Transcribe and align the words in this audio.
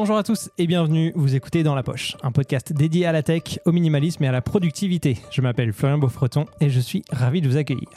Bonjour 0.00 0.16
à 0.16 0.22
tous 0.22 0.48
et 0.58 0.68
bienvenue, 0.68 1.10
vous 1.16 1.34
écoutez 1.34 1.64
Dans 1.64 1.74
la 1.74 1.82
Poche, 1.82 2.16
un 2.22 2.30
podcast 2.30 2.72
dédié 2.72 3.04
à 3.04 3.10
la 3.10 3.24
tech, 3.24 3.58
au 3.64 3.72
minimalisme 3.72 4.22
et 4.22 4.28
à 4.28 4.32
la 4.32 4.40
productivité. 4.40 5.18
Je 5.32 5.42
m'appelle 5.42 5.72
Florian 5.72 5.98
Beaufreton 5.98 6.46
et 6.60 6.70
je 6.70 6.78
suis 6.78 7.02
ravi 7.10 7.40
de 7.40 7.48
vous 7.48 7.56
accueillir. 7.56 7.88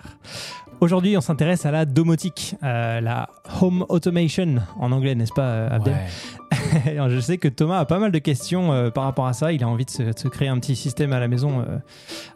Aujourd'hui, 0.80 1.16
on 1.16 1.22
s'intéresse 1.22 1.68
à 1.68 1.72
la 1.72 1.86
domotique, 1.86 2.56
euh, 2.64 3.02
la 3.02 3.30
home 3.62 3.86
automation 3.88 4.56
en 4.80 4.92
anglais, 4.92 5.14
n'est-ce 5.14 5.32
pas, 5.32 5.46
euh, 5.46 5.70
Abdel? 5.70 5.96
Je 7.10 7.20
sais 7.20 7.38
que 7.38 7.48
Thomas 7.48 7.80
a 7.80 7.86
pas 7.86 8.00
mal 8.00 8.12
de 8.12 8.20
questions 8.20 8.72
euh, 8.72 8.90
par 8.90 9.04
rapport 9.04 9.28
à 9.28 9.34
ça. 9.34 9.52
Il 9.52 9.64
a 9.64 9.68
envie 9.68 9.86
de 9.86 9.90
se, 9.90 10.04
de 10.04 10.18
se 10.18 10.28
créer 10.28 10.48
un 10.48 10.58
petit 10.60 10.76
système 10.76 11.14
à 11.14 11.20
la 11.20 11.28
maison 11.28 11.60
euh, 11.62 11.78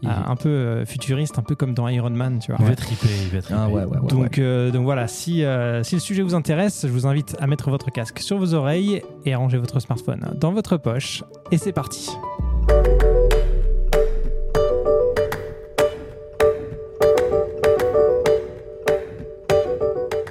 Il- 0.02 0.10
un 0.10 0.36
peu 0.36 0.50
euh, 0.50 0.86
futuriste, 0.86 1.38
un 1.40 1.44
peu 1.44 1.56
comme 1.56 1.74
dans 1.74 1.88
Iron 1.88 2.10
Man, 2.10 2.40
tu 2.40 2.52
vois. 2.52 2.60
Il 2.62 2.68
va 2.68 2.76
triper, 2.76 3.08
il 3.24 3.30
va 3.36 3.42
triper. 3.42 3.60
Ah 3.60 3.68
ouais, 3.70 3.84
ouais, 3.86 3.98
ouais. 3.98 4.08
Donc, 4.08 4.38
euh, 4.40 4.72
donc 4.72 4.84
voilà, 4.84 5.08
si, 5.08 5.44
euh, 5.44 5.84
si 5.84 5.96
le 5.96 6.02
sujet 6.02 6.22
vous 6.22 6.36
intéresse, 6.36 6.82
je 6.84 6.92
vous 6.92 7.08
invite 7.08 7.36
à 7.40 7.48
mettre 7.48 7.70
votre 7.70 7.92
casque 7.92 8.20
sur 8.20 8.38
vos 8.38 8.54
oreilles 8.54 9.02
et 9.26 9.34
à 9.34 9.38
ranger 9.38 9.58
votre 9.58 9.80
smartphone 9.80 10.22
dans 10.40 10.52
votre 10.52 10.78
poche. 10.78 11.24
Et 11.52 11.58
c'est 11.58 11.74
parti. 11.74 12.10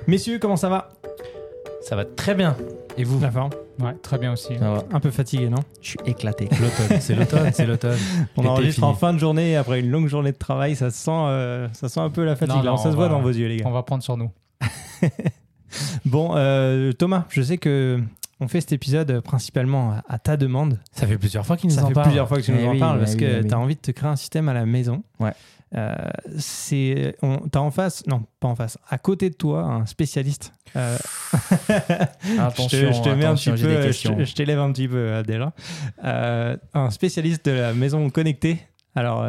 Messieurs, 0.07 0.39
comment 0.39 0.57
ça 0.57 0.69
va? 0.69 0.91
Ça 1.81 1.97
va 1.97 2.05
très 2.05 2.35
bien. 2.35 2.57
Et 2.97 3.05
vous? 3.05 3.21
La 3.21 3.31
forme? 3.31 3.51
Ouais, 3.81 3.95
très 4.03 4.19
bien 4.19 4.33
aussi. 4.33 4.57
Ça 4.59 4.71
va. 4.71 4.85
Un 4.93 5.01
peu 5.01 5.11
fatigué, 5.11 5.49
non? 5.49 5.59
Je 5.83 5.89
suis 5.91 5.99
éclaté. 6.07 6.49
L'automne, 6.61 7.01
c'est 7.01 7.15
l'automne, 7.15 7.51
c'est 7.53 7.67
l'automne. 7.67 7.99
On 8.37 8.45
enregistre 8.47 8.85
en 8.85 8.95
fin 8.95 9.13
de 9.13 9.19
journée 9.19 9.57
après 9.57 9.81
une 9.81 9.91
longue 9.91 10.07
journée 10.09 10.33
de 10.33 10.37
travail. 10.39 10.77
Ça 10.77 10.91
sent, 10.91 11.11
euh, 11.11 11.69
ça 11.73 11.89
sent 11.89 12.01
un 12.01 12.11
peu 12.11 12.25
la 12.25 12.37
fatigue. 12.37 12.57
Non, 12.57 12.63
non, 12.63 12.77
ça 12.77 12.85
se 12.85 12.89
on 12.91 12.93
voit 12.97 13.09
va- 13.09 13.15
dans 13.15 13.21
vos 13.21 13.31
yeux, 13.31 13.49
les 13.49 13.57
gars. 13.59 13.65
On 13.67 13.73
va 13.73 13.83
prendre 13.83 14.03
sur 14.03 14.17
nous. 14.17 14.31
Bon, 16.05 16.33
euh, 16.37 16.93
Thomas, 16.93 17.25
je 17.31 17.43
sais 17.43 17.59
que 17.59 18.01
on 18.41 18.47
fait 18.49 18.61
cet 18.61 18.73
épisode 18.73 19.21
principalement 19.21 19.95
à, 20.09 20.19
ta 20.19 20.37
demande. 20.37 20.79
Ça 20.93 21.07
fait 21.07 21.19
plusieurs 21.19 21.45
fois 21.47 21.57
qu'il 21.57 21.71
nous 21.71 21.75
Ça 21.77 21.85
en 21.85 21.89
fait 21.89 21.95
parle. 21.95 22.07
plusieurs 22.07 22.29
fois 22.29 22.37
que 22.39 22.43
tu 22.43 22.53
nous 22.53 22.59
Eh 22.61 22.67
en 22.69 22.73
oui, 22.73 22.79
parles 22.79 22.97
eh 22.99 23.01
parce 23.01 23.13
oui, 23.15 23.19
que 23.19 23.25
eh 23.25 23.41
oui. 23.43 23.49
tu 23.49 23.55
as 23.55 23.59
envie 23.59 23.75
de 23.75 23.81
te 23.81 23.91
créer 23.91 24.09
un 24.11 24.17
système 24.17 24.49
à 24.49 24.55
la 24.55 24.67
maison. 24.67 25.03
Ouais. 25.19 25.33
Euh, 25.77 25.95
c'est, 26.39 27.17
t'as 27.51 27.59
en 27.59 27.71
face, 27.71 28.07
non, 28.07 28.25
pas 28.39 28.49
en 28.49 28.55
face, 28.55 28.79
à 28.89 28.99
côté 28.99 29.31
de 29.31 29.35
toi, 29.35 29.63
un 29.63 29.87
spécialiste. 29.87 30.53
Euh, 30.77 30.97
Attention, 32.39 32.93
je 32.93 33.03
te, 33.03 33.09
mets 33.09 33.25
un 33.25 33.35
petit 33.35 33.51
peu, 33.51 33.91
je, 33.91 34.35
t'élève 34.35 34.61
un 34.61 34.71
petit 34.73 34.87
peu 34.87 35.23
déjà. 35.27 35.53
Euh, 36.05 36.57
un 36.75 36.91
spécialiste 36.91 37.47
de 37.47 37.53
la 37.53 37.75
maison 37.75 38.09
connectée. 38.11 38.59
Alors, 38.95 39.27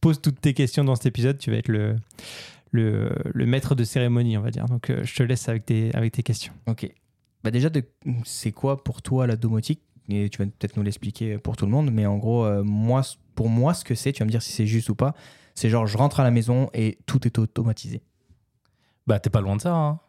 pose 0.00 0.20
toutes 0.20 0.40
tes 0.40 0.54
questions 0.54 0.82
dans 0.82 0.96
cet 0.96 1.06
épisode. 1.06 1.38
Tu 1.38 1.52
vas 1.52 1.58
être 1.58 1.68
le, 1.68 1.94
le, 2.72 3.12
le 3.32 3.46
maître 3.46 3.76
de 3.76 3.84
cérémonie, 3.84 4.36
on 4.36 4.40
va 4.40 4.50
dire. 4.50 4.64
Donc, 4.64 4.90
je 4.90 5.14
te 5.14 5.22
laisse 5.22 5.48
avec 5.48 5.64
tes, 5.66 5.94
avec 5.94 6.12
tes 6.12 6.24
questions. 6.24 6.52
Ok. 6.66 6.90
Bah 7.44 7.52
déjà, 7.52 7.68
de- 7.68 7.84
c'est 8.24 8.50
quoi 8.50 8.82
pour 8.82 9.02
toi 9.02 9.28
la 9.28 9.36
domotique? 9.36 9.82
Et 10.08 10.28
tu 10.30 10.38
vas 10.38 10.46
peut-être 10.46 10.76
nous 10.76 10.82
l'expliquer 10.82 11.38
pour 11.38 11.56
tout 11.56 11.64
le 11.66 11.70
monde, 11.70 11.92
mais 11.92 12.06
en 12.06 12.16
gros, 12.16 12.64
moi, 12.64 13.02
pour 13.36 13.48
moi, 13.48 13.72
ce 13.72 13.84
que 13.84 13.94
c'est, 13.94 14.12
tu 14.12 14.18
vas 14.18 14.26
me 14.26 14.30
dire 14.32 14.42
si 14.42 14.50
c'est 14.50 14.66
juste 14.66 14.88
ou 14.88 14.96
pas. 14.96 15.14
C'est 15.54 15.68
genre, 15.68 15.86
je 15.86 15.96
rentre 15.96 16.20
à 16.20 16.24
la 16.24 16.30
maison 16.30 16.68
et 16.74 16.98
tout 17.06 17.26
est 17.26 17.38
automatisé. 17.38 18.02
Bah, 19.06 19.20
t'es 19.20 19.30
pas 19.30 19.40
loin 19.40 19.56
de 19.56 19.60
ça. 19.60 19.74
hein. 19.74 20.00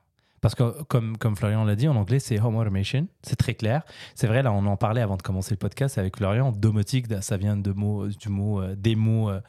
Parce 0.41 0.53
que, 0.53 0.83
comme, 0.83 1.17
comme 1.17 1.35
Florian 1.35 1.63
l'a 1.63 1.75
dit, 1.75 1.87
en 1.87 1.95
anglais, 1.95 2.19
c'est 2.19 2.39
home 2.39 2.55
automation. 2.55 3.07
C'est 3.23 3.35
très 3.35 3.55
clair. 3.55 3.83
C'est 4.13 4.27
vrai, 4.27 4.43
là, 4.43 4.51
on 4.53 4.65
en 4.67 4.77
parlait 4.77 5.01
avant 5.01 5.17
de 5.17 5.21
commencer 5.23 5.51
le 5.51 5.57
podcast 5.57 5.97
avec 5.97 6.17
Florian. 6.17 6.51
Domotique, 6.51 7.07
ça 7.21 7.37
vient 7.37 7.57
de 7.57 7.71
mots, 7.71 8.07
du 8.07 8.29
mot, 8.29 8.61
euh, 8.61 8.75
des 8.75 8.95
mots 8.95 9.29
euh, 9.29 9.41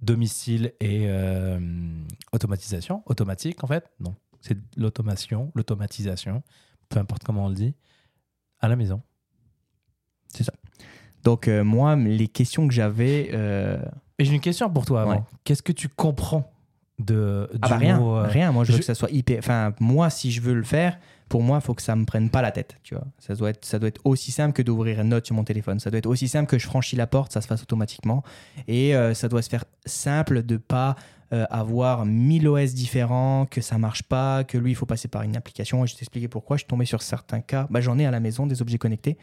domicile 0.00 0.72
et 0.78 1.06
euh, 1.08 1.58
automatisation. 2.32 3.02
Automatique, 3.06 3.64
en 3.64 3.66
fait. 3.66 3.90
Non. 3.98 4.14
C'est 4.40 4.56
l'automation, 4.76 5.50
l'automatisation, 5.56 6.42
peu 6.88 7.00
importe 7.00 7.24
comment 7.24 7.46
on 7.46 7.48
le 7.48 7.54
dit, 7.56 7.74
à 8.60 8.68
la 8.68 8.76
maison. 8.76 9.02
Donc, 11.24 11.48
euh, 11.48 11.64
moi, 11.64 11.96
les 11.96 12.28
questions 12.28 12.68
que 12.68 12.74
j'avais. 12.74 13.30
Et 14.18 14.24
j'ai 14.24 14.32
une 14.34 14.40
question 14.40 14.68
pour 14.70 14.84
toi 14.86 15.02
avant. 15.02 15.10
Ouais. 15.12 15.20
Qu'est-ce 15.44 15.62
que 15.62 15.72
tu 15.72 15.88
comprends 15.88 16.50
de, 16.98 17.48
du 17.52 17.58
Ah 17.62 17.68
bah 17.68 17.76
rien, 17.76 17.98
mot, 17.98 18.16
euh, 18.16 18.22
rien. 18.26 18.52
Moi, 18.52 18.64
je 18.64 18.70
veux 18.72 18.76
je- 18.76 18.80
que 18.80 18.86
ça 18.86 18.94
soit 18.94 19.10
hyper. 19.10 19.38
Enfin, 19.38 19.74
moi, 19.80 20.08
si 20.10 20.30
je 20.32 20.40
veux 20.40 20.54
le 20.54 20.62
faire, 20.62 20.98
pour 21.28 21.42
moi, 21.42 21.58
il 21.60 21.64
faut 21.64 21.74
que 21.74 21.82
ça 21.82 21.94
me 21.96 22.06
prenne 22.06 22.30
pas 22.30 22.40
la 22.40 22.50
tête. 22.52 22.76
Tu 22.82 22.94
vois, 22.94 23.04
ça 23.18 23.34
doit 23.34 23.50
être, 23.50 23.64
ça 23.64 23.78
doit 23.78 23.88
être 23.88 24.00
aussi 24.04 24.32
simple 24.32 24.54
que 24.54 24.62
d'ouvrir 24.62 25.00
une 25.00 25.08
note 25.10 25.26
sur 25.26 25.34
mon 25.34 25.44
téléphone. 25.44 25.78
Ça 25.80 25.90
doit 25.90 25.98
être 25.98 26.06
aussi 26.06 26.28
simple 26.28 26.48
que 26.48 26.58
je 26.58 26.66
franchis 26.66 26.96
la 26.96 27.06
porte, 27.06 27.32
ça 27.32 27.40
se 27.42 27.46
fasse 27.46 27.62
automatiquement. 27.62 28.22
Et 28.68 28.94
euh, 28.96 29.12
ça 29.12 29.28
doit 29.28 29.42
se 29.42 29.50
faire 29.50 29.64
simple 29.84 30.42
de 30.42 30.56
pas 30.56 30.96
euh, 31.32 31.44
avoir 31.50 32.06
1000 32.06 32.48
OS 32.48 32.72
différents, 32.72 33.44
que 33.44 33.60
ça 33.60 33.76
marche 33.76 34.04
pas, 34.04 34.44
que 34.44 34.56
lui, 34.56 34.70
il 34.70 34.74
faut 34.76 34.86
passer 34.86 35.08
par 35.08 35.22
une 35.22 35.36
application. 35.36 35.84
Et 35.84 35.88
je 35.88 35.92
vais 35.94 35.98
t'expliquer 35.98 36.28
pourquoi. 36.28 36.56
Je 36.56 36.60
suis 36.62 36.68
tombé 36.68 36.86
sur 36.86 37.02
certains 37.02 37.40
cas. 37.40 37.66
Bah, 37.68 37.80
j'en 37.82 37.98
ai 37.98 38.06
à 38.06 38.10
la 38.12 38.20
maison 38.20 38.46
des 38.46 38.62
objets 38.62 38.78
connectés. 38.78 39.18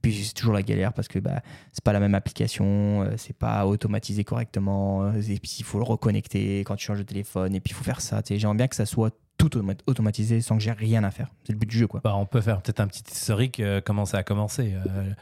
Puis 0.00 0.24
c'est 0.24 0.34
toujours 0.34 0.54
la 0.54 0.62
galère 0.62 0.92
parce 0.92 1.08
que 1.08 1.18
bah, 1.18 1.42
c'est 1.72 1.82
pas 1.82 1.92
la 1.92 2.00
même 2.00 2.14
application, 2.14 3.02
euh, 3.02 3.14
c'est 3.16 3.36
pas 3.36 3.66
automatisé 3.66 4.24
correctement, 4.24 5.02
euh, 5.04 5.20
et 5.20 5.38
puis 5.38 5.56
il 5.58 5.64
faut 5.64 5.78
le 5.78 5.84
reconnecter 5.84 6.60
quand 6.60 6.76
tu 6.76 6.86
changes 6.86 6.98
de 6.98 7.04
téléphone, 7.04 7.54
et 7.54 7.60
puis 7.60 7.72
il 7.72 7.74
faut 7.74 7.84
faire 7.84 8.00
ça. 8.00 8.22
J'aimerais 8.28 8.56
bien 8.56 8.68
que 8.68 8.76
ça 8.76 8.86
soit 8.86 9.14
tout 9.36 9.56
automa- 9.56 9.78
automatisé 9.86 10.40
sans 10.40 10.56
que 10.56 10.62
j'ai 10.62 10.72
rien 10.72 11.04
à 11.04 11.10
faire. 11.10 11.28
C'est 11.44 11.52
le 11.52 11.58
but 11.58 11.68
du 11.68 11.78
jeu, 11.78 11.86
quoi. 11.86 12.00
Bah, 12.02 12.14
on 12.16 12.26
peut 12.26 12.40
faire 12.40 12.60
peut-être 12.60 12.80
un 12.80 12.86
petit 12.86 13.04
historique, 13.10 13.60
euh, 13.60 13.80
comment 13.84 14.04
ça 14.04 14.18
a 14.18 14.22
commencé. 14.22 14.74
Euh, 14.74 15.12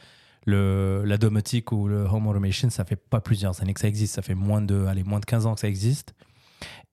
le, 0.46 1.02
la 1.04 1.18
domotique 1.18 1.72
ou 1.72 1.88
le 1.88 2.04
home 2.04 2.26
automation, 2.26 2.70
ça 2.70 2.84
fait 2.84 2.96
pas 2.96 3.20
plusieurs 3.20 3.60
années 3.62 3.74
que 3.74 3.80
ça 3.80 3.88
existe. 3.88 4.14
Ça 4.14 4.22
fait 4.22 4.34
moins 4.34 4.62
de, 4.62 4.86
allez, 4.86 5.02
moins 5.02 5.20
de 5.20 5.24
15 5.24 5.46
ans 5.46 5.54
que 5.54 5.60
ça 5.60 5.68
existe. 5.68 6.14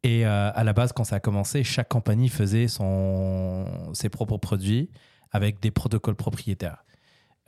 Et 0.06 0.26
à 0.26 0.64
la 0.66 0.74
base, 0.74 0.92
quand 0.92 1.06
ça 1.06 1.16
a 1.16 1.20
commencé, 1.22 1.64
chaque 1.64 1.88
compagnie 1.88 2.28
faisait 2.28 2.68
son, 2.68 3.66
ses 3.94 4.10
propres 4.10 4.38
produits 4.38 4.90
avec 5.32 5.62
des 5.62 5.72
protocoles 5.72 6.16
propriétaires. 6.16 6.84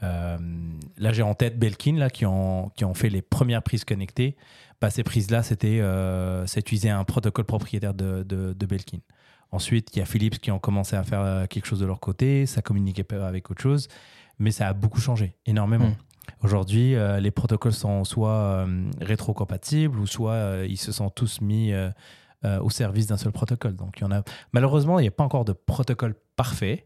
Euh, 0.04 0.38
là, 0.98 1.14
j'ai 1.14 1.24
en 1.24 1.34
tête 1.34 1.58
Belkin, 1.58 1.96
là, 1.96 2.10
qui, 2.10 2.26
ont, 2.26 2.70
qui 2.76 2.86
ont 2.86 2.94
fait 2.94 3.10
les 3.10 3.22
premières 3.22 3.64
prises 3.64 3.86
connectées. 3.86 4.36
Bah, 4.82 4.90
ces 4.90 5.04
prises-là, 5.04 5.42
c'était 5.42 5.80
euh, 5.80 6.46
ça 6.48 6.60
utilisait 6.60 6.90
un 6.90 7.04
protocole 7.06 7.46
propriétaire 7.46 7.94
de, 7.94 8.24
de, 8.24 8.54
de 8.54 8.66
Belkin. 8.66 9.00
Ensuite, 9.52 9.96
il 9.96 10.00
y 10.00 10.02
a 10.02 10.06
Philips 10.06 10.40
qui 10.40 10.52
ont 10.52 10.60
commencé 10.60 10.96
à 10.96 11.04
faire 11.04 11.22
euh, 11.22 11.46
quelque 11.48 11.66
chose 11.66 11.80
de 11.80 11.86
leur 11.86 12.00
côté. 12.00 12.46
Ça 12.46 12.62
communiquait 12.62 13.04
pas 13.04 13.26
avec 13.28 13.50
autre 13.50 13.62
chose. 13.62 13.88
Mais 14.38 14.52
ça 14.52 14.68
a 14.68 14.74
beaucoup 14.74 15.00
changé, 15.00 15.38
énormément. 15.46 15.88
Mm. 15.88 15.96
Aujourd'hui, 16.44 16.96
euh, 16.96 17.20
les 17.20 17.32
protocoles 17.32 17.74
sont 17.74 18.04
soit 18.04 18.68
rétro-compatibles 19.00 19.98
ou 19.98 20.08
soit 20.08 20.66
ils 20.68 20.78
se 20.78 20.92
sont 20.92 21.10
tous 21.10 21.40
mis 21.40 21.74
au 22.44 22.70
service 22.70 23.08
d'un 23.08 23.18
seul 23.18 23.32
protocole. 23.32 23.76
Donc, 23.76 24.00
il 24.00 24.02
y 24.02 24.04
en 24.04 24.12
a... 24.12 24.24
Malheureusement, 24.52 25.00
il 25.00 25.04
n'y 25.04 25.08
a 25.08 25.12
pas 25.12 25.24
encore 25.24 25.46
de 25.46 25.54
protocole 25.54 26.16
parfait. 26.36 26.86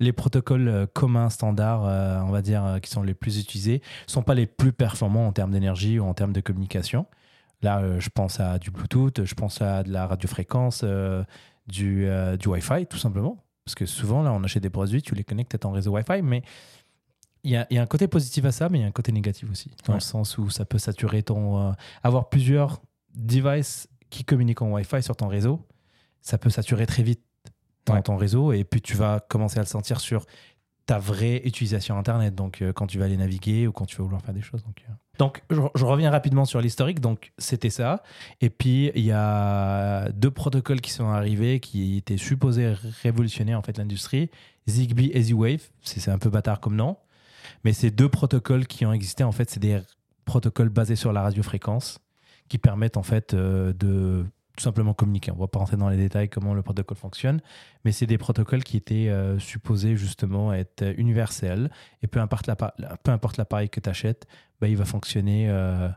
Les 0.00 0.12
protocoles 0.12 0.68
euh, 0.68 0.86
communs, 0.86 1.28
standards, 1.28 1.84
euh, 1.84 2.20
on 2.20 2.30
va 2.30 2.40
dire, 2.42 2.64
euh, 2.64 2.78
qui 2.78 2.88
sont 2.90 3.02
les 3.02 3.14
plus 3.14 3.38
utilisés, 3.40 3.82
ne 4.06 4.10
sont 4.10 4.22
pas 4.22 4.34
les 4.34 4.46
plus 4.46 4.72
performants 4.72 5.26
en 5.26 5.32
termes 5.32 5.50
d'énergie 5.50 5.98
ou 5.98 6.04
en 6.04 6.14
termes 6.14 6.32
de 6.32 6.40
communication. 6.40 7.06
Là, 7.62 7.98
je 7.98 8.08
pense 8.08 8.38
à 8.38 8.58
du 8.58 8.70
Bluetooth, 8.70 9.24
je 9.24 9.34
pense 9.34 9.60
à 9.60 9.82
de 9.82 9.90
la 9.92 10.06
radiofréquence, 10.06 10.84
du, 11.66 12.08
du 12.38 12.48
Wi-Fi, 12.48 12.86
tout 12.86 12.98
simplement. 12.98 13.44
Parce 13.64 13.74
que 13.74 13.84
souvent, 13.84 14.22
là, 14.22 14.32
on 14.32 14.44
achète 14.44 14.62
des 14.62 14.70
produits, 14.70 15.02
tu 15.02 15.16
les 15.16 15.24
connectes 15.24 15.56
à 15.56 15.58
ton 15.58 15.72
réseau 15.72 15.90
Wi-Fi, 15.90 16.22
mais 16.22 16.42
il 17.42 17.50
y 17.50 17.56
a, 17.56 17.66
il 17.70 17.74
y 17.74 17.78
a 17.78 17.82
un 17.82 17.86
côté 17.86 18.06
positif 18.06 18.44
à 18.44 18.52
ça, 18.52 18.68
mais 18.68 18.78
il 18.78 18.82
y 18.82 18.84
a 18.84 18.86
un 18.86 18.92
côté 18.92 19.10
négatif 19.10 19.50
aussi, 19.50 19.70
dans 19.84 19.94
Ouais. 19.94 19.96
le 19.98 20.00
sens 20.04 20.38
où 20.38 20.50
ça 20.50 20.64
peut 20.64 20.78
saturer 20.78 21.24
ton... 21.24 21.70
euh, 21.70 21.72
avoir 22.04 22.28
plusieurs 22.28 22.80
devices 23.16 23.88
qui 24.08 24.24
communiquent 24.24 24.62
en 24.62 24.70
Wi-Fi 24.70 25.02
sur 25.02 25.16
ton 25.16 25.26
réseau, 25.26 25.66
ça 26.22 26.38
peut 26.38 26.50
saturer 26.50 26.86
très 26.86 27.02
vite 27.02 27.22
Ouais. 27.94 28.02
ton 28.02 28.16
réseau, 28.16 28.52
et 28.52 28.64
puis 28.64 28.80
tu 28.80 28.94
vas 28.96 29.20
commencer 29.20 29.58
à 29.58 29.62
le 29.62 29.66
sentir 29.66 30.00
sur 30.00 30.26
ta 30.86 30.98
vraie 30.98 31.42
utilisation 31.44 31.98
Internet, 31.98 32.34
donc 32.34 32.62
euh, 32.62 32.72
quand 32.72 32.86
tu 32.86 32.98
vas 32.98 33.04
aller 33.04 33.18
naviguer 33.18 33.66
ou 33.66 33.72
quand 33.72 33.84
tu 33.84 33.96
vas 33.96 34.04
vouloir 34.04 34.22
faire 34.22 34.32
des 34.32 34.40
choses. 34.40 34.64
Donc, 34.64 34.82
euh. 34.88 34.92
donc 35.18 35.42
je, 35.50 35.60
je 35.74 35.84
reviens 35.84 36.10
rapidement 36.10 36.46
sur 36.46 36.62
l'historique, 36.62 37.00
donc 37.00 37.32
c'était 37.36 37.68
ça. 37.68 38.02
Et 38.40 38.48
puis, 38.48 38.90
il 38.94 39.04
y 39.04 39.12
a 39.12 40.10
deux 40.12 40.30
protocoles 40.30 40.80
qui 40.80 40.90
sont 40.90 41.08
arrivés 41.08 41.60
qui 41.60 41.98
étaient 41.98 42.16
supposés 42.16 42.74
révolutionner 43.02 43.54
en 43.54 43.60
fait 43.60 43.76
l'industrie. 43.76 44.30
Zigbee 44.66 45.10
et 45.12 45.22
Z-Wave, 45.22 45.60
c'est 45.82 46.00
c'est 46.00 46.10
un 46.10 46.18
peu 46.18 46.30
bâtard 46.30 46.60
comme 46.60 46.76
nom, 46.76 46.96
mais 47.64 47.72
ces 47.72 47.90
deux 47.90 48.08
protocoles 48.08 48.66
qui 48.66 48.86
ont 48.86 48.92
existé, 48.92 49.24
en 49.24 49.32
fait, 49.32 49.50
c'est 49.50 49.60
des 49.60 49.80
protocoles 50.24 50.68
basés 50.68 50.96
sur 50.96 51.12
la 51.12 51.22
radiofréquence 51.22 52.00
qui 52.48 52.58
permettent 52.58 52.96
en 52.96 53.02
fait 53.02 53.34
euh, 53.34 53.72
de 53.72 54.24
tout 54.58 54.64
simplement 54.64 54.92
communiquer. 54.92 55.30
On 55.30 55.36
ne 55.36 55.40
va 55.40 55.46
pas 55.46 55.60
rentrer 55.60 55.76
dans 55.76 55.88
les 55.88 55.96
détails 55.96 56.28
comment 56.28 56.52
le 56.52 56.62
protocole 56.62 56.96
fonctionne, 56.96 57.40
mais 57.84 57.92
c'est 57.92 58.06
des 58.06 58.18
protocoles 58.18 58.64
qui 58.64 58.76
étaient 58.76 59.08
euh, 59.08 59.38
supposés 59.38 59.96
justement 59.96 60.52
être 60.52 60.84
universels 60.98 61.70
et 62.02 62.08
peu 62.08 62.20
importe 62.20 62.46
l'appa- 62.48 62.74
peu 63.02 63.12
importe 63.12 63.36
l'appareil 63.36 63.70
que 63.70 63.80
tu 63.80 63.88
achètes, 63.88 64.26
bah, 64.60 64.68
il 64.68 64.76
va 64.76 64.84
fonctionner 64.84 65.48
euh, 65.48 65.88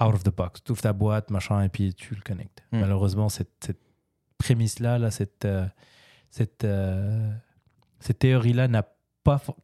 out 0.00 0.14
of 0.14 0.24
the 0.24 0.34
box. 0.34 0.64
Tu 0.64 0.72
ouvres 0.72 0.82
ta 0.82 0.92
boîte, 0.92 1.30
machin, 1.30 1.62
et 1.62 1.68
puis 1.68 1.94
tu 1.94 2.14
le 2.14 2.22
connectes. 2.22 2.62
Mm. 2.72 2.80
Malheureusement, 2.80 3.28
cette, 3.28 3.52
cette 3.60 3.80
prémisse-là, 4.38 4.98
là, 4.98 5.10
cette, 5.10 5.44
euh, 5.44 5.66
cette, 6.30 6.66
cette 8.00 8.18
théorie-là 8.18 8.68
n'a 8.68 8.82
pas, 8.82 8.95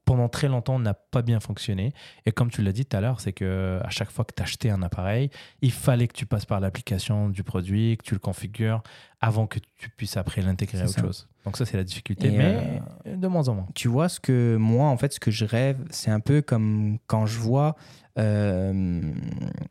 pendant 0.05 0.29
très 0.29 0.49
longtemps, 0.49 0.79
n'a 0.79 0.95
pas 0.95 1.23
bien 1.23 1.41
fonctionné. 1.41 1.93
Et 2.27 2.33
comme 2.33 2.51
tu 2.51 2.63
l'as 2.63 2.73
dit 2.73 2.85
tout 2.85 2.97
à 2.97 3.01
l'heure, 3.01 3.21
c'est 3.21 3.33
que 3.33 3.81
à 3.83 3.91
chaque 3.91 4.11
fois 4.11 4.25
que 4.25 4.35
tu 4.35 4.43
achetais 4.43 4.71
un 4.71 4.83
appareil, 4.83 5.31
il 5.61 5.73
fallait 5.73 6.09
que 6.09 6.15
tu 6.15 6.27
passes 6.27 6.47
par 6.47 6.61
l'application 6.61 7.29
du 7.29 7.43
produit, 7.43 7.97
que 7.97 8.05
tu 8.05 8.15
le 8.15 8.21
configures 8.21 8.83
avant 9.21 9.47
que 9.47 9.59
tu 9.79 9.89
puisses 9.91 10.17
après 10.17 10.43
l'intégrer 10.43 10.81
à 10.81 10.85
autre 10.85 10.95
ça. 10.95 11.01
chose. 11.03 11.29
Donc 11.45 11.57
ça, 11.57 11.65
c'est 11.65 11.77
la 11.77 11.85
difficulté, 11.85 12.29
Et, 12.29 12.37
mais 12.37 12.83
euh, 13.07 13.17
de 13.17 13.27
moins 13.29 13.49
en 13.49 13.55
moins. 13.55 13.67
Tu 13.75 13.89
vois, 13.89 14.09
ce 14.09 14.21
que 14.21 14.57
moi, 14.57 14.89
en 14.89 14.97
fait, 14.97 15.13
ce 15.13 15.21
que 15.21 15.31
je 15.31 15.45
rêve, 15.45 15.79
c'est 15.91 16.11
un 16.11 16.21
peu 16.21 16.43
comme 16.43 16.99
quand 17.07 17.27
je 17.27 17.39
vois. 17.39 17.77
Euh, 18.19 19.01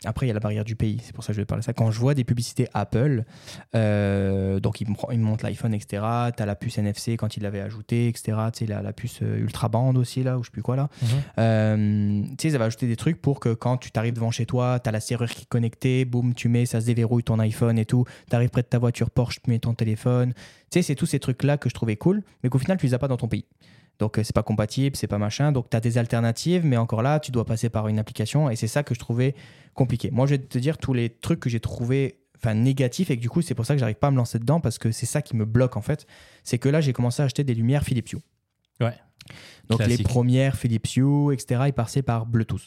après, 0.06 0.26
il 0.26 0.30
y 0.30 0.32
a 0.32 0.34
la 0.34 0.40
barrière 0.40 0.64
du 0.64 0.76
pays, 0.76 1.00
c'est 1.04 1.14
pour 1.14 1.24
ça 1.24 1.28
que 1.28 1.36
je 1.36 1.42
vais 1.42 1.46
parler 1.46 1.62
de 1.62 1.66
ça. 1.66 1.74
Quand 1.74 1.92
je 1.92 2.00
vois 2.00 2.14
des 2.14 2.24
publicités 2.24 2.68
Apple, 2.74 3.24
euh, 3.76 4.60
donc 4.60 4.82
ils 4.82 4.88
me, 4.90 5.18
montrent 5.18 5.46
l'iPhone, 5.46 5.74
etc. 5.74 6.04
Tu 6.36 6.44
as 6.44 6.46
la 6.46 6.56
puce 6.56 6.78
NFC 6.78 7.18
quand 7.18 7.38
ils 7.38 7.44
l'avaient 7.44 7.62
ajouté, 7.62 8.08
etc. 8.08 8.38
Tu 8.54 8.60
sais, 8.60 8.66
la, 8.66 8.82
la 8.82 8.94
puce 8.94 9.20
euh, 9.22 9.38
ultra 9.38 9.70
bande 9.70 9.98
aussi, 9.98 10.24
là, 10.24 10.38
ou 10.38 10.44
je 10.44 10.48
sais 10.48 10.52
plus 10.52 10.64
quoi, 10.64 10.76
là. 10.76 10.90
Euh, 11.38 12.22
tu 12.24 12.36
sais, 12.40 12.48
ils 12.50 12.56
avaient 12.56 12.66
ajouté 12.66 12.88
des 12.88 12.96
trucs 12.96 13.22
pour 13.22 13.40
que 13.40 13.54
quand 13.54 13.78
tu 13.78 13.92
t'arrives 13.92 14.14
devant 14.14 14.32
chez 14.32 14.46
toi, 14.46 14.80
tu 14.80 14.90
as 14.90 14.92
la 14.92 15.00
serrure 15.00 15.30
qui 15.30 15.44
est 15.44 15.50
connectée, 15.50 16.06
boum, 16.06 16.34
tu 16.34 16.50
mets, 16.50 16.66
ça 16.66 16.82
se 16.82 16.86
déverrouille 16.86 17.24
ton 17.24 17.40
iPhone 17.40 17.78
et 17.78 17.86
tout. 17.86 18.06
Tu 18.30 18.36
arrives 18.36 18.50
près 18.50 18.64
de 18.64 18.68
ta 18.68 18.80
voiture 18.80 19.12
Porsche, 19.12 19.42
tu 19.44 19.50
mets 19.52 19.60
ton 19.60 19.74
téléphone. 19.74 20.34
Tu 20.34 20.80
sais, 20.80 20.82
c'est 20.82 20.96
tous 20.96 21.06
ces 21.06 21.20
trucs-là 21.20 21.58
que 21.58 21.70
je 21.70 21.74
trouvais 21.74 21.96
cool, 21.96 22.24
mais 22.44 22.50
qu'au 22.50 22.60
final, 22.60 22.78
tu 22.78 22.86
les 22.86 22.94
as 22.94 23.00
pas 23.00 23.08
dans 23.08 23.18
ton 23.18 23.28
pays. 23.28 23.46
Donc, 24.00 24.18
euh, 24.18 24.24
c'est 24.24 24.34
pas 24.36 24.44
compatible, 24.44 24.96
c'est 24.96 25.08
pas 25.08 25.18
machin. 25.18 25.52
Donc, 25.52 25.70
tu 25.70 25.78
as 25.78 25.80
des 25.80 25.98
alternatives, 25.98 26.66
mais 26.66 26.78
encore 26.78 27.02
là, 27.02 27.20
tu 27.20 27.32
dois 27.32 27.46
passer 27.46 27.70
par 27.70 27.88
une 27.88 28.00
application 28.00 28.50
et 28.50 28.56
c'est 28.56 28.68
ça 28.68 28.84
que 28.84 28.96
je 28.96 29.00
trouvais 29.00 29.36
compliqué. 29.74 30.10
Moi, 30.12 30.26
je 30.26 30.32
vais 30.32 30.40
te 30.40 30.58
dire 30.58 30.78
tous 30.78 30.94
les 30.94 31.10
trucs 31.10 31.40
que 31.40 31.50
j'ai 31.50 31.60
trouvé 31.60 32.18
enfin 32.44 32.56
négatifs 32.56 33.12
et 33.12 33.18
que 33.18 33.22
du 33.22 33.30
coup 33.30 33.44
c'est 33.44 33.54
pour 33.54 33.68
ça 33.68 33.76
que 33.76 33.80
j'arrive 33.80 33.98
pas 33.98 34.08
à 34.08 34.12
me 34.12 34.18
lancer 34.18 34.40
dedans 34.40 34.60
parce 34.60 34.80
que 34.80 34.92
c'est 34.92 35.06
ça 35.06 35.22
qui 35.22 35.36
me 35.36 35.46
bloque 35.46 35.78
en 35.78 35.82
fait 35.84 36.08
c'est 36.44 36.58
que 36.58 36.70
là 36.70 36.82
j'ai 36.82 36.92
commencé 36.92 37.22
à 37.22 37.26
acheter 37.26 37.44
des 37.44 37.54
lumières 37.54 37.84
Philips 37.84 38.12
Hue 38.14 38.18
Ouais. 38.80 38.96
donc 39.70 39.86
les 39.86 40.00
premières 40.00 40.56
Philips 40.58 40.96
Hue 40.96 41.32
etc 41.34 41.66
ils 41.68 41.74
passaient 41.74 42.02
par 42.02 42.26
Bluetooth 42.26 42.66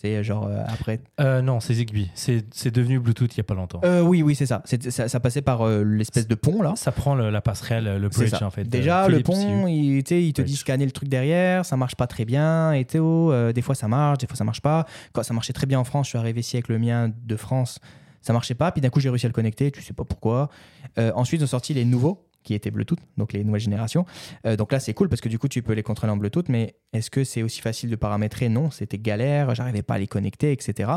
c'est 0.00 0.22
genre 0.22 0.46
euh, 0.46 0.62
après 0.68 1.00
Euh, 1.20 1.42
non, 1.42 1.58
c'est 1.58 1.74
Zigbee. 1.74 2.08
C'est 2.14 2.70
devenu 2.70 3.00
Bluetooth 3.00 3.34
il 3.36 3.38
n'y 3.38 3.42
a 3.42 3.44
pas 3.44 3.54
longtemps. 3.54 3.80
Euh, 3.84 4.00
oui 4.00 4.22
oui 4.22 4.34
c'est 4.36 4.46
ça. 4.46 4.62
Ça 4.64 5.08
ça 5.08 5.20
passait 5.20 5.42
par 5.42 5.66
l'espèce 5.68 6.28
de 6.28 6.34
pont 6.36 6.62
là 6.62 6.74
Ça 6.76 6.92
prend 6.92 7.16
le- 7.16 7.30
la 7.30 7.40
passerelle, 7.40 7.98
le 8.00 8.08
bridge 8.08 8.32
en 8.40 8.50
fait. 8.50 8.64
Déjà, 8.64 9.08
le 9.08 9.20
pont, 9.22 9.66
il, 9.66 10.04
te 10.04 10.42
dit 10.42 10.56
scanner 10.56 10.84
le 10.84 10.92
truc 10.92 11.08
derrière, 11.08 11.64
ça 11.66 11.76
marche 11.76 11.96
pas 11.96 12.06
très 12.06 12.24
bien, 12.24 12.72
et 12.72 12.86
euh, 12.94 13.52
des 13.52 13.62
fois 13.62 13.74
ça 13.74 13.88
marche, 13.88 14.18
des 14.18 14.26
fois 14.28 14.36
ça 14.36 14.44
marche 14.44 14.62
pas. 14.62 14.86
Quand 15.12 15.22
ça 15.24 15.34
marchait 15.34 15.52
très 15.52 15.66
bien 15.66 15.80
en 15.80 15.84
France, 15.84 16.06
je 16.06 16.10
suis 16.10 16.18
arrivé 16.18 16.40
ici 16.40 16.56
avec 16.56 16.68
le 16.68 16.78
mien 16.78 17.10
de 17.26 17.36
France, 17.36 17.80
ça 18.22 18.32
marchait 18.32 18.54
pas. 18.54 18.70
Puis 18.70 18.80
d'un 18.80 18.90
coup, 18.90 19.00
j'ai 19.00 19.10
réussi 19.10 19.26
à 19.26 19.28
le 19.28 19.34
connecter, 19.34 19.70
tu 19.72 19.82
sais 19.82 19.94
pas 19.94 20.04
pourquoi. 20.04 20.48
Ensuite, 20.96 21.40
ils 21.40 21.44
ont 21.44 21.48
sorti 21.48 21.74
les 21.74 21.84
nouveaux 21.84 22.27
qui 22.48 22.54
étaient 22.54 22.70
Bluetooth, 22.70 22.98
donc 23.18 23.34
les 23.34 23.44
nouvelles 23.44 23.60
générations. 23.60 24.06
Euh, 24.46 24.56
donc 24.56 24.72
là, 24.72 24.80
c'est 24.80 24.94
cool 24.94 25.10
parce 25.10 25.20
que 25.20 25.28
du 25.28 25.38
coup, 25.38 25.48
tu 25.48 25.62
peux 25.62 25.74
les 25.74 25.82
contrôler 25.82 26.10
en 26.10 26.16
Bluetooth, 26.16 26.48
mais 26.48 26.76
est-ce 26.94 27.10
que 27.10 27.22
c'est 27.22 27.42
aussi 27.42 27.60
facile 27.60 27.90
de 27.90 27.96
paramétrer? 27.96 28.48
Non, 28.48 28.70
c'était 28.70 28.98
galère, 28.98 29.54
j'arrivais 29.54 29.82
pas 29.82 29.94
à 29.94 29.98
les 29.98 30.06
connecter, 30.06 30.50
etc. 30.50 30.90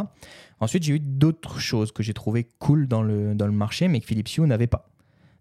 Ensuite, 0.62 0.84
j'ai 0.84 0.94
eu 0.94 1.00
d'autres 1.00 1.60
choses 1.60 1.92
que 1.92 2.04
j'ai 2.04 2.14
trouvé 2.14 2.50
cool 2.60 2.88
dans 2.88 3.04
le, 3.04 3.36
dans 3.36 3.48
le 3.48 3.52
marché, 3.52 3.90
mais 3.90 4.00
que 4.00 4.06
Philips 4.06 4.38
Hue 4.38 4.48
n'avait 4.48 4.68
pas. 4.68 4.88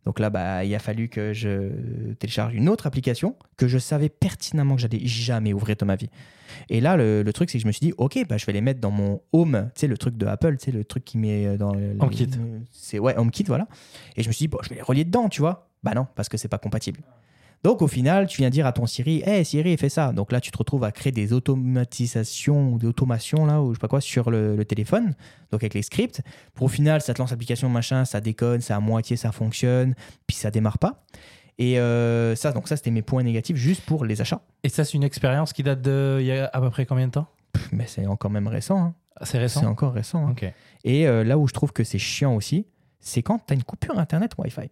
Donc 0.05 0.19
là, 0.19 0.31
bah, 0.31 0.65
il 0.65 0.75
a 0.75 0.79
fallu 0.79 1.09
que 1.09 1.33
je 1.33 2.13
télécharge 2.15 2.55
une 2.55 2.69
autre 2.69 2.87
application 2.87 3.37
que 3.57 3.69
je 3.69 3.79
savais 3.79 4.09
pertinemment 4.09 4.75
que 4.75 4.81
j'allais 4.81 5.07
jamais 5.07 5.53
ouvrir 5.53 5.77
de 5.77 5.85
ma 5.85 5.95
vie. 5.95 6.09
Et 6.71 6.81
là, 6.81 6.97
le, 6.97 7.23
le 7.23 7.33
truc, 7.33 7.51
c'est 7.51 7.59
que 7.59 7.63
je 7.63 7.67
me 7.67 7.73
suis 7.73 7.87
dit, 7.87 7.93
ok, 7.99 8.27
bah, 8.29 8.37
je 8.39 8.47
vais 8.47 8.53
les 8.53 8.63
mettre 8.63 8.81
dans 8.81 8.91
mon 8.91 9.21
Home, 9.33 9.71
tu 9.75 9.81
sais, 9.83 9.87
le 9.87 9.99
truc 9.99 10.17
de 10.17 10.27
Apple, 10.27 10.57
tu 10.57 10.65
sais, 10.65 10.73
le 10.73 10.85
truc 10.85 11.05
qui 11.05 11.19
met 11.19 11.57
dans 11.59 11.75
le. 11.75 11.97
HomeKit. 12.01 12.31
C'est 12.73 12.99
ouais, 12.99 13.17
HomeKit, 13.17 13.45
voilà. 13.45 13.69
Et 14.17 14.23
je 14.23 14.29
me 14.29 14.33
suis 14.33 14.45
dit, 14.45 14.49
bon, 14.49 14.59
je 14.63 14.71
vais 14.71 14.77
les 14.77 14.83
relier 14.83 15.05
dedans, 15.05 15.29
tu 15.29 15.43
vois. 15.43 15.70
Bah 15.83 15.93
non, 15.95 16.07
parce 16.15 16.29
que 16.29 16.37
c'est 16.37 16.49
pas 16.49 16.59
compatible. 16.59 17.01
Donc 17.63 17.83
au 17.83 17.89
final, 17.89 18.27
tu 18.27 18.39
viens 18.39 18.49
dire 18.51 18.67
à 18.67 18.73
ton 18.73 18.87
Siri, 18.87 19.23
hey 19.27 19.45
Siri, 19.45 19.77
fais 19.77 19.91
ça. 19.91 20.13
Donc 20.13 20.33
là, 20.33 20.41
tu 20.41 20.51
te 20.51 20.57
retrouves 20.57 20.83
à 20.85 20.93
créer 20.93 21.13
des 21.13 21.33
automatisations 21.35 22.73
ou 22.73 22.79
des 22.79 22.87
automations 22.87 23.45
là, 23.47 23.61
ou 23.61 23.71
je 23.71 23.75
sais 23.75 23.81
pas 23.81 23.89
quoi, 23.89 24.01
sur 24.01 24.31
le, 24.31 24.57
le 24.57 24.65
téléphone, 24.65 25.15
donc 25.51 25.63
avec 25.63 25.75
les 25.75 25.83
scripts. 25.83 26.23
Pour 26.55 26.67
au 26.67 26.69
final, 26.69 27.01
ça 27.03 27.13
te 27.15 27.21
lance 27.21 27.31
l'application, 27.31 27.69
machin, 27.69 28.05
ça 28.05 28.21
déconne, 28.21 28.61
ça 28.61 28.77
à 28.77 28.81
moitié, 28.81 29.17
ça 29.17 29.33
fonctionne, 29.33 29.95
puis 30.27 30.37
ça 30.37 30.51
démarre 30.51 30.79
pas. 30.79 31.05
Et 31.59 31.79
euh, 31.79 32.35
ça, 32.37 32.53
donc 32.53 32.69
ça, 32.69 32.77
c'était 32.77 32.91
mes 32.91 33.03
points 33.03 33.23
négatifs 33.23 33.57
juste 33.57 33.83
pour 33.85 34.07
les 34.07 34.21
achats. 34.23 34.41
Et 34.63 34.71
ça, 34.71 34.85
c'est 34.85 34.95
une 34.95 35.03
expérience 35.05 35.53
qui 35.53 35.63
date 35.63 35.83
de 35.83 36.17
il 36.21 36.27
y 36.27 36.33
a 36.33 36.47
à 36.51 36.61
peu 36.61 36.71
près 36.71 36.87
combien 36.87 37.07
de 37.07 37.13
temps? 37.13 37.27
Pff, 37.53 37.69
Mais 37.73 37.85
c'est 37.87 38.07
encore 38.07 38.31
même 38.31 38.49
récent. 38.49 38.79
hein. 38.79 38.95
C'est 39.21 39.33
C'est 39.33 39.39
récent? 39.39 39.67
Encore 39.67 39.93
récent. 39.93 40.27
hein. 40.29 40.35
Et 40.85 41.07
euh, 41.07 41.25
là 41.25 41.37
où 41.37 41.47
je 41.47 41.53
trouve 41.53 41.73
que 41.75 41.85
c'est 41.85 41.99
chiant 41.99 42.35
aussi, 42.35 42.67
c'est 43.01 43.23
quand 43.23 43.39
tu 43.47 43.53
as 43.53 43.55
une 43.57 43.65
coupure 43.65 43.99
Internet 43.99 44.33
Wi-Fi 44.39 44.71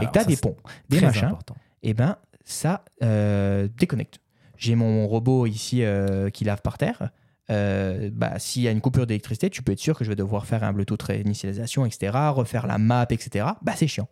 et 0.00 0.06
que 0.06 0.12
tu 0.12 0.18
as 0.18 0.22
ça, 0.22 0.28
des 0.28 0.36
ponts, 0.36 0.56
des 0.88 1.00
machins. 1.00 1.26
important. 1.26 1.56
et 1.82 1.94
ben 1.94 2.16
ça 2.44 2.84
euh, 3.02 3.68
déconnecte. 3.76 4.20
J'ai 4.56 4.74
mon 4.74 5.06
robot 5.06 5.46
ici 5.46 5.82
euh, 5.82 6.30
qui 6.30 6.44
lave 6.44 6.62
par 6.62 6.78
terre. 6.78 7.10
Euh, 7.50 8.10
bah, 8.12 8.38
S'il 8.38 8.62
y 8.62 8.68
a 8.68 8.70
une 8.70 8.80
coupure 8.80 9.06
d'électricité, 9.06 9.48
tu 9.48 9.62
peux 9.62 9.72
être 9.72 9.78
sûr 9.78 9.96
que 9.96 10.04
je 10.04 10.10
vais 10.10 10.16
devoir 10.16 10.46
faire 10.46 10.64
un 10.64 10.72
Bluetooth 10.72 11.02
réinitialisation, 11.02 11.86
etc., 11.86 12.12
refaire 12.30 12.66
la 12.66 12.78
map, 12.78 13.06
etc. 13.10 13.46
Bah, 13.62 13.72
c'est 13.76 13.86
chiant. 13.86 14.08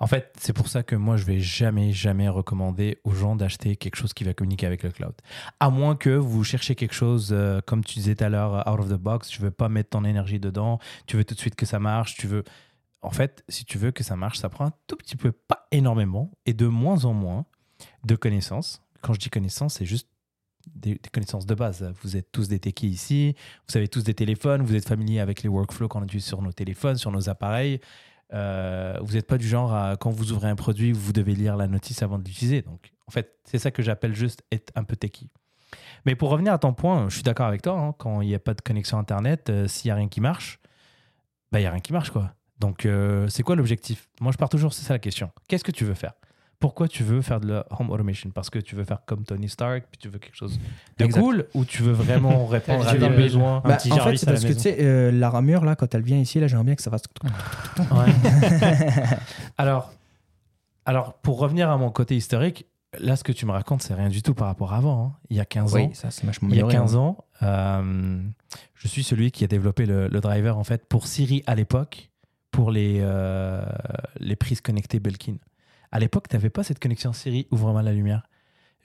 En 0.00 0.06
fait, 0.06 0.32
c'est 0.38 0.52
pour 0.52 0.68
ça 0.68 0.82
que 0.82 0.96
moi, 0.96 1.16
je 1.16 1.24
vais 1.24 1.38
jamais, 1.38 1.92
jamais 1.92 2.28
recommander 2.28 2.98
aux 3.04 3.12
gens 3.12 3.36
d'acheter 3.36 3.76
quelque 3.76 3.96
chose 3.96 4.12
qui 4.12 4.24
va 4.24 4.34
communiquer 4.34 4.66
avec 4.66 4.82
le 4.82 4.90
cloud. 4.90 5.14
À 5.60 5.70
moins 5.70 5.96
que 5.96 6.10
vous 6.10 6.44
cherchez 6.44 6.74
quelque 6.74 6.94
chose, 6.94 7.30
euh, 7.32 7.60
comme 7.64 7.84
tu 7.84 7.94
disais 7.94 8.14
tout 8.14 8.24
à 8.24 8.28
l'heure, 8.28 8.66
out 8.68 8.80
of 8.80 8.88
the 8.88 8.94
box, 8.94 9.28
tu 9.28 9.40
veux 9.40 9.50
pas 9.50 9.68
mettre 9.68 9.90
ton 9.90 10.04
énergie 10.04 10.40
dedans, 10.40 10.78
tu 11.06 11.16
veux 11.16 11.24
tout 11.24 11.34
de 11.34 11.40
suite 11.40 11.54
que 11.54 11.66
ça 11.66 11.78
marche, 11.78 12.16
tu 12.16 12.26
veux... 12.26 12.44
En 13.02 13.10
fait, 13.10 13.44
si 13.48 13.64
tu 13.64 13.78
veux 13.78 13.90
que 13.90 14.04
ça 14.04 14.16
marche, 14.16 14.38
ça 14.38 14.48
prend 14.48 14.66
un 14.66 14.72
tout 14.86 14.96
petit 14.96 15.16
peu, 15.16 15.32
pas 15.32 15.66
énormément, 15.72 16.30
et 16.46 16.54
de 16.54 16.66
moins 16.66 17.04
en 17.04 17.12
moins 17.12 17.46
de 18.04 18.14
connaissances. 18.14 18.82
Quand 19.00 19.12
je 19.12 19.18
dis 19.18 19.30
connaissances, 19.30 19.74
c'est 19.74 19.86
juste 19.86 20.08
des, 20.74 20.98
connaissances 21.12 21.46
de 21.46 21.54
base. 21.54 21.92
Vous 22.02 22.16
êtes 22.16 22.30
tous 22.30 22.48
des 22.48 22.60
techies 22.60 22.88
ici, 22.88 23.34
vous 23.68 23.76
avez 23.76 23.88
tous 23.88 24.04
des 24.04 24.14
téléphones, 24.14 24.62
vous 24.62 24.76
êtes 24.76 24.86
familiers 24.86 25.20
avec 25.20 25.42
les 25.42 25.48
workflows 25.48 25.88
qu'on 25.88 26.04
utilise 26.04 26.24
sur 26.24 26.42
nos 26.42 26.52
téléphones, 26.52 26.96
sur 26.96 27.10
nos 27.10 27.28
appareils. 27.28 27.80
Euh, 28.32 28.98
vous 29.02 29.14
n'êtes 29.14 29.26
pas 29.26 29.36
du 29.36 29.46
genre 29.46 29.74
à, 29.74 29.96
quand 29.96 30.10
vous 30.10 30.32
ouvrez 30.32 30.48
un 30.48 30.56
produit, 30.56 30.92
vous 30.92 31.12
devez 31.12 31.34
lire 31.34 31.56
la 31.56 31.66
notice 31.66 32.02
avant 32.02 32.18
de 32.18 32.24
l'utiliser. 32.24 32.62
Donc, 32.62 32.92
en 33.06 33.10
fait, 33.10 33.36
c'est 33.44 33.58
ça 33.58 33.70
que 33.70 33.82
j'appelle 33.82 34.14
juste 34.14 34.42
être 34.52 34.72
un 34.74 34.84
peu 34.84 34.96
techie. 34.96 35.28
Mais 36.06 36.14
pour 36.14 36.30
revenir 36.30 36.52
à 36.52 36.58
ton 36.58 36.72
point, 36.72 37.08
je 37.08 37.14
suis 37.14 37.22
d'accord 37.22 37.46
avec 37.46 37.62
toi. 37.62 37.78
hein, 37.78 37.94
quand 37.98 38.20
il 38.20 38.28
n'y 38.28 38.34
a 38.34 38.38
pas 38.38 38.54
de 38.54 38.60
connexion 38.60 38.98
Internet, 38.98 39.50
euh, 39.50 39.68
s'il 39.68 39.88
n'y 39.88 39.92
a 39.92 39.96
rien 39.96 40.08
qui 40.08 40.20
marche, 40.20 40.60
bah, 41.50 41.58
il 41.58 41.62
n'y 41.62 41.66
a 41.66 41.70
rien 41.70 41.80
qui 41.80 41.92
marche. 41.92 42.10
quoi. 42.10 42.34
Donc, 42.62 42.86
euh, 42.86 43.26
c'est 43.28 43.42
quoi 43.42 43.56
l'objectif? 43.56 44.08
Moi, 44.20 44.30
je 44.30 44.36
pars 44.38 44.48
toujours, 44.48 44.72
c'est 44.72 44.84
ça 44.84 44.94
la 44.94 45.00
question. 45.00 45.30
Qu'est-ce 45.48 45.64
que 45.64 45.72
tu 45.72 45.84
veux 45.84 45.94
faire? 45.94 46.12
Pourquoi 46.60 46.86
tu 46.86 47.02
veux 47.02 47.20
faire 47.22 47.40
de 47.40 47.48
la 47.48 47.66
home 47.76 47.90
automation? 47.90 48.30
Parce 48.30 48.48
que 48.48 48.60
tu 48.60 48.76
veux 48.76 48.84
faire 48.84 48.98
comme 49.04 49.24
Tony 49.24 49.48
Stark, 49.48 49.82
puis 49.90 49.98
tu 49.98 50.08
veux 50.08 50.20
quelque 50.20 50.36
chose 50.36 50.60
de 50.96 51.04
Exact. 51.04 51.20
cool, 51.20 51.46
ou 51.54 51.64
tu 51.64 51.82
veux 51.82 51.90
vraiment 51.90 52.46
répondre 52.56 52.86
à 52.86 52.96
des 52.96 53.08
besoins? 53.08 53.62
Un 53.64 53.68
Bah, 53.68 53.76
petit 53.78 53.90
en 53.90 53.98
fait, 53.98 54.16
c'est 54.16 54.26
parce 54.26 54.44
que 54.44 54.52
tu 54.52 54.60
sais, 54.60 54.76
euh, 54.80 55.10
la 55.10 55.28
ramure, 55.28 55.64
là, 55.64 55.74
quand 55.74 55.92
elle 55.92 56.02
vient 56.02 56.18
ici, 56.18 56.38
là, 56.38 56.46
j'aimerais 56.46 56.66
bien 56.66 56.76
que 56.76 56.82
ça 56.82 56.92
fasse. 56.92 57.02
alors, 59.58 59.92
alors, 60.84 61.14
pour 61.14 61.38
revenir 61.38 61.70
à 61.70 61.76
mon 61.76 61.90
côté 61.90 62.16
historique, 62.16 62.66
là, 62.98 63.16
ce 63.16 63.24
que 63.24 63.32
tu 63.32 63.44
me 63.46 63.52
racontes, 63.52 63.82
c'est 63.82 63.94
rien 63.94 64.08
du 64.08 64.22
tout 64.22 64.34
par 64.34 64.46
rapport 64.46 64.72
à 64.72 64.76
avant. 64.76 65.04
hein. 65.06 65.12
Il 65.30 65.36
y 65.36 65.40
a 65.40 65.44
15 65.44 65.74
ans, 65.74 65.78
Oui, 65.78 65.90
ça, 65.94 66.10
c'est 66.12 66.24
vachement 66.26 66.48
il 66.50 66.56
y 66.56 66.60
a 66.60 66.64
amélioré, 66.64 66.84
15 66.84 66.94
hein. 66.94 66.98
ans, 67.00 67.24
euh, 67.42 68.22
je 68.74 68.86
suis 68.88 69.02
celui 69.02 69.30
qui 69.32 69.42
a 69.44 69.48
développé 69.48 69.84
le, 69.86 70.06
le 70.08 70.20
driver 70.20 70.56
en 70.58 70.64
fait 70.64 70.86
pour 70.86 71.06
Siri 71.08 71.42
à 71.46 71.54
l'époque, 71.56 72.10
pour 72.52 72.70
les, 72.70 72.98
euh, 73.00 73.64
les 74.20 74.36
prises 74.36 74.60
connectées 74.60 75.00
Belkin. 75.00 75.36
À 75.90 75.98
l'époque, 75.98 76.28
tu 76.28 76.36
n'avais 76.36 76.50
pas 76.50 76.62
cette 76.62 76.78
connexion 76.78 77.12
Siri 77.12 77.48
ouvre-moi 77.50 77.82
la 77.82 77.92
lumière. 77.92 78.22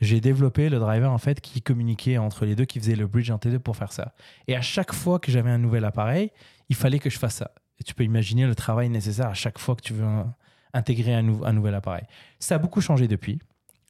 J'ai 0.02 0.22
développé 0.22 0.70
le 0.70 0.80
driver 0.80 1.12
en 1.12 1.18
fait 1.18 1.42
qui 1.42 1.62
communiquait 1.62 2.18
entre 2.18 2.46
les 2.46 2.56
deux, 2.56 2.66
qui 2.66 2.80
faisait 2.80 2.96
le 2.96 3.08
bridge 3.08 3.32
les 3.44 3.52
deux 3.52 3.60
pour 3.60 3.76
faire 3.76 3.92
ça. 3.92 4.14
Et 4.48 4.56
à 4.56 4.62
chaque 4.62 4.94
fois 4.94 5.20
que 5.20 5.32
j'avais 5.32 5.50
un 5.50 5.58
nouvel 5.58 5.86
appareil, 5.86 6.32
il 6.70 6.76
fallait 6.76 7.00
que 7.00 7.10
je 7.10 7.20
fasse 7.20 7.36
ça. 7.36 7.52
Tu 7.86 7.94
peux 7.94 8.04
imaginer 8.04 8.46
le 8.46 8.56
travail 8.56 8.90
nécessaire 8.90 9.28
à 9.28 9.34
chaque 9.34 9.60
fois 9.60 9.76
que 9.76 9.82
tu 9.82 9.94
veux 9.94 10.06
intégrer 10.74 11.14
un, 11.14 11.44
un 11.44 11.54
nouvel 11.54 11.76
appareil. 11.76 12.04
Ça 12.40 12.56
a 12.56 12.58
beaucoup 12.58 12.82
changé 12.82 13.08
depuis. 13.08 13.40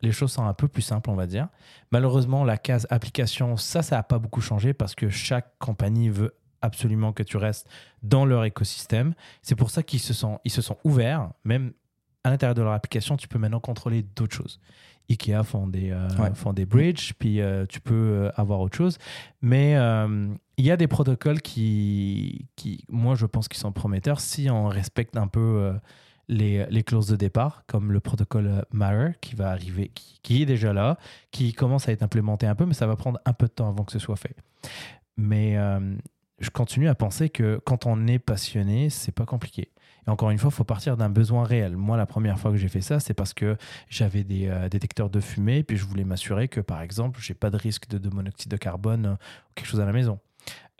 Les 0.01 0.11
choses 0.11 0.31
sont 0.31 0.45
un 0.45 0.53
peu 0.53 0.67
plus 0.67 0.81
simples, 0.83 1.09
on 1.09 1.15
va 1.15 1.25
dire. 1.25 1.49
Malheureusement, 1.91 2.43
la 2.43 2.57
case 2.57 2.87
application, 2.89 3.57
ça, 3.57 3.81
ça 3.81 3.97
n'a 3.97 4.03
pas 4.03 4.19
beaucoup 4.19 4.41
changé 4.41 4.73
parce 4.73 4.95
que 4.95 5.09
chaque 5.09 5.57
compagnie 5.59 6.09
veut 6.09 6.35
absolument 6.61 7.13
que 7.13 7.23
tu 7.23 7.37
restes 7.37 7.67
dans 8.03 8.25
leur 8.25 8.43
écosystème. 8.45 9.13
C'est 9.41 9.55
pour 9.55 9.69
ça 9.69 9.83
qu'ils 9.83 9.99
se 9.99 10.13
sont, 10.13 10.39
ils 10.43 10.51
se 10.51 10.61
sont 10.61 10.77
ouverts. 10.83 11.29
Même 11.43 11.73
à 12.23 12.29
l'intérieur 12.29 12.55
de 12.55 12.61
leur 12.61 12.73
application, 12.73 13.15
tu 13.17 13.27
peux 13.27 13.39
maintenant 13.39 13.59
contrôler 13.59 14.03
d'autres 14.15 14.35
choses. 14.35 14.59
Ikea 15.09 15.43
font 15.43 15.67
des, 15.67 15.91
euh, 15.91 16.09
Ouais. 16.19 16.33
font 16.33 16.51
des 16.51 16.65
bridges, 16.65 17.13
puis 17.17 17.39
euh, 17.39 17.65
tu 17.65 17.79
peux 17.79 17.93
euh, 17.95 18.31
avoir 18.35 18.59
autre 18.59 18.75
chose. 18.75 18.97
Mais 19.41 19.77
il 20.57 20.65
y 20.65 20.71
a 20.71 20.75
des 20.77 20.87
protocoles 20.87 21.41
qui, 21.41 22.47
qui, 22.55 22.83
moi, 22.89 23.15
je 23.15 23.25
pense 23.25 23.47
qu'ils 23.47 23.59
sont 23.59 23.71
prometteurs 23.71 24.19
si 24.19 24.49
on 24.49 24.67
respecte 24.67 25.15
un 25.15 25.27
peu 25.27 25.71
les, 26.27 26.65
les 26.65 26.83
clauses 26.83 27.07
de 27.07 27.15
départ, 27.15 27.63
comme 27.67 27.93
le 27.93 28.01
protocole 28.01 28.65
Matter 28.71 29.11
qui 29.21 29.35
va 29.35 29.49
arriver, 29.51 29.91
qui, 29.93 30.19
qui 30.23 30.41
est 30.41 30.45
déjà 30.45 30.73
là, 30.73 30.97
qui 31.31 31.53
commence 31.53 31.87
à 31.87 31.93
être 31.93 32.03
implémenté 32.03 32.45
un 32.47 32.55
peu, 32.55 32.65
mais 32.65 32.73
ça 32.73 32.87
va 32.87 32.97
prendre 32.97 33.19
un 33.23 33.31
peu 33.33 33.45
de 33.47 33.51
temps 33.53 33.69
avant 33.69 33.85
que 33.85 33.93
ce 33.93 33.99
soit 33.99 34.17
fait. 34.17 34.35
Mais 35.15 35.55
je 36.39 36.49
continue 36.49 36.87
à 36.87 36.95
penser 36.95 37.29
que 37.29 37.59
quand 37.65 37.85
on 37.85 38.07
est 38.07 38.19
passionné, 38.19 38.89
c'est 38.89 39.11
pas 39.11 39.25
compliqué. 39.25 39.71
Et 40.07 40.09
encore 40.09 40.29
une 40.29 40.37
fois, 40.37 40.49
il 40.51 40.55
faut 40.55 40.63
partir 40.63 40.95
d'un 40.97 41.09
besoin 41.09 41.43
réel. 41.43 41.75
Moi, 41.75 41.97
la 41.97 42.05
première 42.05 42.39
fois 42.39 42.51
que 42.51 42.57
j'ai 42.57 42.69
fait 42.69 42.81
ça, 42.81 42.99
c'est 42.99 43.13
parce 43.13 43.33
que 43.33 43.57
j'avais 43.89 44.23
des 44.23 44.47
euh, 44.47 44.69
détecteurs 44.69 45.09
de 45.09 45.19
fumée, 45.19 45.63
puis 45.63 45.77
je 45.77 45.85
voulais 45.85 46.05
m'assurer 46.05 46.47
que, 46.47 46.61
par 46.61 46.81
exemple, 46.81 47.19
j'ai 47.21 47.33
pas 47.33 47.49
de 47.49 47.57
risque 47.57 47.89
de, 47.89 47.97
de 47.97 48.09
monoxyde 48.09 48.49
de 48.49 48.57
carbone 48.57 49.05
euh, 49.05 49.13
ou 49.13 49.53
quelque 49.55 49.67
chose 49.67 49.81
à 49.81 49.85
la 49.85 49.91
maison. 49.91 50.19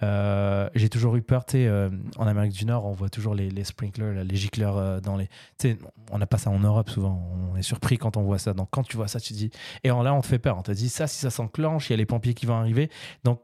Euh, 0.03 0.69
j'ai 0.75 0.89
toujours 0.89 1.15
eu 1.15 1.23
peur, 1.23 1.43
en 2.17 2.27
Amérique 2.27 2.53
du 2.53 2.65
Nord, 2.65 2.85
on 2.85 2.91
voit 2.91 3.09
toujours 3.09 3.33
les, 3.33 3.63
sprinklers, 3.63 4.23
les 4.23 4.35
gicleurs 4.35 5.01
dans 5.01 5.17
les. 5.17 5.27
On 6.11 6.19
n'a 6.19 6.27
pas 6.27 6.37
ça 6.37 6.51
en 6.51 6.59
Europe 6.59 6.91
souvent. 6.91 7.19
On 7.51 7.57
est 7.57 7.63
surpris 7.63 7.97
quand 7.97 8.15
on 8.15 8.21
voit 8.21 8.37
ça. 8.37 8.53
Donc, 8.53 8.69
quand 8.69 8.83
tu 8.83 8.95
vois 8.95 9.07
ça, 9.07 9.19
tu 9.19 9.33
te 9.33 9.37
dis. 9.39 9.49
Et 9.83 9.89
en 9.89 10.03
là, 10.03 10.13
on 10.13 10.21
te 10.21 10.27
fait 10.27 10.37
peur. 10.37 10.55
On 10.57 10.61
te 10.61 10.71
dit, 10.71 10.87
ça, 10.87 11.07
si 11.07 11.19
ça 11.19 11.31
s'enclenche, 11.31 11.89
il 11.89 11.93
y 11.93 11.95
a 11.95 11.97
les 11.97 12.05
pompiers 12.05 12.35
qui 12.35 12.45
vont 12.45 12.53
arriver. 12.53 12.91
Donc, 13.23 13.41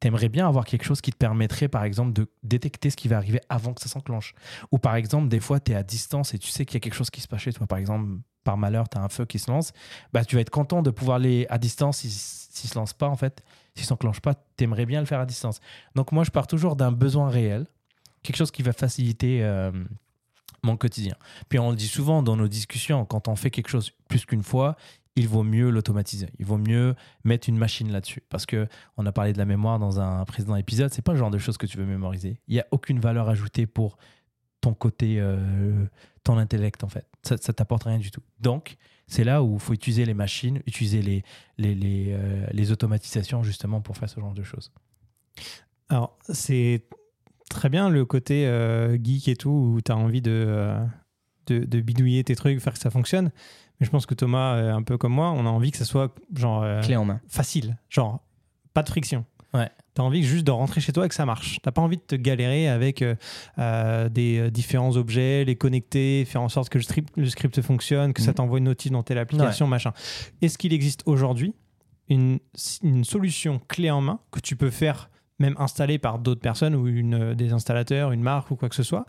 t'aimerais 0.00 0.30
bien 0.30 0.48
avoir 0.48 0.64
quelque 0.64 0.84
chose 0.84 1.00
qui 1.00 1.12
te 1.12 1.16
permettrait, 1.16 1.68
par 1.68 1.84
exemple, 1.84 2.12
de 2.12 2.26
détecter 2.42 2.90
ce 2.90 2.96
qui 2.96 3.06
va 3.06 3.18
arriver 3.18 3.40
avant 3.48 3.74
que 3.74 3.82
ça 3.82 3.88
s'enclenche. 3.88 4.34
Ou 4.72 4.78
par 4.78 4.96
exemple, 4.96 5.28
des 5.28 5.40
fois, 5.40 5.60
tu 5.60 5.72
es 5.72 5.74
à 5.74 5.82
distance 5.82 6.34
et 6.34 6.38
tu 6.38 6.48
sais 6.48 6.64
qu'il 6.64 6.74
y 6.74 6.76
a 6.78 6.80
quelque 6.80 6.94
chose 6.94 7.10
qui 7.10 7.20
se 7.20 7.28
passe 7.28 7.42
chez 7.42 7.52
toi. 7.52 7.66
Par 7.66 7.78
exemple, 7.78 8.18
par 8.42 8.56
malheur, 8.56 8.88
tu 8.88 8.98
as 8.98 9.02
un 9.02 9.10
feu 9.10 9.26
qui 9.26 9.38
se 9.38 9.50
lance. 9.50 9.72
Bah, 10.12 10.24
tu 10.24 10.36
vas 10.36 10.40
être 10.40 10.50
content 10.50 10.82
de 10.82 10.90
pouvoir 10.90 11.16
aller 11.16 11.46
à 11.50 11.58
distance 11.58 11.98
s'il 11.98 12.10
s'il 12.10 12.68
se 12.68 12.74
lance 12.74 12.92
pas, 12.94 13.08
en 13.08 13.16
fait. 13.16 13.44
S'il 13.74 13.86
s'enclenche 13.86 14.20
pas, 14.20 14.34
tu 14.56 14.64
aimerais 14.64 14.86
bien 14.86 15.00
le 15.00 15.06
faire 15.06 15.20
à 15.20 15.26
distance. 15.26 15.60
Donc, 15.94 16.12
moi, 16.12 16.24
je 16.24 16.30
pars 16.30 16.46
toujours 16.46 16.74
d'un 16.76 16.90
besoin 16.90 17.28
réel, 17.28 17.66
quelque 18.22 18.36
chose 18.36 18.50
qui 18.50 18.62
va 18.62 18.72
faciliter 18.72 19.44
euh, 19.44 19.70
mon 20.62 20.76
quotidien. 20.76 21.14
Puis, 21.48 21.58
on 21.58 21.70
le 21.70 21.76
dit 21.76 21.86
souvent 21.86 22.22
dans 22.22 22.36
nos 22.36 22.48
discussions, 22.48 23.04
quand 23.04 23.28
on 23.28 23.36
fait 23.36 23.50
quelque 23.50 23.68
chose 23.68 23.92
plus 24.08 24.24
qu'une 24.26 24.42
fois, 24.42 24.76
il 25.20 25.28
vaut 25.28 25.42
mieux 25.42 25.70
l'automatiser. 25.70 26.28
Il 26.38 26.46
vaut 26.46 26.56
mieux 26.56 26.94
mettre 27.24 27.48
une 27.48 27.58
machine 27.58 27.92
là-dessus. 27.92 28.22
Parce 28.30 28.46
que 28.46 28.66
on 28.96 29.04
a 29.04 29.12
parlé 29.12 29.32
de 29.32 29.38
la 29.38 29.44
mémoire 29.44 29.78
dans 29.78 30.00
un 30.00 30.24
précédent 30.24 30.56
épisode. 30.56 30.92
C'est 30.92 31.02
pas 31.02 31.12
le 31.12 31.18
genre 31.18 31.30
de 31.30 31.38
choses 31.38 31.58
que 31.58 31.66
tu 31.66 31.76
veux 31.76 31.84
mémoriser. 31.84 32.40
Il 32.48 32.54
n'y 32.54 32.60
a 32.60 32.66
aucune 32.70 32.98
valeur 33.00 33.28
ajoutée 33.28 33.66
pour 33.66 33.98
ton 34.62 34.72
côté, 34.72 35.16
euh, 35.18 35.84
ton 36.24 36.38
intellect 36.38 36.84
en 36.84 36.88
fait. 36.88 37.06
Ça, 37.22 37.36
ça 37.36 37.52
t'apporte 37.52 37.84
rien 37.84 37.98
du 37.98 38.10
tout. 38.10 38.22
Donc, 38.40 38.76
c'est 39.06 39.24
là 39.24 39.42
où 39.42 39.54
il 39.54 39.60
faut 39.60 39.74
utiliser 39.74 40.06
les 40.06 40.14
machines, 40.14 40.62
utiliser 40.66 41.02
les, 41.02 41.22
les, 41.58 42.06
euh, 42.12 42.46
les 42.52 42.72
automatisations 42.72 43.42
justement 43.42 43.82
pour 43.82 43.96
faire 43.98 44.08
ce 44.08 44.20
genre 44.20 44.34
de 44.34 44.42
choses. 44.42 44.72
Alors, 45.90 46.18
c'est 46.28 46.86
très 47.50 47.68
bien 47.68 47.90
le 47.90 48.06
côté 48.06 48.46
euh, 48.46 48.96
geek 49.02 49.28
et 49.28 49.36
tout, 49.36 49.50
où 49.50 49.80
tu 49.82 49.92
as 49.92 49.96
envie 49.96 50.22
de, 50.22 50.76
de, 51.52 51.64
de 51.64 51.80
bidouiller 51.80 52.22
tes 52.24 52.34
trucs, 52.36 52.60
faire 52.60 52.72
que 52.72 52.78
ça 52.78 52.90
fonctionne. 52.90 53.30
Mais 53.80 53.86
je 53.86 53.90
pense 53.90 54.06
que 54.06 54.14
Thomas, 54.14 54.54
euh, 54.56 54.74
un 54.74 54.82
peu 54.82 54.98
comme 54.98 55.12
moi, 55.12 55.30
on 55.30 55.46
a 55.46 55.48
envie 55.48 55.70
que 55.70 55.78
ça 55.78 55.84
soit 55.84 56.14
genre 56.34 56.62
euh, 56.62 56.80
Clé 56.82 56.96
en 56.96 57.04
main. 57.04 57.20
facile, 57.28 57.76
genre 57.88 58.20
pas 58.74 58.82
de 58.82 58.88
friction. 58.88 59.24
Ouais. 59.52 59.68
T'as 59.94 60.04
envie 60.04 60.22
juste 60.22 60.46
de 60.46 60.52
rentrer 60.52 60.80
chez 60.80 60.92
toi 60.92 61.06
et 61.06 61.08
que 61.08 61.14
ça 61.14 61.26
marche. 61.26 61.58
T'as 61.62 61.72
pas 61.72 61.80
envie 61.82 61.96
de 61.96 62.02
te 62.02 62.14
galérer 62.14 62.68
avec 62.68 63.02
euh, 63.02 64.08
des 64.08 64.50
différents 64.50 64.96
objets, 64.96 65.44
les 65.44 65.56
connecter, 65.56 66.24
faire 66.24 66.42
en 66.42 66.48
sorte 66.48 66.68
que 66.68 66.78
le 66.78 66.84
script, 66.84 67.12
le 67.16 67.26
script 67.28 67.60
fonctionne, 67.60 68.12
que 68.12 68.22
ça 68.22 68.30
Mhm. 68.30 68.34
t'envoie 68.34 68.58
une 68.58 68.64
notice 68.64 68.92
dans 68.92 69.02
telle 69.02 69.18
application, 69.18 69.66
machin. 69.66 69.92
Est-ce 70.42 70.56
qu'il 70.56 70.72
existe 70.72 71.02
aujourd'hui 71.06 71.54
une, 72.08 72.38
une 72.82 73.02
solution 73.04 73.60
clé 73.66 73.90
en 73.90 74.00
main 74.00 74.20
que 74.30 74.38
tu 74.40 74.54
peux 74.54 74.70
faire, 74.70 75.10
même 75.40 75.54
installer 75.58 75.98
par 75.98 76.18
d'autres 76.20 76.40
personnes 76.40 76.76
ou 76.76 76.86
une, 76.86 77.34
des 77.34 77.52
installateurs, 77.52 78.12
une 78.12 78.22
marque 78.22 78.50
ou 78.52 78.56
quoi 78.56 78.68
que 78.68 78.74
ce 78.76 78.82
soit, 78.84 79.04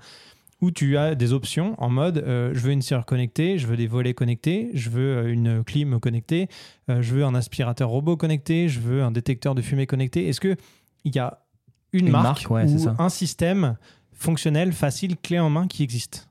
où 0.61 0.71
tu 0.71 0.95
as 0.97 1.15
des 1.15 1.33
options 1.33 1.75
en 1.81 1.89
mode 1.89 2.19
euh, 2.19 2.51
je 2.53 2.59
veux 2.59 2.71
une 2.71 2.81
serrure 2.81 3.05
connectée, 3.05 3.57
je 3.57 3.65
veux 3.67 3.75
des 3.75 3.87
volets 3.87 4.13
connectés, 4.13 4.69
je 4.73 4.89
veux 4.89 5.17
euh, 5.17 5.33
une 5.33 5.63
clim 5.63 5.99
connectée, 5.99 6.47
euh, 6.89 7.01
je 7.01 7.15
veux 7.15 7.25
un 7.25 7.33
aspirateur 7.33 7.89
robot 7.89 8.15
connecté, 8.15 8.69
je 8.69 8.79
veux 8.79 9.01
un 9.03 9.11
détecteur 9.11 9.55
de 9.55 9.61
fumée 9.61 9.87
connecté. 9.87 10.27
Est-ce 10.27 10.39
que 10.39 10.55
il 11.03 11.15
y 11.15 11.19
a 11.19 11.39
une, 11.93 12.05
Une 12.05 12.11
marque, 12.11 12.23
marque, 12.23 12.51
ouais, 12.51 12.67
c'est 12.67 12.75
ou 12.75 12.79
ça. 12.79 12.95
un 12.99 13.09
système 13.09 13.75
fonctionnel, 14.13 14.71
facile, 14.71 15.17
clé 15.17 15.39
en 15.39 15.49
main 15.49 15.67
qui 15.67 15.83
existe? 15.83 16.29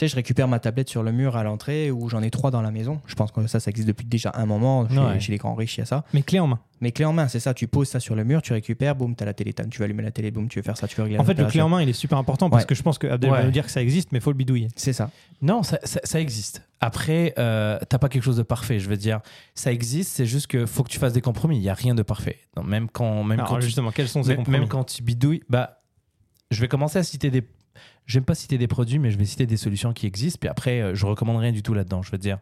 Sais, 0.00 0.08
je 0.08 0.14
récupère 0.16 0.46
ma 0.48 0.58
tablette 0.58 0.88
sur 0.90 1.02
le 1.02 1.10
mur 1.12 1.36
à 1.36 1.42
l'entrée 1.44 1.90
où 1.90 2.08
j'en 2.08 2.22
ai 2.22 2.30
trois 2.30 2.50
dans 2.50 2.60
la 2.62 2.70
maison. 2.70 3.00
Je 3.06 3.14
pense 3.14 3.32
que 3.32 3.46
ça, 3.46 3.60
ça 3.60 3.70
existe 3.70 3.88
depuis 3.88 4.06
déjà 4.06 4.30
un 4.34 4.44
moment. 4.46 4.88
Chez, 4.88 4.98
Ouais. 4.98 5.20
chez 5.20 5.32
les 5.32 5.38
grands 5.38 5.54
riches, 5.54 5.76
il 5.76 5.80
y 5.80 5.82
a 5.82 5.86
ça. 5.86 6.04
Mais 6.12 6.22
clé 6.22 6.38
en 6.38 6.46
main. 6.46 6.60
Mais 6.82 6.92
clé 6.92 7.06
en 7.06 7.12
main, 7.14 7.28
c'est 7.28 7.40
ça. 7.40 7.54
Tu 7.54 7.66
poses 7.66 7.88
ça 7.88 7.98
sur 8.00 8.14
le 8.14 8.22
mur, 8.24 8.42
tu 8.42 8.52
récupères, 8.52 8.94
boum, 8.94 9.14
t'as 9.16 9.24
la 9.24 9.32
télé. 9.32 9.54
Tu 9.70 9.78
veux 9.78 9.84
allumer 9.84 10.02
la 10.02 10.10
télé, 10.10 10.30
boum, 10.30 10.48
tu 10.48 10.58
veux 10.58 10.62
faire 10.62 10.76
ça, 10.76 10.86
tu 10.86 10.96
veux 10.96 11.04
régler 11.04 11.18
En 11.18 11.24
fait, 11.24 11.32
le 11.34 11.46
clé 11.46 11.62
en 11.62 11.68
main, 11.70 11.80
il 11.80 11.88
est 11.88 11.94
super 11.94 12.18
important 12.18 12.50
parce 12.50 12.64
Ouais. 12.64 12.66
que 12.66 12.74
je 12.74 12.82
pense 12.82 12.98
que 12.98 13.06
Abdel 13.06 13.30
va 13.30 13.42
nous 13.44 13.50
dire 13.50 13.64
que 13.64 13.70
ça 13.70 13.80
existe, 13.82 14.12
mais 14.12 14.18
il 14.18 14.22
faut 14.22 14.30
le 14.32 14.36
bidouiller. 14.36 14.68
C'est 14.76 14.92
ça. 14.92 15.10
Non, 15.40 15.62
ça, 15.62 15.78
ça- 15.84 16.00
ça 16.04 16.20
existe. 16.20 16.62
Après, 16.80 17.32
euh, 17.38 17.78
t'as 17.88 17.98
pas 17.98 18.10
quelque 18.10 18.22
chose 18.22 18.36
de 18.36 18.42
parfait. 18.42 18.78
Je 18.78 18.88
veux 18.90 18.98
dire, 18.98 19.20
ça 19.54 19.72
existe, 19.72 20.10
c'est 20.12 20.26
juste 20.26 20.46
que 20.46 20.66
faut 20.66 20.82
que 20.82 20.90
tu 20.90 20.98
fasses 20.98 21.14
des 21.14 21.22
compromis. 21.22 21.56
Il 21.56 21.62
y 21.62 21.70
a 21.70 21.74
rien 21.74 21.94
de 21.94 22.02
parfait. 22.02 22.38
Même 22.62 22.88
quand, 22.92 23.24
même 23.24 23.38
Alors 23.40 23.48
quand 23.50 23.58
tu 23.60 23.66
justement, 23.66 23.90
quels 23.92 24.08
sont 24.08 24.22
ces 24.22 24.28
même, 24.30 24.36
compromis? 24.38 24.58
même 24.58 24.68
quand 24.68 24.84
tu 24.84 25.02
bidouilles, 25.02 25.42
bah, 25.48 25.80
je 26.50 26.60
vais 26.60 26.68
commencer 26.68 26.98
à 26.98 27.02
citer 27.02 27.30
des. 27.30 27.42
J'aime 28.06 28.24
pas 28.24 28.34
citer 28.34 28.56
des 28.58 28.68
produits, 28.68 28.98
mais 28.98 29.10
je 29.10 29.18
vais 29.18 29.24
citer 29.24 29.46
des 29.46 29.56
solutions 29.56 29.92
qui 29.92 30.06
existent. 30.06 30.38
Puis 30.40 30.48
après, 30.48 30.80
euh, 30.80 30.94
je 30.94 31.06
recommande 31.06 31.38
rien 31.38 31.52
du 31.52 31.62
tout 31.62 31.74
là-dedans. 31.74 32.02
Je 32.02 32.10
veux 32.12 32.18
dire, 32.18 32.38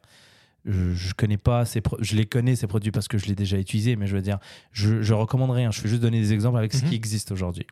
je, 0.66 0.92
je 0.92 1.14
connais 1.14 1.36
pas 1.38 1.64
ces 1.64 1.80
pro- 1.80 1.96
je 2.00 2.16
les 2.16 2.26
connais 2.26 2.54
ces 2.56 2.66
produits 2.66 2.90
parce 2.90 3.08
que 3.08 3.16
je 3.18 3.26
l'ai 3.26 3.34
déjà 3.34 3.58
utilisé, 3.58 3.96
mais 3.96 4.06
je 4.06 4.14
veux 4.16 4.22
dire, 4.22 4.38
je, 4.72 5.02
je 5.02 5.14
recommande 5.14 5.50
rien. 5.50 5.70
Je 5.70 5.80
vais 5.82 5.88
juste 5.88 6.02
donner 6.02 6.20
des 6.20 6.32
exemples 6.32 6.58
avec 6.58 6.72
ce 6.74 6.82
Mhm. 6.84 6.90
qui 6.90 6.94
existe 6.96 7.32
aujourd'hui. 7.32 7.66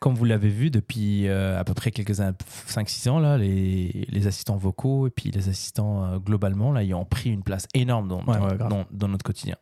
Comme 0.00 0.14
vous 0.16 0.24
l'avez 0.24 0.48
vu 0.48 0.70
depuis 0.70 1.28
euh, 1.28 1.58
à 1.58 1.62
peu 1.62 1.72
près 1.72 1.92
quelques 1.92 2.18
5-6 2.18 3.08
ans, 3.08 3.20
là, 3.20 3.38
les, 3.38 4.06
les 4.08 4.26
assistants 4.26 4.56
vocaux 4.56 5.06
et 5.06 5.10
puis 5.10 5.30
les 5.30 5.48
assistants 5.48 6.04
euh, 6.04 6.18
globalement, 6.18 6.72
là, 6.72 6.82
ils 6.82 6.94
ont 6.94 7.04
pris 7.04 7.30
une 7.30 7.44
place 7.44 7.68
énorme 7.74 8.08
dans, 8.08 8.24
Ouais, 8.24 8.36
dans- 8.38 8.48
ouais, 8.48 8.56
grave. 8.56 8.68
dans- 8.70 8.86
dans 8.90 9.06
notre 9.08 9.22
quotidien. 9.24 9.54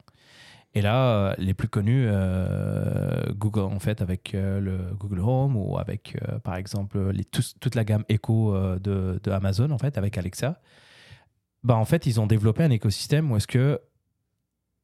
Et 0.75 0.81
là, 0.81 1.07
euh, 1.07 1.35
les 1.39 1.53
plus 1.55 1.69
connus, 1.69 2.07
euh, 2.09 3.21
Google 3.35 3.61
en 3.75 3.79
fait, 3.79 4.01
avec 4.01 4.35
euh, 4.35 4.59
le 4.61 4.79
Google 4.99 5.21
Home 5.21 5.57
ou 5.57 5.77
avec, 5.79 6.17
euh, 6.29 6.39
par 6.39 6.57
exemple, 6.57 7.11
les, 7.11 7.25
toute 7.25 7.75
la 7.75 7.85
gamme 7.85 8.05
Echo 8.09 8.55
de, 8.79 9.21
de 9.23 9.31
Amazon, 9.31 9.71
en 9.71 9.79
fait, 9.79 9.99
avec 9.99 10.17
Alexa, 10.17 10.61
bah, 11.63 11.77
en 11.77 11.85
fait, 11.85 12.07
ils 12.07 12.21
ont 12.21 12.27
développé 12.27 12.63
un 12.65 12.71
écosystème 12.71 13.31
où 13.31 13.37
est-ce 13.37 13.47
que 13.47 13.81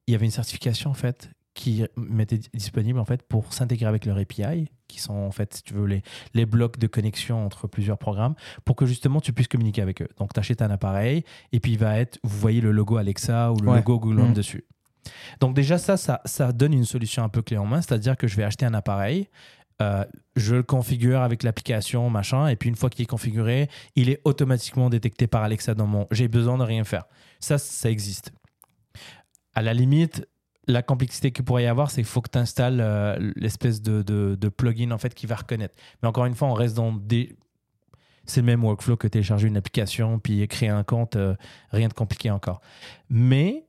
il 0.07 0.12
y 0.12 0.14
avait 0.14 0.25
une 0.26 0.30
certification, 0.33 0.90
en 0.90 0.95
fait, 0.95 1.30
qui 1.54 1.85
m'était 1.97 2.38
disponible, 2.54 2.99
en 2.99 3.04
fait, 3.04 3.23
pour 3.23 3.52
s'intégrer 3.52 3.87
avec 3.87 4.07
leur 4.07 4.16
API, 4.16 4.71
qui 4.87 5.00
sont, 5.00 5.14
en 5.16 5.30
fait, 5.33 5.52
si 5.54 5.62
tu 5.62 5.75
veux, 5.75 5.87
les, 5.87 6.02
les 6.35 6.47
blocs 6.47 6.78
de 6.78 6.87
connexion 6.87 7.45
entre 7.45 7.66
plusieurs 7.66 7.99
programmes, 7.99 8.35
pour 8.64 8.75
que, 8.76 8.87
justement, 8.87 9.21
tu 9.21 9.33
puisses 9.33 9.49
communiquer 9.49 9.83
avec 9.83 10.00
eux. 10.00 10.09
Donc, 10.18 10.33
tu 10.33 10.40
achètes 10.40 10.62
un 10.62 10.71
appareil, 10.71 11.25
et 11.52 11.61
puis 11.61 11.73
il 11.73 11.78
va 11.78 11.99
être, 11.99 12.18
vous 12.25 12.38
voyez 12.38 12.61
le 12.61 12.71
logo 12.73 12.97
Alexa 12.97 13.52
ou 13.52 13.61
le 13.61 13.68
Ouais. 13.68 13.76
logo 13.78 13.99
Google 13.99 14.21
Home 14.21 14.28
Mhm. 14.28 14.35
dessus. 14.35 14.64
Donc 15.40 15.54
déjà 15.54 15.78
ça, 15.78 15.96
ça, 15.96 16.20
ça 16.24 16.52
donne 16.52 16.72
une 16.72 16.84
solution 16.84 17.22
un 17.22 17.28
peu 17.28 17.42
clé 17.42 17.56
en 17.56 17.66
main, 17.66 17.80
c'est-à-dire 17.80 18.16
que 18.16 18.26
je 18.26 18.36
vais 18.36 18.44
acheter 18.44 18.66
un 18.66 18.74
appareil, 18.74 19.28
euh, 19.80 20.04
je 20.34 20.56
le 20.56 20.62
configure 20.62 21.20
avec 21.20 21.42
l'application, 21.42 22.10
machin, 22.10 22.48
et 22.48 22.56
puis 22.56 22.68
une 22.68 22.74
fois 22.74 22.90
qu'il 22.90 23.02
est 23.02 23.06
configuré, 23.06 23.68
il 23.94 24.10
est 24.10 24.20
automatiquement 24.24 24.90
détecté 24.90 25.26
par 25.26 25.42
Alexa 25.42 25.74
dans 25.74 25.86
mon... 25.86 26.06
J'ai 26.10 26.26
besoin 26.26 26.58
de 26.58 26.64
rien 26.64 26.82
faire. 26.84 27.04
Ça, 27.38 27.58
ça 27.58 27.90
existe. 27.90 28.32
À 29.54 29.62
la 29.62 29.74
limite, 29.74 30.26
la 30.66 30.82
complexité 30.82 31.30
qu'il 31.30 31.44
pourrait 31.44 31.62
y 31.62 31.66
avoir, 31.66 31.90
c'est 31.90 32.02
qu'il 32.02 32.10
faut 32.10 32.20
que 32.20 32.30
tu 32.30 32.38
installes 32.38 32.80
euh, 32.80 33.32
l'espèce 33.36 33.80
de, 33.80 34.02
de, 34.02 34.48
plugin 34.48 34.90
en 34.90 34.98
fait 34.98 35.14
qui 35.14 35.26
va 35.26 35.36
reconnaître. 35.36 35.74
Mais 36.02 36.08
encore 36.08 36.26
une 36.26 36.34
fois, 36.34 36.48
on 36.48 36.54
reste 36.54 36.76
dans 36.76 36.92
des... 36.92 37.36
C'est 38.24 38.40
le 38.40 38.46
même 38.46 38.62
workflow 38.62 38.96
que 38.96 39.06
télécharger 39.06 39.46
une 39.48 39.56
application 39.56 40.18
puis 40.18 40.46
créer 40.48 40.68
un 40.68 40.82
compte, 40.82 41.16
euh, 41.16 41.34
rien 41.70 41.88
de 41.88 41.94
compliqué 41.94 42.30
encore. 42.30 42.60
Mais 43.08 43.67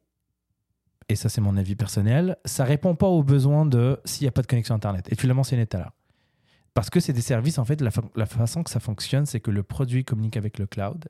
et 1.09 1.15
ça 1.15 1.27
c'est 1.27 1.41
mon 1.41 1.57
avis 1.57 1.75
personnel, 1.75 2.37
ça 2.45 2.63
répond 2.63 2.95
pas 2.95 3.07
aux 3.07 3.23
besoins 3.23 3.65
de 3.65 3.99
s'il 4.05 4.25
n'y 4.25 4.29
a 4.29 4.31
pas 4.31 4.41
de 4.41 4.47
connexion 4.47 4.75
Internet. 4.75 5.11
Et 5.11 5.15
tu 5.15 5.27
l'as 5.27 5.33
mentionné 5.33 5.65
tout 5.65 5.77
à 5.77 5.81
l'heure. 5.81 5.93
Parce 6.75 6.89
que 6.89 6.99
c'est 6.99 7.13
des 7.13 7.21
services, 7.21 7.57
en 7.57 7.65
fait, 7.65 7.81
la, 7.81 7.91
fa- 7.91 8.03
la 8.15 8.25
façon 8.27 8.63
que 8.63 8.69
ça 8.69 8.79
fonctionne, 8.79 9.25
c'est 9.25 9.39
que 9.39 9.51
le 9.51 9.63
produit 9.63 10.05
communique 10.05 10.37
avec 10.37 10.59
le 10.59 10.67
cloud 10.67 11.09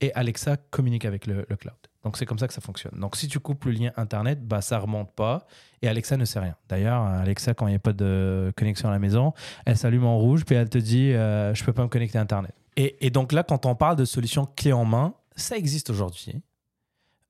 et 0.00 0.12
Alexa 0.14 0.56
communique 0.56 1.04
avec 1.04 1.26
le, 1.26 1.44
cloud. 1.44 1.74
Donc 2.04 2.16
c'est 2.16 2.26
comme 2.26 2.38
ça 2.38 2.46
que 2.48 2.54
ça 2.54 2.60
fonctionne. 2.60 2.98
Donc 2.98 3.16
si 3.16 3.28
tu 3.28 3.38
coupes 3.40 3.64
le 3.64 3.72
lien 3.72 3.92
Internet, 3.96 4.46
bah, 4.46 4.60
ça 4.60 4.78
remonte 4.78 5.12
pas 5.12 5.46
et 5.82 5.88
Alexa 5.88 6.16
ne 6.16 6.24
sait 6.24 6.38
rien. 6.40 6.54
D'ailleurs, 6.68 7.02
Alexa, 7.02 7.54
quand 7.54 7.66
il 7.66 7.70
n'y 7.70 7.76
a 7.76 7.80
pas 7.80 7.92
de 7.92 8.52
connexion 8.56 8.88
à 8.88 8.92
la 8.92 8.98
maison, 8.98 9.32
elle 9.66 9.76
s'allume 9.76 10.04
en 10.04 10.18
rouge 10.18 10.44
puis 10.44 10.54
elle 10.54 10.68
te 10.68 10.78
dit 10.78 11.12
euh, 11.12 11.54
je 11.54 11.64
peux 11.64 11.72
pas 11.72 11.82
me 11.82 11.88
connecter 11.88 12.18
Internet. 12.18 12.54
Et, 12.76 13.06
et 13.06 13.10
donc 13.10 13.32
là, 13.32 13.42
quand 13.42 13.66
on 13.66 13.74
parle 13.74 13.96
de 13.96 14.04
solutions 14.04 14.46
clé 14.56 14.72
en 14.72 14.84
main, 14.84 15.14
ça 15.36 15.56
existe 15.56 15.90
aujourd'hui. 15.90 16.42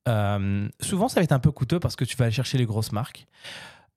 Euh, 0.08 0.68
souvent, 0.80 1.08
ça 1.08 1.20
va 1.20 1.25
être 1.25 1.32
un 1.32 1.38
peu 1.38 1.50
coûteux 1.50 1.80
parce 1.80 1.96
que 1.96 2.04
tu 2.04 2.16
vas 2.16 2.26
aller 2.26 2.34
chercher 2.34 2.58
les 2.58 2.66
grosses 2.66 2.92
marques. 2.92 3.26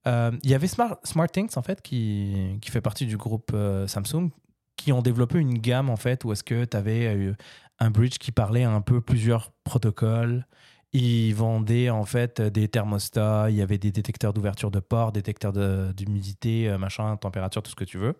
Euh, 0.08 0.32
Il 0.44 0.50
y 0.50 0.54
avait 0.54 0.68
Smart, 0.68 0.98
SmartThings, 1.04 1.58
en 1.58 1.62
fait, 1.62 1.82
qui, 1.82 2.58
qui 2.62 2.72
fait 2.72 2.82
partie 2.82 3.06
du 3.06 3.18
groupe 3.18 3.52
euh, 3.54 3.88
Samsung, 3.88 4.30
qui 4.78 4.92
ont 4.92 5.02
développé 5.02 5.40
une 5.40 5.58
gamme, 5.58 5.90
en 5.90 5.98
fait, 5.98 6.24
où 6.24 6.32
est-ce 6.32 6.44
que 6.44 6.66
tu 6.66 6.78
avais 6.78 7.36
un 7.80 7.92
bridge 7.92 8.18
qui 8.18 8.32
parlait 8.32 8.64
un 8.64 8.82
peu 8.82 9.02
plusieurs 9.02 9.52
protocoles. 9.64 10.46
Ils 10.94 11.34
vendaient, 11.34 11.90
en 11.90 12.06
fait, 12.06 12.42
des 12.42 12.70
thermostats, 12.70 13.50
il 13.50 13.58
y 13.58 13.62
avait 13.62 13.78
des 13.78 13.92
détecteurs 13.92 14.34
d'ouverture 14.34 14.72
de 14.72 14.80
port, 14.80 15.12
détecteurs 15.12 15.52
d'humidité, 15.94 16.76
machin, 16.78 17.18
température, 17.18 17.62
tout 17.62 17.72
ce 17.72 17.76
que 17.76 17.84
tu 17.84 17.98
veux. 17.98 18.16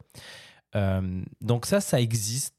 Donc 1.42 1.66
ça, 1.66 1.80
ça 1.80 2.02
existe. 2.02 2.54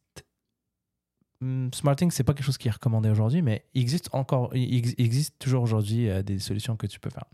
Hum, 1.41 1.71
SmartThings, 1.73 2.11
c'est 2.11 2.25
pas 2.25 2.35
quelque 2.35 2.45
chose 2.45 2.59
qui 2.59 2.67
est 2.67 2.73
recommandé 2.73 3.09
aujourd'hui, 3.09 3.43
mais 3.43 3.65
il 3.75 3.83
existe 3.83 4.09
encore, 4.13 4.51
existe 4.55 5.39
toujours 5.39 5.63
aujourd'hui 5.63 6.11
euh, 6.11 6.23
des 6.23 6.41
solutions 6.41 6.77
que 6.77 6.87
tu 6.87 6.99
peux 6.99 7.11
faire. 7.11 7.25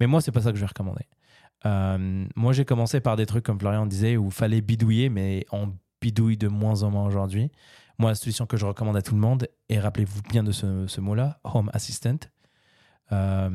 Mais 0.00 0.06
moi, 0.06 0.20
c'est 0.20 0.32
pas 0.32 0.42
ça 0.42 0.50
que 0.50 0.56
je 0.56 0.60
vais 0.60 0.66
recommander. 0.66 1.06
Euh, 1.64 2.26
moi, 2.36 2.52
j'ai 2.52 2.66
commencé 2.66 3.00
par 3.00 3.16
des 3.16 3.24
trucs, 3.24 3.44
comme 3.44 3.58
Florian 3.58 3.86
disait, 3.86 4.16
où 4.18 4.26
il 4.26 4.32
fallait 4.32 4.60
bidouiller, 4.60 5.08
mais 5.08 5.46
on 5.50 5.72
bidouille 6.00 6.36
de 6.36 6.48
moins 6.48 6.82
en 6.82 6.90
moins 6.90 7.06
aujourd'hui. 7.06 7.50
Moi, 7.98 8.10
la 8.10 8.14
solution 8.14 8.44
que 8.46 8.56
je 8.56 8.66
recommande 8.66 8.96
à 8.96 9.02
tout 9.02 9.14
le 9.14 9.20
monde, 9.20 9.48
et 9.70 9.80
rappelez-vous 9.80 10.20
bien 10.30 10.44
de 10.44 10.52
ce, 10.52 11.00
mot-là, 11.00 11.40
Home 11.42 11.70
Assistant. 11.72 12.18
Euh, 13.12 13.48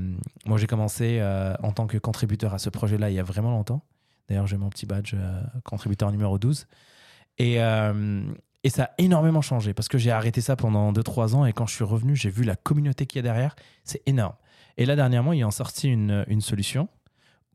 moi, 0.46 0.58
j'ai 0.58 0.68
commencé 0.68 1.22
en 1.62 1.72
tant 1.72 1.86
que 1.86 1.98
contributeur 1.98 2.54
à 2.54 2.58
ce 2.58 2.70
projet-là 2.70 3.12
il 3.12 3.14
y 3.14 3.20
a 3.20 3.24
vraiment 3.24 3.52
longtemps. 3.52 3.86
D'ailleurs, 4.28 4.48
j'ai 4.48 4.58
mon 4.58 4.70
petit 4.70 4.86
badge 4.86 5.16
contributeur 5.64 6.12
numéro 6.12 6.38
12. 6.40 6.68
Et, 7.38 7.60
et 8.64 8.70
ça 8.70 8.86
a 8.86 8.90
énormément 8.98 9.42
changé 9.42 9.74
parce 9.74 9.88
que 9.88 9.98
j'ai 9.98 10.12
arrêté 10.12 10.42
ça 10.42 10.56
pendant 10.56 10.92
2-3 10.94 11.36
ans 11.36 11.46
et 11.46 11.54
quand 11.54 11.68
je 11.68 11.76
suis 11.76 11.84
revenu, 11.84 12.16
j'ai 12.16 12.30
vu 12.30 12.44
la 12.44 12.56
communauté 12.56 13.06
qu'il 13.06 13.18
y 13.18 13.20
a 13.20 13.24
derrière. 13.24 13.56
C'est 13.84 14.02
énorme. 14.06 14.36
Et 14.78 14.86
là, 14.86 14.96
dernièrement, 14.96 15.34
ils 15.34 15.44
ont 15.44 15.52
sorti 15.52 15.90
une, 15.90 16.26
une 16.28 16.42
solution 16.42 16.88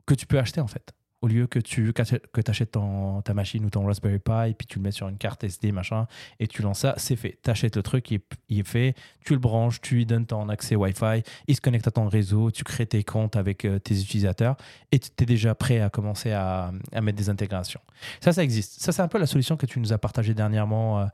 que 0.07 0.15
tu 0.15 0.27
peux 0.27 0.39
acheter 0.39 0.61
en 0.61 0.67
fait. 0.67 0.93
Au 1.21 1.27
lieu 1.27 1.49
que 1.49 1.59
tu 1.59 1.93
que 1.93 2.51
achètes 2.51 2.71
ton, 2.71 3.23
ta 3.23 3.35
machine 3.35 3.65
ou 3.65 3.71
ton 3.71 3.85
Raspberry 3.85 4.21
Pi, 4.21 4.55
puis 4.57 4.67
tu 4.69 4.79
le 4.79 4.85
mets 4.85 4.93
sur 4.93 5.09
une 5.09 5.19
carte 5.19 5.43
SD, 5.43 5.73
machin, 5.73 6.07
et 6.39 6.47
tu 6.47 6.63
lances 6.63 6.79
ça, 6.81 6.95
c'est 6.97 7.17
fait. 7.17 7.39
Tu 7.43 7.51
achètes 7.51 7.77
le 7.77 7.83
truc, 7.83 8.11
il 8.13 8.21
est, 8.61 8.63
fait, 8.63 8.95
tu 9.25 9.33
le 9.33 9.41
branches, 9.41 9.81
tu 9.81 9.97
lui 9.97 10.07
donnes 10.07 10.27
ton 10.27 10.49
accès 10.49 10.77
Wi-Fi, 10.77 11.25
il 11.49 11.57
se 11.57 11.61
connecte 11.61 11.89
à 11.89 11.91
ton 11.91 12.07
réseau, 12.09 12.53
tu 12.53 12.63
crées 12.63 12.87
tes 12.87 13.03
comptes 13.03 13.35
avec 13.35 13.65
euh, 13.65 13.81
tes 13.81 14.01
utilisateurs, 14.01 14.57
et 14.93 15.01
tu 15.01 15.09
es 15.21 15.27
déjà 15.27 15.57
prêt 15.57 15.81
à 15.81 15.91
commencer 15.91 16.31
à, 16.31 16.71
à 16.93 17.01
mettre 17.01 17.19
des 17.19 17.29
intégrations. 17.31 17.81
Ça, 18.21 18.33
ça 18.33 18.45
existe. 18.45 18.81
Ça, 18.81 18.93
c'est 18.93 19.03
un 19.03 19.09
peu 19.09 19.19
la 19.19 19.27
solution 19.27 19.57
que 19.57 19.67
tu 19.67 19.81
nous 19.81 19.93
as 19.93 19.99
partagée 19.99 20.35
dernièrement. 20.35 21.01
euh, 21.01 21.07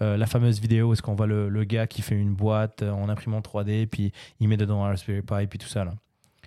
euh, 0.00 0.16
la 0.16 0.26
fameuse 0.26 0.58
vidéo 0.58 0.92
est-ce 0.94 1.02
qu'on 1.02 1.14
voit 1.14 1.26
le, 1.26 1.48
le 1.50 1.64
gars 1.64 1.86
qui 1.86 2.02
fait 2.02 2.16
une 2.16 2.34
boîte 2.34 2.82
en 2.82 3.08
imprimante 3.08 3.46
3D, 3.46 3.86
puis 3.86 4.10
il 4.40 4.48
met 4.48 4.56
dedans 4.56 4.82
un 4.84 4.88
Raspberry 4.88 5.22
Pi, 5.22 5.46
puis 5.46 5.58
tout 5.58 5.68
ça. 5.68 5.84
là. 5.84 5.92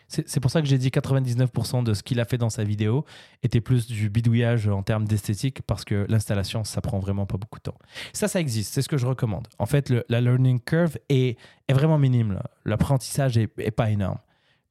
C'est 0.07 0.39
pour 0.39 0.51
ça 0.51 0.61
que 0.61 0.67
j'ai 0.67 0.77
dit 0.77 0.89
99% 0.89 1.83
de 1.83 1.93
ce 1.93 2.03
qu'il 2.03 2.19
a 2.19 2.25
fait 2.25 2.37
dans 2.37 2.49
sa 2.49 2.63
vidéo 2.63 3.05
était 3.41 3.61
plus 3.61 3.87
du 3.87 4.09
bidouillage 4.09 4.67
en 4.67 4.83
termes 4.83 5.05
d'esthétique, 5.05 5.61
parce 5.63 5.83
que 5.83 6.05
l'installation, 6.09 6.63
ça 6.63 6.81
prend 6.81 6.99
vraiment 6.99 7.25
pas 7.25 7.37
beaucoup 7.37 7.59
de 7.59 7.63
temps. 7.63 7.77
Ça, 8.13 8.27
ça 8.27 8.39
existe, 8.39 8.73
c'est 8.73 8.81
ce 8.81 8.89
que 8.89 8.97
je 8.97 9.07
recommande. 9.07 9.47
En 9.57 9.65
fait, 9.65 9.91
la 10.09 10.21
learning 10.21 10.59
curve 10.59 10.97
est, 11.09 11.37
est 11.67 11.73
vraiment 11.73 11.97
minime. 11.97 12.39
L'apprentissage 12.65 13.37
est, 13.37 13.49
est 13.57 13.71
pas 13.71 13.89
énorme. 13.89 14.19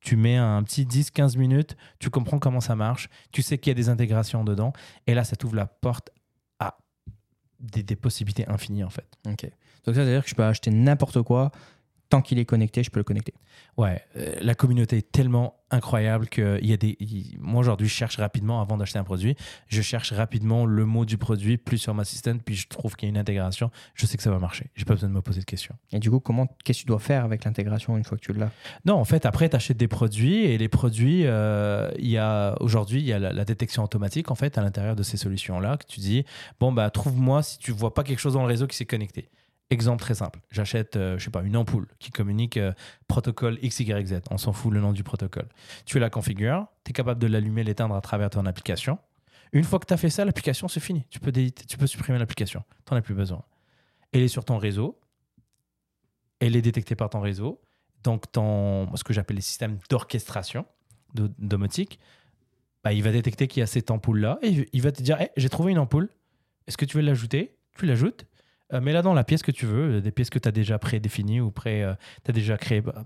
Tu 0.00 0.16
mets 0.16 0.36
un 0.36 0.62
petit 0.62 0.84
10-15 0.84 1.36
minutes, 1.38 1.76
tu 1.98 2.10
comprends 2.10 2.38
comment 2.38 2.60
ça 2.60 2.76
marche, 2.76 3.08
tu 3.32 3.42
sais 3.42 3.58
qu'il 3.58 3.70
y 3.70 3.72
a 3.72 3.74
des 3.74 3.88
intégrations 3.88 4.44
dedans, 4.44 4.72
et 5.06 5.14
là, 5.14 5.24
ça 5.24 5.34
t'ouvre 5.34 5.56
la 5.56 5.66
porte 5.66 6.10
à 6.60 6.76
des, 7.58 7.82
des 7.82 7.96
possibilités 7.96 8.48
infinies, 8.48 8.84
en 8.84 8.90
fait. 8.90 9.08
Ok. 9.26 9.50
Donc 9.84 9.94
ça 9.94 10.04
veut 10.04 10.10
dire 10.10 10.22
que 10.22 10.30
je 10.30 10.34
peux 10.34 10.44
acheter 10.44 10.70
n'importe 10.70 11.22
quoi. 11.22 11.50
Tant 12.10 12.22
qu'il 12.22 12.38
est 12.38 12.44
connecté, 12.44 12.82
je 12.82 12.90
peux 12.90 13.00
le 13.00 13.04
connecter. 13.04 13.34
Ouais, 13.76 14.00
euh, 14.16 14.34
la 14.40 14.54
communauté 14.54 14.98
est 14.98 15.10
tellement 15.10 15.56
incroyable 15.70 16.28
que 16.28 16.58
il 16.62 16.68
y 16.68 16.72
a 16.72 16.76
des. 16.76 16.96
moi 17.40 17.60
aujourd'hui, 17.60 17.88
je 17.88 17.94
cherche 17.94 18.18
rapidement 18.18 18.60
avant 18.60 18.76
d'acheter 18.76 18.98
un 18.98 19.04
produit, 19.04 19.34
je 19.66 19.82
cherche 19.82 20.12
rapidement 20.12 20.66
le 20.66 20.84
mot 20.84 21.04
du 21.04 21.18
produit 21.18 21.56
plus 21.56 21.78
sur 21.78 21.94
ma 21.94 22.02
assistant, 22.02 22.36
puis 22.38 22.54
je 22.54 22.68
trouve 22.68 22.94
qu'il 22.94 23.08
y 23.08 23.10
a 23.10 23.10
une 23.10 23.18
intégration. 23.18 23.70
Je 23.94 24.06
sais 24.06 24.16
que 24.16 24.22
ça 24.22 24.30
va 24.30 24.38
marcher. 24.38 24.66
J'ai 24.76 24.84
pas 24.84 24.94
besoin 24.94 25.08
de 25.08 25.14
me 25.14 25.22
poser 25.22 25.40
de 25.40 25.46
questions. 25.46 25.74
Et 25.90 25.98
du 25.98 26.10
coup, 26.10 26.20
comment, 26.20 26.46
qu'est-ce 26.62 26.80
que 26.80 26.82
tu 26.82 26.86
dois 26.86 26.98
faire 27.00 27.24
avec 27.24 27.44
l'intégration 27.44 27.96
une 27.96 28.04
fois 28.04 28.18
que 28.18 28.22
tu 28.22 28.32
l'as? 28.32 28.50
Non, 28.84 28.94
en 28.94 29.04
fait, 29.04 29.26
après, 29.26 29.48
tu 29.48 29.56
achètes 29.56 29.76
des 29.76 29.88
produits 29.88 30.44
et 30.44 30.58
les 30.58 30.68
produits, 30.68 31.22
euh, 31.24 31.90
il 31.98 32.08
y 32.08 32.18
a 32.18 32.54
aujourd'hui, 32.60 33.00
il 33.00 33.06
y 33.06 33.12
a 33.12 33.18
la, 33.18 33.32
la 33.32 33.44
détection 33.44 33.82
automatique 33.82 34.30
en 34.30 34.34
fait 34.34 34.58
à 34.58 34.62
l'intérieur 34.62 34.96
de 34.96 35.02
ces 35.02 35.16
solutions-là 35.16 35.76
que 35.76 35.86
tu 35.86 36.00
dis 36.00 36.24
bon 36.60 36.72
bah 36.72 36.90
trouve-moi 36.90 37.42
si 37.42 37.58
tu 37.58 37.72
vois 37.72 37.94
pas 37.94 38.02
quelque 38.02 38.18
chose 38.18 38.34
dans 38.34 38.42
le 38.42 38.48
réseau 38.48 38.66
qui 38.66 38.76
s'est 38.76 38.86
connecté. 38.86 39.28
Exemple 39.70 40.00
très 40.02 40.14
simple, 40.14 40.40
j'achète, 40.50 40.96
euh, 40.96 41.18
je 41.18 41.24
sais 41.24 41.30
pas, 41.30 41.42
une 41.42 41.56
ampoule 41.56 41.88
qui 41.98 42.10
communique 42.10 42.58
euh, 42.58 42.72
protocole 43.08 43.58
XYZ. 43.60 44.20
On 44.30 44.36
s'en 44.38 44.52
fout 44.52 44.72
le 44.72 44.80
nom 44.80 44.92
du 44.92 45.02
protocole. 45.02 45.48
Tu 45.86 45.98
la 45.98 46.10
configures, 46.10 46.66
tu 46.84 46.90
es 46.90 46.92
capable 46.92 47.20
de 47.20 47.26
l'allumer, 47.26 47.64
l'éteindre 47.64 47.94
à 47.94 48.00
travers 48.02 48.28
ton 48.30 48.44
application. 48.46 48.98
Une 49.52 49.64
fois 49.64 49.78
que 49.78 49.86
tu 49.86 49.94
as 49.94 49.96
fait 49.96 50.10
ça, 50.10 50.24
l'application 50.24 50.68
c'est 50.68 50.80
fini. 50.80 51.04
Tu 51.10 51.18
peux, 51.18 51.32
déliter- 51.32 51.64
tu 51.66 51.76
peux 51.78 51.86
supprimer 51.86 52.18
l'application. 52.18 52.62
Tu 52.86 52.92
n'en 52.92 52.98
as 52.98 53.02
plus 53.02 53.14
besoin. 53.14 53.42
Elle 54.12 54.22
est 54.22 54.28
sur 54.28 54.44
ton 54.44 54.58
réseau. 54.58 55.00
Elle 56.40 56.56
est 56.56 56.62
détectée 56.62 56.94
par 56.94 57.08
ton 57.10 57.20
réseau. 57.20 57.60
Donc, 58.02 58.30
ton, 58.32 58.94
ce 58.96 59.02
que 59.04 59.12
j'appelle 59.14 59.36
les 59.36 59.42
systèmes 59.42 59.78
d'orchestration 59.88 60.66
de- 61.14 61.30
domotique, 61.38 61.98
bah, 62.82 62.92
il 62.92 63.02
va 63.02 63.12
détecter 63.12 63.48
qu'il 63.48 63.60
y 63.60 63.62
a 63.62 63.66
cette 63.66 63.90
ampoule-là 63.90 64.38
et 64.42 64.68
il 64.72 64.82
va 64.82 64.92
te 64.92 65.02
dire 65.02 65.18
Hey, 65.20 65.30
J'ai 65.38 65.48
trouvé 65.48 65.72
une 65.72 65.78
ampoule. 65.78 66.10
Est-ce 66.66 66.76
que 66.76 66.84
tu 66.84 66.98
veux 66.98 67.02
l'ajouter? 67.02 67.56
Tu 67.78 67.86
l'ajoutes. 67.86 68.26
Euh, 68.74 68.80
Mets-la 68.80 69.02
dans 69.02 69.14
la 69.14 69.24
pièce 69.24 69.42
que 69.42 69.52
tu 69.52 69.66
veux, 69.66 69.96
euh, 69.96 70.00
des 70.00 70.10
pièces 70.10 70.30
que 70.30 70.38
tu 70.38 70.48
as 70.48 70.52
déjà 70.52 70.78
prédéfinies 70.78 71.40
ou 71.40 71.50
pré, 71.50 71.84
tu 72.24 72.30
as 72.30 72.34
déjà 72.34 72.56
créées 72.56 72.80
bah, 72.80 73.04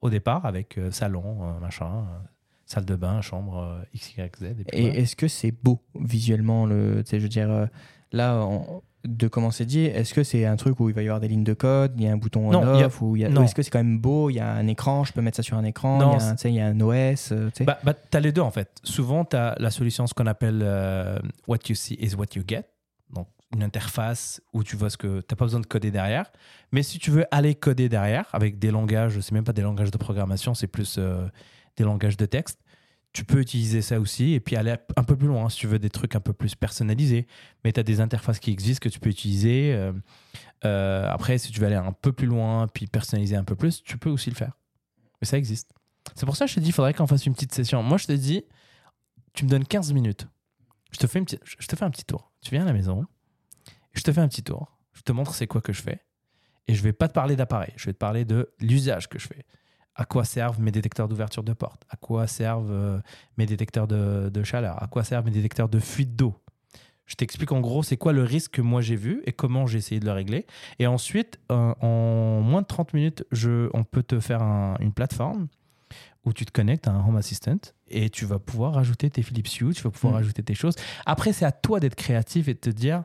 au 0.00 0.10
départ 0.10 0.46
avec 0.46 0.78
euh, 0.78 0.90
salon, 0.90 1.38
euh, 1.42 1.60
machin, 1.60 1.86
euh, 1.86 2.18
salle 2.66 2.84
de 2.84 2.96
bain, 2.96 3.20
chambre, 3.20 3.58
euh, 3.58 3.82
XYZ. 3.96 4.42
Et 4.42 4.64
puis 4.64 4.64
Et 4.72 4.80
voilà. 4.82 4.96
est-ce 4.98 5.14
que 5.16 5.28
c'est 5.28 5.52
beau 5.52 5.80
visuellement 5.94 6.66
le, 6.66 7.02
Je 7.10 7.16
veux 7.18 7.28
dire, 7.28 7.50
euh, 7.50 7.66
là, 8.12 8.38
on- 8.44 8.82
de 9.04 9.26
comment 9.26 9.50
c'est 9.50 9.64
dit, 9.66 9.80
est-ce 9.80 10.14
que 10.14 10.22
c'est 10.22 10.44
un 10.46 10.54
truc 10.54 10.78
où 10.78 10.88
il 10.88 10.94
va 10.94 11.02
y 11.02 11.06
avoir 11.06 11.18
des 11.18 11.26
lignes 11.26 11.42
de 11.42 11.54
code, 11.54 11.92
il 11.96 12.04
y 12.04 12.06
a 12.06 12.12
un 12.12 12.16
bouton 12.16 12.52
Non, 12.52 12.62
y 12.62 12.82
a- 12.82 12.84
on-off, 12.86 13.02
ou 13.02 13.16
y 13.16 13.24
est-ce 13.24 13.52
que 13.52 13.62
c'est 13.64 13.70
quand 13.70 13.80
même 13.82 13.98
beau, 13.98 14.30
il 14.30 14.34
y 14.34 14.38
a 14.40 14.48
un 14.52 14.68
écran, 14.68 15.02
je 15.02 15.12
peux 15.12 15.20
mettre 15.20 15.36
ça 15.38 15.42
sur 15.42 15.56
un 15.56 15.64
écran, 15.64 15.98
Non, 15.98 16.12
il, 16.12 16.20
y 16.20 16.22
a 16.22 16.28
un, 16.28 16.34
tu 16.36 16.40
sais, 16.42 16.48
il 16.50 16.54
y 16.54 16.60
a 16.60 16.66
un 16.68 16.80
OS, 16.80 17.32
euh, 17.32 17.50
tu 17.52 17.64
Bah, 17.64 17.78
bah, 17.82 17.94
as 18.12 18.20
les 18.20 18.30
deux 18.30 18.42
en 18.42 18.52
fait. 18.52 18.70
Souvent, 18.84 19.24
tu 19.24 19.34
as 19.34 19.56
la 19.58 19.70
solution, 19.72 20.06
ce 20.06 20.14
qu'on 20.14 20.26
appelle 20.28 20.60
euh, 20.62 21.18
What 21.48 21.58
you 21.68 21.74
see 21.74 21.94
is 22.00 22.14
what 22.14 22.26
you 22.36 22.44
get. 22.46 22.62
Une 23.52 23.62
interface 23.62 24.40
où 24.52 24.64
tu 24.64 24.76
vois 24.76 24.88
ce 24.90 24.96
que 24.96 25.20
tu 25.20 25.26
n'as 25.30 25.36
pas 25.36 25.44
besoin 25.44 25.60
de 25.60 25.66
coder 25.66 25.90
derrière. 25.90 26.30
Mais 26.72 26.82
si 26.82 26.98
tu 26.98 27.10
veux 27.10 27.26
aller 27.30 27.54
coder 27.54 27.88
derrière 27.88 28.28
avec 28.32 28.58
des 28.58 28.70
langages, 28.70 29.20
c'est 29.20 29.32
même 29.32 29.44
pas 29.44 29.52
des 29.52 29.62
langages 29.62 29.90
de 29.90 29.98
programmation, 29.98 30.54
c'est 30.54 30.66
plus 30.66 30.96
euh, 30.98 31.28
des 31.76 31.84
langages 31.84 32.16
de 32.16 32.24
texte. 32.26 32.58
Tu 33.12 33.24
peux 33.26 33.40
utiliser 33.40 33.82
ça 33.82 34.00
aussi 34.00 34.32
et 34.32 34.40
puis 34.40 34.56
aller 34.56 34.74
un 34.96 35.04
peu 35.04 35.16
plus 35.16 35.26
loin 35.28 35.50
si 35.50 35.58
tu 35.58 35.66
veux 35.66 35.78
des 35.78 35.90
trucs 35.90 36.16
un 36.16 36.20
peu 36.20 36.32
plus 36.32 36.54
personnalisés. 36.54 37.26
Mais 37.62 37.72
tu 37.72 37.78
as 37.78 37.82
des 37.82 38.00
interfaces 38.00 38.38
qui 38.38 38.50
existent 38.50 38.82
que 38.82 38.88
tu 38.88 38.98
peux 39.00 39.10
utiliser. 39.10 39.74
Euh, 39.74 39.92
euh, 40.64 41.06
après, 41.10 41.36
si 41.36 41.52
tu 41.52 41.60
veux 41.60 41.66
aller 41.66 41.76
un 41.76 41.92
peu 41.92 42.12
plus 42.12 42.26
loin 42.26 42.68
puis 42.68 42.86
personnaliser 42.86 43.36
un 43.36 43.44
peu 43.44 43.54
plus, 43.54 43.82
tu 43.82 43.98
peux 43.98 44.08
aussi 44.08 44.30
le 44.30 44.36
faire. 44.36 44.56
Mais 45.20 45.26
ça 45.26 45.36
existe. 45.36 45.70
C'est 46.14 46.24
pour 46.24 46.36
ça 46.36 46.46
que 46.46 46.50
je 46.50 46.54
te 46.54 46.60
dis, 46.60 46.68
il 46.70 46.72
faudrait 46.72 46.94
qu'on 46.94 47.06
fasse 47.06 47.26
une 47.26 47.34
petite 47.34 47.52
session. 47.52 47.82
Moi, 47.82 47.98
je 47.98 48.06
te 48.06 48.12
dis, 48.12 48.44
tu 49.34 49.44
me 49.44 49.50
donnes 49.50 49.66
15 49.66 49.92
minutes. 49.92 50.26
Je 50.90 50.98
te 50.98 51.06
fais, 51.06 51.18
une 51.18 51.26
petite- 51.26 51.42
je 51.44 51.66
te 51.66 51.76
fais 51.76 51.84
un 51.84 51.90
petit 51.90 52.04
tour. 52.04 52.32
Tu 52.40 52.50
viens 52.50 52.62
à 52.62 52.66
la 52.66 52.72
maison, 52.72 53.04
je 53.92 54.02
te 54.02 54.12
fais 54.12 54.20
un 54.20 54.28
petit 54.28 54.42
tour. 54.42 54.76
Je 54.92 55.02
te 55.02 55.12
montre 55.12 55.34
c'est 55.34 55.46
quoi 55.46 55.60
que 55.60 55.72
je 55.72 55.82
fais. 55.82 56.00
Et 56.68 56.74
je 56.74 56.82
vais 56.82 56.92
pas 56.92 57.08
te 57.08 57.12
parler 57.12 57.34
d'appareil. 57.36 57.72
Je 57.76 57.86
vais 57.86 57.92
te 57.92 57.98
parler 57.98 58.24
de 58.24 58.52
l'usage 58.60 59.08
que 59.08 59.18
je 59.18 59.26
fais. 59.26 59.44
À 59.94 60.04
quoi 60.04 60.24
servent 60.24 60.60
mes 60.60 60.70
détecteurs 60.70 61.08
d'ouverture 61.08 61.42
de 61.42 61.52
porte? 61.52 61.82
À 61.90 61.96
quoi 61.96 62.26
servent 62.26 62.70
euh, 62.70 62.98
mes 63.36 63.46
détecteurs 63.46 63.86
de, 63.88 64.30
de 64.32 64.42
chaleur? 64.42 64.82
À 64.82 64.86
quoi 64.86 65.04
servent 65.04 65.24
mes 65.26 65.30
détecteurs 65.32 65.68
de 65.68 65.78
fuite 65.80 66.14
d'eau? 66.16 66.34
Je 67.04 67.14
t'explique 67.16 67.52
en 67.52 67.60
gros 67.60 67.82
c'est 67.82 67.96
quoi 67.98 68.12
le 68.12 68.22
risque 68.22 68.52
que 68.52 68.62
moi 68.62 68.80
j'ai 68.80 68.96
vu 68.96 69.22
et 69.26 69.32
comment 69.32 69.66
j'ai 69.66 69.78
essayé 69.78 70.00
de 70.00 70.06
le 70.06 70.12
régler. 70.12 70.46
Et 70.78 70.86
ensuite, 70.86 71.38
euh, 71.50 71.74
en 71.80 72.40
moins 72.40 72.62
de 72.62 72.66
30 72.66 72.94
minutes, 72.94 73.24
je, 73.32 73.68
on 73.74 73.82
peut 73.84 74.02
te 74.04 74.18
faire 74.20 74.40
un- 74.42 74.76
une 74.80 74.92
plateforme 74.92 75.48
où 76.24 76.32
tu 76.32 76.46
te 76.46 76.52
connectes 76.52 76.86
à 76.86 76.92
un 76.92 77.06
Home 77.06 77.16
Assistant 77.16 77.58
et 77.88 78.08
tu 78.08 78.24
vas 78.24 78.38
pouvoir 78.38 78.78
ajouter 78.78 79.10
tes 79.10 79.22
Philips 79.22 79.60
Hue, 79.60 79.74
tu 79.74 79.82
vas 79.82 79.90
pouvoir 79.90 80.14
Mm. 80.14 80.18
ajouter 80.18 80.42
tes 80.44 80.54
choses. 80.54 80.76
Après, 81.04 81.32
c'est 81.32 81.44
à 81.44 81.52
toi 81.52 81.80
d'être 81.80 81.96
créatif 81.96 82.46
et 82.48 82.54
de 82.54 82.60
te 82.60 82.70
dire 82.70 83.02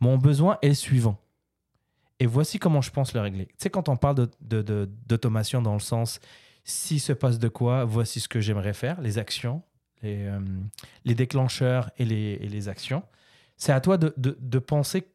mon 0.00 0.16
besoin 0.18 0.58
est 0.62 0.68
le 0.68 0.74
suivant. 0.74 1.18
Et 2.20 2.26
voici 2.26 2.58
comment 2.58 2.80
je 2.82 2.90
pense 2.90 3.14
le 3.14 3.20
régler. 3.20 3.46
Tu 3.46 3.54
sais, 3.58 3.70
quand 3.70 3.88
on 3.88 3.96
parle 3.96 4.16
de- 4.16 4.30
de- 4.40 4.62
de- 4.62 4.90
d'automation 5.06 5.62
dans 5.62 5.74
le 5.74 5.78
sens 5.80 6.18
s'il 6.64 7.00
se 7.00 7.12
passe 7.12 7.38
de 7.38 7.48
quoi, 7.48 7.84
voici 7.84 8.20
ce 8.20 8.28
que 8.28 8.40
j'aimerais 8.40 8.74
faire, 8.74 9.00
les 9.00 9.18
actions, 9.18 9.62
les, 10.02 10.24
euh, 10.26 10.38
les 11.04 11.14
déclencheurs 11.14 11.90
et 11.96 12.04
les, 12.04 12.38
et 12.40 12.48
les 12.48 12.68
actions. 12.68 13.02
C'est 13.56 13.72
à 13.72 13.80
toi 13.80 13.96
de, 13.98 14.12
de- 14.16 14.58
penser 14.58 15.06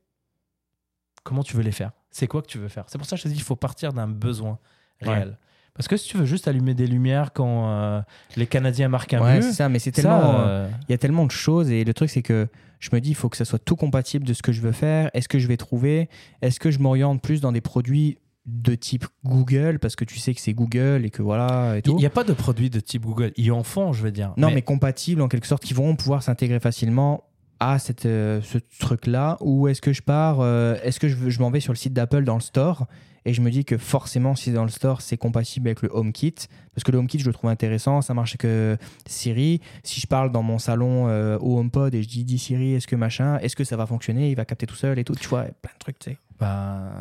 comment 1.24 1.44
tu 1.44 1.56
veux 1.56 1.64
les 1.64 1.72
faire. 1.72 1.92
C'est 2.12 2.28
quoi 2.28 2.42
que 2.42 2.48
tu 2.48 2.58
veux 2.58 2.68
faire. 2.70 2.86
C'est 2.88 2.98
pour 2.98 3.08
ça 3.08 3.16
que 3.16 3.20
je 3.20 3.24
te 3.24 3.28
dis 3.30 3.36
qu'il 3.36 3.44
faut 3.44 3.56
partir 3.56 3.94
d'un 3.94 4.08
besoin 4.08 4.60
réel. 5.02 5.38
Parce 5.74 5.88
que 5.88 5.98
si 5.98 6.08
tu 6.08 6.18
veux 6.18 6.26
juste 6.26 6.48
allumer 6.48 6.74
des 6.76 6.86
lumières 6.86 7.34
quand 7.34 7.68
euh, 7.70 8.02
les 8.36 8.46
Canadiens 8.46 8.90
marquent 8.90 9.16
un 9.16 9.22
Ouais, 9.24 9.40
but, 9.40 9.54
ça, 9.54 9.70
mais 9.70 9.80
c'est 9.80 9.92
tellement. 9.92 10.42
euh, 10.42 10.70
Il 10.88 10.92
y 10.92 10.94
a 10.94 10.98
tellement 11.00 11.26
de 11.26 11.32
choses 11.32 11.72
et 11.72 11.84
le 11.84 11.94
truc 11.96 12.10
c'est 12.12 12.22
que 12.22 12.48
je 12.84 12.90
me 12.92 13.00
dis 13.00 13.12
il 13.12 13.16
faut 13.16 13.30
que 13.30 13.38
ça 13.38 13.46
soit 13.46 13.60
tout 13.60 13.78
compatible 13.78 14.26
de 14.26 14.34
ce 14.34 14.42
que 14.42 14.52
je 14.52 14.60
veux 14.60 14.74
faire. 14.74 15.10
Est-ce 15.14 15.30
que 15.30 15.40
je 15.40 15.48
vais 15.48 15.56
trouver? 15.56 16.10
Est-ce 16.42 16.60
que 16.60 16.70
je 16.70 16.80
m'oriente 16.80 17.22
plus 17.22 17.40
dans 17.40 17.54
des 17.54 17.62
produits 17.62 18.18
de 18.46 18.76
type 18.76 19.06
Google? 19.24 19.80
Parce 19.80 19.96
que 19.96 20.04
tu 20.04 20.20
sais 20.20 20.34
que 20.34 20.42
c'est 20.42 20.54
Google 20.54 21.06
et 21.06 21.10
que 21.10 21.22
voilà 21.22 21.78
et 21.78 21.82
il 21.86 21.96
n'y 21.96 22.06
a 22.06 22.10
pas 22.10 22.26
de 22.26 22.34
produits 22.34 22.70
de 22.70 22.82
type 22.82 23.04
Google. 23.04 23.32
Ils 23.38 23.54
en 23.54 23.64
font, 23.64 23.94
je 23.94 24.04
veux 24.04 24.12
dire. 24.12 24.34
Non 24.36 24.52
mais, 24.52 24.62
compatibles 24.62 25.22
en 25.22 25.30
quelque 25.30 25.48
sorte 25.48 25.64
qui 25.64 25.74
vont 25.74 25.96
pouvoir 25.96 26.24
s'intégrer 26.24 26.60
facilement 26.60 27.24
à 27.60 27.80
cette, 27.80 28.06
euh, 28.06 28.42
ce 28.42 28.58
truc 28.80 29.08
là 29.08 29.38
ou 29.42 29.68
est-ce 29.68 29.82
que 29.82 29.94
je 29.94 30.02
pars 30.02 30.40
euh, 30.40 30.78
Est-ce 30.84 31.00
que 31.00 31.08
je, 31.08 31.40
m'en 31.40 31.50
vais 31.50 31.60
sur 31.60 31.74
le 31.74 31.78
site 31.78 31.94
d'Apple 31.94 32.24
dans 32.24 32.36
le 32.36 32.42
store 32.42 32.88
et 33.26 33.34
je 33.34 33.40
me 33.40 33.50
dis 33.50 33.64
que 33.64 33.78
forcément 33.78 34.36
si 34.36 34.46
c'est 34.46 34.52
dans 34.52 34.64
le 34.64 34.70
store 34.70 35.02
c'est 35.02 35.16
compatible 35.16 35.70
avec 35.70 35.82
le 35.82 35.90
HomeKit 35.94 36.36
parce 36.74 36.84
que 36.84 36.92
le 36.92 36.98
HomeKit 36.98 37.20
je 37.20 37.26
le 37.26 37.34
trouve 37.34 37.50
intéressant 37.50 38.02
ça 38.02 38.14
marche 38.14 38.36
avec 38.38 38.80
Siri. 39.08 39.62
Si 39.84 40.02
je 40.02 40.08
parle 40.08 40.32
dans 40.32 40.44
mon 40.44 40.60
salon 40.60 41.08
euh, 41.08 41.38
au 41.40 41.58
HomePod 41.58 41.96
et 41.96 42.04
je 42.04 42.10
dis 42.10 42.26
dis 42.26 42.38
Siri 42.38 42.74
est-ce 42.74 42.88
que 42.88 42.98
machin 42.98 43.38
est-ce 43.38 43.56
que 43.56 43.64
ça 43.64 43.78
va 43.78 43.86
fonctionner 43.86 44.30
il 44.30 44.36
va 44.36 44.44
capter 44.44 44.66
tout 44.66 44.76
seul 44.76 45.00
et 45.00 45.06
tout 45.06 45.16
tu 45.16 45.30
vois 45.30 45.44
plein 45.44 45.72
de 45.74 45.80
trucs 45.80 46.00
tu 46.00 46.12
sais. 46.12 46.18
Bah, 46.40 46.92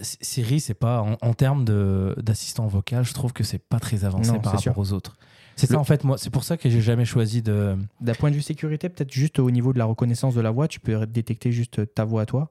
Siri, 0.00 0.60
c'est 0.60 0.74
pas 0.74 1.00
en, 1.00 1.16
en 1.20 1.34
termes 1.34 1.64
d'assistant 1.64 2.66
vocal, 2.66 3.04
je 3.04 3.14
trouve 3.14 3.32
que 3.32 3.44
c'est 3.44 3.58
pas 3.58 3.80
très 3.80 4.04
avancé 4.04 4.32
Non, 4.32 4.40
par 4.40 4.52
rapport 4.52 4.78
aux 4.78 4.92
autres. 4.92 5.16
C'est 5.56 5.66
ça 5.66 5.78
en 5.78 5.84
fait, 5.84 6.04
moi, 6.04 6.18
c'est 6.18 6.30
pour 6.30 6.44
ça 6.44 6.56
que 6.56 6.68
j'ai 6.68 6.80
jamais 6.82 7.04
choisi 7.06 7.40
de. 7.42 7.76
D'un 8.00 8.14
point 8.14 8.30
de 8.30 8.34
vue 8.36 8.42
sécurité, 8.42 8.88
peut-être 8.88 9.10
juste 9.12 9.38
au 9.38 9.50
niveau 9.50 9.72
de 9.72 9.78
la 9.78 9.84
reconnaissance 9.86 10.34
de 10.34 10.40
la 10.40 10.50
voix, 10.50 10.68
tu 10.68 10.80
peux 10.80 11.06
détecter 11.06 11.50
juste 11.50 11.94
ta 11.94 12.04
voix 12.04 12.22
à 12.22 12.26
toi. 12.26 12.50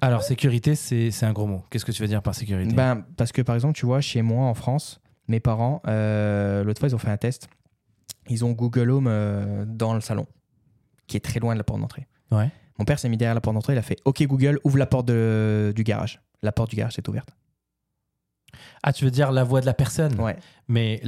Alors, 0.00 0.22
sécurité, 0.22 0.74
c'est 0.74 1.10
c'est 1.10 1.26
un 1.26 1.32
gros 1.32 1.46
mot. 1.46 1.62
Qu'est-ce 1.70 1.84
que 1.84 1.92
tu 1.92 2.02
veux 2.02 2.08
dire 2.08 2.22
par 2.22 2.34
sécurité? 2.34 2.74
Ben, 2.74 3.04
parce 3.16 3.32
que 3.32 3.42
par 3.42 3.54
exemple, 3.54 3.74
tu 3.74 3.86
vois, 3.86 4.00
chez 4.00 4.22
moi 4.22 4.46
en 4.46 4.54
France, 4.54 5.00
mes 5.28 5.40
parents, 5.40 5.82
euh, 5.86 6.64
l'autre 6.64 6.80
fois, 6.80 6.88
ils 6.88 6.94
ont 6.94 6.98
fait 6.98 7.10
un 7.10 7.16
test. 7.16 7.48
Ils 8.28 8.44
ont 8.44 8.52
Google 8.52 8.90
Home 8.90 9.06
euh, 9.08 9.64
dans 9.66 9.94
le 9.94 10.00
salon, 10.00 10.26
qui 11.06 11.16
est 11.16 11.20
très 11.20 11.40
loin 11.40 11.52
de 11.54 11.58
la 11.58 11.64
porte 11.64 11.80
d'entrée. 11.80 12.06
Ouais. 12.30 12.50
Mon 12.78 12.84
père 12.84 12.98
s'est 12.98 13.08
mis 13.08 13.16
derrière 13.16 13.34
la 13.34 13.40
porte 13.40 13.54
d'entrée, 13.54 13.72
il 13.74 13.78
a 13.78 13.82
fait 13.82 13.98
OK 14.04 14.22
Google, 14.24 14.58
ouvre 14.64 14.78
la 14.78 14.86
porte 14.86 15.06
de- 15.06 15.72
du 15.74 15.82
garage. 15.84 16.20
La 16.42 16.52
porte 16.52 16.70
du 16.70 16.76
garage 16.76 16.94
s'est 16.94 17.08
ouverte. 17.08 17.30
Ah, 18.82 18.92
tu 18.92 19.04
veux 19.04 19.10
dire 19.10 19.32
la 19.32 19.44
voix 19.44 19.60
de 19.60 19.66
la 19.66 19.74
personne 19.74 20.18
Ouais. 20.20 20.36
Mais 20.68 21.00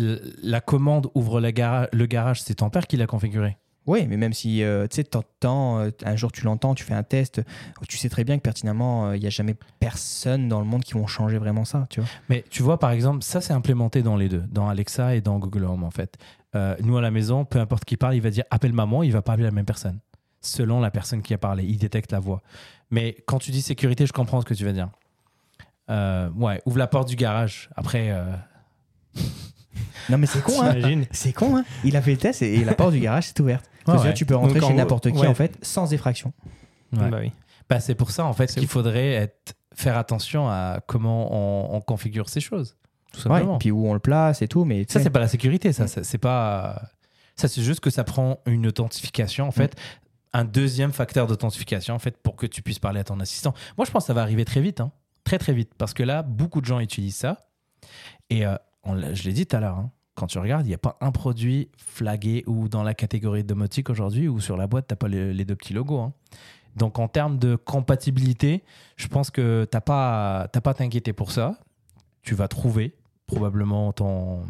la 0.43 0.61
commande 0.61 1.09
ouvre 1.15 1.41
la 1.41 1.53
gara- 1.53 1.89
le 1.93 2.07
garage, 2.07 2.43
c'est 2.43 2.55
ton 2.55 2.71
père 2.71 2.87
qui 2.87 2.97
l'a 2.97 3.07
configuré. 3.07 3.57
Oui, 3.87 4.07
mais 4.07 4.19
même 4.19 4.35
si 4.35 4.63
euh, 4.63 4.87
tu 4.87 4.97
sais, 4.97 5.05
t'entends, 5.05 5.79
euh, 5.79 5.91
un 6.05 6.15
jour 6.15 6.31
tu 6.31 6.45
l'entends, 6.45 6.75
tu 6.75 6.85
fais 6.85 6.93
un 6.93 7.03
test, 7.03 7.41
tu 7.89 7.97
sais 7.97 8.11
très 8.11 8.23
bien 8.23 8.37
que 8.37 8.43
pertinemment, 8.43 9.15
il 9.15 9.21
n'y 9.21 9.27
a 9.27 9.31
jamais 9.31 9.55
personne 9.81 10.47
dans 10.47 10.61
le 10.61 10.67
monde 10.67 10.83
qui 10.85 10.93
vont 10.93 11.07
changer 11.07 11.39
vraiment 11.39 11.65
ça, 11.65 11.87
tu 11.89 12.01
vois. 12.01 12.09
Mais 12.29 12.45
tu 12.51 12.63
vois, 12.63 12.79
par 12.79 12.91
exemple, 12.91 13.23
ça 13.25 13.41
c'est 13.41 13.55
implémenté 13.55 14.03
dans 14.03 14.17
les 14.17 14.29
deux, 14.29 14.45
dans 14.51 14.69
Alexa 14.69 15.15
et 15.15 15.23
dans 15.23 15.39
Google 15.39 15.65
Home 15.65 15.85
en 15.85 15.91
fait. 15.91 16.19
Euh, 16.55 16.77
nous 16.83 16.99
à 16.99 17.01
la 17.01 17.11
maison, 17.11 17.47
peu 17.47 17.59
importe 17.61 17.87
qui 17.87 17.97
parle, 17.97 18.15
il 18.15 18.21
va 18.21 18.29
dire 18.31 18.45
appelle 18.51 18.75
maman, 18.75 19.03
il 19.03 19.13
va 19.13 19.23
pas 19.23 19.33
appeler 19.33 19.47
la 19.47 19.53
même 19.53 19.65
personne. 19.65 20.01
Selon 20.43 20.81
la 20.81 20.91
personne 20.91 21.23
qui 21.23 21.33
a 21.33 21.39
parlé, 21.39 21.65
il 21.65 21.79
détecte 21.79 22.13
la 22.13 22.21
voix. 22.21 22.43
Mais 22.91 23.17
quand 23.27 23.39
tu 23.39 23.51
dis 23.53 23.63
sécurité, 23.63 24.05
je 24.07 24.13
comprends 24.13 24.41
ce 24.43 24.47
que 24.47 24.55
tu 24.55 24.65
veux 24.65 24.73
dire. 24.75 24.91
Euh, 25.91 26.29
ouais, 26.37 26.61
ouvre 26.67 26.79
la 26.79 26.87
porte 26.87 27.09
du 27.09 27.17
garage. 27.17 27.71
Après, 27.77 28.11
euh, 28.11 28.25
Non, 30.11 30.19
mais 30.19 30.27
c'est 30.27 30.43
con, 30.43 30.61
hein. 30.63 30.75
T'imagines 30.75 31.07
C'est 31.11 31.33
con, 31.33 31.57
hein. 31.57 31.65
Il 31.85 31.97
a 31.97 32.03
fait 32.03 32.13
le 32.13 32.17
test 32.19 32.43
et, 32.43 32.55
et 32.57 32.65
la 32.65 32.75
porte 32.75 32.93
du 32.93 33.01
garage 33.01 33.29
s'est 33.29 33.41
ouverte. 33.41 33.65
Ouais, 33.67 33.83
Parce 33.95 34.03
que 34.03 34.09
ouais. 34.09 34.15
tu 34.15 34.27
peux 34.27 34.37
rentrer 34.37 34.55
Donc, 34.55 34.65
en 34.65 34.67
chez 34.69 34.73
gros, 34.75 34.81
n'importe 34.83 35.11
qui 35.11 35.19
ouais. 35.19 35.27
en 35.27 35.35
fait 35.35 35.57
sans 35.63 35.93
effraction. 35.93 36.33
ouais. 36.93 37.09
Bah 37.11 37.19
oui. 37.21 37.33
Bah, 37.69 37.81
c'est 37.81 37.95
pour 37.95 38.11
ça 38.11 38.25
en 38.25 38.33
fait 38.33 38.47
qu'il 38.53 38.67
faudrait 38.67 39.13
être, 39.13 39.55
faire 39.75 39.97
attention 39.99 40.49
à 40.49 40.81
comment 40.87 41.33
on, 41.73 41.77
on 41.77 41.81
configure 41.81 42.29
ces 42.29 42.41
choses. 42.41 42.77
Tout 43.13 43.19
Ouais, 43.29 43.35
simplement. 43.39 43.59
puis 43.59 43.71
où 43.71 43.87
on 43.89 43.95
le 43.95 44.01
place 44.01 44.43
et 44.43 44.49
tout, 44.49 44.65
mais 44.65 44.85
tu 44.85 44.93
Ça, 44.93 44.99
sais, 44.99 45.05
c'est 45.05 45.11
pas 45.11 45.21
la 45.21 45.29
sécurité, 45.29 45.73
ça. 45.73 45.87
ça, 45.87 46.05
C'est 46.05 46.19
pas. 46.19 46.83
Ça, 47.37 47.47
c'est 47.49 47.63
juste 47.63 47.81
que 47.81 47.89
ça 47.91 48.05
prend 48.05 48.41
une 48.47 48.67
authentification, 48.67 49.47
en 49.47 49.53
fait, 49.53 49.77
un 50.33 50.45
deuxième 50.45 50.93
facteur 50.93 51.27
d'authentification, 51.27 51.95
en 51.95 51.99
fait, 51.99 52.17
pour 52.19 52.35
que 52.37 52.47
tu 52.47 52.63
puisses 52.63 52.81
parler 52.81 53.01
à 53.01 53.05
ton 53.05 53.21
assistant. 53.21 53.55
Moi, 53.79 53.85
je 53.87 53.91
pense 53.93 54.03
que 54.05 54.07
ça 54.09 54.13
va 54.15 54.23
arriver 54.23 54.45
très 54.45 54.61
vite, 54.61 54.81
hein. 54.81 54.91
Très 55.29 55.37
très 55.39 55.53
vite, 55.53 55.73
parce 55.77 55.93
que 55.93 56.03
là, 56.03 56.23
beaucoup 56.23 56.63
de 56.63 56.67
gens 56.67 56.81
utilisent 56.81 57.17
ça. 57.17 57.51
Et 58.31 58.47
euh, 58.47 58.57
je 59.13 59.25
l'ai 59.25 59.35
dit 59.35 59.45
tout 59.45 59.57
à 59.57 59.61
l'heure, 59.61 59.77
hein, 59.77 59.91
quand 60.15 60.27
tu 60.27 60.39
regardes, 60.39 60.65
il 60.65 60.71
n'y 60.71 60.75
a 60.75 60.79
pas 60.79 60.97
un 61.03 61.13
produit 61.13 61.69
flagué 61.77 62.45
ou 62.47 62.71
dans 62.71 62.83
la 62.83 62.95
catégorie 62.95 63.45
domotique 63.45 63.91
aujourd'hui 63.91 64.27
ou 64.27 64.41
sur 64.41 64.57
la 64.57 64.67
boîte, 64.67 64.89
tu 64.89 64.93
n'as 64.93 64.97
pas 64.97 65.09
les, 65.09 65.45
deux 65.45 65.55
petits 65.55 65.75
logos. 65.75 66.01
hein. 66.01 66.15
Donc, 66.77 66.99
en 66.99 67.09
termes 67.09 67.39
de 67.39 67.57
compatibilité, 67.57 68.65
je 68.97 69.07
pense 69.09 69.31
que 69.31 69.69
tu 69.71 69.77
n'as 69.77 69.83
pas 69.83 70.49
à 70.55 70.75
t'inquiéter 70.75 71.13
pour 71.13 71.31
ça. 71.31 71.59
Tu 72.23 72.35
vas 72.35 72.49
trouver 72.49 72.95
probablement 73.27 73.93
ton, 73.93 74.47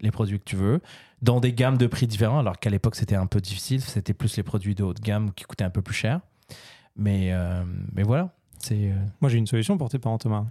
les 0.00 0.10
produits 0.10 0.38
que 0.38 0.44
tu 0.44 0.56
veux 0.56 0.80
dans 1.20 1.38
des 1.38 1.52
gammes 1.52 1.76
de 1.76 1.86
prix 1.86 2.06
différents, 2.06 2.38
alors 2.38 2.58
qu'à 2.58 2.70
l'époque, 2.70 2.96
c'était 2.96 3.14
un 3.14 3.26
peu 3.26 3.42
difficile. 3.42 3.82
C'était 3.82 4.14
plus 4.14 4.34
les 4.38 4.42
produits 4.42 4.74
de 4.74 4.84
haut 4.84 4.94
de 4.94 5.00
gamme 5.00 5.34
qui 5.34 5.44
coûtaient 5.44 5.64
un 5.64 5.70
peu 5.70 5.82
plus 5.82 5.94
cher. 5.94 6.20
Mais, 6.96 7.30
euh, 7.32 7.62
mais 7.92 8.04
voilà. 8.04 8.32
C'est. 8.64 8.74
euh, 8.90 8.94
Moi, 9.20 9.30
j'ai 9.30 9.38
une 9.38 9.46
solution 9.46 9.76
pour 9.78 9.88
tes 9.88 9.98
parents, 9.98 10.18
Thomas. 10.18 10.44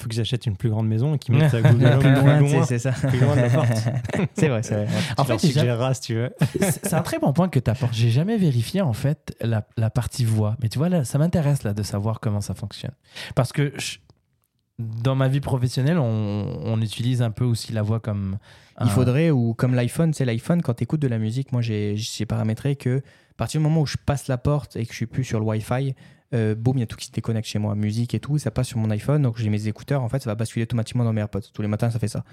faut 0.00 0.08
qu'ils 0.08 0.20
achètent 0.20 0.46
une 0.46 0.56
plus 0.56 0.70
grande 0.70 0.86
maison 0.88 1.14
et 1.14 1.18
qu'ils 1.18 1.34
mettent 1.34 1.52
à 1.54 1.60
Google 1.62 1.98
plus 2.00 2.10
loin, 2.12 2.38
plus 2.38 2.52
loin, 2.52 2.64
c'est 2.64 2.78
ça. 2.78 2.92
plus 2.92 3.18
loin 3.20 3.36
de 3.36 3.40
la 3.42 3.50
porte. 3.50 3.68
c'est 4.34 4.48
vrai, 4.48 4.62
c'est 4.62 4.74
vrai. 4.84 4.86
En 5.18 5.24
fait, 5.24 5.38
suggéreras 5.38 5.94
si 5.94 6.00
tu 6.02 6.14
veux. 6.14 6.32
c'est 6.60 6.94
un 6.94 7.02
très 7.02 7.18
bon 7.18 7.32
point 7.32 7.48
que 7.48 7.58
tu 7.58 7.70
apportes. 7.70 7.92
J'ai 7.94 8.10
jamais 8.10 8.36
vérifié 8.36 8.80
en 8.82 8.92
fait 8.92 9.34
la, 9.40 9.66
la 9.76 9.90
partie 9.90 10.24
voix. 10.24 10.56
Mais 10.62 10.68
tu 10.68 10.78
vois, 10.78 10.88
là, 10.88 11.04
ça 11.04 11.18
m'intéresse 11.18 11.62
là 11.64 11.74
de 11.74 11.82
savoir 11.82 12.20
comment 12.20 12.40
ça 12.40 12.54
fonctionne. 12.54 12.92
Parce 13.34 13.52
que 13.52 13.72
je- 13.78 13.98
dans 14.78 15.14
ma 15.14 15.28
vie 15.28 15.40
professionnelle, 15.40 15.98
on, 15.98 16.60
on 16.64 16.80
utilise 16.80 17.20
un 17.20 17.30
peu 17.30 17.44
aussi 17.44 17.72
la 17.72 17.82
voix 17.82 18.00
comme. 18.00 18.38
un- 18.78 18.86
Il 18.86 18.90
faudrait, 18.90 19.30
ou 19.30 19.52
comme 19.52 19.74
l'iPhone, 19.74 20.14
c'est 20.14 20.24
l'iPhone, 20.24 20.62
quand 20.62 20.74
tu 20.74 20.84
écoutes 20.84 21.00
de 21.02 21.08
la 21.08 21.18
musique, 21.18 21.52
moi 21.52 21.60
j'ai 21.60 21.96
j'ai 21.96 22.24
paramétré 22.24 22.76
que 22.76 22.98
à 22.98 23.34
partir 23.36 23.60
du 23.60 23.64
moment 23.66 23.82
où 23.82 23.86
je 23.86 23.96
passe 24.06 24.26
la 24.28 24.38
porte 24.38 24.76
et 24.76 24.84
que 24.86 24.92
je 24.92 24.96
suis 24.96 25.06
plus 25.06 25.24
sur 25.24 25.38
le 25.40 25.44
Wi-Fi, 25.46 25.94
euh, 26.34 26.54
boum, 26.54 26.76
il 26.76 26.80
y 26.80 26.82
a 26.82 26.86
tout 26.86 26.96
qui 26.96 27.06
se 27.06 27.12
déconnecte 27.12 27.48
chez 27.48 27.58
moi, 27.58 27.74
musique 27.74 28.14
et 28.14 28.20
tout, 28.20 28.38
ça 28.38 28.50
passe 28.50 28.68
sur 28.68 28.78
mon 28.78 28.88
iPhone, 28.90 29.22
donc 29.22 29.36
j'ai 29.38 29.50
mes 29.50 29.66
écouteurs, 29.66 30.02
en 30.02 30.08
fait, 30.08 30.22
ça 30.22 30.30
va 30.30 30.34
basculer 30.34 30.62
automatiquement 30.62 31.04
dans 31.04 31.12
mes 31.12 31.20
AirPods. 31.20 31.40
Tous 31.52 31.62
les 31.62 31.68
matins, 31.68 31.90
ça 31.90 31.98
fait 31.98 32.08
ça. 32.08 32.24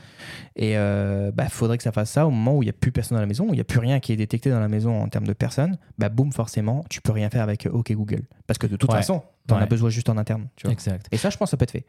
Et 0.56 0.74
il 0.74 1.32
bah, 1.34 1.50
faudrait 1.50 1.78
que 1.78 1.84
ça 1.84 1.92
fasse 1.92 2.12
ça 2.12 2.28
au 2.28 2.30
moment 2.32 2.56
où 2.58 2.64
il 2.64 2.68
n'y 2.68 2.70
a 2.70 2.74
plus 2.74 2.92
personne 2.92 3.16
dans 3.16 3.22
la 3.22 3.28
maison, 3.28 3.46
où 3.46 3.50
il 3.54 3.58
n'y 3.58 3.62
a 3.62 3.66
plus 3.66 3.80
rien 3.80 4.00
qui 4.00 4.14
est 4.14 4.18
détecté 4.18 4.50
dans 4.50 4.60
la 4.60 4.68
maison 4.70 5.02
en 5.02 5.08
termes 5.10 5.28
de 5.28 5.34
personnes, 5.34 5.78
bah 5.98 6.10
boum, 6.10 6.32
forcément, 6.32 6.84
tu 6.90 7.02
peux 7.02 7.12
rien 7.12 7.30
faire 7.30 7.44
avec 7.44 7.66
euh, 7.66 7.72
OK 7.72 7.92
Google. 7.92 8.24
Parce 8.46 8.58
que 8.58 8.68
de 8.68 8.76
toute 8.76 8.92
Ouais. 8.92 8.98
façon, 8.98 9.24
tu 9.48 9.54
en 9.54 9.58
Ouais. 9.58 9.64
as 9.64 9.68
besoin 9.68 9.90
juste 9.90 10.10
en 10.10 10.18
interne. 10.18 10.48
Tu 10.56 10.64
vois. 10.68 10.74
Exact. 10.74 11.08
Et 11.12 11.18
ça, 11.18 11.30
je 11.30 11.38
pense, 11.38 11.52
ça 11.52 11.58
peut 11.58 11.64
être 11.64 11.72
fait. 11.72 11.86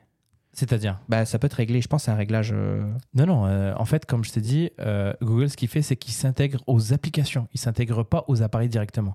C'est-à-dire 0.55 0.99
Bah, 1.09 1.25
ça 1.25 1.39
peut 1.39 1.47
être 1.47 1.53
réglé, 1.55 1.81
je 1.83 1.89
pense, 1.89 2.05
c'est 2.05 2.11
un 2.11 2.15
réglage. 2.17 2.51
euh, 2.53 2.83
Non, 3.15 3.27
non. 3.27 3.47
euh, 3.47 3.75
en 3.77 3.85
fait, 3.85 4.07
comme 4.07 4.25
je 4.25 4.33
t'ai 4.33 4.41
dit, 4.41 4.71
euh, 4.81 5.13
Google, 5.23 5.51
ce 5.51 5.57
qu'il 5.57 5.69
fait, 5.69 5.83
c'est 5.83 5.95
qu'il 5.95 6.15
s'intègre 6.15 6.61
aux 6.67 6.93
applications. 6.93 7.47
Il 7.55 7.61
s'intègre 7.61 8.03
pas 8.03 8.25
aux 8.29 8.43
appareils 8.43 8.69
directement. 8.71 9.15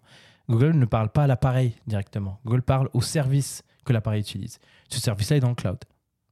Google 0.49 0.71
ne 0.71 0.85
parle 0.85 1.09
pas 1.09 1.23
à 1.23 1.27
l'appareil 1.27 1.75
directement. 1.87 2.39
Google 2.45 2.61
parle 2.61 2.89
au 2.93 3.01
service 3.01 3.63
que 3.85 3.93
l'appareil 3.93 4.21
utilise. 4.21 4.59
Ce 4.89 4.99
service-là 4.99 5.37
est 5.37 5.39
dans 5.41 5.49
le 5.49 5.55
cloud. 5.55 5.79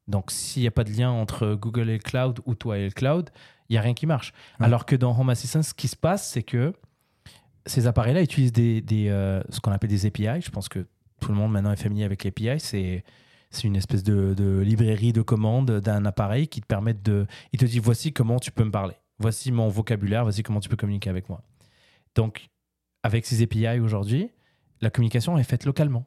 Donc, 0.08 0.32
s'il 0.32 0.62
n'y 0.62 0.67
a 0.67 0.71
pas 0.71 0.84
de 0.84 0.91
lien 0.91 1.10
entre 1.10 1.54
Google 1.56 1.89
et 1.89 1.93
le 1.93 2.00
cloud 2.00 2.39
ou 2.45 2.56
toi 2.56 2.78
et 2.78 2.86
le 2.86 2.91
cloud, 2.91 3.30
il 3.69 3.74
n'y 3.74 3.78
a 3.78 3.82
rien 3.82 3.93
qui 3.93 4.06
marche. 4.06 4.34
Ouais. 4.60 4.65
Alors 4.65 4.86
que 4.86 4.95
dans 4.95 5.17
Home 5.17 5.30
Assistant, 5.30 5.63
ce 5.63 5.74
qui 5.74 5.88
se 5.88 5.95
passe, 5.95 6.28
c'est 6.28 6.43
que 6.43 6.74
ces 7.65 7.88
appareils-là 7.88 8.21
utilisent 8.21 8.52
des, 8.52 8.82
des, 8.82 9.08
euh, 9.10 9.41
ce 9.50 9.60
qu'on 9.60 9.71
appelle 9.71 9.89
des 9.89 10.06
API. 10.06 10.41
Je 10.41 10.50
pense 10.50 10.67
que 10.67 10.88
tout 11.19 11.30
le 11.30 11.38
monde 11.38 11.52
maintenant 11.52 11.71
est 11.71 11.82
familier 11.82 12.04
avec 12.04 12.24
l'API. 12.24 12.60
C'est 12.60 13.04
c'est 13.54 13.67
une 13.67 13.76
espèce 13.76 14.04
de, 14.04 14.34
de 14.34 14.60
librairie 14.60 15.12
de 15.12 15.21
commandes 15.21 15.82
d'un 15.82 16.06
appareil 16.06 16.47
qui 16.47 16.62
te 16.62 16.65
permet 16.65 16.93
de. 16.93 17.28
Il 17.52 17.60
te 17.60 17.65
dit 17.65 17.80
voici 17.80 18.13
comment 18.13 18.39
tu 18.39 18.50
peux 18.50 18.63
me 18.63 18.71
parler. 18.71 18.95
Voici 19.19 19.52
mon 19.52 19.67
vocabulaire. 19.67 20.24
Voici 20.24 20.41
comment 20.41 20.62
tu 20.62 20.69
peux 20.69 20.78
communiquer 20.78 21.10
avec 21.10 21.28
moi. 21.28 21.41
Donc, 22.15 22.50
avec 23.03 23.25
ces 23.25 23.41
API 23.43 23.79
aujourd'hui, 23.79 24.29
la 24.81 24.89
communication 24.89 25.37
est 25.37 25.43
faite 25.43 25.65
localement. 25.65 26.05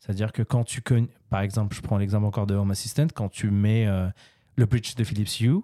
C'est-à-dire 0.00 0.32
que 0.32 0.42
quand 0.42 0.64
tu. 0.64 0.82
con- 0.82 1.08
Par 1.30 1.40
exemple, 1.40 1.74
je 1.74 1.80
prends 1.80 1.96
l'exemple 1.98 2.26
encore 2.26 2.46
de 2.46 2.54
Home 2.54 2.70
Assistant. 2.70 3.06
Quand 3.14 3.28
tu 3.28 3.50
mets 3.50 3.86
euh, 3.86 4.08
le 4.56 4.66
bridge 4.66 4.94
de 4.96 5.04
Philips 5.04 5.40
Hue, 5.40 5.60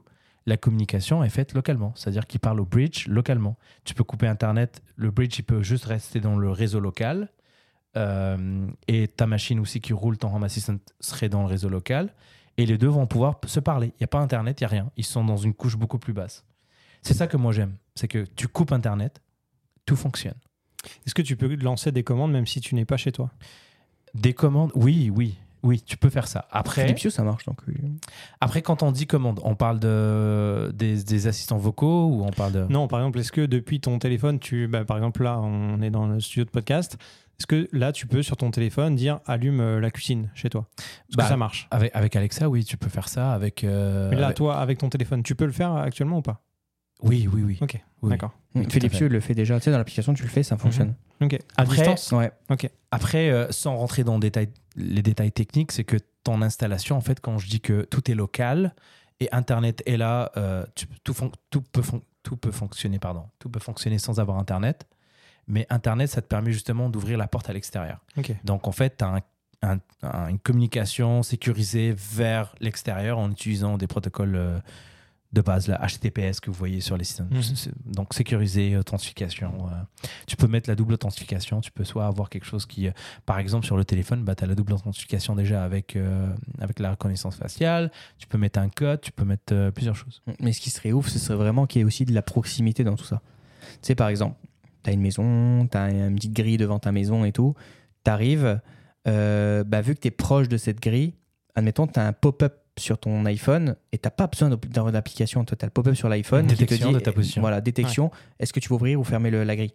la 0.46 0.56
communication 0.56 1.22
est 1.22 1.28
faite 1.28 1.52
localement. 1.54 1.92
C'est-à-dire 1.94 2.26
qu'il 2.26 2.40
parle 2.40 2.60
au 2.60 2.64
bridge 2.64 3.06
localement. 3.06 3.56
Tu 3.84 3.92
peux 3.94 4.04
couper 4.04 4.26
Internet. 4.26 4.82
Le 4.96 5.10
bridge, 5.10 5.38
il 5.38 5.42
peut 5.42 5.62
juste 5.62 5.84
rester 5.84 6.20
dans 6.20 6.36
le 6.36 6.50
réseau 6.50 6.80
local. 6.80 7.28
Euh, 7.96 8.66
et 8.88 9.08
ta 9.08 9.26
machine 9.26 9.58
aussi 9.60 9.80
qui 9.80 9.92
roule 9.92 10.16
ton 10.16 10.34
Home 10.34 10.44
Assistant 10.44 10.76
serait 11.00 11.28
dans 11.28 11.40
le 11.42 11.48
réseau 11.48 11.68
local. 11.68 12.14
Et 12.56 12.64
les 12.66 12.78
deux 12.78 12.88
vont 12.88 13.06
pouvoir 13.06 13.38
se 13.46 13.60
parler. 13.60 13.88
Il 13.88 14.00
n'y 14.00 14.04
a 14.04 14.08
pas 14.08 14.20
Internet, 14.20 14.60
il 14.60 14.64
n'y 14.64 14.66
a 14.66 14.70
rien. 14.70 14.90
Ils 14.96 15.04
sont 15.04 15.24
dans 15.24 15.36
une 15.36 15.54
couche 15.54 15.76
beaucoup 15.76 15.98
plus 15.98 16.12
basse. 16.12 16.44
C'est 17.02 17.14
ça 17.14 17.26
que 17.26 17.36
moi 17.36 17.52
j'aime. 17.52 17.76
C'est 17.94 18.08
que 18.08 18.24
tu 18.36 18.48
coupes 18.48 18.72
Internet, 18.72 19.20
tout 19.86 19.96
fonctionne. 19.96 20.34
Est-ce 21.06 21.14
que 21.14 21.22
tu 21.22 21.36
peux 21.36 21.54
lancer 21.56 21.92
des 21.92 22.02
commandes 22.02 22.32
même 22.32 22.46
si 22.46 22.60
tu 22.60 22.74
n'es 22.74 22.84
pas 22.84 22.96
chez 22.96 23.12
toi? 23.12 23.30
Des 24.14 24.32
commandes, 24.34 24.72
oui, 24.74 25.10
oui. 25.14 25.36
Oui, 25.62 25.82
tu 25.84 25.98
peux 25.98 26.08
faire 26.08 26.26
ça. 26.26 26.48
Après, 26.50 26.96
ça 27.10 27.22
marche. 27.22 27.44
Donc, 27.44 27.58
oui. 27.68 27.74
après 28.40 28.62
quand 28.62 28.82
on 28.82 28.92
dit 28.92 29.06
commande, 29.06 29.40
on 29.44 29.54
parle 29.54 29.78
de, 29.78 30.72
des, 30.74 31.02
des 31.04 31.26
assistants 31.26 31.58
vocaux 31.58 32.06
ou 32.06 32.24
on 32.24 32.30
parle 32.30 32.52
de... 32.52 32.66
Non, 32.70 32.88
par 32.88 33.00
exemple, 33.00 33.18
est-ce 33.18 33.30
que 33.30 33.42
depuis 33.44 33.78
ton 33.78 33.98
téléphone, 33.98 34.38
tu, 34.38 34.68
bah, 34.68 34.86
par 34.86 34.96
exemple 34.96 35.22
là, 35.22 35.38
on 35.38 35.82
est 35.82 35.90
dans 35.90 36.06
le 36.06 36.18
studio 36.18 36.44
de 36.44 36.50
podcast, 36.50 36.96
est-ce 37.38 37.46
que 37.46 37.68
là, 37.72 37.92
tu 37.92 38.06
peux 38.06 38.22
sur 38.22 38.38
ton 38.38 38.50
téléphone 38.50 38.96
dire 38.96 39.20
allume 39.26 39.60
euh, 39.60 39.80
la 39.80 39.90
cuisine 39.90 40.30
chez 40.34 40.48
toi 40.48 40.66
Est-ce 40.78 41.16
Bah, 41.18 41.24
que 41.24 41.28
ça 41.28 41.36
marche? 41.36 41.68
Avec, 41.70 41.90
avec 41.94 42.16
Alexa, 42.16 42.48
oui, 42.48 42.64
tu 42.64 42.78
peux 42.78 42.88
faire 42.88 43.08
ça. 43.10 43.32
Avec, 43.34 43.62
euh, 43.62 44.08
Mais 44.10 44.16
là, 44.16 44.26
avec- 44.26 44.38
toi, 44.38 44.56
avec 44.58 44.78
ton 44.78 44.88
téléphone, 44.88 45.22
tu 45.22 45.34
peux 45.34 45.46
le 45.46 45.52
faire 45.52 45.74
actuellement 45.74 46.18
ou 46.18 46.22
pas? 46.22 46.40
Oui, 47.02 47.28
oui, 47.32 47.42
oui. 47.42 47.58
Ok, 47.60 47.78
Oui. 48.02 48.10
d'accord. 48.10 48.32
Oui, 48.54 48.66
Philips. 48.70 49.00
Hue 49.00 49.08
le 49.08 49.20
fait 49.20 49.34
déjà. 49.34 49.58
Tu 49.58 49.64
sais, 49.64 49.70
dans 49.70 49.78
l'application, 49.78 50.12
tu 50.14 50.22
le 50.22 50.28
fais, 50.28 50.42
ça 50.42 50.56
fonctionne. 50.56 50.94
Ok. 51.20 51.34
À 51.56 51.62
Après- 51.62 51.76
distance? 51.76 52.12
Ouais. 52.12 52.30
Après, 52.90 53.30
euh, 53.30 53.46
sans 53.50 53.76
rentrer 53.76 54.04
dans 54.04 54.18
détail- 54.18 54.50
les 54.76 55.02
détails 55.02 55.32
techniques, 55.32 55.72
c'est 55.72 55.84
que 55.84 55.96
ton 56.24 56.42
installation, 56.42 56.96
en 56.96 57.00
fait, 57.00 57.20
quand 57.20 57.38
je 57.38 57.48
dis 57.48 57.60
que 57.60 57.82
tout 57.82 58.10
est 58.10 58.14
local 58.14 58.74
et 59.20 59.28
Internet 59.32 59.82
est 59.86 59.96
là, 59.96 60.32
euh, 60.36 60.64
tu- 60.74 60.86
tout, 61.04 61.14
fon- 61.14 61.30
tout, 61.50 61.62
peut 61.62 61.82
fon- 61.82 62.02
tout 62.22 62.36
peut 62.36 62.50
fonctionner, 62.50 62.98
pardon. 62.98 63.24
Tout 63.38 63.48
peut 63.50 63.60
fonctionner 63.60 63.98
sans 63.98 64.18
avoir 64.20 64.38
Internet. 64.38 64.86
Mais 65.46 65.66
Internet, 65.70 66.08
ça 66.10 66.20
te 66.22 66.26
permet 66.26 66.52
justement 66.52 66.88
d'ouvrir 66.90 67.18
la 67.18 67.26
porte 67.28 67.48
à 67.50 67.52
l'extérieur. 67.52 68.04
Ok. 68.18 68.32
Donc, 68.44 68.66
en 68.68 68.72
fait, 68.72 68.96
tu 68.98 69.04
as 69.62 70.28
une 70.30 70.38
communication 70.38 71.22
sécurisée 71.22 71.94
vers 71.96 72.54
l'extérieur 72.60 73.18
en 73.18 73.30
utilisant 73.30 73.76
des 73.78 73.86
protocoles 73.86 74.36
euh, 74.36 74.58
de 75.32 75.40
base, 75.42 75.68
la 75.68 75.78
HTTPS 75.78 76.40
que 76.40 76.50
vous 76.50 76.56
voyez 76.56 76.80
sur 76.80 76.96
les 76.96 77.04
sites. 77.04 77.20
Mhm. 77.20 77.92
Donc 77.94 78.14
sécurisé, 78.14 78.76
authentification. 78.76 79.52
euh, 79.68 80.06
tu 80.26 80.36
peux 80.36 80.48
mettre 80.48 80.68
la 80.68 80.74
double 80.74 80.94
authentification. 80.94 81.60
Tu 81.60 81.70
peux 81.70 81.84
soit 81.84 82.06
avoir 82.06 82.28
quelque 82.30 82.46
chose 82.46 82.66
qui, 82.66 82.88
euh, 82.88 82.92
par 83.26 83.38
exemple, 83.38 83.64
sur 83.64 83.76
le 83.76 83.84
téléphone, 83.84 84.24
bah, 84.24 84.34
tu 84.34 84.42
as 84.42 84.48
la 84.48 84.56
double 84.56 84.72
authentification 84.72 85.36
déjà 85.36 85.62
avec, 85.62 85.94
euh, 85.94 86.34
avec 86.60 86.80
la 86.80 86.90
reconnaissance 86.90 87.36
faciale. 87.36 87.92
Tu 88.18 88.26
peux 88.26 88.38
mettre 88.38 88.58
un 88.58 88.68
code, 88.68 89.00
tu 89.00 89.12
peux 89.12 89.24
mettre 89.24 89.52
euh, 89.52 89.70
plusieurs 89.70 89.94
choses. 89.94 90.20
Mais 90.40 90.52
ce 90.52 90.60
qui 90.60 90.70
serait 90.70 90.90
ouf, 90.90 91.08
ce 91.08 91.20
serait 91.20 91.36
vraiment 91.38 91.66
qu'il 91.66 91.78
y 91.78 91.82
ait 91.82 91.86
aussi 91.86 92.04
de 92.04 92.12
la 92.12 92.22
proximité 92.22 92.82
dans 92.82 92.96
tout 92.96 93.04
ça. 93.04 93.22
Tu 93.60 93.78
sais, 93.82 93.94
par 93.94 94.08
exemple, 94.08 94.36
tu 94.82 94.90
as 94.90 94.92
une 94.92 95.00
maison, 95.00 95.68
tu 95.70 95.76
as 95.78 95.90
une 95.90 96.16
petite 96.16 96.32
grille 96.32 96.56
devant 96.56 96.80
ta 96.80 96.90
maison 96.90 97.24
et 97.24 97.30
tout. 97.32 97.54
Tu 98.04 98.10
arrives, 98.10 98.60
bah, 99.04 99.80
vu 99.80 99.94
que 99.94 100.00
tu 100.00 100.08
es 100.08 100.10
proche 100.10 100.48
de 100.48 100.56
cette 100.56 100.80
grille, 100.80 101.14
admettons, 101.54 101.86
tu 101.86 102.00
as 102.00 102.06
un 102.06 102.12
pop-up 102.12 102.54
sur 102.80 102.98
ton 102.98 103.24
iPhone 103.26 103.76
et 103.92 103.98
tu 103.98 104.06
n'as 104.06 104.10
pas 104.10 104.26
besoin 104.26 104.50
d'application. 104.90 105.44
Tu 105.44 105.54
as 105.60 105.64
le 105.66 105.70
pop-up 105.70 105.94
sur 105.94 106.08
l'iPhone 106.08 106.46
qui 106.46 106.54
te 106.54 106.60
Détection 106.60 106.88
dit 106.88 106.94
de 106.94 107.00
ta 107.00 107.12
position. 107.12 107.40
Voilà, 107.40 107.60
détection. 107.60 108.10
Est-ce 108.38 108.52
que 108.52 108.60
tu 108.60 108.68
veux 108.68 108.74
ouvrir 108.74 108.98
ou 109.00 109.04
fermer 109.04 109.30
le- 109.30 109.44
la 109.44 109.54
grille? 109.56 109.74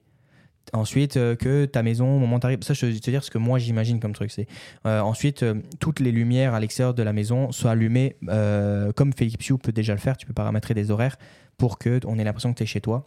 Ensuite, 0.74 1.16
euh, 1.18 1.36
que 1.36 1.66
ta 1.66 1.84
maison, 1.84 2.16
au 2.16 2.20
moment 2.20 2.38
où 2.38 2.40
tu 2.40 2.48
arrives, 2.48 2.64
ça, 2.64 2.74
je 2.74 2.88
vais 2.88 3.00
te 3.00 3.12
dire 3.12 3.24
ce 3.24 3.30
que 3.30 3.38
moi 3.38 3.60
j'imagine 3.60 4.00
comme 4.00 4.14
truc. 4.14 4.32
C'est 4.32 4.48
euh, 4.88 5.00
ensuite, 5.00 5.44
euh, 5.44 5.54
toutes 5.80 6.00
les 6.00 6.12
lumières 6.12 6.56
à 6.56 6.60
l'extérieur 6.60 6.96
de 6.96 7.04
la 7.04 7.14
maison 7.14 7.52
soient 7.52 7.72
allumées 7.72 8.16
comme 8.96 9.14
Philips 9.14 9.48
Hue 9.50 9.58
peut 9.60 9.72
déjà 9.72 9.94
le 9.94 10.00
faire. 10.00 10.18
Tu 10.18 10.26
peux 10.26 10.34
paramétrer 10.34 10.74
des 10.74 10.90
horaires 10.92 11.18
pour 11.58 11.78
que 11.78 12.00
on 12.08 12.18
ait 12.18 12.24
l'impression 12.24 12.52
que 12.52 12.58
tu 12.58 12.64
es 12.64 12.68
chez 12.68 12.82
toi. 12.82 13.06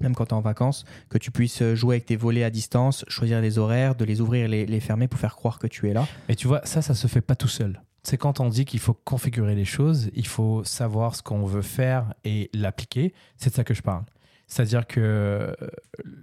Même 0.00 0.14
quand 0.14 0.26
tu 0.26 0.30
es 0.30 0.34
en 0.34 0.40
vacances, 0.40 0.84
que 1.08 1.16
tu 1.18 1.30
puisses 1.30 1.62
jouer 1.74 1.96
avec 1.96 2.06
tes 2.06 2.16
volets 2.16 2.42
à 2.44 2.50
distance, 2.50 3.04
choisir 3.08 3.40
des 3.40 3.58
horaires, 3.58 3.94
de 3.94 4.04
les 4.04 4.20
ouvrir 4.20 4.46
et 4.46 4.48
les, 4.48 4.66
les 4.66 4.80
fermer 4.80 5.06
pour 5.08 5.18
faire 5.20 5.36
croire 5.36 5.58
que 5.58 5.66
tu 5.68 5.88
es 5.88 5.92
là. 5.94 6.06
Mais 6.28 6.34
tu 6.34 6.48
vois, 6.48 6.60
ça, 6.64 6.82
ça 6.82 6.94
se 6.94 7.06
fait 7.06 7.20
pas 7.20 7.36
tout 7.36 7.46
seul. 7.48 7.80
C'est 8.02 8.16
quand 8.16 8.40
on 8.40 8.48
dit 8.48 8.64
qu'il 8.64 8.80
faut 8.80 8.94
configurer 8.94 9.54
les 9.54 9.64
choses, 9.64 10.10
il 10.14 10.26
faut 10.26 10.64
savoir 10.64 11.14
ce 11.14 11.22
qu'on 11.22 11.44
veut 11.44 11.62
faire 11.62 12.14
et 12.24 12.50
l'appliquer. 12.52 13.14
C'est 13.36 13.50
de 13.50 13.54
ça 13.54 13.64
que 13.64 13.74
je 13.74 13.82
parle. 13.82 14.04
C'est-à-dire 14.48 14.86
que 14.86 15.00
euh, 15.00 15.54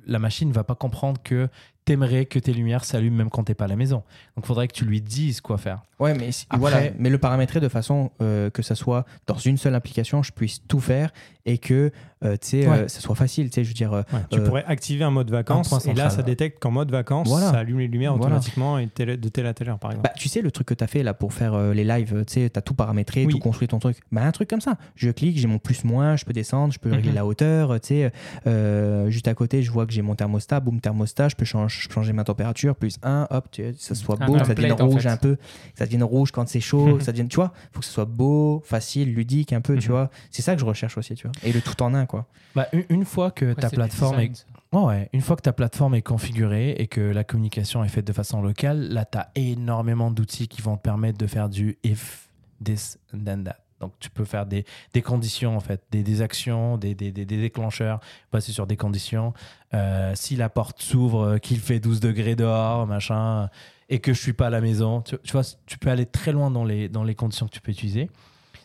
la 0.06 0.20
machine 0.20 0.50
ne 0.50 0.54
va 0.54 0.64
pas 0.64 0.76
comprendre 0.76 1.22
que 1.24 1.48
t'aimerais 1.90 2.26
que 2.26 2.38
tes 2.38 2.54
lumières 2.54 2.86
s'allument 2.86 3.18
même 3.18 3.30
quand 3.32 3.44
t'es 3.44 3.56
pas 3.56 3.66
à 3.66 3.68
la 3.68 3.76
maison. 3.76 4.04
Donc, 4.36 4.46
faudrait 4.46 4.68
que 4.68 4.74
tu 4.74 4.86
lui 4.86 5.02
dises 5.02 5.42
quoi 5.42 5.58
faire. 5.58 5.82
Ouais, 6.00 6.14
mais 6.14 6.32
si- 6.32 6.46
Après- 6.50 6.60
voilà, 6.60 6.92
mais 7.00 7.10
le 7.10 7.18
paramétrer 7.18 7.60
de 7.60 7.68
façon 7.68 8.12
euh, 8.22 8.50
que 8.52 8.62
ça 8.62 8.76
soit 8.76 9.06
dans 9.28 9.38
une 9.38 9.58
seule 9.58 9.74
application, 9.76 10.22
je 10.24 10.32
puisse 10.32 10.62
tout 10.68 10.80
faire 10.80 11.12
et 11.46 11.58
que 11.58 11.92
euh, 12.24 12.34
tu 12.34 12.48
sais, 12.50 12.68
Ouais. 12.68 12.78
euh, 12.80 12.88
ça 12.90 13.00
soit 13.00 13.16
facile. 13.16 13.50
Tu 13.50 13.56
sais, 13.56 13.64
je 13.64 13.70
veux 13.70 13.74
dire, 13.74 13.94
euh, 13.94 14.02
Ouais, 14.14 14.20
tu 14.30 14.42
pourrais 14.44 14.64
activer 14.66 15.04
un 15.06 15.10
mode 15.10 15.32
vacances 15.32 15.70
point 15.70 15.80
et 15.80 15.94
là 15.94 16.10
ça 16.10 16.22
détecte 16.22 16.60
qu'en 16.62 16.70
mode 16.72 16.92
vacances 16.92 17.28
Voilà. 17.30 17.50
ça 17.52 17.60
allume 17.60 17.80
les 17.80 17.88
lumières 17.88 18.16
Voilà. 18.16 18.36
automatiquement 18.36 18.78
et 18.78 18.88
telle- 18.88 19.20
de 19.20 19.30
telle 19.30 19.46
à 19.48 19.54
telle 19.54 19.70
heure 19.70 19.80
par 19.80 19.92
exemple. 19.92 20.08
bah, 20.10 20.14
tu 20.18 20.28
sais, 20.30 20.42
le 20.42 20.52
truc 20.52 20.68
que 20.68 20.74
tu 20.74 20.84
as 20.84 20.88
fait 20.88 21.02
là 21.02 21.14
pour 21.14 21.34
faire 21.34 21.54
euh, 21.54 21.74
les 21.74 21.84
lives, 21.86 22.24
tu 22.28 22.34
sais, 22.34 22.50
tu 22.50 22.60
as 22.60 22.62
tout 22.62 22.74
paramétré, 22.76 23.26
Oui. 23.26 23.32
tout 23.32 23.40
construit 23.40 23.68
ton 23.70 23.80
truc. 23.80 23.98
Bah, 24.12 24.24
un 24.24 24.32
truc 24.32 24.50
comme 24.50 24.60
ça. 24.62 24.76
Je 24.96 25.10
clique, 25.12 25.38
j'ai 25.38 25.48
mon 25.48 25.60
plus-moins, 25.60 26.16
je 26.18 26.26
peux 26.26 26.34
descendre, 26.34 26.74
je 26.74 26.80
peux 26.80 26.92
régler 26.92 27.10
Mhm. 27.10 27.16
la 27.16 27.26
hauteur. 27.26 27.80
Tu 27.82 27.88
sais, 27.88 28.12
euh, 28.48 29.10
juste 29.10 29.28
à 29.28 29.34
côté, 29.34 29.64
je 29.64 29.72
vois 29.72 29.86
que 29.86 29.94
j'ai 29.94 30.02
mon 30.02 30.16
thermostat, 30.16 30.60
boum, 30.60 30.80
thermostat, 30.82 31.30
je 31.30 31.36
peux 31.36 31.46
changer, 31.46 31.79
changer 31.90 32.14
ma 32.14 32.24
température, 32.24 32.76
plus 32.76 32.98
1, 33.04 33.28
hop, 33.30 33.48
tu 33.52 33.64
ça 33.78 33.96
soit 33.96 34.22
Un 34.22 34.26
beau, 34.28 34.34
que 34.40 34.46
ça 34.46 34.54
devienne 34.56 34.74
en 34.82 34.88
rouge 34.88 35.04
fait. 35.04 35.10
un 35.10 35.18
peu, 35.18 35.36
que 35.36 35.42
ça 35.78 35.86
devienne 35.86 36.04
rouge 36.04 36.32
quand 36.32 36.48
c'est 36.48 36.60
chaud, 36.60 36.98
que 36.98 37.04
ça 37.04 37.12
devienne, 37.12 37.28
tu 37.30 37.38
vois, 37.38 37.54
faut 37.72 37.80
que 37.80 37.86
ce 37.86 37.92
soit 37.92 38.06
beau, 38.06 38.62
facile, 38.66 39.14
ludique 39.14 39.54
un 39.54 39.62
peu, 39.62 39.78
tu 39.78 39.88
Mhm. 39.90 39.94
vois. 39.94 40.10
C'est 40.32 40.42
ça 40.42 40.54
que 40.56 40.60
je 40.62 40.66
recherche 40.66 40.98
aussi, 40.98 41.16
tu 41.16 41.28
vois. 41.28 41.36
Et 41.44 41.52
le 41.54 41.62
tout 41.62 41.82
en 41.82 41.94
un, 41.94 42.06
quoi. 42.06 42.26
Bah, 42.56 42.68
une, 42.74 42.86
une 42.90 43.06
fois 43.06 43.32
que 43.32 43.46
Ouais, 43.46 43.56
ta 43.56 43.70
plateforme 43.70 44.20
est. 44.20 44.46
Ouais. 44.72 45.10
Une 45.14 45.22
fois 45.22 45.36
que 45.36 45.42
ta 45.42 45.54
plateforme 45.54 45.96
est 45.96 46.02
configurée 46.04 46.72
et 46.72 46.88
que 46.88 47.02
la 47.02 47.24
communication 47.24 47.84
est 47.84 47.88
faite 47.90 48.06
de 48.06 48.14
façon 48.14 48.42
locale, 48.42 48.90
là, 48.90 49.04
tu 49.06 49.18
as 49.18 49.32
énormément 49.36 50.12
d'outils 50.12 50.48
qui 50.48 50.62
vont 50.62 50.78
te 50.78 50.82
permettre 50.84 51.18
de 51.18 51.26
faire 51.28 51.50
du 51.50 51.78
if, 51.84 52.30
this, 52.64 53.00
and 53.14 53.20
then 53.26 53.44
that. 53.46 53.58
Donc, 53.80 53.94
tu 54.00 54.10
peux 54.10 54.26
faire 54.26 54.46
des, 54.46 54.66
des 54.94 55.02
conditions, 55.02 55.56
en 55.56 55.60
fait, 55.60 55.82
des, 55.92 56.04
des 56.04 56.22
actions, 56.22 56.78
des, 56.78 56.96
des, 56.96 57.12
déclencheurs 57.12 58.00
basés 58.32 58.52
sur 58.52 58.68
des 58.68 58.78
conditions. 58.78 59.34
Euh, 59.74 60.12
si 60.16 60.36
la 60.36 60.50
porte 60.50 60.82
s'ouvre, 60.82 61.22
euh, 61.22 61.38
qu'il 61.38 61.60
fait 61.60 61.80
12 61.80 62.00
degrés 62.00 62.36
dehors, 62.36 62.88
machin, 62.88 63.50
et 63.90 64.00
que 64.00 64.14
je 64.14 64.22
suis 64.22 64.34
pas 64.34 64.48
à 64.48 64.50
la 64.50 64.62
maison, 64.62 65.02
tu, 65.02 65.16
tu 65.24 65.32
vois, 65.32 65.44
tu 65.66 65.78
peux 65.78 65.90
aller 65.90 66.06
très 66.06 66.32
loin 66.32 66.52
dans 66.52 66.66
les, 66.66 66.90
dans 66.90 67.04
les 67.04 67.16
conditions 67.16 67.48
que 67.48 67.52
tu 67.52 67.62
peux 67.62 67.72
utiliser. 67.72 68.10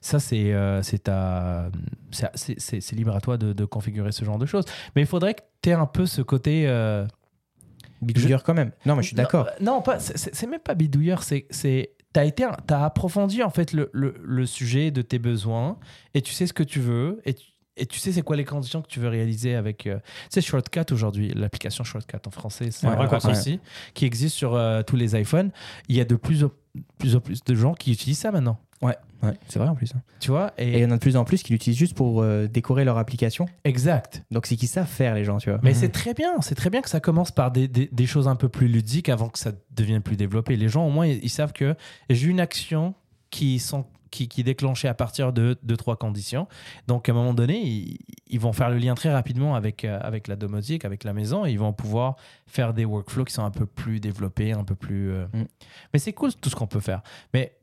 Ça, 0.01 0.21
c'est 0.21 0.53
euh, 0.53 0.83
c'est 0.83 1.09
libre 2.93 3.17
à 3.17 3.21
toi 3.21 3.39
de, 3.39 3.53
de 3.53 3.65
configurer 3.65 4.13
ce 4.13 4.25
genre 4.25 4.39
de 4.39 4.47
choses. 4.47 4.65
Mais 4.95 5.03
il 5.03 5.07
faudrait 5.07 5.35
que 5.35 5.43
tu 5.63 5.71
aies 5.71 5.75
un 5.75 5.87
peu 5.87 6.07
ce 6.07 6.23
côté. 6.23 6.65
euh, 6.67 7.07
Bidouilleur 8.03 8.43
quand 8.43 8.53
même. 8.53 8.73
Non, 8.85 8.97
mais 8.97 9.03
je 9.03 9.09
suis 9.09 9.17
d'accord. 9.17 9.49
Non, 9.61 9.77
non, 9.77 9.83
pas, 9.83 9.99
c'est 9.99 10.47
même 10.47 10.61
pas 10.61 10.75
bidouilleur. 10.75 11.23
C'est 11.23 11.47
c'est- 12.15 12.29
été, 12.29 12.45
un- 12.45 12.57
t'as 12.67 12.85
approfondi 12.85 13.43
en 13.43 13.51
fait 13.51 13.73
le, 13.73 13.91
le, 13.93 14.15
le 14.23 14.47
sujet 14.47 14.91
de 14.91 15.03
tes 15.03 15.19
besoins 15.19 15.79
et 16.15 16.23
tu 16.23 16.33
sais 16.33 16.47
ce 16.47 16.53
que 16.53 16.63
tu 16.63 16.81
veux 16.81 17.21
et 17.25 17.35
tu, 17.35 17.47
et 17.77 17.87
tu 17.87 17.99
sais 17.99 18.13
c'est 18.13 18.23
quoi 18.23 18.37
les 18.37 18.45
conditions 18.45 18.83
que 18.83 18.87
tu 18.89 19.01
veux 19.01 19.09
réaliser 19.09 19.57
avec. 19.57 19.87
euh, 19.89 19.99
tu 19.99 20.29
sais, 20.31 20.41
Shortcut 20.41 20.93
aujourd'hui, 20.93 21.33
l'application 21.35 21.83
Shortcut 21.83 22.19
en 22.27 22.31
français, 22.31 22.71
c'est 22.71 22.87
Ouais, 22.87 22.93
un 22.95 23.01
ouais, 23.01 23.07
raccourci 23.07 23.59
qui 23.95 24.05
existe 24.07 24.37
sur 24.37 24.55
euh, 24.55 24.83
tous 24.83 24.95
les 24.97 25.19
iPhones. 25.21 25.51
Il 25.89 25.97
y 25.97 26.01
a 26.01 26.05
de 26.05 26.15
plus 26.15 26.45
en 26.45 26.51
plus, 26.99 27.17
en 27.17 27.21
plus 27.21 27.43
de 27.43 27.55
gens 27.57 27.75
qui 27.75 27.91
utilisent 27.93 28.19
ça 28.21 28.31
maintenant. 28.31 28.59
Ouais, 28.85 28.97
ouais, 29.23 29.33
c'est 29.49 29.59
vrai 29.59 29.69
en 29.69 29.75
plus. 29.75 29.93
hein. 29.97 30.03
Tu 30.21 30.31
vois 30.31 30.53
Et 30.59 30.75
il 30.75 30.79
y 30.79 30.85
en 30.85 30.91
a 30.91 30.95
de 30.97 31.01
plus 31.01 31.17
en 31.17 31.25
plus 31.25 31.43
qui 31.43 31.53
l'utilisent 31.53 31.79
juste 31.79 31.97
pour 31.97 32.23
euh, 32.23 32.47
décorer 32.47 32.85
leur 32.85 32.99
application. 32.99 33.47
Exact. 33.65 34.23
Donc 34.31 34.47
c'est 34.47 34.57
qu'ils 34.57 34.69
savent 34.69 34.87
faire 34.87 35.15
les 35.15 35.25
gens, 35.25 35.39
tu 35.39 35.51
vois. 35.51 35.59
Mais 35.63 35.71
Mhm. 35.71 35.77
c'est 35.77 35.89
très 35.89 36.15
bien, 36.15 36.41
c'est 36.43 36.55
très 36.55 36.71
bien 36.71 36.83
que 36.83 36.91
ça 36.91 37.01
commence 37.01 37.31
par 37.31 37.51
des, 37.51 37.67
des- 37.67 37.89
des 37.91 38.07
choses 38.07 38.29
un 38.29 38.37
peu 38.37 38.49
plus 38.49 38.69
ludiques 38.69 39.09
avant 39.09 39.29
que 39.31 39.39
ça 39.39 39.53
devienne 39.71 40.03
plus 40.03 40.17
développé. 40.17 40.57
Les 40.57 40.69
gens, 40.69 40.87
au 40.87 40.91
moins, 40.91 41.07
ils, 41.07 41.19
ils 41.25 41.31
savent 41.31 41.53
que 41.55 41.75
j'ai 42.11 42.29
une 42.29 42.41
action 42.41 42.95
qui, 43.31 43.59
sont, 43.59 43.87
qui, 44.11 44.29
qui 44.29 44.43
est 44.43 44.45
déclenchée 44.45 44.87
à 44.87 44.95
partir 44.95 45.33
de 45.33 45.57
deux, 45.63 45.77
trois 45.77 45.97
conditions. 45.97 46.47
Donc, 46.87 47.09
à 47.09 47.13
un 47.13 47.15
moment 47.15 47.35
donné, 47.35 47.61
ils, 47.67 47.99
ils 48.29 48.39
vont 48.39 48.53
faire 48.53 48.69
le 48.71 48.77
lien 48.79 48.95
très 48.95 49.13
rapidement 49.13 49.55
avec, 49.57 49.85
euh, 49.85 49.99
avec 50.03 50.29
la 50.29 50.37
domotique, 50.37 50.85
avec 50.85 51.03
la 51.05 51.13
maison, 51.15 51.45
et 51.47 51.51
ils 51.51 51.59
vont 51.59 51.73
pouvoir 51.73 52.17
faire 52.47 52.75
des 52.75 52.85
workflows 52.85 53.25
qui 53.25 53.33
sont 53.33 53.45
un 53.45 53.51
peu 53.51 53.65
plus 53.67 53.99
développés, 53.99 54.53
un 54.53 54.63
peu 54.65 54.75
plus... 54.75 55.11
euh, 55.11 55.25
Mhm. 55.33 55.47
Mais 55.95 55.99
c'est 55.99 56.13
cool 56.13 56.33
tout 56.35 56.51
ce 56.51 56.55
qu'on 56.55 56.67
peut 56.67 56.81
faire. 56.81 57.03
Mais 57.33 57.57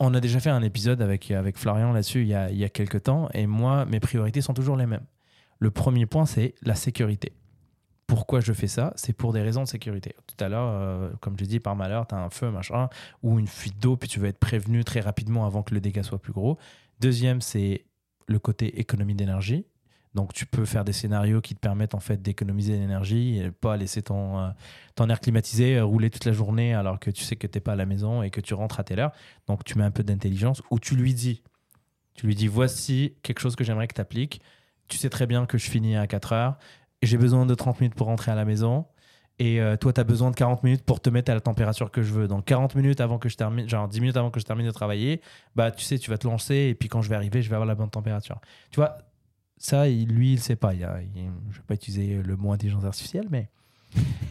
on 0.00 0.14
a 0.14 0.20
déjà 0.20 0.40
fait 0.40 0.50
un 0.50 0.62
épisode 0.62 1.02
avec, 1.02 1.32
Florian 1.56 1.92
là-dessus 1.92 2.22
il 2.22 2.28
y 2.28 2.34
a, 2.34 2.50
il 2.50 2.70
quelques 2.70 3.04
temps, 3.04 3.28
et 3.34 3.46
moi, 3.46 3.84
mes 3.84 4.00
priorités 4.00 4.40
sont 4.40 4.54
toujours 4.54 4.76
les 4.76 4.86
mêmes. 4.86 5.04
Le 5.58 5.70
premier 5.70 6.06
point, 6.06 6.24
c'est 6.24 6.54
la 6.62 6.74
sécurité. 6.74 7.32
Pourquoi 8.06 8.40
je 8.40 8.52
fais 8.52 8.68
ça? 8.68 8.92
C'est 8.96 9.12
pour 9.12 9.32
des 9.32 9.42
raisons 9.42 9.62
de 9.64 9.68
sécurité. 9.68 10.14
Tout 10.26 10.42
à 10.42 10.48
l'heure, 10.48 10.70
euh, 10.72 11.10
comme 11.20 11.36
je 11.38 11.44
dis, 11.44 11.60
par 11.60 11.76
malheur, 11.76 12.06
tu 12.06 12.14
as 12.14 12.18
un 12.18 12.30
feu, 12.30 12.50
machin, 12.50 12.88
ou 13.22 13.38
une 13.38 13.48
fuite 13.48 13.78
d'eau, 13.78 13.96
puis 13.96 14.08
tu 14.08 14.18
veux 14.18 14.28
être 14.28 14.38
prévenu 14.38 14.84
très 14.84 15.00
rapidement 15.00 15.44
avant 15.44 15.62
que 15.62 15.74
le 15.74 15.80
dégât 15.80 16.02
soit 16.02 16.18
plus 16.18 16.32
gros. 16.32 16.58
Deuxième, 17.00 17.40
c'est 17.40 17.84
le 18.26 18.38
côté 18.38 18.80
économie 18.80 19.14
d'énergie. 19.14 19.66
Donc, 20.18 20.32
tu 20.32 20.46
peux 20.46 20.64
faire 20.64 20.84
des 20.84 20.92
scénarios 20.92 21.40
qui 21.40 21.54
te 21.54 21.60
permettent 21.60 21.94
en 21.94 22.00
fait 22.00 22.20
d'économiser 22.20 22.76
l'énergie 22.76 23.38
et 23.38 23.50
pas 23.50 23.76
laisser 23.76 24.02
ton, 24.02 24.40
euh, 24.40 25.06
air 25.08 25.20
climatisé 25.20 25.76
euh, 25.76 25.84
rouler 25.84 26.10
toute 26.10 26.24
la 26.24 26.32
journée 26.32 26.74
alors 26.74 26.98
que 26.98 27.10
tu 27.10 27.22
sais 27.22 27.36
que 27.36 27.46
tu 27.46 27.56
n'es 27.56 27.60
pas 27.60 27.72
à 27.72 27.76
la 27.76 27.86
maison 27.86 28.22
et 28.22 28.30
que 28.30 28.40
tu 28.40 28.52
rentres 28.54 28.80
à 28.80 28.84
telle 28.84 29.00
heure. 29.00 29.12
Donc, 29.46 29.64
tu 29.64 29.78
mets 29.78 29.84
un 29.84 29.90
peu 29.90 30.02
d'intelligence 30.02 30.60
ou 30.70 30.78
tu 30.78 30.96
lui 30.96 31.14
dis, 31.14 31.42
tu 32.14 32.26
lui 32.26 32.34
dis 32.34 32.48
voici 32.48 33.14
quelque 33.22 33.38
chose 33.38 33.56
que 33.56 33.64
j'aimerais 33.64 33.86
que 33.86 33.94
tu 33.94 34.00
appliques. 34.00 34.42
Tu 34.88 34.98
sais 34.98 35.08
très 35.08 35.26
bien 35.26 35.46
que 35.46 35.56
je 35.56 35.70
finis 35.70 35.96
à 35.96 36.06
4 36.06 36.32
heures 36.32 36.58
j'ai 37.02 37.16
besoin 37.16 37.46
de 37.46 37.54
30 37.54 37.80
minutes 37.80 37.94
pour 37.94 38.06
rentrer 38.06 38.32
à 38.32 38.34
la 38.34 38.44
maison. 38.44 38.86
Et 39.40 39.60
euh, 39.60 39.76
toi, 39.76 39.92
tu 39.92 40.00
as 40.00 40.04
besoin 40.04 40.30
de 40.30 40.36
40 40.36 40.64
minutes 40.64 40.84
pour 40.84 41.00
te 41.00 41.10
mettre 41.10 41.30
à 41.30 41.34
la 41.34 41.40
température 41.40 41.92
que 41.92 42.02
je 42.02 42.12
veux. 42.12 42.26
Donc 42.26 42.44
40 42.46 42.74
minutes 42.74 43.00
avant 43.00 43.18
que 43.18 43.28
je 43.28 43.36
termine, 43.36 43.68
genre 43.68 43.86
10 43.86 44.00
minutes 44.00 44.16
avant 44.16 44.30
que 44.30 44.40
je 44.40 44.44
termine 44.44 44.66
de 44.66 44.72
travailler, 44.72 45.20
bah 45.54 45.70
tu 45.70 45.84
sais, 45.84 45.98
tu 45.98 46.10
vas 46.10 46.18
te 46.18 46.26
lancer 46.26 46.54
et 46.54 46.74
puis 46.74 46.88
quand 46.88 47.02
je 47.02 47.08
vais 47.08 47.14
arriver, 47.14 47.40
je 47.40 47.48
vais 47.48 47.54
avoir 47.54 47.68
la 47.68 47.76
bonne 47.76 47.90
température. 47.90 48.40
Tu 48.72 48.76
vois, 48.80 48.98
ça, 49.58 49.88
il- 49.88 50.08
lui, 50.08 50.32
il 50.32 50.36
ne 50.36 50.40
sait 50.40 50.56
pas. 50.56 50.74
Il 50.74 50.80
y 50.80 50.84
a, 50.84 51.00
il- 51.02 51.08
je 51.14 51.20
ne 51.26 51.30
vais 51.54 51.62
pas 51.66 51.74
utiliser 51.74 52.20
le 52.22 52.36
mot 52.36 52.52
intelligence 52.52 52.84
artificielle, 52.84 53.26
mais 53.30 53.48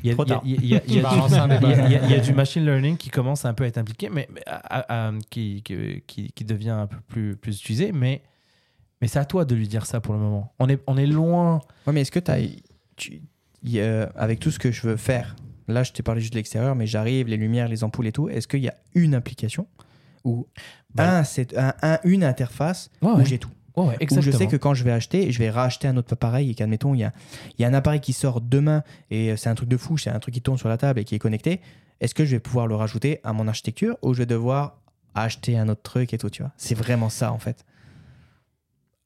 il 0.03 0.11
y 0.11 0.75
a, 0.75 2.19
du- 2.19 2.33
machine 2.33 2.63
learning 2.65 2.97
qui 2.97 3.09
commence 3.09 3.45
un 3.45 3.53
peu 3.53 3.63
à 3.63 3.67
être 3.67 3.77
impliqué, 3.77 4.09
mais, 4.09 4.27
mais 4.33 4.41
à- 4.45 5.07
à- 5.07 5.11
qui, 5.29 5.61
qui, 5.63 6.03
qui- 6.05 6.31
qui 6.31 6.45
devient 6.45 6.69
un 6.71 6.87
peu 6.87 6.97
plus, 7.07 7.35
plus 7.35 7.59
utilisé. 7.59 7.91
Mais, 7.91 8.21
mais 9.01 9.07
c'est 9.07 9.19
à 9.19 9.25
toi 9.25 9.45
de 9.45 9.55
lui 9.55 9.67
dire 9.67 9.85
ça 9.85 9.99
pour 9.99 10.13
le 10.13 10.19
moment. 10.19 10.53
On 10.59 10.69
est, 10.69 10.81
on 10.87 10.97
est 10.97 11.07
loin. 11.07 11.59
Ouais, 11.85 11.93
mais 11.93 12.01
est-ce 12.01 12.11
que 12.11 12.19
tu, 12.95 13.21
y 13.63 13.79
a- 13.79 14.03
avec 14.15 14.39
tout 14.39 14.51
ce 14.51 14.59
que 14.59 14.71
je 14.71 14.81
veux 14.87 14.97
faire, 14.97 15.35
là 15.67 15.83
je 15.83 15.91
t'ai 15.91 16.03
parlé 16.03 16.21
juste 16.21 16.33
de 16.33 16.37
l'extérieur, 16.39 16.75
mais 16.75 16.87
j'arrive, 16.87 17.27
les 17.27 17.37
lumières, 17.37 17.67
les 17.67 17.83
ampoules 17.83 18.07
et 18.07 18.11
tout, 18.11 18.29
est-ce 18.29 18.47
qu'il 18.47 18.61
y 18.63 18.69
a 18.69 18.75
une 18.95 19.13
application 19.15 19.67
ou 20.23 20.47
Bah, 20.93 21.19
un, 21.19 21.23
c'est, 21.23 21.57
un, 21.57 21.73
un- 21.81 21.99
une 22.03 22.23
interface 22.23 22.89
Ouais, 23.01 23.09
où 23.11 23.15
ouais. 23.17 23.25
j'ai 23.25 23.39
tout? 23.39 23.49
Ouais, 23.77 23.85
ouais, 23.85 24.07
Où 24.11 24.21
je 24.21 24.31
sais 24.31 24.47
que 24.47 24.57
quand 24.57 24.73
je 24.73 24.83
vais 24.83 24.91
acheter, 24.91 25.31
je 25.31 25.37
vais 25.39 25.49
racheter 25.51 25.87
un 25.87 25.95
autre 25.97 26.13
appareil 26.13 26.49
et 26.49 26.55
qu'admettons, 26.55 26.95
il 26.95 26.99
y 26.99 27.03
a, 27.03 27.13
il 27.57 27.61
y 27.61 27.65
a 27.65 27.67
un 27.67 27.73
appareil 27.73 27.99
qui 27.99 28.11
sort 28.11 28.41
demain 28.41 28.83
et 29.11 29.37
c'est 29.37 29.49
un 29.49 29.55
truc 29.55 29.69
de 29.69 29.77
fou, 29.77 29.97
c'est 29.97 30.09
un 30.09 30.19
truc 30.19 30.33
qui 30.33 30.41
tourne 30.41 30.57
sur 30.57 30.67
la 30.67 30.77
table 30.77 30.99
et 30.99 31.03
qui 31.03 31.13
est 31.15 31.19
connecté. 31.19 31.61
Est-ce 32.01 32.15
que 32.15 32.25
je 32.25 32.31
vais 32.31 32.39
pouvoir 32.39 32.67
le 32.67 32.75
rajouter 32.75 33.19
à 33.23 33.33
mon 33.33 33.47
architecture 33.47 33.95
ou 34.01 34.13
je 34.13 34.19
vais 34.19 34.25
devoir 34.25 34.81
acheter 35.15 35.57
un 35.57 35.69
autre 35.69 35.81
truc 35.83 36.13
et 36.13 36.17
tout, 36.17 36.29
tu 36.29 36.41
vois? 36.41 36.51
C'est 36.57 36.75
vraiment 36.75 37.09
ça 37.09 37.31
en 37.31 37.39
fait. 37.39 37.65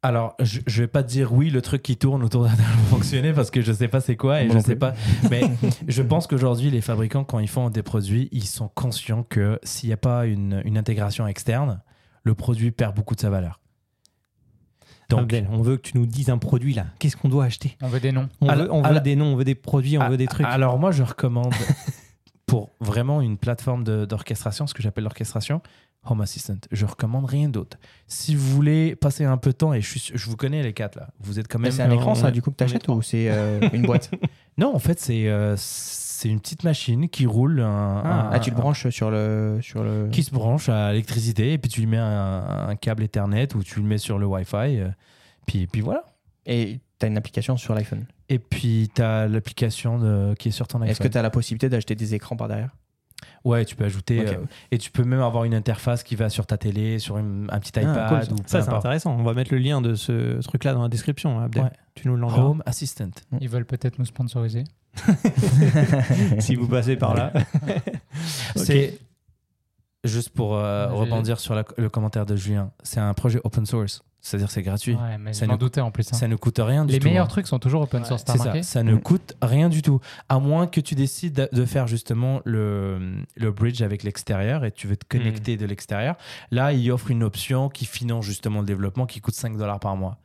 Alors, 0.03 0.35
je, 0.39 0.61
je 0.65 0.81
vais 0.81 0.87
pas 0.87 1.03
te 1.03 1.07
dire 1.09 1.31
oui, 1.31 1.51
le 1.51 1.61
truc 1.61 1.83
qui 1.83 1.95
tourne 1.95 2.23
autour 2.23 2.43
d'un 2.43 2.49
table 2.49 2.61
va 2.63 2.83
fonctionner 2.89 3.33
parce 3.33 3.51
que 3.51 3.61
je 3.61 3.71
sais 3.71 3.87
pas 3.87 4.01
c'est 4.01 4.15
quoi 4.15 4.41
et 4.41 4.47
Moi 4.47 4.55
je 4.55 4.59
sais 4.61 4.65
plus. 4.71 4.79
pas. 4.79 4.93
Mais 5.29 5.41
je 5.87 6.01
pense 6.01 6.25
qu'aujourd'hui, 6.27 6.71
les 6.71 6.81
fabricants, 6.81 7.23
quand 7.23 7.37
ils 7.39 7.47
font 7.47 7.69
des 7.69 7.83
produits, 7.83 8.27
ils 8.31 8.47
sont 8.47 8.67
conscients 8.67 9.23
que 9.23 9.59
s'il 9.63 9.89
n'y 9.89 9.93
a 9.93 9.97
pas 9.97 10.25
une, 10.25 10.61
une 10.65 10.77
intégration 10.77 11.27
externe, 11.27 11.81
le 12.23 12.33
produit 12.33 12.71
perd 12.71 12.95
beaucoup 12.95 13.13
de 13.15 13.19
sa 13.21 13.29
valeur. 13.29 13.60
Donc, 15.11 15.21
Abdel, 15.21 15.47
on 15.51 15.61
veut 15.61 15.77
que 15.77 15.83
tu 15.83 15.97
nous 15.97 16.05
dises 16.05 16.29
un 16.29 16.37
produit 16.37 16.73
là. 16.73 16.85
Qu'est-ce 16.99 17.15
qu'on 17.17 17.29
doit 17.29 17.45
acheter 17.45 17.77
On 17.81 17.87
veut 17.87 17.99
des 17.99 18.11
noms. 18.11 18.27
On, 18.41 18.47
Alors- 18.49 18.65
veut, 18.65 18.71
on 18.73 18.81
veut 18.81 18.87
alors- 18.87 19.01
des 19.03 19.15
noms, 19.15 19.33
on 19.33 19.35
veut 19.35 19.43
des 19.43 19.55
produits, 19.55 19.97
on 19.97 20.01
Ah, 20.01 20.09
veut 20.09 20.17
des 20.17 20.27
trucs. 20.27 20.45
Alors 20.47 20.77
moi, 20.79 20.91
je 20.91 21.03
recommande 21.03 21.53
pour 22.45 22.69
vraiment 22.79 23.21
une 23.21 23.37
plateforme 23.37 23.83
de- 23.83 24.05
d'orchestration, 24.05 24.67
ce 24.67 24.73
que 24.73 24.81
j'appelle 24.83 25.03
l'orchestration, 25.05 25.61
Home 26.03 26.21
Assistant. 26.21 26.57
Je 26.71 26.85
recommande 26.85 27.25
rien 27.25 27.47
d'autre. 27.47 27.77
Si 28.07 28.33
vous 28.35 28.47
voulez 28.55 28.95
passer 28.95 29.23
un 29.23 29.37
peu 29.37 29.51
de 29.51 29.55
temps, 29.57 29.73
et 29.73 29.81
je, 29.81 29.87
suis 29.99 30.11
je 30.15 30.29
vous 30.29 30.35
connais 30.35 30.63
les 30.63 30.73
quatre 30.73 30.95
là, 30.97 31.09
vous 31.19 31.39
êtes 31.39 31.47
quand 31.47 31.59
Mais 31.59 31.65
même... 31.69 31.71
c'est 31.73 31.83
un 31.83 31.91
écran, 31.91 32.15
ça, 32.15 32.31
du 32.31 32.41
coup, 32.41 32.49
que 32.49 32.55
t'achètes 32.55 32.81
trois. 32.83 32.95
ou 32.95 33.01
c'est 33.03 33.27
euh, 33.29 33.59
une 33.73 33.83
boîte? 33.83 34.09
Non, 34.57 34.75
en 34.75 34.79
fait, 34.79 34.99
c'est 34.99 35.29
euh, 35.29 35.55
c'est 36.21 36.29
une 36.29 36.39
petite 36.39 36.63
machine 36.63 37.09
qui 37.09 37.25
roule 37.25 37.61
un... 37.61 37.65
un- 37.67 38.29
Ah, 38.31 38.39
tu 38.39 38.51
le 38.51 38.55
un- 38.55 38.59
branches 38.59 38.87
sur 38.89 39.09
le. 39.09 39.57
Sur 39.61 39.83
le... 39.83 40.07
qui 40.11 40.21
se 40.21 40.29
branche 40.31 40.69
à 40.69 40.91
l'électricité 40.91 41.53
et 41.53 41.57
puis 41.57 41.69
tu 41.69 41.79
lui 41.81 41.87
mets 41.87 41.97
un, 41.97 42.75
câble 42.79 43.01
Ethernet 43.03 43.55
ou 43.55 43.63
tu 43.63 43.79
le 43.79 43.85
mets 43.87 43.97
sur 43.97 44.19
le 44.19 44.27
Wi-Fi. 44.27 44.55
euh, 44.79 44.89
puis, 45.47 45.65
puis 45.65 45.81
voilà. 45.81 46.03
Et 46.45 46.79
t'as 46.99 47.07
une 47.07 47.17
application 47.17 47.57
sur 47.57 47.73
l'iPhone. 47.73 48.05
Et 48.29 48.37
puis 48.39 48.91
tu 48.93 49.01
as 49.01 49.27
l'application 49.27 50.33
qui 50.37 50.49
est 50.49 50.51
sur 50.51 50.67
ton 50.67 50.77
iPhone. 50.79 50.89
Est-ce 50.91 50.99
que 51.01 51.07
t'as 51.07 51.21
la 51.23 51.29
possibilité 51.31 51.69
d'acheter 51.69 51.95
des 51.95 52.13
écrans 52.13 52.35
par 52.35 52.47
derrière? 52.47 52.69
Ouais, 53.43 53.65
tu 53.65 53.75
peux 53.75 53.85
ajouter. 53.85 54.19
Euh, 54.27 54.33
et 54.71 54.77
tu 54.77 54.91
peux 54.91 55.03
même 55.03 55.21
avoir 55.21 55.43
une 55.45 55.53
interface 55.53 56.03
qui 56.03 56.15
va 56.15 56.29
sur 56.29 56.45
ta 56.45 56.57
télé, 56.57 56.99
sur 56.99 57.17
une- 57.17 57.47
un 57.51 57.59
petit 57.59 57.71
Ah, 57.77 57.81
iPad 57.81 58.09
cool, 58.09 58.23
ça. 58.25 58.31
ou 58.31 58.35
peu 58.35 58.43
Ça, 58.47 58.61
c'est 58.61 58.69
intéressant. 58.73 59.15
On 59.17 59.23
va 59.23 59.33
mettre 59.33 59.53
le 59.53 59.59
lien 59.59 59.81
de 59.81 59.95
ce 59.95 60.39
truc-là 60.41 60.73
dans 60.73 60.83
la 60.83 60.89
description, 60.89 61.39
Abdel. 61.39 61.63
Ouais. 61.63 61.69
Tu 61.95 62.07
nous 62.07 62.15
l'enverras. 62.15 62.43
Home 62.43 62.63
Assistant. 62.65 63.09
Ils 63.39 63.49
veulent 63.49 63.65
peut-être 63.65 63.99
nous 63.99 64.05
sponsoriser. 64.05 64.63
si 66.39 66.55
vous 66.55 66.67
passez 66.67 66.95
par 66.97 67.13
là. 67.15 67.31
C'est 68.55 68.99
juste 70.03 70.29
pour 70.29 70.55
euh, 70.55 70.87
rebondir 70.89 71.39
sur 71.39 71.53
la- 71.55 71.63
le 71.77 71.89
commentaire 71.89 72.25
de 72.25 72.35
Julien. 72.35 72.71
C'est 72.83 72.99
un 72.99 73.13
projet 73.13 73.39
open 73.43 73.65
source, 73.65 74.03
c'est-à-dire 74.21 74.51
c'est 74.51 74.61
gratuit. 74.61 74.93
Ouais, 74.95 75.17
mais 75.19 75.33
Ça 75.33 75.45
je 75.45 75.51
doutais 75.55 75.81
en 75.81 75.91
plus. 75.91 76.07
hein. 76.13 76.15
Ça 76.15 76.27
ne 76.27 76.35
coûte 76.35 76.59
rien 76.59 76.85
du 76.85 76.93
Les 76.93 76.99
tout. 76.99 77.07
meilleurs 77.07 77.25
hein. 77.25 77.29
trucs 77.29 77.47
sont 77.47 77.59
toujours 77.59 77.81
open 77.81 78.05
source, 78.05 78.23
C'est 78.27 78.37
ça, 78.37 78.61
ça 78.63 78.83
ne 78.83 78.95
coûte 78.95 79.33
rien 79.41 79.67
du 79.67 79.81
tout. 79.81 79.99
À 80.29 80.39
moins 80.39 80.67
que 80.67 80.79
tu 80.79 80.95
décides 80.95 81.49
de- 81.51 81.65
faire 81.65 81.87
justement 81.87 82.41
le, 82.45 83.15
le 83.35 83.51
bridge 83.51 83.81
avec 83.81 84.03
l'extérieur 84.03 84.63
et 84.65 84.71
tu 84.71 84.87
veux 84.87 84.95
te 84.97 85.05
Mm. 85.05 85.19
connecter 85.19 85.57
de 85.57 85.65
l'extérieur. 85.65 86.15
Là, 86.51 86.71
il 86.73 86.91
offre 86.91 87.09
une 87.11 87.23
option 87.23 87.67
qui 87.69 87.85
finance 87.85 88.25
justement 88.25 88.59
le 88.61 88.65
développement 88.65 89.05
qui 89.05 89.21
coûte 89.21 89.33
5 89.35 89.57
dollars 89.57 89.79
par 89.79 89.95
mois. 89.97 90.17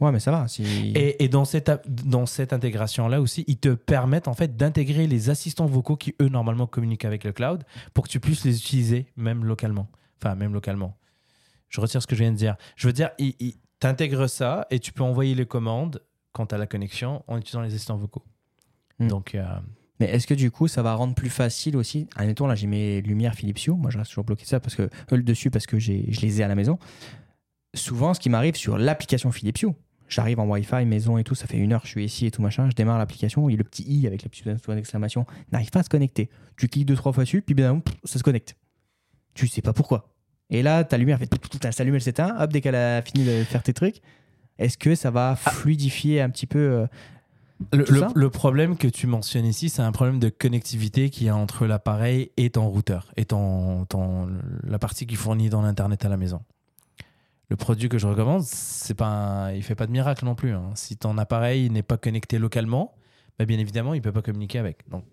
Ouais, 0.00 0.12
mais 0.12 0.20
ça 0.20 0.30
va. 0.30 0.46
Si... 0.46 0.62
Et, 0.94 1.24
et 1.24 1.28
dans 1.28 1.44
cette, 1.44 1.68
dans 1.88 2.26
cette 2.26 2.52
intégration-là 2.52 3.20
aussi, 3.20 3.42
ils 3.48 3.56
te 3.56 3.70
permettent 3.70 4.28
en 4.28 4.34
fait 4.34 4.56
d'intégrer 4.56 5.08
les 5.08 5.30
assistants 5.30 5.66
vocaux 5.66 5.96
qui, 5.96 6.14
eux, 6.22 6.28
normalement 6.28 6.68
communiquent 6.68 7.04
avec 7.04 7.24
le 7.24 7.32
cloud 7.32 7.64
pour 7.92 8.04
que 8.04 8.08
tu 8.08 8.20
puisses 8.20 8.44
les 8.44 8.56
utiliser 8.56 9.06
même 9.16 9.44
localement. 9.44 9.88
Enfin, 10.22 10.36
même 10.36 10.52
localement. 10.54 10.96
Je 11.68 11.80
retire 11.80 12.00
ce 12.02 12.06
que 12.06 12.14
je 12.14 12.22
viens 12.22 12.32
de 12.32 12.36
dire. 12.36 12.56
Je 12.76 12.86
veux 12.86 12.92
dire, 12.92 13.10
ils 13.18 13.54
t'intègrent 13.80 14.26
ça 14.28 14.66
et 14.70 14.78
tu 14.78 14.92
peux 14.92 15.02
envoyer 15.02 15.34
les 15.34 15.46
commandes 15.46 16.02
quant 16.32 16.44
à 16.44 16.58
la 16.58 16.66
connexion 16.66 17.22
en 17.26 17.36
utilisant 17.38 17.60
les 17.62 17.74
assistants 17.74 17.96
vocaux. 17.96 18.24
Hmm. 18.98 19.08
Donc, 19.08 19.34
euh, 19.34 19.44
Mais 20.00 20.06
est-ce 20.06 20.26
que 20.26 20.34
du 20.34 20.50
coup, 20.50 20.66
ça 20.68 20.82
va 20.82 20.94
rendre 20.94 21.14
plus 21.14 21.30
facile 21.30 21.76
aussi 21.76 22.08
Admettons, 22.16 22.46
là, 22.46 22.54
j'ai 22.54 22.66
mes 22.66 23.00
lumières 23.00 23.34
Philips 23.34 23.66
Hue. 23.66 23.72
Moi, 23.72 23.90
je 23.90 23.98
reste 23.98 24.10
toujours 24.10 24.24
bloqué 24.24 24.44
ça 24.44 24.58
parce 24.60 24.74
que, 24.74 24.88
le 25.10 25.22
dessus 25.22 25.50
parce 25.50 25.66
que 25.66 25.78
j'ai- 25.78 26.10
je 26.12 26.20
les 26.20 26.40
ai 26.40 26.44
à 26.44 26.48
la 26.48 26.54
maison. 26.54 26.78
Souvent, 27.74 28.14
ce 28.14 28.20
qui 28.20 28.28
m'arrive 28.30 28.54
sur 28.56 28.78
l'application 28.78 29.32
Philips 29.32 29.62
Hue, 29.62 29.72
j'arrive 30.08 30.38
en 30.40 30.46
Wi-Fi, 30.46 30.84
maison 30.84 31.18
et 31.18 31.24
tout, 31.24 31.34
ça 31.34 31.46
fait 31.46 31.58
une 31.58 31.72
heure, 31.72 31.82
je 31.84 31.90
suis 31.90 32.04
ici 32.04 32.26
et 32.26 32.30
tout 32.30 32.42
machin, 32.42 32.68
je 32.70 32.74
démarre 32.74 32.98
l'application 32.98 33.48
et 33.48 33.56
le 33.56 33.64
petit 33.64 33.82
i 33.82 34.06
avec 34.06 34.22
le 34.22 34.28
petit 34.28 34.42
point 34.62 34.74
d'exclamation 34.76 35.26
n'arrive 35.52 35.70
pas 35.70 35.80
à 35.80 35.82
se 35.82 35.88
connecter. 35.88 36.28
Tu 36.56 36.68
cliques 36.68 36.86
deux, 36.86 36.94
trois 36.96 37.12
fois 37.12 37.24
dessus, 37.24 37.42
puis 37.42 37.54
bien, 37.54 37.82
ça 38.04 38.18
se 38.18 38.22
connecte. 38.24 38.56
Tu 39.34 39.48
sais 39.48 39.62
pas 39.62 39.72
pourquoi. 39.72 40.13
Et 40.50 40.62
là, 40.62 40.84
ta 40.84 40.98
lumière 40.98 41.18
fait 41.18 41.28
elle 41.64 41.72
s'allume, 41.72 41.94
elle 41.94 42.00
s'éteint, 42.02 42.34
hop, 42.38 42.52
dès 42.52 42.60
qu'elle 42.60 42.74
a 42.74 43.02
fini 43.02 43.24
de 43.24 43.44
faire 43.44 43.62
tes 43.62 43.72
trucs. 43.72 44.00
Est-ce 44.58 44.78
que 44.78 44.94
ça 44.94 45.10
va 45.10 45.34
fluidifier 45.36 46.20
un 46.20 46.30
petit 46.30 46.46
peu 46.46 46.58
euh, 46.58 46.86
le, 47.72 47.78
le- 47.78 47.84
le 48.14 48.30
problème 48.30 48.76
que 48.76 48.86
tu 48.88 49.06
mentionnes 49.06 49.46
ici, 49.46 49.68
c'est 49.68 49.82
un 49.82 49.90
problème 49.92 50.18
de 50.18 50.28
connectivité 50.28 51.08
qui 51.10 51.26
est 51.26 51.30
entre 51.30 51.66
l'appareil 51.66 52.30
et 52.36 52.50
ton 52.50 52.68
routeur, 52.68 53.10
et 53.16 53.24
ton, 53.24 53.84
ton- 53.86 54.28
la 54.64 54.78
partie 54.78 55.06
qui 55.06 55.16
fournit 55.16 55.48
dans 55.48 55.62
l'Internet 55.62 56.04
à 56.04 56.08
la 56.08 56.16
maison. 56.16 56.40
Le 57.48 57.56
produit 57.56 57.88
que 57.88 57.98
je 57.98 58.06
recommande, 58.06 58.42
c'est 58.42 58.94
pas 58.94 59.06
un- 59.06 59.52
il 59.52 59.62
fait 59.62 59.74
pas 59.74 59.86
de 59.86 59.92
miracle 59.92 60.24
non 60.24 60.34
plus. 60.34 60.52
hein. 60.52 60.70
Si 60.74 60.96
ton 60.96 61.18
appareil 61.18 61.68
n'est 61.70 61.82
pas 61.82 61.96
connecté 61.96 62.38
localement, 62.38 62.94
bah, 63.38 63.44
bien 63.44 63.58
évidemment, 63.58 63.94
il 63.94 64.00
peut 64.02 64.12
pas 64.12 64.22
communiquer 64.22 64.58
avec. 64.58 64.88
Donc, 64.88 65.04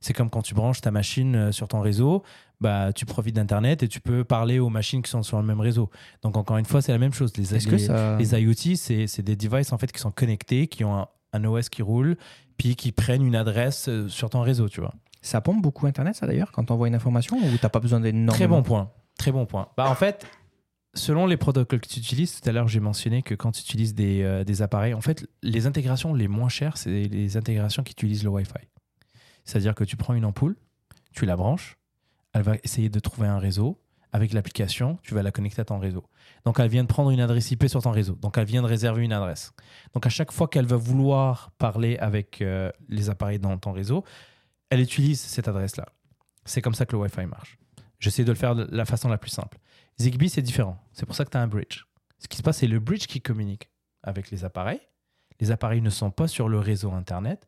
c'est 0.00 0.12
comme 0.12 0.30
quand 0.30 0.42
tu 0.42 0.54
branches 0.54 0.80
ta 0.80 0.90
machine 0.90 1.34
euh, 1.36 1.52
sur 1.52 1.68
ton 1.68 1.80
réseau, 1.80 2.22
bah, 2.60 2.92
tu 2.92 3.06
profites 3.06 3.34
d'Internet 3.36 3.82
et 3.82 3.88
tu 3.88 4.00
peux 4.00 4.24
parler 4.24 4.58
aux 4.58 4.68
machines 4.68 5.02
qui 5.02 5.10
sont 5.10 5.22
sur 5.22 5.38
le 5.38 5.44
même 5.46 5.60
réseau. 5.60 5.90
Donc, 6.22 6.36
encore 6.36 6.58
une 6.58 6.64
fois, 6.66 6.82
c'est 6.82 6.92
la 6.92 6.98
même 6.98 7.12
chose. 7.14 7.32
Les, 7.36 7.44
les- 7.58 7.64
que 7.64 7.78
ça. 7.78 8.16
les 8.18 8.32
IoT, 8.40 8.76
c'est 8.76 9.06
c'est 9.06 9.22
des 9.22 9.36
devices 9.36 9.72
en 9.72 9.78
fait 9.78 9.90
qui 9.92 9.98
sont 10.00 10.10
connectés, 10.10 10.66
qui 10.66 10.84
ont 10.84 10.96
un, 10.98 11.08
un 11.32 11.44
OS 11.44 11.68
qui 11.68 11.82
roule, 11.82 12.16
puis 12.58 12.76
qui 12.76 12.92
prennent 12.92 13.24
une 13.24 13.36
adresse 13.36 13.88
euh, 13.88 14.08
sur 14.08 14.28
ton 14.30 14.40
réseau, 14.42 14.68
tu 14.68 14.80
vois. 14.80 14.94
Ça 15.22 15.40
pompe 15.40 15.62
beaucoup 15.62 15.86
Internet, 15.86 16.14
ça 16.16 16.26
d'ailleurs, 16.26 16.50
quand 16.52 16.64
tu 16.64 16.72
envoies 16.72 16.88
une 16.88 16.94
information 16.94 17.36
ou 17.36 17.56
t'as 17.60 17.68
pas 17.68 17.80
besoin 17.80 18.00
d'énormément? 18.00 18.32
Très 18.32 18.46
bon 18.46 18.62
point. 18.62 18.90
Très 19.18 19.32
bon 19.32 19.44
point. 19.46 19.68
Bah, 19.76 19.88
en 19.90 19.94
fait, 19.94 20.26
selon 20.94 21.26
les 21.26 21.36
protocoles 21.36 21.80
que 21.80 21.88
tu 21.88 21.98
utilises, 21.98 22.40
tout 22.40 22.48
à 22.48 22.52
l'heure 22.52 22.68
j'ai 22.68 22.80
mentionné 22.80 23.22
que 23.22 23.34
quand 23.34 23.52
tu 23.52 23.60
utilises 23.60 23.94
des, 23.94 24.22
euh, 24.22 24.44
des 24.44 24.62
appareils, 24.62 24.94
en 24.94 25.00
fait, 25.02 25.26
les 25.42 25.66
intégrations 25.66 26.14
les 26.14 26.26
moins 26.28 26.48
chères, 26.48 26.76
c'est 26.78 26.90
les 26.90 27.36
intégrations 27.36 27.82
qui 27.82 27.92
utilisent 27.92 28.24
le 28.24 28.30
Wi-Fi. 28.30 28.52
C'est-à-dire 29.44 29.74
que 29.74 29.84
tu 29.84 29.96
prends 29.96 30.14
une 30.14 30.24
ampoule, 30.24 30.56
tu 31.12 31.26
la 31.26 31.36
branches, 31.36 31.76
elle 32.32 32.42
va 32.42 32.56
essayer 32.62 32.88
de 32.88 33.00
trouver 33.00 33.28
un 33.28 33.38
réseau. 33.38 33.80
Avec 34.12 34.32
l'application, 34.32 34.98
tu 35.04 35.14
vas 35.14 35.22
la 35.22 35.30
connecter 35.30 35.60
à 35.60 35.64
ton 35.64 35.78
réseau. 35.78 36.04
Donc, 36.44 36.58
elle 36.58 36.68
vient 36.68 36.82
de 36.82 36.88
prendre 36.88 37.10
une 37.10 37.20
adresse 37.20 37.48
IP 37.52 37.68
sur 37.68 37.80
ton 37.80 37.92
réseau. 37.92 38.16
Donc, 38.16 38.38
elle 38.38 38.44
vient 38.44 38.60
de 38.60 38.66
réserver 38.66 39.04
une 39.04 39.12
adresse. 39.12 39.52
Donc, 39.94 40.04
à 40.04 40.08
chaque 40.08 40.32
fois 40.32 40.48
qu'elle 40.48 40.66
va 40.66 40.76
vouloir 40.76 41.52
parler 41.58 41.96
avec 41.98 42.42
euh, 42.42 42.72
les 42.88 43.08
appareils 43.08 43.38
dans 43.38 43.56
ton 43.56 43.70
réseau, 43.70 44.04
elle 44.68 44.80
utilise 44.80 45.20
cette 45.20 45.46
adresse-là. 45.46 45.86
C'est 46.44 46.60
comme 46.60 46.74
ça 46.74 46.86
que 46.86 46.96
le 46.96 47.02
Wi-Fi 47.02 47.26
marche. 47.26 47.56
J'essaie 48.00 48.24
de 48.24 48.32
le 48.32 48.36
faire 48.36 48.56
de 48.56 48.66
la 48.72 48.84
façon 48.84 49.08
la 49.08 49.18
plus 49.18 49.30
simple. 49.30 49.58
Zigbee, 50.00 50.28
c'est 50.28 50.42
différent. 50.42 50.82
C'est 50.92 51.06
pour 51.06 51.14
ça 51.14 51.24
que 51.24 51.30
tu 51.30 51.36
as 51.36 51.42
un 51.42 51.46
bridge. 51.46 51.84
Ce 52.18 52.26
qui 52.26 52.36
se 52.36 52.42
passe, 52.42 52.58
c'est 52.58 52.66
le 52.66 52.80
bridge 52.80 53.06
qui 53.06 53.20
communique 53.20 53.70
avec 54.02 54.30
les 54.30 54.44
appareils. 54.44 54.80
Les 55.38 55.50
appareils 55.50 55.82
ne 55.82 55.90
sont 55.90 56.10
pas 56.10 56.26
sur 56.26 56.48
le 56.48 56.58
réseau 56.58 56.92
Internet. 56.92 57.46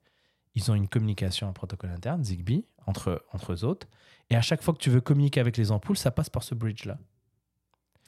Ils 0.55 0.71
ont 0.71 0.75
une 0.75 0.89
communication, 0.89 1.49
un 1.49 1.53
protocole 1.53 1.91
interne, 1.91 2.23
Zigbee, 2.23 2.67
entre, 2.87 3.25
entre 3.33 3.53
eux 3.53 3.65
autres. 3.65 3.87
Et 4.31 4.37
à 4.37 4.41
chaque 4.41 4.63
fois 4.63 4.75
que 4.75 4.79
tu 4.79 4.91
veux 4.91 5.01
communiquer 5.01 5.41
avec 5.41 5.57
les 5.57 5.71
ampoules, 5.73 5.97
ça 5.97 6.11
passe 6.11 6.31
par 6.31 6.43
ce 6.43 6.55
bridge-là. 6.55 6.99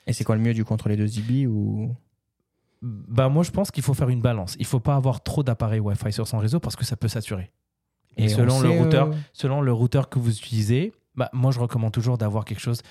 Et 0.06 0.12
c'est 0.12 0.24
quoi 0.24 0.36
le 0.36 0.42
mieux 0.42 0.54
du 0.54 0.64
coup 0.64 0.74
entre 0.74 0.88
les 0.88 0.96
deux 0.96 1.06
Zigbee 1.06 1.46
ou? 1.46 1.94
Bah, 2.82 3.28
moi, 3.30 3.42
je 3.42 3.50
pense 3.50 3.70
qu'il 3.70 3.82
faut 3.82 3.94
faire 3.94 4.10
une 4.10 4.20
balance. 4.20 4.56
Il 4.58 4.66
faut 4.66 4.80
pas 4.80 4.94
avoir 4.94 5.22
trop 5.22 5.42
d'appareils 5.42 5.80
Wi-Fi 5.80 6.12
sur 6.12 6.28
son 6.28 6.38
réseau 6.38 6.60
parce 6.60 6.76
que 6.76 6.84
ça 6.84 6.96
peut 6.96 7.08
saturer. 7.08 7.50
Et, 8.16 8.26
on 8.26 8.28
selon 8.28 8.60
le 8.60 8.70
routeur, 8.70 9.08
euh, 9.08 9.14
selon 9.32 9.60
le 9.62 9.72
routeur 9.72 10.08
que 10.08 10.18
vous 10.18 10.30
utilisez, 10.30 10.92
bah, 11.14 11.30
moi 11.32 11.50
je 11.50 11.58
recommande 11.58 11.92
toujours 11.92 12.18
d'avoir 12.18 12.44
quelque 12.44 12.60
chose. 12.60 12.82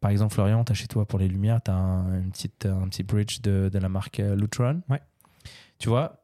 Par 0.00 0.10
exemple, 0.10 0.34
Florian, 0.34 0.64
tu 0.64 0.72
as 0.72 0.74
chez 0.74 0.86
toi 0.86 1.06
pour 1.06 1.18
les 1.18 1.28
lumières, 1.28 1.60
tu 1.62 1.70
as 1.70 1.74
un, 1.74 2.20
une 2.20 2.30
petite, 2.30 2.66
un 2.66 2.88
petit 2.88 3.02
bridge 3.02 3.40
de, 3.40 3.68
de 3.72 3.78
la 3.78 3.88
marque 3.88 4.20
euh, 4.20 4.34
Lutron. 4.36 4.82
Ouais. 4.88 5.00
Tu 5.78 5.88
vois, 5.88 6.21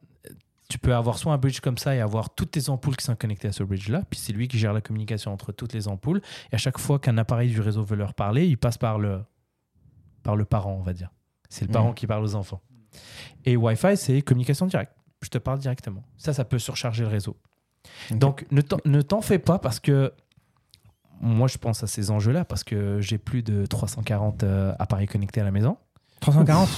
tu 0.69 0.77
peux 0.77 0.93
avoir 0.95 1.17
soit 1.17 1.33
un 1.33 1.37
bridge 1.37 1.59
comme 1.61 1.77
ça 1.77 1.95
et 1.95 1.99
avoir 1.99 2.29
toutes 2.29 2.51
tes 2.51 2.69
ampoules 2.69 2.95
qui 2.95 3.03
sont 3.03 3.15
connectées 3.15 3.47
à 3.47 3.51
ce 3.51 3.63
bridge-là, 3.63 4.03
puis 4.09 4.19
c'est 4.19 4.31
lui 4.33 4.47
qui 4.47 4.57
gère 4.59 4.71
la 4.71 4.81
communication 4.81 5.33
entre 5.33 5.51
toutes 5.51 5.73
les 5.73 5.87
ampoules. 5.87 6.21
Et 6.51 6.55
à 6.55 6.57
chaque 6.57 6.77
fois 6.77 6.99
qu'un 6.99 7.17
appareil 7.17 7.49
du 7.49 7.59
réseau 7.59 7.83
veut 7.83 7.95
leur 7.97 8.13
parler, 8.13 8.45
il 8.47 8.57
passe 8.57 8.77
par 8.77 8.99
le, 8.99 9.21
par 10.23 10.35
le 10.35 10.45
parent, 10.45 10.73
on 10.73 10.81
va 10.83 10.93
dire. 10.93 11.09
C'est 11.49 11.65
le 11.65 11.71
parent 11.71 11.89
Mhm. 11.89 11.95
qui 11.95 12.05
parle 12.07 12.23
aux 12.23 12.35
enfants. 12.35 12.61
Et 13.45 13.57
Wi-Fi, 13.57 13.97
c'est 13.97 14.21
communication 14.21 14.67
directe. 14.67 14.93
Je 15.23 15.29
te 15.29 15.37
parle 15.39 15.57
directement. 15.59 16.03
Ça, 16.17 16.33
ça 16.33 16.45
peut 16.45 16.59
surcharger 16.59 17.01
le 17.03 17.09
réseau. 17.09 17.35
Donc, 18.11 18.45
ne 18.51 18.61
t'en- 18.61 18.77
ne 18.85 19.01
t'en 19.01 19.21
fais 19.21 19.39
pas 19.39 19.57
parce 19.59 19.79
que 19.79 20.13
moi, 21.21 21.47
je 21.47 21.57
pense 21.57 21.83
à 21.83 21.87
ces 21.87 22.11
enjeux-là 22.11 22.45
parce 22.45 22.63
que 22.63 23.01
j'ai 23.01 23.17
plus 23.17 23.41
de 23.43 23.65
340 23.65 24.43
euh, 24.43 24.73
appareils 24.79 25.07
connectés 25.07 25.41
à 25.41 25.43
la 25.43 25.51
maison. 25.51 25.77
340 26.21 26.69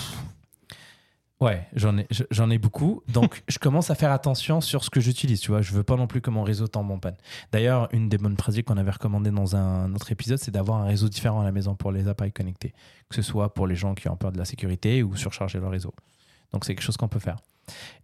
Ouais, 1.42 1.68
j'en 1.74 1.98
ai, 1.98 2.06
je- 2.12 2.24
j'en 2.30 2.50
ai 2.52 2.58
beaucoup. 2.60 3.02
Donc, 3.08 3.44
je 3.50 3.58
commence 3.58 3.90
à 3.90 3.96
faire 3.96 4.12
attention 4.12 4.62
sur 4.62 4.84
ce 4.84 4.90
que 4.92 5.02
j'utilise. 5.02 5.42
Tu 5.42 5.50
vois, 5.50 5.62
je 5.64 5.74
veux 5.74 5.84
pas 5.84 5.96
non 5.96 6.06
plus 6.08 6.22
que 6.22 6.30
mon 6.30 6.44
réseau 6.44 6.68
tombe 6.68 6.92
en 6.92 7.00
panne. 7.00 7.18
D'ailleurs, 7.52 7.90
une 7.94 8.10
des 8.10 8.18
bonnes 8.20 8.36
pratiques 8.38 8.68
qu'on 8.68 8.78
avait 8.78 8.92
recommandées 8.92 9.32
dans 9.32 9.56
un 9.56 9.94
autre 9.96 10.12
épisode, 10.12 10.38
c'est 10.38 10.52
d'avoir 10.52 10.82
un 10.82 10.86
réseau 10.86 11.10
différent 11.10 11.42
à 11.42 11.44
la 11.44 11.52
maison 11.52 11.76
pour 11.76 11.92
les 11.92 12.08
appareils 12.08 12.32
connectés, 12.32 12.74
que 13.10 13.16
ce 13.16 13.24
soit 13.24 13.54
pour 13.56 13.66
les 13.66 13.76
gens 13.76 13.96
qui 13.96 14.08
ont 14.08 14.16
peur 14.16 14.32
de 14.32 14.38
la 14.38 14.46
sécurité 14.46 15.02
ou 15.04 15.16
surcharger 15.16 15.60
leur 15.60 15.72
réseau. 15.72 15.94
Donc, 16.54 16.64
c'est 16.64 16.76
quelque 16.76 16.84
chose 16.84 16.98
qu'on 16.98 17.08
peut 17.08 17.20
faire. 17.20 17.38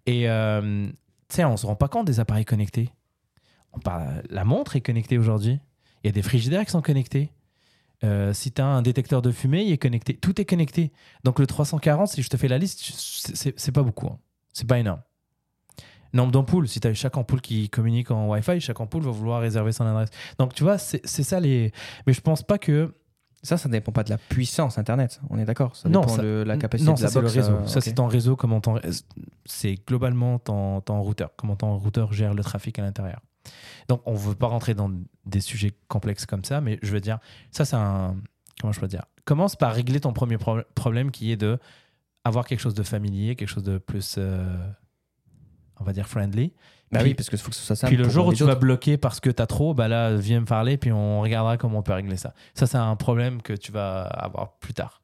Et 0.07 0.27
euh, 0.29 0.87
tu 1.29 1.35
sais, 1.35 1.45
on 1.45 1.57
se 1.57 1.65
rend 1.67 1.75
pas 1.75 1.89
compte 1.89 2.07
des 2.07 2.19
appareils 2.19 2.45
connectés. 2.45 2.89
On 3.73 3.79
parle, 3.79 4.23
la 4.31 4.45
montre 4.45 4.75
est 4.75 4.81
connectée 4.81 5.19
aujourd'hui. 5.19 5.59
Il 6.03 6.07
y 6.07 6.09
a 6.09 6.13
des 6.13 6.21
frigidaires 6.23 6.65
qui 6.65 6.71
sont 6.71 6.81
connectés. 6.81 7.29
Euh, 8.03 8.31
si 8.33 8.51
tu 8.51 8.61
as 8.61 8.65
un 8.67 8.81
détecteur 8.81 9.21
de 9.21 9.31
fumée, 9.31 9.63
il 9.63 9.71
est 9.71 9.77
connecté. 9.77 10.15
Tout 10.15 10.39
est 10.39 10.45
connecté. 10.45 10.91
Donc 11.23 11.39
le 11.39 11.47
340, 11.47 12.07
si 12.09 12.21
je 12.21 12.29
te 12.29 12.37
fais 12.37 12.47
la 12.47 12.57
liste, 12.59 12.79
c'est- 13.33 13.71
pas 13.71 13.81
beaucoup. 13.83 14.07
hein. 14.07 14.19
C'est 14.53 14.67
pas 14.67 14.77
énorme. 14.79 15.01
Nombre 16.13 16.31
d'ampoules, 16.31 16.67
si 16.67 16.79
tu 16.79 16.87
as 16.87 16.93
chaque 16.93 17.17
ampoule 17.17 17.41
qui 17.41 17.69
communique 17.69 18.11
en 18.11 18.27
Wi-Fi, 18.29 18.59
chaque 18.61 18.79
ampoule 18.79 19.03
va 19.03 19.11
vouloir 19.11 19.41
réserver 19.41 19.71
son 19.71 19.85
adresse. 19.85 20.09
Donc 20.39 20.53
tu 20.53 20.63
vois, 20.63 20.77
c'est 20.77 21.05
ça 21.05 21.39
les. 21.39 21.71
Mais 22.05 22.13
je 22.13 22.21
pense 22.21 22.43
pas 22.43 22.57
que 22.57 22.93
Ça, 23.43 23.55
ça 23.55 23.69
dépend 23.69 23.91
pas 23.91 24.03
de 24.03 24.09
la 24.09 24.17
puissance 24.17 24.79
Internet, 24.79 25.21
on 25.29 25.37
est 25.37 25.45
d'accord? 25.45 25.75
Ça 25.75 25.87
Non, 25.89 26.01
dépend 26.01 26.15
ça- 26.15 26.21
de 26.23 26.43
la 26.45 26.57
capacité 26.57 26.87
non, 26.89 26.95
de 26.95 26.99
ça 26.99 27.05
la 27.07 27.13
le 27.15 27.21
box. 27.21 27.33
réseau. 27.35 27.51
euh, 27.53 27.67
Ça 27.67 27.81
c'est 27.81 27.93
ton 27.93 28.07
réseau, 28.07 28.35
comment 28.35 28.59
c'est 29.45 29.75
globalement 29.87 30.39
ton, 30.39 30.81
ton 30.81 30.99
routeur, 31.01 31.29
comment 31.37 31.55
ton 31.55 31.77
routeur 31.77 32.11
gère 32.13 32.33
le 32.33 32.43
trafic 32.43 32.79
à 32.79 32.81
l'intérieur. 32.81 33.21
Donc 33.87 34.01
on 34.05 34.13
veut 34.15 34.35
pas 34.35 34.47
rentrer 34.47 34.73
dans 34.73 34.91
des 35.25 35.41
sujets 35.41 35.73
complexes 35.87 36.25
comme 36.25 36.43
ça, 36.43 36.61
mais 36.61 36.79
je 36.81 36.91
veux 36.91 37.01
dire, 37.01 37.19
ça 37.51 37.65
c'est 37.65 37.75
un 37.75 38.15
comment 38.61 38.73
je 38.73 38.79
peux 38.79 38.87
dire? 38.87 39.03
Commence 39.25 39.55
par 39.55 39.73
régler 39.73 39.99
ton 39.99 40.13
premier 40.13 40.37
pro- 40.37 40.61
problème 40.75 41.11
qui 41.11 41.31
est 41.31 41.37
de 41.37 41.59
avoir 42.23 42.45
quelque 42.45 42.59
chose 42.59 42.73
de 42.73 42.83
familier, 42.83 43.35
quelque 43.35 43.49
chose 43.49 43.63
de 43.63 43.77
plus 43.77 44.15
euh, 44.17 44.57
on 45.79 45.83
va 45.83 45.93
dire 45.93 46.07
friendly. 46.07 46.53
Bah 46.89 46.99
Puis- 46.99 47.09
oui, 47.09 47.13
parce 47.15 47.29
qu'il 47.29 47.37
faut 47.37 47.49
que 47.49 47.55
ce 47.55 47.61
soit 47.63 47.75
ça. 47.75 47.87
puis 47.87 47.97
le 47.97 48.07
jour 48.07 48.27
où 48.27 48.33
tu 48.33 48.45
vas 48.45 48.55
bloquer 48.55 48.95
parce 48.97 49.19
que 49.19 49.29
tu 49.29 49.41
as 49.41 49.45
trop, 49.47 49.73
bah 49.73 49.89
là 49.89 50.15
viens 50.15 50.39
me 50.39 50.45
parler 50.45 50.77
puis 50.77 50.91
on 50.93 51.19
regardera 51.21 51.57
comment 51.57 51.79
on 51.79 51.83
peut 51.83 51.91
régler 51.91 52.15
ça. 52.15 52.33
Ça 52.53 52.65
c'est 52.65 52.77
un 52.77 52.95
problème 52.95 53.41
que 53.41 53.51
tu 53.53 53.71
vas 53.73 54.03
avoir 54.03 54.53
plus 54.59 54.73
tard. 54.73 55.01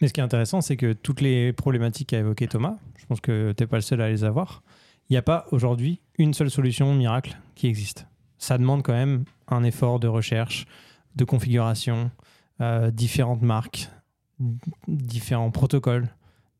Mais 0.00 0.08
ce 0.08 0.12
qui 0.12 0.20
est 0.20 0.22
intéressant, 0.24 0.60
c'est 0.60 0.76
que 0.76 0.92
toutes 0.92 1.20
les 1.22 1.52
problématiques 1.54 2.08
qu'a 2.10 2.18
évoquées 2.18 2.48
Thomas, 2.48 2.74
je 2.98 3.06
pense 3.06 3.20
que 3.20 3.52
tu 3.56 3.62
n'es 3.62 3.66
pas 3.66 3.76
le 3.76 3.82
seul 3.82 4.00
à 4.02 4.08
les 4.10 4.24
avoir, 4.24 4.62
il 5.10 5.14
n'y 5.14 5.18
a 5.18 5.22
pas 5.22 5.46
aujourd'hui 5.50 6.00
une 6.18 6.32
seule 6.34 6.50
solution 6.50 6.94
miracle 6.94 7.36
qui 7.56 7.66
existe. 7.66 8.06
Ça 8.38 8.56
demande 8.56 8.82
quand 8.82 8.92
même 8.94 9.24
un 9.48 9.64
effort 9.64 10.00
de 10.00 10.08
recherche, 10.08 10.66
de 11.16 11.24
configuration, 11.24 12.10
euh, 12.60 12.90
différentes 12.90 13.42
marques, 13.42 13.88
différents 14.88 15.50
protocoles. 15.50 16.08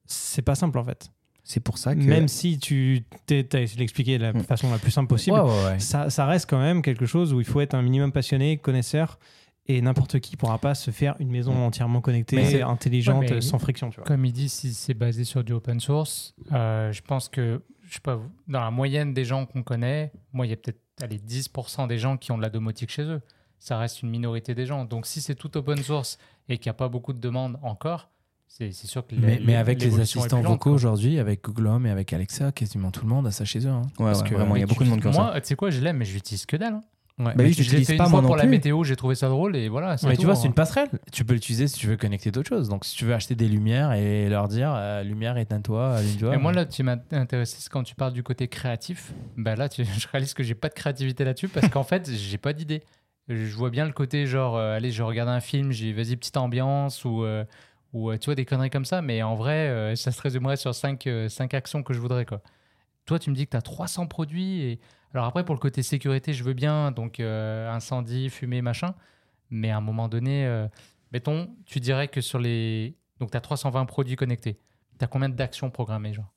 C'est 0.06 0.42
pas 0.42 0.54
simple 0.54 0.78
en 0.78 0.84
fait. 0.84 1.10
C'est 1.44 1.60
pour 1.60 1.78
ça 1.78 1.94
que. 1.94 2.00
Même 2.00 2.28
si 2.28 2.58
tu 2.58 3.04
t'es- 3.26 3.44
t'as 3.44 3.60
essayé 3.60 3.76
de 3.76 3.80
l'expliquer 3.80 4.18
de 4.18 4.22
la 4.24 4.32
Mm. 4.32 4.40
façon 4.42 4.70
la 4.70 4.78
plus 4.78 4.90
simple 4.90 5.08
possible, 5.08 5.36
Ouais, 5.38 5.42
ouais, 5.42 5.64
ouais. 5.64 5.80
ça, 5.80 6.10
ça 6.10 6.26
reste 6.26 6.48
quand 6.48 6.60
même 6.60 6.82
quelque 6.82 7.06
chose 7.06 7.32
où 7.32 7.40
il 7.40 7.46
faut 7.46 7.60
être 7.60 7.74
un 7.74 7.82
minimum 7.82 8.12
passionné, 8.12 8.58
connaisseur, 8.58 9.18
et 9.66 9.80
n'importe 9.82 10.20
qui 10.20 10.36
pourra 10.36 10.58
pas 10.58 10.74
se 10.74 10.90
faire 10.90 11.16
une 11.18 11.30
maison 11.30 11.54
Mm. 11.54 11.62
entièrement 11.62 12.00
connectée, 12.00 12.62
intelligente, 12.62 13.40
sans 13.40 13.58
friction. 13.58 13.90
Tu 13.90 13.96
vois. 13.96 14.04
Comme 14.04 14.24
il 14.24 14.32
dit, 14.32 14.48
si 14.48 14.74
c'est 14.74 14.94
basé 14.94 15.24
sur 15.24 15.42
du 15.42 15.52
open 15.52 15.80
source, 15.80 16.34
euh, 16.52 16.92
je 16.92 17.00
pense 17.02 17.28
que, 17.28 17.62
je 17.90 17.94
sais 17.96 18.00
pas, 18.00 18.18
dans 18.48 18.60
la 18.60 18.70
moyenne 18.70 19.12
des 19.12 19.24
gens 19.24 19.44
qu'on 19.46 19.62
connaît, 19.62 20.12
moi, 20.32 20.46
il 20.46 20.50
y 20.50 20.52
a 20.52 20.56
peut-être 20.56 20.80
allez, 21.02 21.18
10% 21.18 21.86
des 21.88 21.98
gens 21.98 22.16
qui 22.16 22.30
ont 22.32 22.36
de 22.38 22.42
la 22.42 22.50
domotique 22.50 22.90
chez 22.90 23.02
eux. 23.02 23.20
Ça 23.58 23.76
reste 23.78 24.02
une 24.02 24.08
minorité 24.10 24.54
des 24.54 24.64
gens. 24.64 24.84
Donc, 24.86 25.06
si 25.06 25.20
c'est 25.20 25.34
tout 25.34 25.54
open 25.58 25.82
source 25.82 26.16
et 26.48 26.56
qu'il 26.56 26.68
n'y 26.70 26.70
a 26.70 26.74
pas 26.74 26.88
beaucoup 26.88 27.12
de 27.12 27.18
demandes 27.20 27.58
encore, 27.62 28.08
c'est 28.48 28.72
sûr 28.72 29.06
que 29.06 29.14
Mais, 29.14 29.40
mais 29.44 29.54
avec 29.56 29.80
les 29.82 30.00
assistants 30.00 30.40
vocaux 30.40 30.72
aujourd'hui, 30.72 31.18
avec 31.18 31.44
Google 31.44 31.66
Home 31.66 31.86
et 31.86 31.90
avec 31.90 32.12
Alexa, 32.12 32.52
quasiment 32.52 32.90
tout 32.90 33.02
le 33.04 33.08
monde 33.10 33.26
a 33.26 33.30
ça 33.30 33.44
chez 33.44 33.66
eux. 33.66 33.70
hein. 33.70 33.82
Ouais, 33.98 34.06
Parce 34.06 34.22
ouais, 34.22 34.28
que 34.30 34.34
vraiment, 34.34 34.56
il 34.56 34.60
y 34.60 34.62
a 34.62 34.66
beaucoup 34.66 34.84
de 34.84 34.88
monde 34.88 35.02
comme 35.02 35.12
ça. 35.12 35.22
Moi, 35.22 35.40
tu 35.40 35.48
sais 35.48 35.56
quoi, 35.56 35.70
je 35.70 35.80
l'aime, 35.80 35.98
mais 35.98 36.04
je 36.04 36.14
l'utilise 36.14 36.46
que 36.46 36.56
dalle. 36.56 36.74
hein. 36.74 36.80
Ouais. 37.20 37.34
Bah 37.34 37.44
oui, 37.44 37.52
je 37.52 37.76
l'ai 37.76 37.84
fait 37.84 37.92
une 37.92 37.98
pas, 37.98 38.04
fois 38.04 38.12
moi 38.12 38.22
non 38.22 38.28
pour 38.28 38.36
la 38.36 38.46
météo, 38.46 38.82
j'ai 38.82 38.96
trouvé 38.96 39.14
ça 39.14 39.28
drôle 39.28 39.54
et 39.54 39.68
voilà. 39.68 39.96
mais 40.04 40.16
tu 40.16 40.24
vois, 40.24 40.32
hein. 40.32 40.36
c'est 40.36 40.46
une 40.46 40.54
passerelle. 40.54 40.88
Tu 41.12 41.24
peux 41.24 41.34
l'utiliser 41.34 41.68
si 41.68 41.78
tu 41.78 41.86
veux 41.86 41.98
connecter 41.98 42.30
d'autres 42.30 42.48
choses. 42.48 42.70
Donc, 42.70 42.86
si 42.86 42.96
tu 42.96 43.04
veux 43.04 43.12
acheter 43.12 43.34
des 43.34 43.46
lumières 43.46 43.92
et 43.92 44.28
leur 44.30 44.48
dire 44.48 44.72
euh, 44.74 45.02
lumière, 45.02 45.36
éteins-toi, 45.36 45.96
allume-toi. 45.96 46.34
Et 46.34 46.38
moi, 46.38 46.52
là, 46.52 46.64
tu 46.64 46.82
m'as 46.82 46.96
intéressé 47.12 47.58
c'est 47.60 47.68
quand 47.68 47.82
tu 47.82 47.94
parles 47.94 48.14
du 48.14 48.22
côté 48.22 48.48
créatif. 48.48 49.12
Bah 49.36 49.54
là, 49.54 49.68
tu- 49.68 49.84
je 49.98 50.08
réalise 50.08 50.32
que 50.32 50.42
j'ai 50.42 50.54
pas 50.54 50.70
de 50.70 50.74
créativité 50.74 51.24
là-dessus 51.24 51.48
parce 51.48 51.68
qu'en 51.68 51.84
fait, 51.84 52.10
j'ai 52.10 52.38
pas 52.38 52.54
d'idée. 52.54 52.82
Je 53.28 53.54
vois 53.54 53.70
bien 53.70 53.84
le 53.84 53.92
côté 53.92 54.26
genre, 54.26 54.56
euh, 54.56 54.76
allez, 54.76 54.90
je 54.90 55.02
regarde 55.02 55.28
un 55.28 55.40
film, 55.40 55.72
j'ai 55.72 55.92
vas-y, 55.92 56.16
petite 56.16 56.38
ambiance 56.38 57.04
ou, 57.04 57.22
euh, 57.24 57.44
ou 57.92 58.16
tu 58.16 58.24
vois, 58.26 58.34
des 58.34 58.46
conneries 58.46 58.70
comme 58.70 58.86
ça. 58.86 59.02
Mais 59.02 59.22
en 59.22 59.36
vrai, 59.36 59.94
ça 59.94 60.10
se 60.10 60.22
résumerait 60.22 60.56
sur 60.56 60.74
cinq, 60.74 61.06
euh, 61.06 61.28
cinq 61.28 61.52
actions 61.54 61.82
que 61.82 61.92
je 61.92 62.00
voudrais, 62.00 62.24
quoi. 62.24 62.40
Toi, 63.04 63.18
tu 63.18 63.30
me 63.30 63.34
dis 63.34 63.44
que 63.44 63.50
tu 63.50 63.56
as 63.56 63.62
300 63.62 64.06
produits. 64.06 64.62
Et... 64.62 64.80
Alors 65.12 65.26
après, 65.26 65.44
pour 65.44 65.54
le 65.54 65.60
côté 65.60 65.82
sécurité, 65.82 66.32
je 66.32 66.44
veux 66.44 66.52
bien. 66.52 66.92
Donc, 66.92 67.18
euh, 67.20 67.70
incendie, 67.70 68.30
fumée, 68.30 68.62
machin. 68.62 68.94
Mais 69.50 69.70
à 69.70 69.76
un 69.78 69.80
moment 69.80 70.08
donné, 70.08 70.46
euh, 70.46 70.68
mettons, 71.12 71.50
tu 71.66 71.80
dirais 71.80 72.08
que 72.08 72.20
sur 72.20 72.38
les. 72.38 72.96
Donc, 73.18 73.30
tu 73.32 73.36
as 73.36 73.40
320 73.40 73.84
produits 73.86 74.16
connectés. 74.16 74.60
Tu 74.98 75.04
as 75.04 75.08
combien 75.08 75.28
d'actions 75.28 75.70
programmées, 75.70 76.12
genre? 76.14 76.32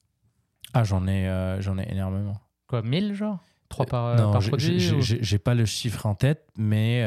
Ah, 0.73 0.83
j'en 0.83 1.05
ai, 1.07 1.27
euh, 1.27 1.61
j'en 1.61 1.77
ai 1.77 1.87
énormément. 1.91 2.37
Quoi, 2.67 2.81
1000 2.81 3.13
genre? 3.13 3.39
3 3.69 3.85
par, 3.85 4.05
euh, 4.05 4.17
non, 4.17 4.31
par 4.31 4.41
produit 4.41 4.79
j'ai- 4.79 4.95
ou- 4.95 5.01
j'ai 5.01 5.23
j'ai 5.23 5.37
pas 5.39 5.53
le 5.55 5.65
chiffre 5.65 6.05
en 6.05 6.15
tête, 6.15 6.47
mais 6.57 7.05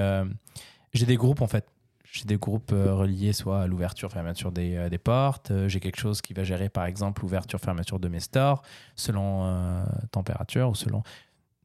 j'ai 0.93 1.07
des 1.07 1.17
groupes 1.17 1.41
en 1.43 1.47
fait. 1.47 1.67
J'ai 2.13 2.25
des 2.25 2.39
groupes 2.39 2.71
reliés 2.73 3.33
soit 3.35 3.63
à 3.63 3.67
l'ouverture, 3.67 4.11
fermeture 4.11 4.51
des, 4.51 4.89
des 4.89 4.99
portes. 4.99 5.53
J'ai 5.69 5.81
quelque 5.81 5.99
chose 5.99 6.23
qui 6.23 6.33
va 6.33 6.45
gérer 6.45 6.69
par 6.69 6.87
exemple 6.87 7.23
l'ouverture, 7.23 7.61
fermeture 7.61 7.99
de 8.01 8.09
mes 8.09 8.21
stores 8.21 8.63
selon 8.95 9.45
euh, 9.45 9.85
température 10.13 10.71
ou 10.71 10.75
selon. 10.75 11.03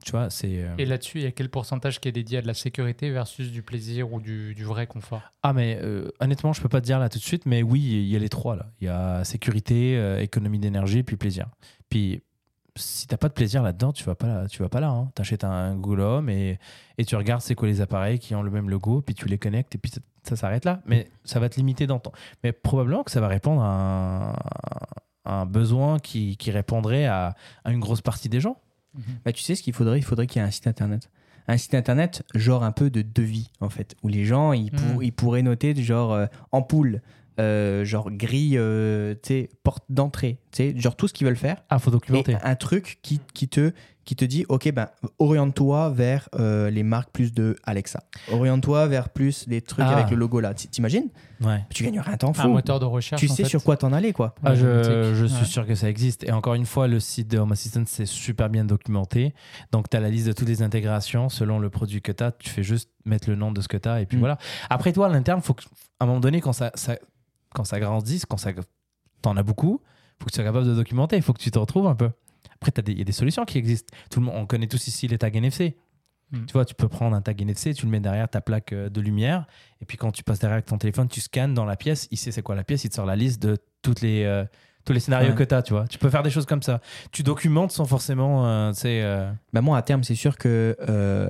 Tu 0.04 0.10
vois, 0.12 0.30
c'est. 0.30 0.62
euh, 0.62 0.74
Et 0.78 0.84
là-dessus, 0.84 1.18
il 1.18 1.24
y 1.24 1.26
a 1.26 1.30
quel 1.30 1.48
pourcentage 1.48 2.00
qui 2.00 2.08
est 2.08 2.12
dédié 2.12 2.38
à 2.38 2.42
de 2.42 2.46
la 2.46 2.54
sécurité 2.54 3.10
versus 3.10 3.50
du 3.52 3.62
plaisir 3.62 4.12
ou 4.12 4.20
du, 4.20 4.54
du 4.54 4.64
vrai 4.64 4.86
confort? 4.86 5.22
Ah, 5.42 5.52
mais 5.52 5.78
euh, 5.82 6.10
honnêtement, 6.20 6.52
je 6.52 6.60
peux 6.60 6.68
pas 6.68 6.80
te 6.80 6.86
dire 6.86 6.98
là 6.98 7.08
tout 7.08 7.18
de 7.18 7.24
suite, 7.24 7.46
mais 7.46 7.62
oui, 7.62 7.80
il 7.80 8.08
y 8.08 8.16
a 8.16 8.18
les 8.18 8.28
trois 8.28 8.56
là. 8.56 8.66
Il 8.80 8.86
y 8.86 8.88
a 8.88 9.22
sécurité, 9.24 9.96
euh, 9.96 10.20
économie 10.20 10.58
d'énergie, 10.58 11.02
puis 11.02 11.16
plaisir. 11.16 11.46
Puis 11.88 12.22
si 12.74 13.06
t'as 13.06 13.18
pas 13.18 13.28
de 13.28 13.34
plaisir 13.34 13.62
là-dedans, 13.62 13.92
tu 13.92 14.02
vas 14.04 14.14
pas 14.14 14.26
là. 14.26 14.48
Tu 14.48 14.62
vas 14.62 14.68
pas 14.68 14.80
là. 14.80 14.88
Hein. 14.88 15.10
T'achètes 15.14 15.44
un 15.44 15.76
Google 15.76 16.00
Home 16.00 16.28
et, 16.30 16.58
et 16.98 17.04
tu 17.04 17.14
regardes 17.16 17.42
c'est 17.42 17.54
quoi 17.54 17.68
les 17.68 17.80
appareils 17.80 18.18
qui 18.18 18.34
ont 18.34 18.42
le 18.42 18.50
même 18.50 18.70
logo, 18.70 19.02
puis 19.02 19.14
tu 19.14 19.26
les 19.28 19.38
connectes 19.38 19.74
et 19.74 19.78
puis 19.78 19.90
ça, 19.92 20.00
ça 20.22 20.36
s'arrête 20.36 20.64
là. 20.64 20.80
Mais 20.86 21.08
ça 21.24 21.38
va 21.38 21.48
te 21.48 21.56
limiter 21.56 21.86
dans 21.86 21.96
le 21.96 22.00
temps. 22.00 22.12
Mais 22.42 22.52
probablement 22.52 23.02
que 23.04 23.10
ça 23.10 23.20
va 23.20 23.28
répondre 23.28 23.62
à 23.62 24.30
un, 24.30 24.32
à 25.24 25.34
un 25.42 25.46
besoin 25.46 25.98
qui, 25.98 26.36
qui 26.38 26.50
répondrait 26.50 27.04
à, 27.06 27.34
à 27.64 27.72
une 27.72 27.80
grosse 27.80 28.00
partie 28.00 28.28
des 28.28 28.40
gens. 28.40 28.56
Bah, 29.24 29.32
tu 29.32 29.42
sais 29.42 29.54
ce 29.54 29.62
qu'il 29.62 29.72
faudrait? 29.72 29.98
Il 29.98 30.04
faudrait 30.04 30.26
qu'il 30.26 30.40
y 30.40 30.44
ait 30.44 30.48
un 30.48 30.50
site 30.50 30.66
internet. 30.66 31.10
Un 31.48 31.56
site 31.56 31.74
internet, 31.74 32.22
genre 32.34 32.62
un 32.62 32.72
peu 32.72 32.88
de 32.90 33.02
devis, 33.02 33.50
en 33.60 33.68
fait, 33.68 33.96
où 34.02 34.08
les 34.08 34.24
gens, 34.24 34.52
ils, 34.52 34.70
pour- 34.70 34.98
Mm. 35.00 35.02
ils 35.02 35.12
pourraient 35.12 35.42
noter, 35.42 35.74
genre 35.82 36.12
euh, 36.12 36.26
ampoule, 36.52 37.02
euh, 37.40 37.84
genre 37.84 38.10
grille, 38.10 38.56
euh, 38.58 39.14
tu 39.22 39.28
sais, 39.28 39.48
porte 39.64 39.84
d'entrée, 39.88 40.38
tu 40.52 40.58
sais, 40.58 40.74
genre 40.78 40.94
tout 40.94 41.08
ce 41.08 41.14
qu'ils 41.14 41.26
veulent 41.26 41.36
faire. 41.36 41.64
Ah, 41.70 41.78
faut 41.78 41.90
documenter. 41.90 42.32
Et 42.32 42.36
un 42.42 42.54
truc 42.54 42.98
qui, 43.02 43.20
qui, 43.34 43.48
te, 43.48 43.72
qui 44.04 44.16
te 44.16 44.24
dit, 44.24 44.44
ok, 44.48 44.72
ben, 44.72 44.88
oriente-toi 45.18 45.90
vers 45.90 46.28
euh, 46.38 46.70
les 46.70 46.82
marques 46.82 47.10
plus 47.12 47.32
de 47.32 47.56
Alexa. 47.64 48.02
Oriente-toi 48.32 48.86
vers 48.88 49.08
plus 49.10 49.46
les 49.46 49.60
trucs 49.60 49.84
Ah. 49.86 49.96
avec 49.96 50.10
le 50.10 50.16
logo 50.16 50.40
là. 50.40 50.54
T'imagines 50.54 51.08
Ouais. 51.40 51.64
Tu 51.70 51.82
gagnerais 51.84 52.12
un 52.12 52.16
temps 52.16 52.30
Un 52.30 52.34
fou. 52.34 52.48
moteur 52.48 52.78
de 52.80 52.84
recherche. 52.84 53.20
Tu 53.20 53.26
sais 53.28 53.42
fait. 53.42 53.48
sur 53.48 53.62
quoi 53.64 53.76
t'en 53.76 53.92
aller, 53.92 54.12
quoi. 54.12 54.34
Ah, 54.44 54.54
je, 54.54 55.14
suis 55.26 55.36
Ouais. 55.38 55.44
sûr 55.44 55.66
que 55.66 55.74
ça 55.74 55.88
existe. 55.90 56.22
Et 56.24 56.30
encore 56.32 56.54
une 56.54 56.66
fois, 56.66 56.86
le 56.88 57.00
site 57.00 57.28
de 57.28 57.38
Home 57.38 57.50
Assistant, 57.52 57.82
c'est 57.86 58.06
super 58.06 58.48
bien 58.48 58.64
documenté. 58.64 59.34
Donc, 59.72 59.90
tu 59.90 59.96
as 59.96 60.00
la 60.00 60.08
liste 60.08 60.26
de 60.28 60.32
toutes 60.32 60.46
les 60.48 60.62
intégrations 60.62 61.28
selon 61.28 61.58
le 61.58 61.68
produit 61.70 62.00
que 62.00 62.12
tu 62.12 62.22
as. 62.22 62.30
Tu 62.32 62.48
fais 62.48 62.62
juste 62.62 62.90
mettre 63.04 63.28
le 63.28 63.34
nom 63.36 63.50
de 63.50 63.60
ce 63.60 63.66
que 63.68 63.76
tu 63.76 63.88
as 63.88 64.00
et 64.00 64.06
puis 64.06 64.16
Mm. 64.18 64.20
voilà. 64.20 64.38
Après, 64.70 64.92
toi, 64.92 65.06
à 65.06 65.08
l'interne, 65.08 65.40
faut 65.42 65.54
que, 65.54 65.64
à 65.98 66.04
un 66.04 66.06
moment 66.06 66.20
donné, 66.20 66.40
quand 66.40 66.52
ça, 66.52 66.70
ça- 66.74 66.96
quand 67.54 67.64
ça 67.64 67.80
grandisse, 67.80 68.24
quand 68.24 68.36
ça, 68.36 68.50
t'en 69.20 69.36
as 69.36 69.42
beaucoup, 69.42 69.80
faut 70.20 70.26
que 70.26 70.30
tu 70.30 70.36
sois 70.36 70.44
capable 70.44 70.66
de 70.66 70.74
documenter. 70.74 71.16
Il 71.16 71.22
faut 71.22 71.32
que 71.32 71.40
tu 71.42 71.50
te 71.50 71.58
retrouves 71.58 71.86
un 71.88 71.96
peu. 71.96 72.10
Après, 72.62 72.70
t'as 72.70 72.82
des- 72.82 72.92
il 72.92 72.98
y 72.98 73.02
a 73.02 73.04
des 73.04 73.10
solutions 73.12 73.44
qui 73.44 73.58
existent. 73.58 73.92
Tout 74.08 74.20
le 74.20 74.26
monde, 74.26 74.36
on 74.38 74.46
connaît 74.46 74.68
tous 74.68 74.86
ici 74.86 75.08
les 75.08 75.18
tags 75.18 75.28
NFC. 75.32 75.76
Mm. 76.30 76.46
Tu 76.46 76.52
vois, 76.52 76.64
tu 76.64 76.74
peux 76.76 76.86
prendre 76.88 77.16
un 77.16 77.20
tag 77.20 77.42
NFC, 77.42 77.74
tu 77.74 77.86
le 77.86 77.90
mets 77.90 77.98
derrière 77.98 78.28
ta 78.28 78.40
plaque 78.40 78.72
euh, 78.72 78.88
de 78.88 79.00
lumière, 79.00 79.46
et 79.80 79.84
puis 79.84 79.96
quand 79.98 80.12
tu 80.12 80.22
passes 80.22 80.38
derrière 80.38 80.54
avec 80.54 80.66
ton 80.66 80.78
téléphone, 80.78 81.08
tu 81.08 81.20
scannes 81.20 81.54
dans 81.54 81.64
la 81.64 81.74
pièce, 81.76 82.06
il 82.12 82.16
sait 82.18 82.30
c'est 82.30 82.40
quoi 82.42 82.54
la 82.54 82.62
pièce, 82.64 82.84
il 82.84 82.88
te 82.90 82.94
sort 82.94 83.04
la 83.04 83.16
liste 83.16 83.42
de 83.42 83.58
toutes 83.82 84.00
les, 84.00 84.22
euh, 84.24 84.44
tous 84.84 84.92
les 84.92 85.00
scénarios 85.00 85.30
Ouais. 85.30 85.34
que 85.34 85.42
tu 85.42 85.54
as, 85.54 85.62
tu 85.62 85.72
vois. 85.74 85.86
Tu 85.88 85.98
peux 85.98 86.08
faire 86.08 86.22
des 86.22 86.30
choses 86.30 86.46
comme 86.46 86.62
ça. 86.62 86.80
Tu 87.10 87.22
documentes 87.24 87.72
sans 87.72 87.84
forcément, 87.84 88.46
euh, 88.46 88.72
tu 88.72 88.80
sais, 88.80 89.02
euh, 89.02 89.30
Bah 89.52 89.60
moi, 89.60 89.76
à 89.76 89.82
terme, 89.82 90.04
c'est 90.04 90.14
sûr 90.14 90.38
que 90.38 90.76
euh, 90.88 91.28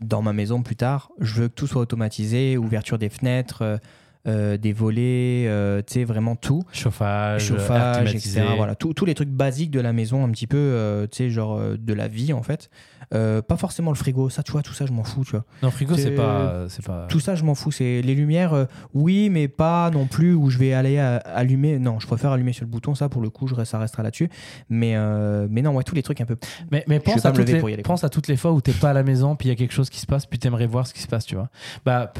dans 0.00 0.22
ma 0.22 0.32
maison 0.32 0.62
plus 0.62 0.76
tard, 0.76 1.10
je 1.20 1.42
veux 1.42 1.48
que 1.48 1.54
tout 1.54 1.66
soit 1.66 1.82
automatisé, 1.82 2.56
ouverture 2.56 2.98
des 2.98 3.08
fenêtres, 3.10 3.78
euh, 4.26 4.56
des 4.56 4.72
volets, 4.72 5.44
euh, 5.46 5.80
tu 5.86 5.94
sais, 5.94 6.04
vraiment 6.04 6.36
tout. 6.36 6.62
chauffage, 6.72 7.44
chauffage, 7.46 8.14
etc. 8.14 8.42
Voilà, 8.56 8.74
tous 8.74 8.92
tous 8.92 9.04
les 9.04 9.14
trucs 9.14 9.28
basiques 9.30 9.70
de 9.70 9.80
la 9.80 9.92
maison, 9.92 10.24
un 10.24 10.30
petit 10.30 10.46
peu, 10.46 10.56
euh, 10.58 11.06
tu 11.06 11.16
sais, 11.18 11.30
genre 11.30 11.60
de 11.78 11.92
la 11.92 12.08
vie 12.08 12.32
en 12.32 12.42
fait. 12.42 12.68
Pas 13.10 13.56
forcément 13.56 13.90
le 13.90 13.96
frigo, 13.96 14.28
ça, 14.28 14.42
tu 14.42 14.52
vois, 14.52 14.62
tout 14.62 14.74
ça, 14.74 14.84
je 14.84 14.92
m'en 14.92 15.04
fous, 15.04 15.24
tu 15.24 15.30
vois. 15.30 15.44
Non, 15.62 15.70
frigo, 15.70 15.96
c'est 15.96 16.10
pas, 16.10 16.66
c'est 16.68 16.84
pas. 16.84 17.06
Tout 17.08 17.20
ça, 17.20 17.34
je 17.34 17.44
m'en 17.44 17.54
fous. 17.54 17.70
C'est 17.70 18.02
les 18.02 18.14
lumières, 18.14 18.66
oui, 18.92 19.30
mais 19.30 19.48
pas 19.48 19.90
non 19.90 20.06
plus 20.06 20.34
où 20.34 20.50
je 20.50 20.58
vais 20.58 20.72
aller 20.74 20.98
à- 20.98 21.16
allumer. 21.16 21.78
Non, 21.78 22.00
je 22.00 22.06
préfère 22.06 22.32
allumer 22.32 22.52
sur 22.52 22.64
le 22.64 22.70
bouton, 22.70 22.94
ça, 22.94 23.08
pour 23.08 23.22
le 23.22 23.30
coup, 23.30 23.46
je 23.46 23.54
reste- 23.54 23.70
ça 23.72 23.78
restera 23.78 24.02
là-dessus. 24.02 24.28
Mais, 24.68 24.94
mais 25.48 25.62
non, 25.62 25.74
ouais, 25.74 25.84
tous 25.84 25.94
les 25.94 26.02
trucs 26.02 26.20
un 26.20 26.26
peu. 26.26 26.36
Mais, 26.70 26.84
mais 26.86 27.00
pense, 27.00 27.24
à 27.24 27.32
toutes 27.32 27.48
les, 27.48 27.82
pense 27.82 28.04
à 28.04 28.08
toutes 28.10 28.28
les 28.28 28.36
fois 28.36 28.52
où 28.52 28.60
t'es 28.60 28.72
pas 28.72 28.90
à 28.90 28.92
la 28.94 29.02
maison, 29.02 29.36
puis 29.36 29.48
il 29.48 29.52
y 29.52 29.52
a 29.52 29.56
quelque 29.56 29.72
chose 29.74 29.88
qui 29.90 30.00
se 30.00 30.06
passe, 30.06 30.26
puis 30.26 30.38
t'aimerais 30.38 30.66
voir 30.66 30.86
ce 30.86 30.92
qui 30.92 31.00
se 31.00 31.08
passe, 31.08 31.24
tu 31.24 31.34
vois. 31.36 31.48
Bah, 31.86 32.12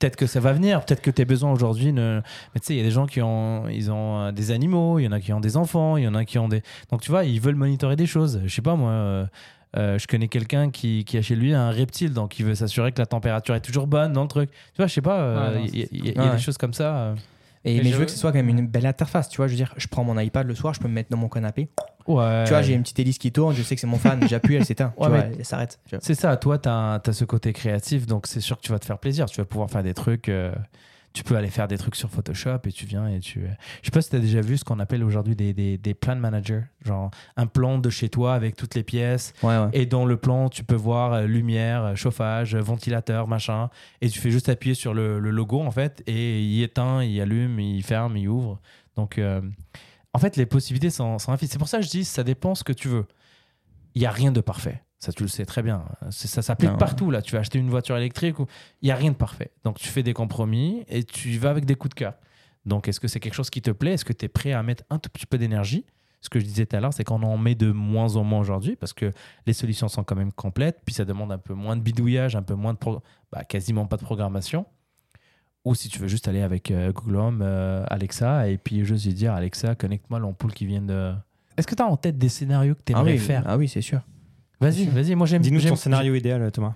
peut-être 0.00 0.16
que 0.16 0.26
ça 0.26 0.40
va 0.40 0.52
venir, 0.52 0.84
peut-être 0.84 1.00
que 1.02 1.10
tes 1.10 1.24
besoins 1.24 1.52
aujourd'hui 1.52 1.92
ne. 1.92 2.20
Mais 2.54 2.60
tu 2.60 2.66
sais, 2.68 2.74
il 2.74 2.78
y 2.78 2.80
a 2.80 2.84
des 2.84 2.90
gens 2.90 3.06
qui 3.06 3.20
ont, 3.22 3.68
ils 3.68 3.90
ont 3.90 4.20
euh, 4.20 4.32
des 4.32 4.50
animaux, 4.50 4.98
il 4.98 5.04
y 5.04 5.08
en 5.08 5.12
a 5.12 5.20
qui 5.20 5.32
ont 5.32 5.40
des 5.40 5.56
enfants, 5.56 5.96
il 5.96 6.04
y 6.04 6.08
en 6.08 6.14
a 6.14 6.24
qui 6.24 6.38
ont 6.38 6.48
des. 6.48 6.62
Donc 6.90 7.00
tu 7.02 7.10
vois, 7.10 7.24
ils 7.24 7.40
veulent 7.40 7.54
monitorer 7.56 7.96
des 7.96 8.06
choses. 8.06 8.40
Je 8.44 8.54
sais 8.54 8.62
pas, 8.62 8.74
moi. 8.76 8.90
euh, 8.90 9.26
euh, 9.76 9.98
je 9.98 10.06
connais 10.06 10.28
quelqu'un 10.28 10.70
qui, 10.70 11.04
qui 11.04 11.18
a 11.18 11.22
chez 11.22 11.36
lui 11.36 11.52
un 11.52 11.70
reptile, 11.70 12.14
donc 12.14 12.38
il 12.38 12.46
veut 12.46 12.54
s'assurer 12.54 12.90
que 12.90 12.98
la 13.00 13.06
température 13.06 13.54
est 13.54 13.60
toujours 13.60 13.86
bonne 13.86 14.14
dans 14.14 14.22
le 14.22 14.28
truc. 14.28 14.50
Tu 14.50 14.56
vois, 14.78 14.86
je 14.86 14.94
sais 14.94 15.02
pas, 15.02 15.18
euh, 15.20 15.56
Ouais, 15.56 15.64
il 15.72 15.78
y, 15.78 15.82
a- 15.82 15.86
il 15.92 16.04
y 16.06 16.08
a- 16.08 16.12
il 16.12 16.16
y 16.16 16.18
a 16.20 16.24
Ouais. 16.30 16.36
des 16.36 16.42
choses 16.42 16.56
comme 16.56 16.72
ça. 16.72 17.14
Et, 17.76 17.82
mais 17.82 17.90
je- 17.90 17.96
veux 17.96 18.04
que 18.04 18.10
ce 18.10 18.18
soit 18.18 18.30
quand 18.32 18.38
même 18.38 18.48
une 18.48 18.66
belle 18.66 18.86
interface. 18.86 19.28
Tu 19.28 19.36
vois, 19.38 19.46
je 19.46 19.52
veux 19.52 19.56
dire, 19.56 19.74
je 19.76 19.86
prends 19.88 20.04
mon 20.04 20.18
iPad 20.18 20.46
le 20.46 20.54
soir, 20.54 20.74
je 20.74 20.80
peux 20.80 20.88
me 20.88 20.94
mettre 20.94 21.10
dans 21.10 21.16
mon 21.16 21.28
canapé. 21.28 21.68
Ouais. 22.06 22.44
Tu 22.44 22.50
vois, 22.50 22.62
j'ai 22.62 22.72
une 22.74 22.82
petite 22.82 22.98
hélice 22.98 23.18
qui 23.18 23.30
tourne, 23.32 23.54
je 23.54 23.62
sais 23.62 23.74
que 23.74 23.80
c'est 23.80 23.86
mon 23.86 23.98
fan, 23.98 24.26
j'appuie, 24.28 24.54
elle 24.54 24.64
s'éteint. 24.64 24.94
Ouais, 24.96 25.06
tu 25.06 25.10
vois, 25.10 25.18
mais- 25.24 25.30
elle 25.38 25.44
s'arrête. 25.44 25.78
C'est 26.00 26.14
ça, 26.14 26.36
toi, 26.36 26.58
tu 26.58 26.68
as, 26.68 27.00
ce 27.12 27.24
côté 27.24 27.52
créatif, 27.52 28.06
donc 28.06 28.26
c'est 28.26 28.40
sûr 28.40 28.56
que 28.56 28.62
tu 28.62 28.72
vas 28.72 28.78
te 28.78 28.86
faire 28.86 28.98
plaisir. 28.98 29.26
Tu 29.26 29.40
vas 29.40 29.44
pouvoir 29.44 29.70
faire 29.70 29.82
des 29.82 29.94
trucs. 29.94 30.28
euh, 30.28 30.52
tu 31.18 31.24
peux 31.24 31.36
aller 31.36 31.50
faire 31.50 31.66
des 31.66 31.78
trucs 31.78 31.96
sur 31.96 32.08
Photoshop 32.08 32.60
et 32.64 32.70
tu 32.70 32.86
viens 32.86 33.08
et 33.08 33.18
tu. 33.18 33.40
Je 33.82 33.86
sais 33.86 33.90
pas 33.90 34.00
si 34.00 34.08
tu 34.08 34.14
as 34.14 34.20
déjà 34.20 34.40
vu 34.40 34.56
ce 34.56 34.62
qu'on 34.62 34.78
appelle 34.78 35.02
aujourd'hui 35.02 35.34
des, 35.34 35.52
des, 35.52 35.76
des 35.76 35.92
plan 35.92 36.14
managers. 36.14 36.62
Genre 36.84 37.10
un 37.36 37.46
plan 37.48 37.78
de 37.78 37.90
chez 37.90 38.08
toi 38.08 38.34
avec 38.34 38.54
toutes 38.54 38.76
les 38.76 38.84
pièces. 38.84 39.32
Ouais, 39.42 39.58
ouais. 39.58 39.68
Et 39.72 39.84
dans 39.84 40.06
le 40.06 40.16
plan, 40.16 40.48
tu 40.48 40.62
peux 40.62 40.76
voir 40.76 41.14
euh, 41.14 41.26
lumière, 41.26 41.82
euh, 41.82 41.94
chauffage, 41.96 42.54
euh, 42.54 42.60
ventilateur, 42.60 43.26
machin. 43.26 43.68
Et 44.00 44.08
tu 44.08 44.20
fais 44.20 44.30
juste 44.30 44.48
appuyer 44.48 44.76
sur 44.76 44.94
le, 44.94 45.18
le 45.18 45.30
logo, 45.32 45.60
en 45.60 45.72
fait, 45.72 46.04
et 46.06 46.40
il 46.40 46.62
éteint, 46.62 47.02
il 47.02 47.20
allume, 47.20 47.58
il 47.58 47.82
ferme, 47.82 48.16
il 48.16 48.28
ouvre. 48.28 48.60
Donc, 48.94 49.18
euh, 49.18 49.40
en 50.12 50.20
fait, 50.20 50.36
les 50.36 50.46
possibilités 50.46 50.90
sont, 50.90 51.18
sont 51.18 51.32
infinies. 51.32 51.50
C'est 51.50 51.58
pour 51.58 51.66
ça 51.66 51.78
que 51.78 51.84
je 51.84 51.90
dis, 51.90 52.04
ça 52.04 52.22
dépend 52.22 52.54
ce 52.54 52.62
que 52.62 52.72
tu 52.72 52.86
veux. 52.86 53.06
Il 53.96 54.02
n'y 54.02 54.06
a 54.06 54.12
rien 54.12 54.30
de 54.30 54.40
parfait. 54.40 54.84
Ça, 55.00 55.12
tu 55.12 55.22
le 55.22 55.28
sais 55.28 55.44
très 55.46 55.62
bien. 55.62 55.84
Ça 56.10 56.42
s'applique 56.42 56.70
partout, 56.78 57.10
là. 57.10 57.22
Tu 57.22 57.32
vas 57.34 57.40
acheter 57.40 57.58
une 57.58 57.70
voiture 57.70 57.96
électrique, 57.96 58.40
ou... 58.40 58.46
il 58.82 58.86
n'y 58.86 58.90
a 58.90 58.96
rien 58.96 59.12
de 59.12 59.16
parfait. 59.16 59.52
Donc, 59.64 59.78
tu 59.78 59.88
fais 59.88 60.02
des 60.02 60.12
compromis 60.12 60.84
et 60.88 61.04
tu 61.04 61.38
vas 61.38 61.50
avec 61.50 61.64
des 61.64 61.76
coups 61.76 61.90
de 61.90 61.98
cœur. 62.00 62.14
Donc, 62.66 62.88
est-ce 62.88 62.98
que 62.98 63.06
c'est 63.06 63.20
quelque 63.20 63.34
chose 63.34 63.48
qui 63.50 63.62
te 63.62 63.70
plaît? 63.70 63.92
Est-ce 63.92 64.04
que 64.04 64.12
tu 64.12 64.24
es 64.24 64.28
prêt 64.28 64.52
à 64.52 64.62
mettre 64.62 64.82
un 64.90 64.98
tout 64.98 65.08
petit 65.10 65.26
peu 65.26 65.38
d'énergie? 65.38 65.84
Ce 66.20 66.28
que 66.28 66.40
je 66.40 66.44
disais 66.44 66.66
tout 66.66 66.74
à 66.74 66.80
l'heure, 66.80 66.92
c'est 66.92 67.04
qu'on 67.04 67.22
en 67.22 67.38
met 67.38 67.54
de 67.54 67.70
moins 67.70 68.16
en 68.16 68.24
moins 68.24 68.40
aujourd'hui 68.40 68.74
parce 68.74 68.92
que 68.92 69.12
les 69.46 69.52
solutions 69.52 69.86
sont 69.86 70.02
quand 70.02 70.16
même 70.16 70.32
complètes, 70.32 70.80
puis 70.84 70.92
ça 70.92 71.04
demande 71.04 71.30
un 71.30 71.38
peu 71.38 71.54
moins 71.54 71.76
de 71.76 71.80
bidouillage, 71.80 72.34
un 72.34 72.42
peu 72.42 72.54
moins 72.54 72.72
de 72.72 72.78
pro- 72.78 73.00
bah, 73.30 73.44
quasiment 73.44 73.86
pas 73.86 73.96
de 73.96 74.02
programmation. 74.02 74.66
Ou 75.64 75.76
si 75.76 75.88
tu 75.88 76.00
veux 76.00 76.08
juste 76.08 76.26
aller 76.26 76.42
avec 76.42 76.72
euh, 76.72 76.90
Google 76.92 77.16
Home, 77.16 77.40
euh, 77.42 77.84
Alexa, 77.88 78.48
et 78.48 78.58
puis 78.58 78.84
juste 78.84 79.06
lui 79.06 79.14
dire 79.14 79.32
Alexa, 79.32 79.76
connecte-moi 79.76 80.18
l'ampoule 80.18 80.52
qui 80.52 80.66
vient 80.66 80.82
de. 80.82 81.14
Est-ce 81.56 81.68
que 81.68 81.76
tu 81.76 81.82
as 81.82 81.86
en 81.86 81.96
tête 81.96 82.18
des 82.18 82.28
scénarios 82.28 82.74
que 82.74 82.82
tu 82.84 82.94
Ah 82.94 82.98
aimerais 82.98 83.12
oui, 83.12 83.18
faire? 83.18 83.44
Ah 83.46 83.56
oui, 83.56 83.68
c'est 83.68 83.80
sûr. 83.80 84.00
Vas-y, 84.60 84.86
vas-y, 84.86 85.14
moi 85.14 85.26
j'aime 85.26 85.42
Dis-nous 85.42 85.60
ton 85.60 85.76
scénario 85.76 86.14
idéal, 86.14 86.50
Thomas. 86.50 86.74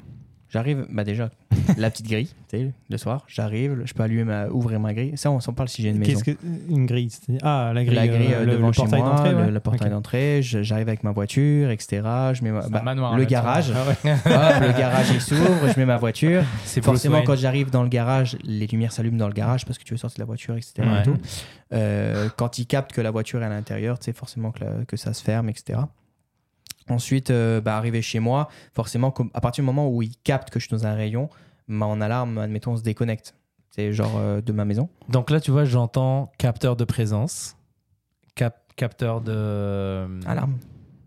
J'arrive, 0.50 0.86
bah 0.90 1.02
déjà, 1.02 1.30
la 1.78 1.88
petite 1.90 2.06
grille, 2.06 2.26
tu 2.50 2.58
sais, 2.58 2.72
le 2.90 2.98
soir, 2.98 3.24
j'arrive, 3.26 3.80
je 3.86 3.94
peux 3.94 4.02
allumer 4.02 4.24
ma, 4.24 4.48
ouvrir 4.48 4.80
ma 4.80 4.92
grille. 4.92 5.12
Ça, 5.16 5.30
on 5.30 5.40
s'en 5.40 5.54
parle 5.54 5.70
si 5.70 5.80
j'ai 5.80 5.88
une 5.88 5.96
maison. 5.96 6.12
Qu'est-ce 6.12 6.24
que 6.24 6.36
une 6.68 6.84
grille 6.84 7.10
Ah, 7.42 7.72
la 7.74 7.82
grille, 7.84 7.94
la 7.96 8.06
grille 8.06 8.34
euh, 8.34 8.42
euh, 8.42 8.44
le, 8.44 8.52
devant 8.52 8.66
le 8.66 8.72
chez 8.74 8.82
portail 8.82 9.00
moi, 9.00 9.08
d'entrée. 9.12 9.30
le, 9.30 9.36
ouais. 9.38 9.50
le 9.50 9.60
portail 9.60 9.88
Ok. 9.88 9.94
d'entrée, 9.94 10.40
j'arrive 10.42 10.88
avec 10.88 11.04
ma 11.04 11.10
voiture, 11.12 11.70
etc. 11.70 12.02
Je 12.34 12.44
mets 12.44 12.50
ma- 12.52 12.60
C'est 12.60 12.66
un 12.68 12.70
bah, 12.70 12.82
manoir, 12.82 13.16
le 13.16 13.24
garage, 13.24 13.72
Ah 13.74 13.88
ouais. 13.88 14.12
Hop, 14.12 14.20
le 14.26 14.78
garage 14.78 15.06
il 15.14 15.22
s'ouvre, 15.22 15.72
je 15.74 15.80
mets 15.80 15.86
ma 15.86 15.96
voiture. 15.96 16.42
C'est 16.66 16.84
Forcément, 16.84 17.16
Bruce 17.16 17.26
quand 17.28 17.36
j'arrive 17.36 17.70
dans 17.70 17.82
le 17.82 17.88
garage, 17.88 18.36
les 18.44 18.66
lumières 18.66 18.92
s'allument 18.92 19.16
dans 19.16 19.28
le 19.28 19.32
garage 19.34 19.64
parce 19.64 19.78
que 19.78 19.84
tu 19.84 19.94
veux 19.94 19.98
sortir 19.98 20.18
de 20.18 20.22
la 20.22 20.26
voiture, 20.26 20.54
etc. 20.54 20.74
et 20.80 20.82
Ouais. 20.82 21.02
tout. 21.02 21.16
Euh, 21.72 22.28
quand 22.36 22.58
il 22.58 22.66
capte 22.66 22.92
que 22.92 23.00
la 23.00 23.10
voiture 23.10 23.40
est 23.42 23.46
à 23.46 23.48
l'intérieur, 23.48 23.98
tu 23.98 24.04
sais 24.04 24.12
forcément 24.12 24.50
que, 24.50 24.62
la- 24.62 24.84
que 24.86 24.98
ça 24.98 25.14
se 25.14 25.22
ferme, 25.24 25.48
etc. 25.48 25.78
Ensuite, 26.92 27.30
euh, 27.30 27.60
bah, 27.60 27.76
arrivé 27.76 28.02
chez 28.02 28.20
moi, 28.20 28.48
forcément, 28.74 29.12
à 29.34 29.40
partir 29.40 29.62
du 29.62 29.66
moment 29.66 29.88
où 29.88 30.02
il 30.02 30.14
capte 30.24 30.50
que 30.50 30.60
je 30.60 30.66
suis 30.66 30.76
dans 30.76 30.86
un 30.86 30.94
rayon, 30.94 31.28
mon 31.68 32.00
alarme, 32.00 32.38
admettons, 32.38 32.76
se 32.76 32.82
déconnecte. 32.82 33.34
C'est 33.70 33.92
genre 33.92 34.12
euh, 34.18 34.40
de 34.42 34.52
ma 34.52 34.64
maison. 34.66 34.88
Donc 35.08 35.30
là, 35.30 35.40
tu 35.40 35.50
vois, 35.50 35.64
j'entends 35.64 36.30
capteur 36.38 36.76
de 36.76 36.84
présence, 36.84 37.56
cap- 38.34 38.70
capteur 38.76 39.20
de. 39.22 40.06
Alarme. 40.26 40.58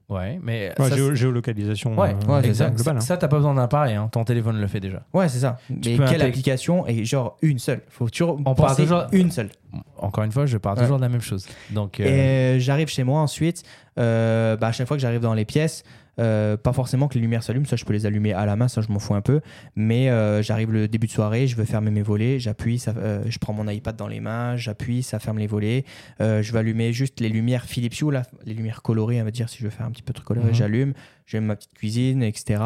Ouais, 0.07 0.39
mais. 0.43 0.71
Ouais, 0.77 0.89
ça, 0.89 0.95
géo- 0.95 1.15
géolocalisation. 1.15 1.97
Ouais, 1.97 2.13
euh, 2.27 2.31
ouais, 2.31 2.41
c'est 2.43 2.47
exact. 2.49 2.75
globale, 2.75 2.97
hein. 2.97 3.01
Ça, 3.01 3.17
t'as 3.17 3.27
pas 3.27 3.37
besoin 3.37 3.55
d'un 3.55 3.67
pareil, 3.67 3.95
hein. 3.95 4.07
ton 4.11 4.23
téléphone 4.23 4.59
le 4.61 4.67
fait 4.67 4.79
déjà. 4.79 5.01
Ouais, 5.13 5.27
c'est 5.29 5.39
ça. 5.39 5.57
Mais 5.69 5.77
quelle 5.81 6.01
intégrer- 6.01 6.27
application 6.27 6.85
Et 6.87 7.05
genre 7.05 7.37
une 7.41 7.57
seule? 7.57 7.81
Faut 7.89 8.07
toujours 8.09 8.39
On 8.45 8.53
penser 8.53 8.83
toujours- 8.83 9.05
une 9.11 9.31
seule. 9.31 9.49
Encore 9.97 10.23
une 10.23 10.31
fois, 10.31 10.45
je 10.45 10.57
parle 10.57 10.77
Ouais. 10.77 10.83
toujours 10.83 10.97
de 10.97 11.01
la 11.01 11.09
même 11.09 11.21
chose. 11.21 11.47
Donc, 11.71 11.99
euh, 11.99 12.55
Et 12.55 12.59
j'arrive 12.59 12.87
chez 12.87 13.03
moi 13.03 13.19
ensuite. 13.21 13.63
euh, 13.97 14.57
bah, 14.57 14.67
à 14.67 14.71
chaque 14.73 14.87
fois 14.87 14.95
que 14.97 15.01
j'arrive 15.01 15.21
dans 15.21 15.33
les 15.33 15.45
pièces, 15.45 15.83
euh, 16.19 16.57
pas 16.57 16.73
forcément 16.73 17.07
que 17.07 17.15
les 17.15 17.21
lumières 17.21 17.43
s'allument, 17.43 17.65
ça 17.65 17.75
je 17.75 17.85
peux 17.85 17.93
les 17.93 18.05
allumer 18.05 18.33
à 18.33 18.45
la 18.45 18.55
main, 18.55 18.67
ça 18.67 18.81
je 18.81 18.87
m'en 18.89 18.99
fous 18.99 19.15
un 19.15 19.21
peu. 19.21 19.41
Mais 19.75 20.09
euh, 20.09 20.41
j'arrive 20.41 20.71
le 20.71 20.87
début 20.87 21.07
de 21.07 21.11
soirée, 21.11 21.47
je 21.47 21.55
veux 21.55 21.65
fermer 21.65 21.91
mes 21.91 22.01
volets, 22.01 22.39
j'appuie, 22.39 22.79
ça, 22.79 22.93
euh, 22.97 23.23
je 23.27 23.37
prends 23.39 23.53
mon 23.53 23.67
iPad 23.67 23.95
dans 23.95 24.07
les 24.07 24.19
mains, 24.19 24.55
j'appuie, 24.55 25.03
ça 25.03 25.19
ferme 25.19 25.37
les 25.39 25.47
volets. 25.47 25.85
Je 26.19 26.51
vais 26.51 26.59
allumer 26.59 26.93
juste 26.93 27.19
les 27.19 27.29
lumières 27.29 27.65
Philips 27.65 27.99
Hue, 28.01 28.11
là, 28.11 28.23
les 28.45 28.53
lumières 28.53 28.81
colorées, 28.81 29.21
on 29.21 29.25
va 29.25 29.31
dire 29.31 29.49
si 29.49 29.57
je 29.59 29.63
veux 29.63 29.69
faire 29.69 29.85
un 29.85 29.91
petit 29.91 30.03
peu 30.03 30.11
de 30.13 30.15
truc 30.15 30.27
coloré, 30.27 30.47
Mhm. 30.49 30.53
j'allume. 30.55 30.93
J'aime 31.27 31.45
ma 31.45 31.55
petite 31.55 31.73
cuisine, 31.73 32.21
etc. 32.21 32.61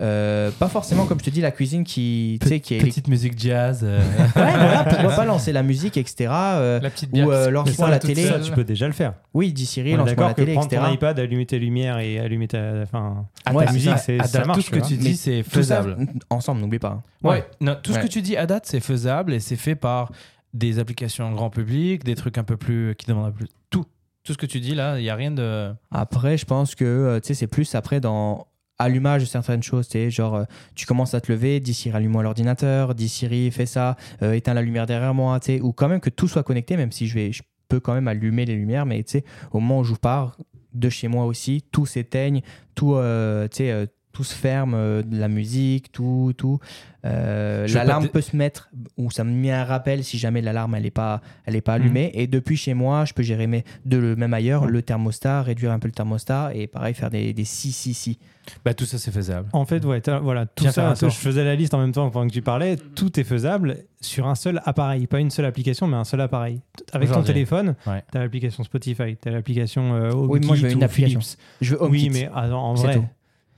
Euh, 0.00 0.50
pas 0.58 0.68
forcément, 0.68 1.06
comme 1.06 1.20
je 1.20 1.24
te 1.26 1.30
dis, 1.30 1.40
la 1.40 1.52
cuisine 1.52 1.84
qui, 1.84 2.38
tu 2.42 2.48
sais, 2.48 2.58
qui 2.58 2.74
est 2.74 2.78
petite 2.80 3.06
musique 3.06 3.38
jazz. 3.38 3.80
euh, 3.84 4.00
Ouais, 4.00 4.24
voilà, 4.34 4.82
pourquoi 4.84 5.10
pas 5.14 5.24
lancer 5.24 5.52
la 5.52 5.62
musique, 5.62 5.96
etc. 5.96 6.28
euh, 6.32 6.80
La 6.80 6.90
petite 6.90 7.12
bière. 7.12 7.28
ou 7.28 7.30
euh, 7.30 7.64
se 7.64 7.88
la 7.88 7.98
télé. 8.00 8.26
Ça, 8.26 8.40
tu 8.40 8.50
peux 8.50 8.64
déjà 8.64 8.88
le 8.88 8.92
faire. 8.92 9.14
oui, 9.32 9.52
dis 9.52 9.64
Siri, 9.64 9.90
lance-moi 9.92 10.06
d'accord 10.06 10.26
la 10.28 10.34
que 10.34 10.40
télé, 10.42 10.54
prendre 10.54 10.66
etc. 10.66 10.82
ton 10.88 10.92
iPad, 10.92 11.20
allumer 11.20 11.46
tes 11.46 11.60
lumières 11.60 11.98
et 11.98 12.18
allumer 12.18 12.48
ta, 12.48 12.82
enfin, 12.82 13.26
à 13.46 13.54
Ouais, 13.54 13.66
ta 13.66 13.72
musique, 13.72 13.98
c'est 13.98 14.18
À 14.18 14.24
ça 14.24 14.44
marche, 14.44 14.58
tout 14.58 14.62
ce 14.66 14.70
que 14.80 14.84
tu 14.84 14.96
dis, 14.96 15.16
c'est 15.16 15.44
faisable. 15.44 15.96
ensemble, 16.30 16.60
n'oublie 16.62 16.80
pas. 16.80 17.02
Ouais, 17.22 17.46
non, 17.60 17.76
tout 17.80 17.92
ce 17.92 18.00
que 18.00 18.08
tu 18.08 18.22
dis 18.22 18.36
à 18.36 18.46
date, 18.46 18.66
c'est 18.66 18.80
faisable 18.80 19.34
et 19.34 19.38
c'est 19.40 19.54
fait 19.56 19.76
par 19.76 20.10
des 20.52 20.80
applications 20.80 21.30
grand 21.30 21.48
public, 21.48 22.02
des 22.02 22.16
trucs 22.16 22.38
un 22.38 22.42
peu 22.42 22.56
plus 22.56 22.96
qui 22.98 23.06
demandent 23.06 23.26
un 23.26 23.30
peu 23.30 23.44
tout. 23.70 23.84
Tout 24.24 24.32
ce 24.32 24.38
que 24.38 24.46
tu 24.46 24.60
dis 24.60 24.74
là, 24.74 24.98
il 24.98 25.04
y 25.04 25.10
a 25.10 25.14
rien 25.14 25.30
de. 25.30 25.72
Après, 25.90 26.36
je 26.36 26.44
pense 26.44 26.74
que 26.74 26.84
euh, 26.84 27.20
tu 27.20 27.28
sais, 27.28 27.34
c'est 27.34 27.46
plus 27.46 27.74
après 27.74 28.00
dans 28.00 28.46
allumage 28.78 29.22
de 29.22 29.26
certaines 29.26 29.62
choses, 29.62 29.88
tu 29.88 30.10
genre 30.10 30.36
euh, 30.36 30.44
tu 30.74 30.86
commences 30.86 31.14
à 31.14 31.20
te 31.20 31.30
lever, 31.30 31.60
dis 31.60 31.74
Siri 31.74 31.96
allume-moi 31.96 32.22
l'ordinateur, 32.22 32.94
dis 32.94 33.08
Siri 33.08 33.50
fais 33.50 33.66
ça, 33.66 33.96
euh, 34.22 34.32
éteins 34.32 34.54
la 34.54 34.62
lumière 34.62 34.86
derrière 34.86 35.14
moi, 35.14 35.38
ou 35.62 35.72
quand 35.72 35.88
même 35.88 36.00
que 36.00 36.10
tout 36.10 36.28
soit 36.28 36.42
connecté, 36.42 36.76
même 36.76 36.92
si 36.92 37.06
je 37.06 37.14
vais, 37.14 37.32
je 37.32 37.42
peux 37.68 37.80
quand 37.80 37.92
même 37.94 38.08
allumer 38.08 38.46
les 38.46 38.56
lumières, 38.56 38.86
mais 38.86 39.02
tu 39.02 39.12
sais, 39.12 39.24
au 39.52 39.60
moment 39.60 39.80
où 39.80 39.84
je 39.84 39.94
pars 39.94 40.36
de 40.72 40.88
chez 40.88 41.08
moi 41.08 41.26
aussi, 41.26 41.62
tout 41.72 41.84
s'éteigne, 41.84 42.42
tout, 42.74 42.96
tu 43.50 43.56
sais, 43.56 43.88
tout 44.12 44.24
se 44.24 44.34
ferme, 44.34 44.74
euh, 44.74 45.02
de 45.02 45.18
la 45.18 45.28
musique, 45.28 45.92
tout, 45.92 46.32
tout. 46.36 46.58
Euh, 47.06 47.66
l'alarme 47.68 48.08
peut 48.08 48.20
se 48.20 48.36
mettre, 48.36 48.68
ou 48.98 49.10
ça 49.10 49.24
me 49.24 49.30
met 49.30 49.52
un 49.52 49.64
rappel 49.64 50.04
si 50.04 50.18
jamais 50.18 50.42
l'alarme 50.42 50.74
elle 50.74 50.84
est 50.84 50.90
pas, 50.90 51.22
elle 51.46 51.56
est 51.56 51.60
pas 51.62 51.78
Mhm. 51.78 51.82
allumée. 51.84 52.10
Et 52.14 52.26
depuis 52.26 52.56
chez 52.56 52.74
moi, 52.74 53.04
je 53.06 53.14
peux 53.14 53.22
gérer 53.22 53.46
mes, 53.46 53.64
de 53.86 53.96
le 53.96 54.16
même 54.16 54.34
ailleurs, 54.34 54.66
le 54.66 54.82
thermostat, 54.82 55.42
réduire 55.42 55.72
un 55.72 55.78
peu 55.78 55.88
le 55.88 55.92
thermostat 55.92 56.50
et 56.54 56.66
pareil 56.66 56.92
faire 56.94 57.08
des, 57.10 57.32
des 57.32 57.44
si 57.44 57.72
si 57.72 57.94
si. 57.94 58.18
Bah 58.64 58.74
tout 58.74 58.84
ça 58.84 58.98
c'est 58.98 59.12
faisable. 59.12 59.48
En 59.52 59.64
fait, 59.64 59.84
ouais, 59.84 60.02
voilà, 60.22 60.44
tout 60.46 60.64
ça, 60.68 60.94
je 61.00 61.08
faisais 61.08 61.44
la 61.44 61.54
liste 61.54 61.72
en 61.72 61.78
même 61.78 61.92
temps 61.92 62.10
pendant 62.10 62.26
que 62.26 62.32
tu 62.32 62.42
parlais. 62.42 62.76
Tout 62.76 63.18
est 63.20 63.24
faisable 63.24 63.76
sur 64.00 64.26
un 64.26 64.34
seul 64.34 64.60
appareil, 64.64 65.06
pas 65.06 65.20
une 65.20 65.30
seule 65.30 65.44
application, 65.44 65.86
mais 65.86 65.96
un 65.96 66.04
seul 66.04 66.20
appareil. 66.20 66.60
Avec 66.92 67.10
ton 67.12 67.22
téléphone, 67.22 67.76
Ouais. 67.86 68.02
t'as 68.10 68.18
l'application 68.18 68.64
Spotify, 68.64 69.16
t'as 69.16 69.30
l'application 69.30 69.94
euh, 69.94 70.12
Oui, 70.12 70.40
moi, 70.44 70.56
je 70.56 70.66
veux 70.66 70.72
une 70.72 70.82
application. 70.82 71.20
Philips. 71.20 71.38
Je 71.60 71.74
veux 71.76 71.84
Oui, 71.84 72.10
mais 72.12 72.28
ah, 72.34 72.48
non, 72.48 72.56
en 72.58 72.74
vrai, 72.74 72.94
tout. 72.96 73.04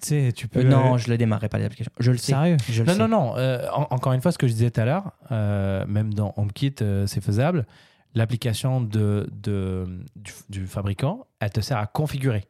Tu 0.03 0.09
sais, 0.09 0.33
tu 0.33 0.49
peux. 0.49 0.61
Euh, 0.61 0.65
non, 0.65 0.99
je 0.99 1.09
le 1.11 1.17
démarrerai 1.17 1.49
pas 1.49 1.59
l'application. 1.59 1.93
Je 1.99 2.11
le 2.11 2.19
sais. 2.19 2.33
sérieux? 2.33 2.57
Je 2.71 2.83
le 2.83 2.87
Non, 2.89 2.93
sais. 2.95 2.99
non, 2.99 3.09
non. 3.09 3.37
euh, 3.39 3.67
en- 3.73 3.87
encore 3.91 4.13
une 4.13 4.21
fois, 4.21 4.33
ce 4.33 4.39
que 4.39 4.47
je 4.47 4.53
disais 4.53 4.71
tout 4.71 4.81
à 4.81 4.85
l'heure, 4.85 5.13
euh, 5.31 5.87
même 5.87 6.13
dans 6.13 6.35
HomeKit, 6.37 6.75
c'est 7.07 7.23
faisable. 7.23 7.67
L'application 8.15 8.81
de, 8.83 9.27
de- 9.33 9.87
du, 10.17 10.33
du 10.51 10.67
fabricant, 10.67 11.27
elle 11.41 11.51
te 11.51 11.61
sert 11.63 11.79
à 11.79 11.87
configurer. 11.87 12.45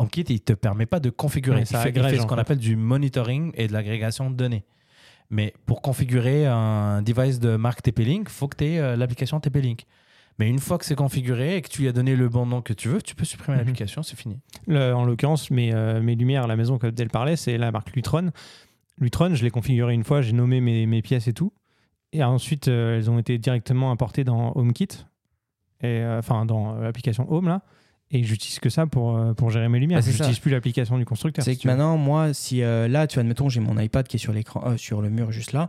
HomeKit, 0.00 0.22
il 0.28 0.40
te 0.40 0.52
permet 0.54 0.86
pas 0.86 0.98
de 0.98 1.10
configurer. 1.10 1.56
Ouais, 1.58 1.62
il, 1.62 1.66
ça 1.66 1.78
fait, 1.80 1.90
il 1.94 2.02
fait 2.02 2.18
ce 2.18 2.26
qu'on 2.26 2.38
appelle 2.38 2.58
du 2.58 2.74
monitoring 2.74 3.52
et 3.54 3.68
de 3.68 3.72
l'agrégation 3.72 4.28
de 4.30 4.34
données. 4.34 4.64
Mais 5.30 5.54
pour 5.66 5.82
configurer 5.82 6.46
un 6.46 7.00
device 7.02 7.38
de 7.38 7.54
marque 7.56 7.82
TP-Link, 7.82 8.26
il 8.28 8.32
faut 8.32 8.48
que 8.48 8.56
tu 8.56 8.64
aies 8.64 8.96
l'application 8.96 9.38
TP-Link. 9.38 9.84
Mais 10.38 10.48
une 10.48 10.58
fois 10.58 10.78
que 10.78 10.84
c'est 10.84 10.96
configuré 10.96 11.56
et 11.56 11.62
que 11.62 11.68
tu 11.68 11.82
lui 11.82 11.88
as 11.88 11.92
donné 11.92 12.16
le 12.16 12.28
bon 12.28 12.44
nom 12.46 12.60
que 12.60 12.72
tu 12.72 12.88
veux, 12.88 13.00
tu 13.00 13.14
peux 13.14 13.24
supprimer 13.24 13.56
Mhm. 13.56 13.60
l'application, 13.64 14.02
c'est 14.02 14.16
fini. 14.16 14.40
Le- 14.66 14.92
en 14.92 15.04
l'occurrence, 15.04 15.50
mes, 15.50 15.72
euh, 15.72 16.00
mes 16.02 16.16
lumières 16.16 16.44
à 16.44 16.46
la 16.48 16.56
maison, 16.56 16.76
comme 16.78 16.92
elle 16.98 17.08
parlait, 17.08 17.36
c'est 17.36 17.56
la 17.56 17.70
marque 17.70 17.94
Lutron. 17.94 18.30
Lutron, 18.98 19.34
je 19.34 19.42
l'ai 19.44 19.50
configuré 19.50 19.94
une 19.94 20.04
fois, 20.04 20.22
j'ai 20.22 20.32
nommé 20.32 20.60
mes, 20.60 20.86
mes 20.86 21.02
pièces 21.02 21.28
et 21.28 21.32
tout. 21.32 21.52
Et 22.12 22.22
ensuite, 22.24 22.68
euh, 22.68 22.96
elles 22.96 23.10
ont 23.10 23.18
été 23.18 23.38
directement 23.38 23.90
importées 23.90 24.24
dans 24.24 24.52
HomeKit, 24.56 25.04
et, 25.80 25.86
euh, 25.86 26.18
enfin 26.18 26.46
dans 26.46 26.74
l'application 26.76 27.30
Home 27.32 27.46
là. 27.48 27.62
Et 28.14 28.22
j'utilise 28.22 28.60
que 28.60 28.68
ça 28.68 28.86
pour, 28.86 29.16
euh, 29.16 29.34
pour 29.34 29.50
gérer 29.50 29.68
mes 29.68 29.80
lumières. 29.80 29.98
Ah, 29.98 30.02
c'est 30.02 30.12
n'utilise 30.12 30.38
plus 30.38 30.52
l'application 30.52 30.96
du 30.98 31.04
constructeur. 31.04 31.44
C'est 31.44 31.54
si 31.54 31.60
que 31.60 31.66
maintenant, 31.66 31.96
moi, 31.96 32.32
si 32.32 32.62
euh, 32.62 32.86
là, 32.86 33.08
tu 33.08 33.14
vois, 33.14 33.22
admettons, 33.22 33.48
j'ai 33.48 33.58
mon 33.58 33.76
iPad 33.76 34.06
qui 34.06 34.16
est 34.16 34.20
sur 34.20 34.32
l'écran, 34.32 34.62
euh, 34.64 34.76
sur 34.76 35.02
le 35.02 35.10
mur 35.10 35.32
juste 35.32 35.52
là, 35.52 35.68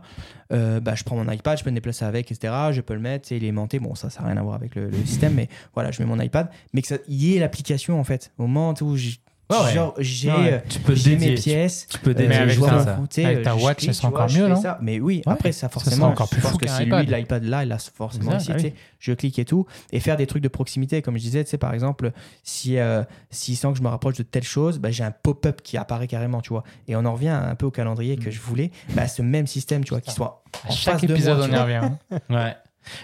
euh, 0.52 0.78
bah, 0.78 0.94
je 0.94 1.02
prends 1.02 1.16
mon 1.16 1.28
iPad, 1.28 1.58
je 1.58 1.64
peux 1.64 1.70
me 1.70 1.74
déplacer 1.74 2.04
avec, 2.04 2.30
etc. 2.30 2.54
Je 2.70 2.80
peux 2.82 2.94
le 2.94 3.00
mettre, 3.00 3.24
tu 3.24 3.30
sais, 3.30 3.36
il 3.38 3.44
est 3.44 3.48
aimanté. 3.48 3.80
Bon, 3.80 3.96
ça, 3.96 4.10
ça 4.10 4.22
n'a 4.22 4.28
rien 4.28 4.36
à 4.36 4.42
voir 4.44 4.54
avec 4.54 4.76
le, 4.76 4.88
le 4.88 5.04
système, 5.04 5.34
mais 5.34 5.48
voilà, 5.74 5.90
je 5.90 6.00
mets 6.00 6.08
mon 6.08 6.20
iPad, 6.20 6.48
mais 6.72 6.82
que 6.82 6.88
ça 6.88 6.98
y 7.08 7.34
ait 7.34 7.40
l'application 7.40 7.98
en 7.98 8.04
fait. 8.04 8.32
Au 8.38 8.42
moment 8.42 8.72
où 8.80 8.96
j'ai, 8.96 9.16
Ouais, 9.48 9.72
genre, 9.74 9.94
j'ai, 9.98 10.28
Ouais. 10.32 10.52
euh, 10.54 10.58
Tu 10.68 10.80
peux 10.80 10.94
j'ai 10.96 11.10
dédier. 11.10 11.28
mes 11.30 11.34
pièces. 11.36 11.86
Tu 11.88 11.98
peux 12.00 12.10
euh, 12.10 12.14
dédier 12.14 12.28
Mais 12.30 12.36
avec 12.38 12.54
je 12.56 12.60
ça. 12.60 12.98
avec 13.28 13.42
ta 13.44 13.56
je 13.56 13.62
watch, 13.64 13.86
ça 13.86 13.92
sera 13.92 14.08
vois, 14.08 14.18
encore 14.18 14.28
je 14.28 14.38
mieux, 14.40 14.48
non 14.48 14.60
ça. 14.60 14.78
Mais 14.82 14.98
oui, 14.98 15.22
Ouais. 15.24 15.32
après, 15.32 15.52
ça 15.52 15.60
Ça 15.60 15.68
forcément, 15.68 15.96
sera 15.96 16.08
encore 16.08 16.26
je 16.26 16.32
plus 16.32 16.40
pense 16.42 16.50
fou 16.52 16.58
que 16.58 16.66
si 16.68 16.78
lui, 16.80 16.86
iPad. 16.88 17.08
l'iPad 17.10 17.44
là, 17.44 17.64
il 17.64 17.70
a 17.70 17.78
forcément 17.78 18.32
ça, 18.32 18.36
ici, 18.38 18.52
ah 18.52 18.56
oui. 18.60 18.74
je 18.98 19.12
clique 19.12 19.38
et 19.38 19.44
tout, 19.44 19.64
et 19.92 20.00
faire 20.00 20.16
des 20.16 20.26
trucs 20.26 20.42
de 20.42 20.48
proximité, 20.48 21.00
comme 21.00 21.16
je 21.16 21.22
disais, 21.22 21.44
tu 21.44 21.50
sais, 21.50 21.58
par 21.58 21.72
exemple, 21.74 22.10
si 22.42 22.76
euh, 22.78 23.04
s'il 23.30 23.56
sent 23.56 23.68
que 23.70 23.78
je 23.78 23.82
me 23.82 23.88
rapproche 23.88 24.16
de 24.16 24.24
telle 24.24 24.42
chose, 24.42 24.80
bah, 24.80 24.90
j'ai 24.90 25.04
un 25.04 25.12
pop-up 25.12 25.60
qui 25.62 25.76
apparaît 25.76 26.08
carrément, 26.08 26.40
tu 26.40 26.48
vois. 26.48 26.64
Et 26.88 26.96
on 26.96 27.04
en 27.04 27.12
revient 27.12 27.28
un 27.28 27.54
peu 27.54 27.66
au 27.66 27.70
calendrier 27.70 28.16
que 28.16 28.32
je 28.32 28.40
voulais, 28.40 28.72
bah, 28.94 29.06
ce 29.06 29.22
même 29.22 29.46
système, 29.46 29.84
tu 29.84 29.90
vois, 29.90 30.00
qui 30.00 30.10
soit 30.10 30.42
À 30.66 30.72
en 30.72 30.74
chaque 30.74 30.94
face 30.94 31.02
de 31.04 31.12
épisode, 31.14 31.38
moi, 31.38 31.46
on 31.48 31.52
y 31.52 31.56
revient. 31.56 31.74
hein. 32.10 32.18
Ouais. 32.30 32.56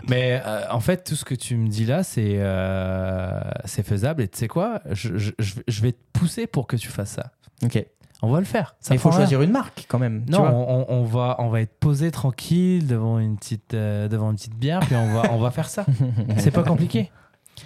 Mais 0.09 0.41
euh, 0.45 0.63
en 0.71 0.81
fait, 0.81 1.05
tout 1.05 1.15
ce 1.17 1.25
que 1.25 1.35
tu 1.35 1.57
me 1.57 1.69
dis 1.69 1.85
là, 1.87 2.03
c'est 2.03 2.37
euh, 2.39 3.41
c'est 3.65 3.85
faisable. 3.87 4.23
Et 4.23 4.29
tu 4.29 4.39
sais 4.39 4.49
quoi? 4.49 4.81
Je, 4.91 5.17
je- 5.19 5.33
je- 5.39 5.83
vais 5.83 5.93
te 5.93 6.01
pousser 6.13 6.47
pour 6.47 6.67
que 6.67 6.77
tu 6.77 6.89
fasses 6.89 7.13
ça. 7.13 7.33
Ok. 7.65 7.85
On 8.25 8.31
va 8.31 8.39
le 8.39 8.45
faire. 8.47 8.77
Il 8.91 8.99
faut 8.99 9.09
rien. 9.11 9.19
choisir 9.19 9.43
une 9.43 9.51
marque 9.51 9.85
quand 9.89 9.99
même. 9.99 10.25
tu 10.25 10.31
Non, 10.33 10.39
vois. 10.41 10.51
on, 10.53 10.87
on- 10.89 11.03
va, 11.05 11.35
on 11.41 11.49
va 11.49 11.61
être 11.61 11.77
posé 11.81 12.13
tranquille 12.13 12.87
devant 12.87 13.19
une 13.19 13.37
petite, 13.37 13.75
euh, 13.75 14.07
devant 14.07 14.31
une 14.31 14.37
petite 14.37 14.55
bière, 14.55 14.79
puis 14.81 14.95
on 14.95 15.13
va, 15.13 15.33
on 15.33 15.39
va 15.39 15.51
faire 15.51 15.69
ça. 15.69 15.85
C'est 16.39 16.53
pas 16.53 16.63
compliqué. 16.63 17.11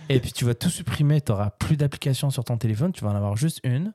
Et 0.08 0.18
puis 0.18 0.32
tu 0.32 0.44
vas 0.46 0.54
tout 0.54 0.70
supprimer. 0.70 1.20
Tu 1.20 1.30
n'auras 1.32 1.50
plus 1.50 1.76
d'application 1.76 2.30
sur 2.30 2.42
ton 2.44 2.56
téléphone. 2.56 2.92
Tu 2.92 3.04
vas 3.04 3.10
en 3.10 3.14
avoir 3.16 3.36
juste 3.36 3.60
une. 3.64 3.92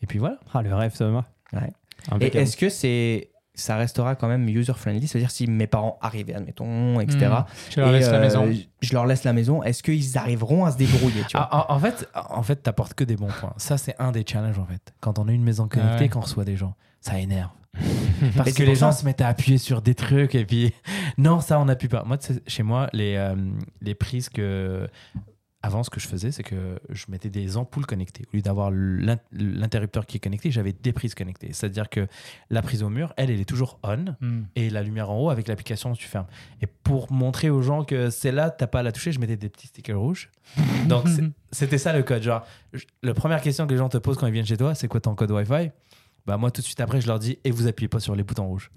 Et 0.00 0.06
puis 0.06 0.18
voilà. 0.20 0.38
Ah, 0.54 0.62
le 0.62 0.72
rêve, 0.74 0.96
Thomas. 0.96 1.24
Ouais. 1.52 1.72
Et 2.20 2.36
est-ce 2.38 2.56
que 2.56 2.68
c'est 2.68 3.30
ça 3.56 3.76
restera 3.76 4.14
quand 4.14 4.28
même 4.28 4.48
user 4.48 4.74
friendly 4.74 5.08
C'est-à-dire 5.08 5.30
si 5.30 5.46
mes 5.46 5.66
parents 5.66 5.98
arrivaient, 6.00 6.34
admettons, 6.34 7.00
etc. 7.00 7.26
Hmm. 7.26 7.44
Tu 7.70 7.80
leur 7.80 7.88
et, 7.88 7.92
laisses 7.98 8.10
la 8.10 8.18
euh, 8.18 8.20
maison. 8.20 8.48
Je 8.80 8.92
leur 8.92 9.06
laisse 9.06 9.24
la 9.24 9.32
maison. 9.32 9.62
Est-ce 9.62 9.82
qu'ils 9.82 10.16
arriveront 10.16 10.64
à 10.64 10.72
se 10.72 10.76
débrouiller 10.76 11.22
tu 11.28 11.36
vois? 11.36 11.48
Ah, 11.50 11.72
en, 11.72 11.76
en 11.76 11.78
fait, 11.80 12.08
en 12.14 12.42
fait, 12.42 12.56
t'apportes 12.56 12.94
que 12.94 13.04
des 13.04 13.16
bons 13.16 13.28
points. 13.28 13.54
Ça, 13.56 13.78
c'est 13.78 13.94
un 13.98 14.12
des 14.12 14.24
challenges 14.26 14.58
en 14.58 14.66
fait. 14.66 14.94
Quand 15.00 15.18
on 15.18 15.28
a 15.28 15.32
une 15.32 15.42
maison 15.42 15.68
connectée, 15.68 15.94
Ah 15.96 16.00
ouais. 16.00 16.08
qu'on 16.08 16.20
reçoit 16.20 16.44
des 16.44 16.56
gens, 16.56 16.74
ça 17.00 17.18
énerve. 17.18 17.50
Parce 18.36 18.52
que 18.52 18.62
les 18.62 18.74
gens 18.74 18.92
se 18.92 19.04
mettent 19.04 19.20
à 19.20 19.28
appuyer 19.28 19.58
sur 19.58 19.82
des 19.82 19.94
trucs 19.94 20.34
et 20.34 20.44
puis 20.44 20.72
non, 21.18 21.40
ça 21.40 21.58
on 21.60 21.66
n'appuie 21.66 21.88
pas. 21.88 22.04
Moi, 22.04 22.18
chez 22.46 22.62
moi, 22.62 22.88
les, 22.92 23.16
euh, 23.16 23.34
les 23.82 23.94
prises 23.94 24.28
que 24.28 24.88
avant, 25.66 25.82
ce 25.82 25.90
que 25.90 25.98
je 26.00 26.06
faisais, 26.06 26.30
c'est 26.30 26.42
que 26.42 26.78
je 26.90 27.06
mettais 27.08 27.28
des 27.28 27.56
ampoules 27.56 27.86
connectées. 27.86 28.24
Au 28.32 28.36
lieu 28.36 28.42
d'avoir 28.42 28.70
l'in- 28.70 29.18
l'interrupteur 29.32 30.06
qui 30.06 30.16
est 30.18 30.20
connecté, 30.20 30.50
j'avais 30.50 30.72
des 30.72 30.92
prises 30.92 31.14
connectées. 31.14 31.48
C'est-à-dire 31.52 31.88
que 31.88 32.06
la 32.50 32.62
prise 32.62 32.82
au 32.82 32.88
mur, 32.88 33.12
elle, 33.16 33.30
elle 33.30 33.40
est 33.40 33.44
toujours 33.44 33.78
on 33.82 34.14
Hmm. 34.20 34.44
et 34.54 34.70
la 34.70 34.82
lumière 34.82 35.10
en 35.10 35.18
haut 35.18 35.30
avec 35.30 35.48
l'application 35.48 35.92
tu 35.94 36.06
fermes. 36.06 36.26
Et 36.62 36.66
pour 36.66 37.10
montrer 37.10 37.50
aux 37.50 37.62
gens 37.62 37.82
que 37.84 38.10
c'est 38.10 38.32
là, 38.32 38.50
t'as 38.50 38.66
pas 38.68 38.80
à 38.80 38.82
la 38.82 38.92
toucher, 38.92 39.10
je 39.12 39.18
mettais 39.18 39.36
des 39.36 39.48
petits 39.48 39.66
stickers 39.66 39.98
rouges. 39.98 40.30
Donc 40.88 41.06
c'était 41.50 41.78
ça 41.78 41.92
le 41.92 42.02
code. 42.02 42.22
Genre, 42.22 42.46
je- 42.72 42.84
la 43.02 43.14
première 43.14 43.40
question 43.40 43.66
que 43.66 43.72
les 43.72 43.78
gens 43.78 43.88
te 43.88 43.98
posent 43.98 44.16
quand 44.18 44.26
ils 44.28 44.32
viennent 44.32 44.46
chez 44.46 44.56
toi, 44.56 44.74
c'est 44.74 44.88
quoi 44.88 45.00
ton 45.00 45.14
code 45.14 45.30
Wi-Fi? 45.32 45.70
Bah 46.26 46.36
moi 46.36 46.50
tout 46.50 46.60
de 46.60 46.66
suite 46.66 46.80
après, 46.80 47.00
je 47.00 47.06
leur 47.06 47.18
dis 47.18 47.38
et 47.44 47.50
vous 47.50 47.66
appuyez 47.66 47.88
pas 47.88 48.00
sur 48.00 48.14
les 48.14 48.22
boutons 48.22 48.46
rouges. 48.46 48.70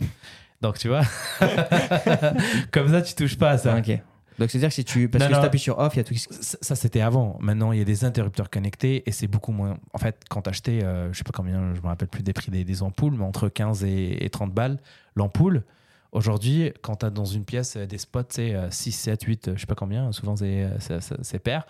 Donc 0.62 0.78
tu 0.78 0.88
vois, 0.88 1.02
comme 2.72 2.90
ça 2.90 3.02
tu 3.02 3.14
touches 3.16 3.38
pas 3.38 3.52
à 3.52 3.58
ça. 3.58 3.78
Ok. 3.78 4.00
Donc 4.40 4.50
c'est-à-dire 4.50 4.70
que 4.70 4.76
si 4.76 4.86
tu 4.86 5.10
parce 5.10 5.22
Non, 5.24 5.28
que 5.30 5.34
si 5.36 5.38
non. 5.40 5.44
t'appuies 5.44 5.60
sur 5.60 5.78
off, 5.78 5.94
il 5.96 5.98
y 5.98 6.00
a 6.00 6.04
tout 6.04 6.14
qui 6.14 6.20
se- 6.20 6.34
Ça, 6.34 6.58
ça, 6.62 6.76
c'était 6.76 7.02
avant. 7.02 7.38
Maintenant, 7.42 7.72
il 7.72 7.78
y 7.80 7.82
a 7.82 7.86
des 7.86 8.06
interrupteurs 8.06 8.50
connectés 8.50 9.04
et 9.08 9.12
c'est 9.12 9.28
beaucoup 9.28 9.52
moins. 9.52 9.78
En 9.94 9.98
fait, 10.00 10.24
quand 10.30 10.42
t'achetais, 10.44 10.84
euh, 10.84 11.12
je 11.14 11.18
sais 11.18 11.24
pas 11.24 11.32
combien, 11.34 11.76
je 11.76 11.82
me 11.82 11.88
rappelle 11.88 12.08
plus 12.08 12.24
des 12.24 12.34
prix 12.34 12.50
des, 12.50 12.64
des 12.64 12.82
ampoules, 12.82 13.14
mais 13.18 13.26
entre 13.26 13.50
15 13.50 13.84
et, 13.84 14.24
et 14.26 14.30
30 14.30 14.54
balles 14.54 14.80
l'ampoule. 15.16 15.64
Aujourd'hui, 16.12 16.72
quand 16.82 16.96
tu 16.98 17.06
as 17.06 17.10
dans 17.12 17.26
une 17.26 17.46
pièce 17.46 17.76
euh, 17.76 17.86
des 17.86 18.00
spots, 18.00 18.22
c'est 18.30 18.56
6, 18.72 18.92
7, 18.94 19.22
8, 19.24 19.48
euh, 19.50 19.54
je 19.56 19.62
sais 19.62 19.68
pas 19.68 19.76
combien, 19.76 20.12
souvent 20.12 20.36
c'est 20.36 20.64
euh, 20.64 21.00
c'est- 21.22 21.40
pair. 21.40 21.66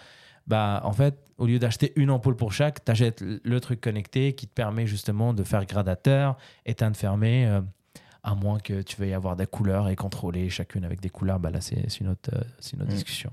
Bah, 0.48 0.82
en 0.84 0.94
fait, 0.94 1.16
au 1.38 1.46
lieu 1.46 1.60
d'acheter 1.60 1.92
une 1.96 2.10
ampoule 2.10 2.36
pour 2.36 2.52
chaque, 2.54 2.84
tu 2.84 2.92
achètes 2.92 3.22
le 3.22 3.60
truc 3.60 3.82
connecté 3.82 4.34
qui 4.34 4.48
te 4.48 4.54
permet 4.54 4.88
justement 4.88 5.34
de 5.34 5.44
faire 5.44 5.66
gradateur, 5.66 6.38
éteindre, 6.66 6.96
fermer, 6.96 7.46
euh, 7.46 7.62
à 8.24 8.36
moins 8.36 8.60
que 8.60 8.82
tu 8.82 8.98
veuilles 8.98 9.14
avoir 9.14 9.36
des 9.36 9.46
couleurs 9.48 9.90
et 9.90 9.96
contrôler 9.96 10.50
chacune 10.50 10.84
avec 10.86 11.00
des 11.02 11.10
couleurs. 11.10 11.40
Bah, 11.40 11.52
là, 11.52 11.62
c'est 11.62 11.84
une 12.02 12.10
autre, 12.10 12.30
euh, 12.34 12.42
c'est 12.60 12.74
une 12.76 12.82
autre 12.82 12.92
Mm. 12.92 12.96
discussion. 12.96 13.32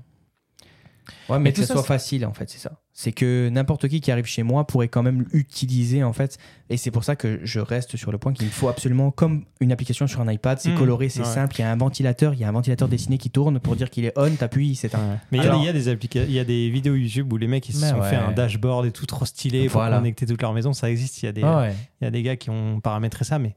Ouais, 1.29 1.37
mais, 1.37 1.45
Mais 1.45 1.53
que 1.53 1.61
ce 1.63 1.71
soit 1.71 1.83
facile 1.83 2.25
en 2.25 2.33
fait, 2.33 2.49
c'est 2.49 2.57
ça. 2.57 2.81
C'est 2.91 3.13
que 3.13 3.47
n'importe 3.47 3.87
qui 3.87 4.01
qui 4.01 4.11
arrive 4.11 4.25
chez 4.25 4.43
moi 4.43 4.67
pourrait 4.67 4.89
quand 4.89 5.03
même 5.03 5.25
l'utiliser 5.31 6.03
en 6.03 6.11
fait. 6.11 6.37
Et 6.69 6.75
c'est 6.75 6.91
pour 6.91 7.05
ça 7.05 7.15
que 7.15 7.39
je 7.43 7.61
reste 7.61 7.95
sur 7.95 8.11
le 8.11 8.17
point 8.17 8.33
qu'il 8.33 8.49
faut 8.49 8.67
absolument, 8.67 9.11
comme 9.11 9.45
une 9.61 9.71
application 9.71 10.05
sur 10.07 10.19
un 10.19 10.29
iPad, 10.29 10.59
c'est 10.59 10.71
Mmh, 10.71 10.77
coloré, 10.77 11.07
c'est 11.07 11.21
ouais. 11.21 11.25
simple, 11.25 11.55
il 11.57 11.61
y 11.61 11.63
a 11.63 11.71
un 11.71 11.77
ventilateur, 11.77 12.33
il 12.33 12.41
y 12.41 12.43
a 12.43 12.49
un 12.49 12.51
ventilateur 12.51 12.89
dessiné 12.89 13.17
qui 13.17 13.29
tourne 13.29 13.61
pour 13.61 13.77
dire 13.77 13.89
qu'il 13.89 14.03
est 14.03 14.11
on, 14.17 14.29
t'appuies, 14.35 14.75
c'est 14.75 14.95
un. 14.95 15.17
Mais 15.31 15.37
il 15.37 15.43
y, 15.43 15.47
a 15.47 15.49
Alors- 15.49 15.59
des- 15.61 15.63
il 15.63 15.67
y 15.67 15.69
a 15.69 15.73
des 15.73 15.87
applica- 15.87 16.25
il 16.25 16.31
y 16.33 16.39
a 16.39 16.43
des 16.45 16.69
vidéos 16.69 16.95
YouTube 16.95 17.31
où 17.31 17.37
les 17.37 17.47
mecs 17.47 17.69
ils 17.69 17.73
se 17.75 17.87
sont 17.87 17.99
ouais. 17.99 18.09
fait 18.09 18.15
un 18.17 18.33
dashboard 18.33 18.85
et 18.85 18.91
tout 18.91 19.05
trop 19.05 19.23
stylé 19.23 19.69
pour 19.69 19.79
Voilà. 19.79 19.97
connecter 19.99 20.25
toute 20.25 20.41
leur 20.41 20.53
maison. 20.53 20.73
Ça 20.73 20.89
existe. 20.91 21.21
Il 21.23 21.27
y 21.27 21.29
a 21.29 21.31
des, 21.31 21.43
Ah 21.43 21.59
ouais. 21.59 21.73
il 22.01 22.03
y 22.03 22.07
a 22.07 22.11
des 22.11 22.21
gars 22.21 22.35
qui 22.35 22.49
ont 22.49 22.81
paramétré 22.81 23.23
ça, 23.23 23.39
mais 23.39 23.55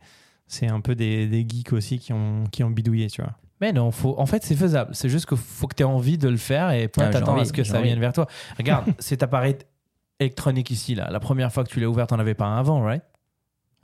c'est 0.51 0.69
un 0.69 0.81
peu 0.81 0.95
des, 0.95 1.27
des 1.27 1.47
geeks 1.49 1.73
aussi 1.73 1.99
qui 1.99 2.13
ont, 2.13 2.45
qui 2.51 2.65
ont 2.65 2.71
bidouillé, 2.71 3.09
tu 3.09 3.23
vois. 3.23 3.33
Mais 3.61 3.73
non, 3.73 3.91
faut... 3.91 4.15
en 4.19 4.27
fait, 4.27 4.43
c'est 4.43 4.57
faisable. 4.57 4.95
C'est 4.95 5.09
juste 5.09 5.27
qu'il 5.27 5.39
faut 5.39 5.69
que 5.69 5.77
tu 5.77 5.83
aies 5.83 5.87
envie 5.87 6.19
de 6.19 6.29
le 6.29 6.37
faire 6.37 6.73
et 6.73 6.89
pas 6.89 7.05
Ah, 7.05 7.11
t'attends 7.11 7.35
à 7.35 7.37
envie, 7.37 7.47
ce 7.47 7.53
que 7.53 7.63
ça 7.63 7.81
vienne 7.81 8.01
vers 8.01 8.13
toi. 8.13 8.27
Regarde, 8.59 8.87
cet 8.99 9.23
appareil 9.23 9.57
électronique 10.19 10.71
ici, 10.71 10.95
là, 10.95 11.09
la 11.11 11.21
première 11.21 11.53
fois 11.53 11.63
que 11.65 11.69
tu 11.69 11.79
l'as 11.79 11.89
ouvert, 11.89 12.07
t'en 12.07 12.19
avais 12.19 12.35
pas 12.35 12.47
un 12.47 12.59
avant, 12.59 12.83
right? 12.83 13.03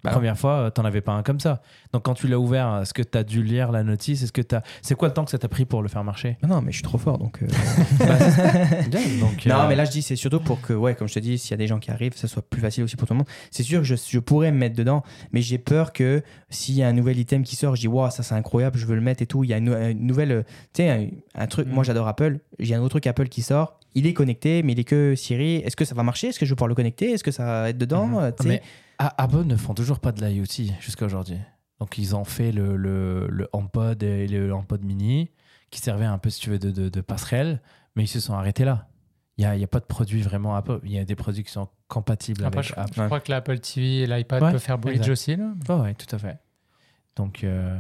Bah. 0.06 0.12
première 0.12 0.38
fois, 0.38 0.52
euh, 0.52 0.70
t'en 0.70 0.84
avais 0.84 1.00
pas 1.00 1.12
un 1.12 1.22
comme 1.22 1.40
ça. 1.40 1.60
Donc 1.92 2.02
quand 2.04 2.14
tu 2.14 2.28
l'as 2.28 2.38
ouvert, 2.38 2.80
est-ce 2.82 2.94
que 2.94 3.02
tu 3.02 3.16
as 3.18 3.24
dû 3.24 3.42
lire 3.42 3.70
la 3.72 3.82
notice? 3.82 4.22
Est-ce 4.22 4.32
que 4.32 4.40
t'as... 4.42 4.62
C'est 4.82 4.94
quoi 4.94 5.08
le 5.08 5.14
temps 5.14 5.24
que 5.24 5.30
ça 5.30 5.38
t'a 5.38 5.48
pris 5.48 5.64
pour 5.64 5.82
le 5.82 5.88
faire 5.88 6.02
marcher? 6.04 6.38
Ah 6.42 6.46
non, 6.46 6.62
mais 6.62 6.72
je 6.72 6.76
suis 6.76 6.82
trop 6.84 6.98
fort 6.98 7.18
donc. 7.18 7.42
euh, 7.42 7.46
Donc, 9.20 9.46
Non, 9.46 9.60
euh, 9.60 9.68
mais 9.68 9.76
là 9.76 9.84
je 9.84 9.90
dis 9.90 10.02
c'est 10.02 10.16
surtout 10.16 10.40
pour 10.40 10.60
que, 10.60 10.72
ouais, 10.72 10.94
comme 10.94 11.08
je 11.08 11.14
te 11.14 11.18
dis, 11.18 11.38
s'il 11.38 11.50
y 11.52 11.54
a 11.54 11.56
des 11.58 11.66
gens 11.66 11.78
qui 11.78 11.90
arrivent, 11.90 12.16
ça 12.16 12.28
soit 12.28 12.42
plus 12.48 12.60
facile 12.60 12.84
aussi 12.84 12.96
pour 12.96 13.06
tout 13.06 13.14
le 13.14 13.18
monde. 13.18 13.26
C'est 13.50 13.62
sûr 13.62 13.80
que 13.80 13.84
je, 13.86 13.94
je 13.96 14.18
pourrais 14.18 14.52
me 14.52 14.58
mettre 14.58 14.76
dedans, 14.76 15.02
mais 15.32 15.42
j'ai 15.42 15.58
peur 15.58 15.92
que 15.92 16.22
s'il 16.50 16.74
y 16.74 16.82
a 16.82 16.88
un 16.88 16.92
nouvel 16.92 17.18
item 17.18 17.42
qui 17.42 17.56
sort, 17.56 17.74
je 17.76 17.80
dis, 17.82 17.88
waouh, 17.88 18.10
ça 18.10 18.22
c'est 18.22 18.34
incroyable, 18.34 18.78
je 18.78 18.86
veux 18.86 18.94
le 18.94 19.00
mettre 19.00 19.22
et 19.22 19.26
tout. 19.26 19.44
Il 19.44 19.50
y 19.50 19.54
a 19.54 19.58
une, 19.58 19.64
nou- 19.64 19.76
une 19.76 20.06
nouvelle, 20.06 20.44
tu 20.72 20.82
sais, 20.82 20.90
un, 20.90 21.06
un 21.34 21.46
truc, 21.46 21.66
Mm. 21.66 21.70
moi 21.72 21.84
j'adore 21.84 22.06
Apple, 22.08 22.38
il 22.58 22.68
y 22.68 22.74
a 22.74 22.78
un 22.78 22.80
autre 22.80 22.90
truc 22.90 23.06
Apple 23.06 23.28
qui 23.28 23.42
sort, 23.42 23.78
il 23.94 24.06
est 24.06 24.12
connecté, 24.12 24.62
mais 24.62 24.72
il 24.72 24.78
est 24.80 24.84
que 24.84 25.14
Siri. 25.16 25.56
Est-ce 25.56 25.74
que 25.76 25.84
ça 25.84 25.94
va 25.94 26.02
marcher? 26.02 26.28
Est-ce 26.28 26.38
que 26.38 26.44
je 26.46 26.50
vais 26.52 26.56
pouvoir 26.56 26.68
le 26.68 26.74
connecter? 26.74 27.12
Est-ce 27.12 27.24
que 27.24 27.30
ça 27.30 27.44
va 27.44 27.70
être 27.70 27.78
dedans? 27.78 28.06
Mhm. 28.06 28.18
Euh, 28.18 28.30
Apple 28.98 29.44
ne 29.44 29.56
font 29.56 29.74
toujours 29.74 30.00
pas 30.00 30.12
de 30.12 30.24
l'IoT 30.24 30.72
jusqu'à 30.80 31.04
aujourd'hui. 31.06 31.38
Donc 31.80 31.98
ils 31.98 32.16
ont 32.16 32.24
fait 32.24 32.52
le, 32.52 32.76
le, 32.76 33.26
le 33.28 33.48
HomePod 33.52 34.02
et 34.02 34.26
le 34.26 34.50
HomePod 34.50 34.82
mini 34.82 35.30
qui 35.70 35.80
servait 35.80 36.04
un 36.06 36.18
peu, 36.18 36.30
si 36.30 36.40
tu 36.40 36.50
veux, 36.50 36.58
de, 36.58 36.70
de, 36.70 36.88
de 36.88 37.00
passerelle, 37.00 37.60
mais 37.94 38.04
ils 38.04 38.08
se 38.08 38.20
sont 38.20 38.34
arrêtés 38.34 38.64
là. 38.64 38.88
Il 39.36 39.42
n'y 39.42 39.46
a, 39.46 39.54
il 39.56 39.60
y 39.60 39.64
a 39.64 39.66
pas 39.68 39.80
de 39.80 39.84
produits 39.84 40.22
vraiment 40.22 40.56
Apple. 40.56 40.80
Il 40.84 40.92
y 40.92 40.98
a 40.98 41.04
des 41.04 41.14
produits 41.16 41.44
qui 41.44 41.50
sont 41.52 41.68
compatibles 41.88 42.42
Après, 42.44 42.60
avec 42.60 42.70
je, 42.74 42.80
Apple. 42.80 42.92
je 42.94 43.02
crois 43.04 43.20
que 43.20 43.30
l'Apple 43.30 43.58
TV 43.58 43.98
et 44.02 44.06
l'iPad 44.06 44.42
Ouais, 44.42 44.52
peuvent 44.52 44.62
faire 44.62 44.78
bridge 44.78 44.96
exact. 44.96 45.10
aussi. 45.12 45.36
Ouais, 45.68 45.94
tout 45.94 46.14
à 46.14 46.18
fait. 46.18 46.38
Donc, 47.16 47.44
euh, 47.44 47.78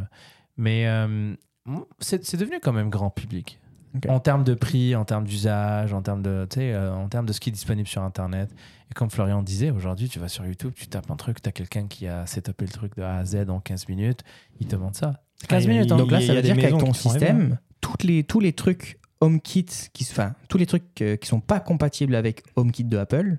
mais 0.58 0.86
euh, 0.86 1.34
c'est 1.98 2.36
devenu 2.36 2.60
quand 2.60 2.72
même 2.74 2.90
grand 2.90 3.08
public. 3.08 3.58
En 4.08 4.20
termes 4.20 4.44
de 4.44 4.54
prix, 4.54 4.94
en 4.96 5.04
termes 5.04 5.24
d'usage, 5.24 5.92
en 5.92 6.02
termes 6.02 6.22
de, 6.22 6.46
tu 6.50 6.56
sais, 6.60 6.72
euh, 6.72 6.94
en 6.94 7.08
termes 7.08 7.26
de 7.26 7.32
ce 7.32 7.40
qui 7.40 7.50
est 7.50 7.52
disponible 7.52 7.88
sur 7.88 8.02
Internet. 8.02 8.50
Et 8.90 8.94
comme 8.94 9.10
Florian 9.10 9.42
disait, 9.42 9.70
aujourd'hui, 9.70 10.08
tu 10.08 10.18
vas 10.18 10.28
sur 10.28 10.44
YouTube, 10.46 10.72
tu 10.76 10.86
tapes 10.86 11.10
un 11.10 11.16
truc, 11.16 11.40
tu 11.42 11.48
as 11.48 11.52
quelqu'un 11.52 11.86
qui 11.86 12.06
a 12.06 12.26
setupé 12.26 12.64
le 12.66 12.70
truc 12.72 12.96
de 12.96 13.02
A 13.02 13.16
à 13.16 13.24
Z 13.24 13.48
en 13.48 13.60
15 13.60 13.88
minutes, 13.88 14.20
il 14.60 14.66
te 14.66 14.76
demande 14.76 14.94
ça. 14.94 15.22
C'est 15.40 15.48
15 15.48 15.58
Ah, 15.58 15.62
il- 15.64 15.68
minutes, 15.76 15.92
hein. 15.92 15.96
Donc 15.96 16.10
là, 16.10 16.20
y 16.20 16.24
a 16.24 16.26
ça 16.28 16.34
veut 16.34 16.42
dire 16.42 16.56
qu'avec 16.56 16.78
ton 16.78 16.92
système, 16.92 17.58
toutes 17.80 18.04
les, 18.04 18.24
tous 18.24 18.40
les 18.40 18.52
trucs 18.52 18.98
HomeKit, 19.20 19.66
qui, 19.92 20.04
se- 20.04 20.12
enfin, 20.12 20.34
tous 20.48 20.58
les 20.58 20.66
trucs 20.66 20.84
euh, 21.02 21.16
qui 21.16 21.26
sont 21.28 21.40
pas 21.40 21.60
compatibles 21.60 22.14
avec 22.14 22.42
HomeKit 22.56 22.84
de 22.84 22.96
Apple, 22.98 23.38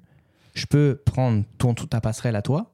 je 0.53 0.65
peux 0.65 1.01
prendre 1.05 1.43
ton, 1.57 1.73
ta 1.75 2.01
passerelle 2.01 2.35
à 2.35 2.41
toi 2.41 2.73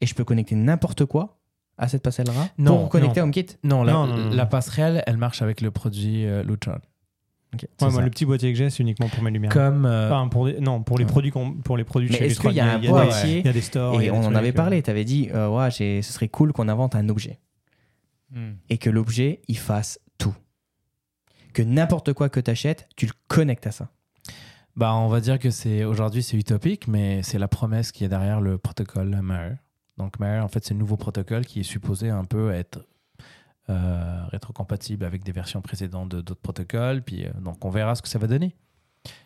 et 0.00 0.06
je 0.06 0.14
peux 0.14 0.24
connecter 0.24 0.54
n'importe 0.54 1.04
quoi 1.06 1.35
à 1.78 1.88
cette 1.88 2.02
passerelle-là 2.02 2.48
Non, 2.58 2.78
pour 2.80 2.88
connecter 2.88 3.20
non. 3.20 3.24
à 3.24 3.28
HomeKit. 3.28 3.46
Non, 3.64 3.82
la, 3.84 3.92
Non, 3.92 4.06
non, 4.06 4.16
non. 4.16 4.30
la 4.30 4.46
passerelle, 4.46 5.02
elle 5.06 5.16
marche 5.16 5.42
avec 5.42 5.60
le 5.60 5.70
produit 5.70 6.24
euh. 6.26 6.42
Ouais, 7.80 7.90
moi, 7.90 8.02
le 8.02 8.10
petit 8.10 8.26
boîtier 8.26 8.52
que 8.52 8.58
j'ai, 8.58 8.68
c'est 8.68 8.82
uniquement 8.82 9.08
pour 9.08 9.22
mes 9.22 9.30
lumières. 9.30 9.50
Comme. 9.52 9.86
euh, 9.86 10.06
Enfin, 10.10 10.28
pour 10.28 10.44
des- 10.46 10.60
non, 10.60 10.82
pour 10.82 10.98
les 10.98 11.06
produits, 11.06 11.32
pour 11.64 11.76
les 11.78 11.84
produits 11.84 12.10
Mais 12.10 12.16
chez 12.18 12.26
est-ce 12.26 12.40
qu'il 12.40 12.52
y 12.52 12.60
a 12.60 12.74
un 12.74 12.78
boîtier 12.78 13.38
Il 13.40 13.46
y 13.46 13.48
a 13.48 13.52
des 13.52 13.60
stores. 13.62 14.00
Et 14.02 14.08
a 14.10 14.14
on 14.14 14.24
en 14.24 14.34
avait 14.34 14.50
euh, 14.50 14.52
parlé, 14.52 14.82
tu 14.82 14.90
avais 14.90 15.04
dit, 15.04 15.30
euh, 15.32 15.48
ouais, 15.48 15.70
ce 15.70 16.02
serait 16.02 16.28
cool 16.28 16.52
qu'on 16.52 16.68
invente 16.68 16.94
un 16.94 17.08
objet 17.08 17.38
Hmm. 18.34 18.54
et 18.68 18.76
que 18.78 18.90
l'objet, 18.90 19.40
il 19.46 19.56
fasse 19.56 20.00
tout. 20.18 20.34
Que 21.54 21.62
n'importe 21.62 22.12
quoi 22.12 22.28
que 22.28 22.40
tu 22.40 22.50
achètes, 22.50 22.88
tu 22.96 23.06
le 23.06 23.12
connectes 23.28 23.68
à 23.68 23.70
ça. 23.70 23.88
Bah, 24.74 24.94
on 24.96 25.06
va 25.08 25.20
dire 25.20 25.38
que 25.38 25.50
c'est 25.50 25.84
aujourd'hui 25.84 26.22
c'est 26.24 26.36
utopique, 26.36 26.88
mais 26.88 27.22
c'est 27.22 27.38
la 27.38 27.46
promesse 27.48 27.92
qui 27.92 28.04
est 28.04 28.08
derrière 28.08 28.40
le 28.40 28.58
protocole 28.58 29.16
Maer. 29.22 29.54
Donc 29.98 30.20
en 30.20 30.48
fait, 30.48 30.64
c'est 30.64 30.74
le 30.74 30.80
nouveau 30.80 30.96
protocole 30.96 31.46
qui 31.46 31.60
est 31.60 31.64
supposé 31.64 32.10
un 32.10 32.24
peu 32.24 32.52
être 32.52 32.86
euh, 33.68 34.24
rétrocompatible 34.30 35.04
avec 35.04 35.24
des 35.24 35.32
versions 35.32 35.60
précédentes 35.60 36.10
de 36.10 36.20
d'autres 36.20 36.40
protocoles. 36.40 37.02
Puis 37.02 37.24
euh, 37.24 37.30
donc 37.40 37.64
on 37.64 37.70
verra 37.70 37.94
ce 37.94 38.02
que 38.02 38.08
ça 38.08 38.18
va 38.18 38.26
donner. 38.26 38.54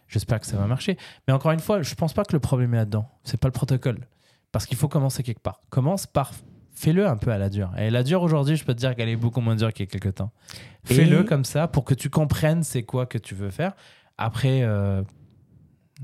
J'espère 0.09 0.41
que 0.41 0.47
ça 0.47 0.57
va 0.57 0.67
marcher. 0.67 0.97
Mais 1.27 1.35
encore 1.35 1.53
une 1.53 1.61
fois, 1.61 1.83
je 1.83 1.95
pense 1.95 2.13
pas 2.13 2.25
que 2.25 2.33
le 2.33 2.41
problème 2.41 2.75
est 2.75 2.79
là-dedans. 2.79 3.09
C'est 3.25 3.39
pas 3.39 3.49
le 3.49 3.53
protocole, 3.53 4.07
parce 4.53 4.67
qu'il 4.67 4.77
faut 4.77 4.89
commencer 4.89 5.23
quelque 5.23 5.41
part. 5.41 5.61
Commence 5.71 6.07
par 6.07 6.33
fais-le 6.75 7.07
un 7.07 7.17
peu 7.17 7.31
à 7.31 7.39
la 7.39 7.49
dure. 7.49 7.71
Et 7.79 7.91
la 7.91 8.03
dure 8.03 8.23
aujourd'hui, 8.23 8.57
je 8.57 8.65
peux 8.65 8.75
te 8.75 8.79
dire 8.79 8.97
qu'elle 8.97 9.09
est 9.09 9.17
beaucoup 9.17 9.41
moins 9.41 9.57
dure 9.57 9.73
qu'il 9.73 9.85
y 9.85 9.89
a 9.89 9.91
quelques 9.91 10.17
temps. 10.17 10.33
Fais-le 10.85 11.23
comme 11.25 11.45
ça 11.45 11.69
pour 11.69 11.85
que 11.85 11.95
tu 11.95 12.11
comprennes 12.11 12.63
c'est 12.63 12.83
quoi 12.83 13.07
que 13.07 13.19
tu 13.19 13.35
veux 13.35 13.51
faire. 13.51 13.75
Après, 14.17 14.63
euh, 14.63 15.03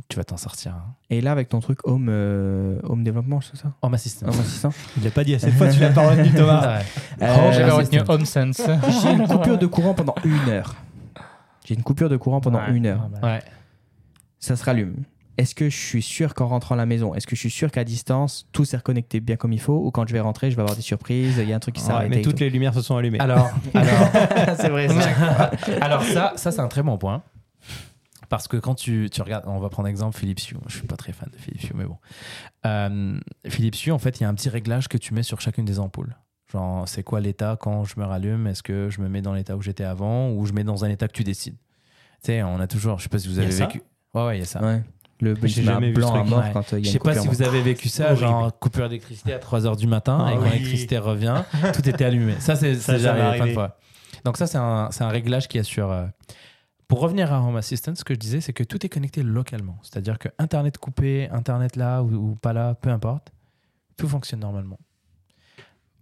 tu 0.09 0.17
vas 0.17 0.25
t'en 0.25 0.37
sortir. 0.37 0.73
Hein. 0.75 0.95
Et 1.11 1.21
là, 1.21 1.33
avec 1.33 1.49
ton 1.49 1.61
truc 1.61 1.79
Home, 1.87 2.09
euh, 2.11 2.79
home 2.85 3.03
Développement, 3.05 3.41
c'est 3.41 3.57
ça? 3.57 3.73
Home 3.83 3.95
Assistant. 3.95 4.27
Home 4.29 4.41
Assistant 4.41 4.71
Il 4.97 5.05
l'a 5.05 5.11
pas 5.11 5.25
dit 5.25 5.35
assez 5.35 5.47
de 5.47 5.53
fois, 5.53 5.69
tu 5.69 5.81
l'as 5.81 5.91
pas 5.91 6.09
retenu, 6.11 6.31
Thomas. 6.37 6.61
Ah 6.63 6.79
ouais. 6.79 7.27
Euh, 7.29 7.53
J'avais 7.53 7.71
retenu 7.71 8.01
HomeSense. 8.07 8.61
J'ai 9.03 9.13
une 9.13 9.27
coupure 9.27 9.59
de 9.59 9.67
courant 9.67 9.95
pendant 9.95 10.15
une 10.25 10.49
heure. 10.51 10.75
J'ai 11.65 11.75
une 11.75 11.83
coupure 11.83 12.09
de 12.09 12.17
courant 12.17 12.41
pendant 12.41 12.59
Ouais. 12.61 12.71
une 12.73 12.87
heure. 12.87 13.03
Ah 13.05 13.19
bah. 13.21 13.29
Ouais. 13.35 13.43
Ça 14.39 14.55
se 14.55 14.65
rallume. 14.65 14.95
est-ce 15.39 15.55
que 15.55 15.69
je 15.69 15.77
suis 15.77 16.03
sûr 16.03 16.35
qu'en 16.35 16.47
rentrant 16.47 16.75
à 16.77 16.79
la 16.79 16.87
maison, 16.87 17.15
est-ce 17.15 17.27
que 17.27 17.35
je 17.35 17.41
suis 17.41 17.51
sûr 17.51 17.71
qu'à 17.71 17.83
distance, 17.85 18.47
tout 18.53 18.65
s'est 18.65 18.77
reconnecté 18.77 19.21
bien 19.21 19.37
comme 19.37 19.53
il 19.53 19.61
faut 19.61 19.75
ou 19.85 19.91
quand 19.91 20.07
je 20.09 20.13
vais 20.13 20.21
rentrer, 20.21 20.51
je 20.51 20.57
vais 20.57 20.63
avoir 20.63 20.77
des 20.77 20.83
surprises, 20.83 21.39
il 21.39 21.49
y 21.49 21.53
a 21.53 21.57
un 21.57 21.59
truc 21.59 21.75
qui 21.75 21.81
s'est 21.83 21.89
Ouais, 21.89 21.95
arrêté 21.95 22.17
mais 22.17 22.23
toutes 22.23 22.37
tout. 22.37 22.45
les 22.45 22.51
lumières 22.51 22.73
se 22.75 22.81
sont 22.83 22.97
allumées. 22.97 23.19
Alors, 23.19 23.51
alors, 23.75 24.57
c'est 24.59 24.69
vrai, 24.69 24.89
ça. 24.89 25.51
alors 25.81 26.03
ça, 26.05 26.33
ça 26.37 26.53
c'est 26.53 26.61
un 26.61 26.69
très 26.69 26.83
bon 26.83 26.97
point. 26.97 27.23
Parce 28.29 28.49
que 28.49 28.57
quand 28.57 28.75
tu, 28.75 29.09
tu 29.11 29.23
regardes, 29.23 29.45
on 29.47 29.59
va 29.59 29.69
prendre 29.69 29.89
exemple 29.89 30.17
Philips 30.17 30.51
Hue. 30.51 30.57
Je 30.67 30.77
suis 30.79 30.87
pas 30.87 30.97
très 30.97 31.13
fan 31.13 31.29
de 31.33 31.39
Philips 31.39 31.63
Hue, 31.71 31.75
mais 31.75 31.85
bon. 31.85 31.97
Euh, 32.67 33.19
Philips 33.49 33.77
Hue, 33.87 33.93
en 33.93 33.99
fait, 33.99 34.19
il 34.21 34.25
y 34.25 34.27
a 34.27 34.29
un 34.29 34.35
petit 34.35 34.49
réglage 34.49 34.89
que 34.89 34.99
tu 34.99 35.15
mets 35.15 35.23
sur 35.23 35.41
chacune 35.41 35.65
des 35.65 35.79
ampoules. 35.79 36.17
Genre, 36.53 36.89
c'est 36.89 37.03
quoi 37.03 37.21
l'état 37.21 37.57
quand 37.61 37.85
je 37.85 37.99
me 37.99 38.05
rallume? 38.05 38.47
Est-ce 38.47 38.63
que 38.63 38.89
je 38.91 39.01
me 39.01 39.09
mets 39.09 39.23
dans 39.23 39.35
l'état 39.35 39.57
où 39.57 39.63
j'étais 39.63 39.85
avant 39.85 40.31
ou 40.31 40.47
je 40.47 40.53
mets 40.53 40.65
dans 40.65 40.85
un 40.85 40.89
état 40.89 41.09
que 41.09 41.13
tu 41.13 41.25
décides? 41.25 41.57
Tu 42.23 42.33
sais, 42.33 42.43
on 42.43 42.61
a 42.61 42.67
toujours, 42.67 42.99
je 42.99 43.05
sais 43.05 43.09
pas 43.09 43.19
si 43.19 43.29
vous 43.29 43.37
y 43.37 43.41
a 43.41 43.43
avez 43.43 43.53
ça 43.53 43.67
vécu. 43.67 43.83
Ouais, 44.15 44.25
ouais, 44.27 44.37
il 44.37 44.41
y 44.41 44.43
a 44.43 44.47
ça. 44.47 44.63
Ouais. 44.63 44.83
Le 45.21 45.35
J'ai 45.45 45.63
blanc 45.63 45.73
jamais 45.75 45.89
vu 45.89 45.95
ce 45.95 46.01
blanc 46.01 46.15
à 46.15 46.19
truc, 46.19 46.31
mort 46.31 46.39
ouais. 46.41 46.51
quand 46.53 46.73
euh, 46.75 46.79
il 46.79 46.83
y 46.83 46.85
Je 46.85 46.89
a 46.91 46.93
sais 46.93 46.99
une 46.99 47.03
pas 47.05 47.15
si 47.15 47.27
vous 47.29 47.43
avez 47.43 47.63
vécu 47.63 47.89
ça, 47.89 48.05
Horrible. 48.07 48.21
genre 48.21 48.59
coupure 48.59 48.89
d'électricité 48.89 49.33
à 49.33 49.39
3h 49.39 49.77
du 49.77 49.87
matin 49.87 50.23
Ah 50.27 50.33
et 50.33 50.37
quand 50.37 50.43
oui. 50.43 50.51
l'électricité 50.51 50.99
revient, 50.99 51.43
tout 51.75 51.89
était 51.89 52.05
allumé. 52.05 52.35
Ça, 52.39 52.55
c'est 52.55 52.73
déjà 52.73 52.81
ça 52.83 52.93
m'est 53.15 53.21
arrivé 53.21 53.37
plein 53.39 53.47
de 53.47 53.53
fois. 53.55 53.79
Donc 54.25 54.37
ça, 54.37 54.47
c'est 54.47 54.59
un, 54.59 54.89
c'est 54.91 55.05
un 55.05 55.09
réglage 55.09 55.49
qui 55.49 55.59
assure... 55.59 55.91
euh, 55.91 56.07
Pour 56.89 57.01
revenir 57.01 57.33
à 57.33 57.41
Home 57.43 57.57
Assistant, 57.57 57.95
ce 57.97 58.05
que 58.05 58.15
je 58.15 58.19
disais, 58.19 58.41
c'est 58.41 58.53
que 58.53 58.63
tout 58.63 58.85
est 58.87 58.89
connecté 58.89 59.23
localement. 59.23 59.79
C'est-à-dire 59.83 60.19
que 60.19 60.29
Internet 60.39 60.79
coupé, 60.79 61.29
Internet 61.31 61.75
là 61.77 62.03
ou, 62.03 62.37
pas 62.37 62.53
là, 62.53 62.75
peu 62.75 62.91
importe, 62.91 63.33
tout 63.97 64.09
fonctionne 64.09 64.41
normalement. 64.41 64.79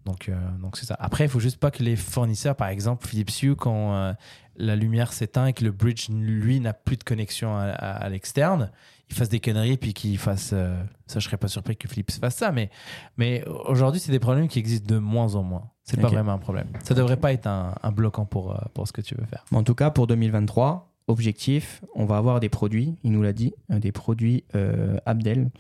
Donc 0.05 0.29
euh, 0.29 0.37
donc 0.61 0.77
c'est 0.77 0.85
ça. 0.85 0.97
Après, 1.01 1.25
il 1.25 1.31
faut 1.31 1.41
juste 1.41 1.57
pas 1.59 1.71
que 1.71 1.83
les 1.83 1.97
fournisseurs, 1.97 2.55
par 2.57 2.69
exemple 2.69 3.07
Philips 3.07 3.43
Hue, 3.43 3.57
quand 3.57 3.95
euh, 3.95 4.13
la 4.57 4.77
lumière 4.77 5.15
s'éteint 5.15 5.47
et 5.47 5.55
que 5.55 5.65
le 5.65 5.71
bridge, 5.71 6.11
lui, 6.11 6.61
n'a 6.61 6.75
plus 6.75 6.99
de 6.99 7.05
connexion 7.05 7.57
à, 7.57 7.63
à- 7.71 7.97
à 8.05 8.09
l'externe, 8.11 8.71
il 9.11 9.15
fasse 9.15 9.29
des 9.29 9.41
conneries 9.41 9.77
puis 9.77 9.93
qu'il 9.95 10.17
fasse... 10.19 10.51
euh, 10.53 10.83
ça, 11.07 11.21
je 11.21 11.25
serais 11.27 11.37
pas 11.37 11.49
surpris 11.49 11.77
que 11.77 11.87
Philips 11.89 12.11
fasse 12.13 12.37
ça, 12.37 12.53
mais, 12.53 12.71
mais 13.17 13.45
aujourd'hui, 13.67 14.01
c'est 14.01 14.13
des 14.13 14.19
problèmes 14.19 14.49
qui 14.49 14.59
existent 14.59 14.95
de 14.95 14.99
moins 14.99 15.35
en 15.35 15.43
moins. 15.43 15.71
C'est 15.83 16.01
pas 16.01 16.07
Ok. 16.09 16.15
vraiment 16.15 16.33
un 16.33 16.39
problème. 16.39 16.69
Ça 16.83 16.95
devrait 16.95 17.19
pas 17.19 17.33
être 17.33 17.47
un, 17.47 17.75
un 17.83 17.93
bloquant 17.93 18.25
pour, 18.25 18.53
euh, 18.53 18.59
pour 18.73 18.89
ce 18.89 18.93
que 18.93 19.03
tu 19.03 19.15
veux 19.15 19.27
faire. 19.27 19.45
En 19.53 19.63
tout 19.63 19.75
cas, 19.75 19.91
pour 19.91 20.07
2023, 20.07 20.94
objectif, 21.07 21.83
on 21.95 22.07
va 22.07 22.17
avoir 22.17 22.41
des 22.41 22.49
produits, 22.49 22.95
il 23.05 23.13
nous 23.13 23.23
l'a 23.23 23.33
dit, 23.35 23.53
euh, 23.71 23.79
des 23.79 23.93
produits 23.93 24.45
euh, 24.55 24.97
Abdel. 25.05 25.51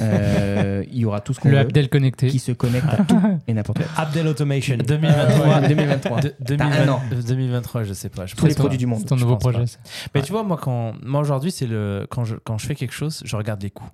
Euh, 0.00 0.84
il 0.90 0.98
y 0.98 1.04
aura 1.04 1.20
tout 1.20 1.32
ce 1.32 1.40
qu'on 1.40 1.48
Le 1.48 1.54
veut 1.54 1.60
Abdel 1.60 1.88
connecté. 1.88 2.26
qui 2.28 2.38
se 2.40 2.50
connecte 2.52 2.86
à 2.88 3.04
tout 3.04 3.20
et 3.46 3.54
n'importe 3.54 3.78
quoi. 3.78 3.88
Abdel 3.96 4.26
Automation. 4.26 4.76
2023. 4.86 5.46
Ouais, 5.60 5.68
2023. 5.68 6.20
De- 6.20 6.34
T'as 6.56 6.64
un 6.66 6.88
an. 6.88 7.00
2023, 7.24 7.84
je 7.84 7.92
sais 7.92 8.08
pas. 8.08 8.26
Je 8.26 8.34
Tous 8.34 8.46
les 8.46 8.54
produits 8.54 8.78
du 8.78 8.86
monde. 8.86 9.00
C'est 9.00 9.06
ton 9.06 9.16
nouveau 9.16 9.36
projet. 9.36 9.66
ça. 9.66 9.78
Mais 10.14 10.22
tu 10.22 10.32
vois, 10.32 10.42
moi, 10.42 10.58
quand, 10.60 10.94
moi 11.04 11.20
aujourd'hui, 11.20 11.52
c'est 11.52 11.66
le 11.66 12.06
quand 12.10 12.24
je, 12.24 12.34
quand 12.36 12.58
je 12.58 12.66
fais 12.66 12.74
quelque 12.74 12.94
chose, 12.94 13.22
je 13.24 13.36
regarde 13.36 13.62
les 13.62 13.70
coûts. 13.70 13.88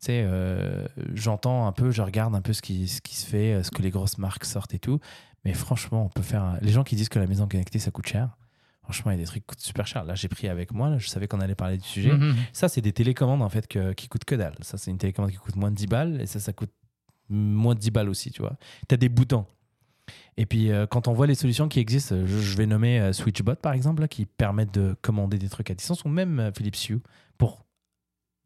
Tu 0.00 0.06
sais, 0.06 0.22
euh, 0.26 0.86
j'entends 1.14 1.66
un 1.66 1.72
peu, 1.72 1.90
je 1.90 2.02
regarde 2.02 2.34
un 2.34 2.40
peu 2.42 2.52
ce 2.52 2.62
qui, 2.62 2.88
ce 2.88 3.00
qui 3.00 3.16
se 3.16 3.26
fait, 3.26 3.62
ce 3.62 3.70
que 3.70 3.82
les 3.82 3.90
grosses 3.90 4.18
marques 4.18 4.44
sortent 4.46 4.74
et 4.74 4.78
tout. 4.78 5.00
Mais 5.44 5.52
franchement, 5.52 6.04
on 6.06 6.08
peut 6.08 6.22
faire. 6.22 6.56
Les 6.62 6.72
gens 6.72 6.82
qui 6.84 6.96
disent 6.96 7.08
que 7.10 7.18
la 7.18 7.26
maison 7.26 7.46
connectée, 7.46 7.78
ça 7.78 7.90
coûte 7.90 8.06
cher. 8.06 8.30
Franchement, 8.84 9.10
il 9.12 9.14
y 9.14 9.18
a 9.18 9.20
des 9.20 9.26
trucs 9.26 9.42
qui 9.42 9.46
coûtent 9.46 9.60
super 9.60 9.86
cher. 9.86 10.04
Là, 10.04 10.14
j'ai 10.14 10.28
pris 10.28 10.46
avec 10.48 10.72
moi. 10.72 10.88
Là, 10.90 10.98
je 10.98 11.08
savais 11.08 11.26
qu'on 11.26 11.40
allait 11.40 11.54
parler 11.54 11.78
du 11.78 11.84
sujet. 11.88 12.12
Mhm. 12.12 12.36
Ça, 12.52 12.68
c'est 12.68 12.80
des 12.82 12.92
télécommandes 12.92 13.42
en 13.42 13.48
fait 13.48 13.66
que- 13.66 13.92
qui 13.94 14.08
coûtent 14.08 14.24
que 14.26 14.34
dalle. 14.34 14.54
Ça, 14.60 14.76
c'est 14.78 14.90
une 14.90 14.98
télécommande 14.98 15.30
qui 15.30 15.38
coûte 15.38 15.56
moins 15.56 15.70
de 15.70 15.76
10 15.76 15.86
balles 15.86 16.20
et 16.20 16.26
ça, 16.26 16.38
ça 16.38 16.52
coûte 16.52 16.70
moins 17.30 17.74
de 17.74 17.80
10 17.80 17.90
balles 17.90 18.08
aussi, 18.10 18.30
tu 18.30 18.42
vois. 18.42 18.56
Tu 18.88 18.94
as 18.94 18.98
des 18.98 19.08
boutons. 19.08 19.46
Et 20.36 20.44
puis, 20.44 20.70
euh, 20.70 20.86
quand 20.86 21.08
on 21.08 21.14
voit 21.14 21.26
les 21.26 21.34
solutions 21.34 21.66
qui 21.68 21.80
existent, 21.80 22.14
je, 22.26 22.38
je 22.38 22.56
vais 22.58 22.66
nommer 22.66 23.00
euh, 23.00 23.12
Switchbot 23.14 23.54
par 23.56 23.72
exemple, 23.72 24.02
là, 24.02 24.08
qui 24.08 24.26
permettent 24.26 24.74
de 24.74 24.94
commander 25.00 25.38
des 25.38 25.48
trucs 25.48 25.70
à 25.70 25.74
distance 25.74 26.04
ou 26.04 26.08
même 26.10 26.38
euh, 26.40 26.50
Philips 26.54 26.76
Hue 26.90 27.00
pour 27.38 27.64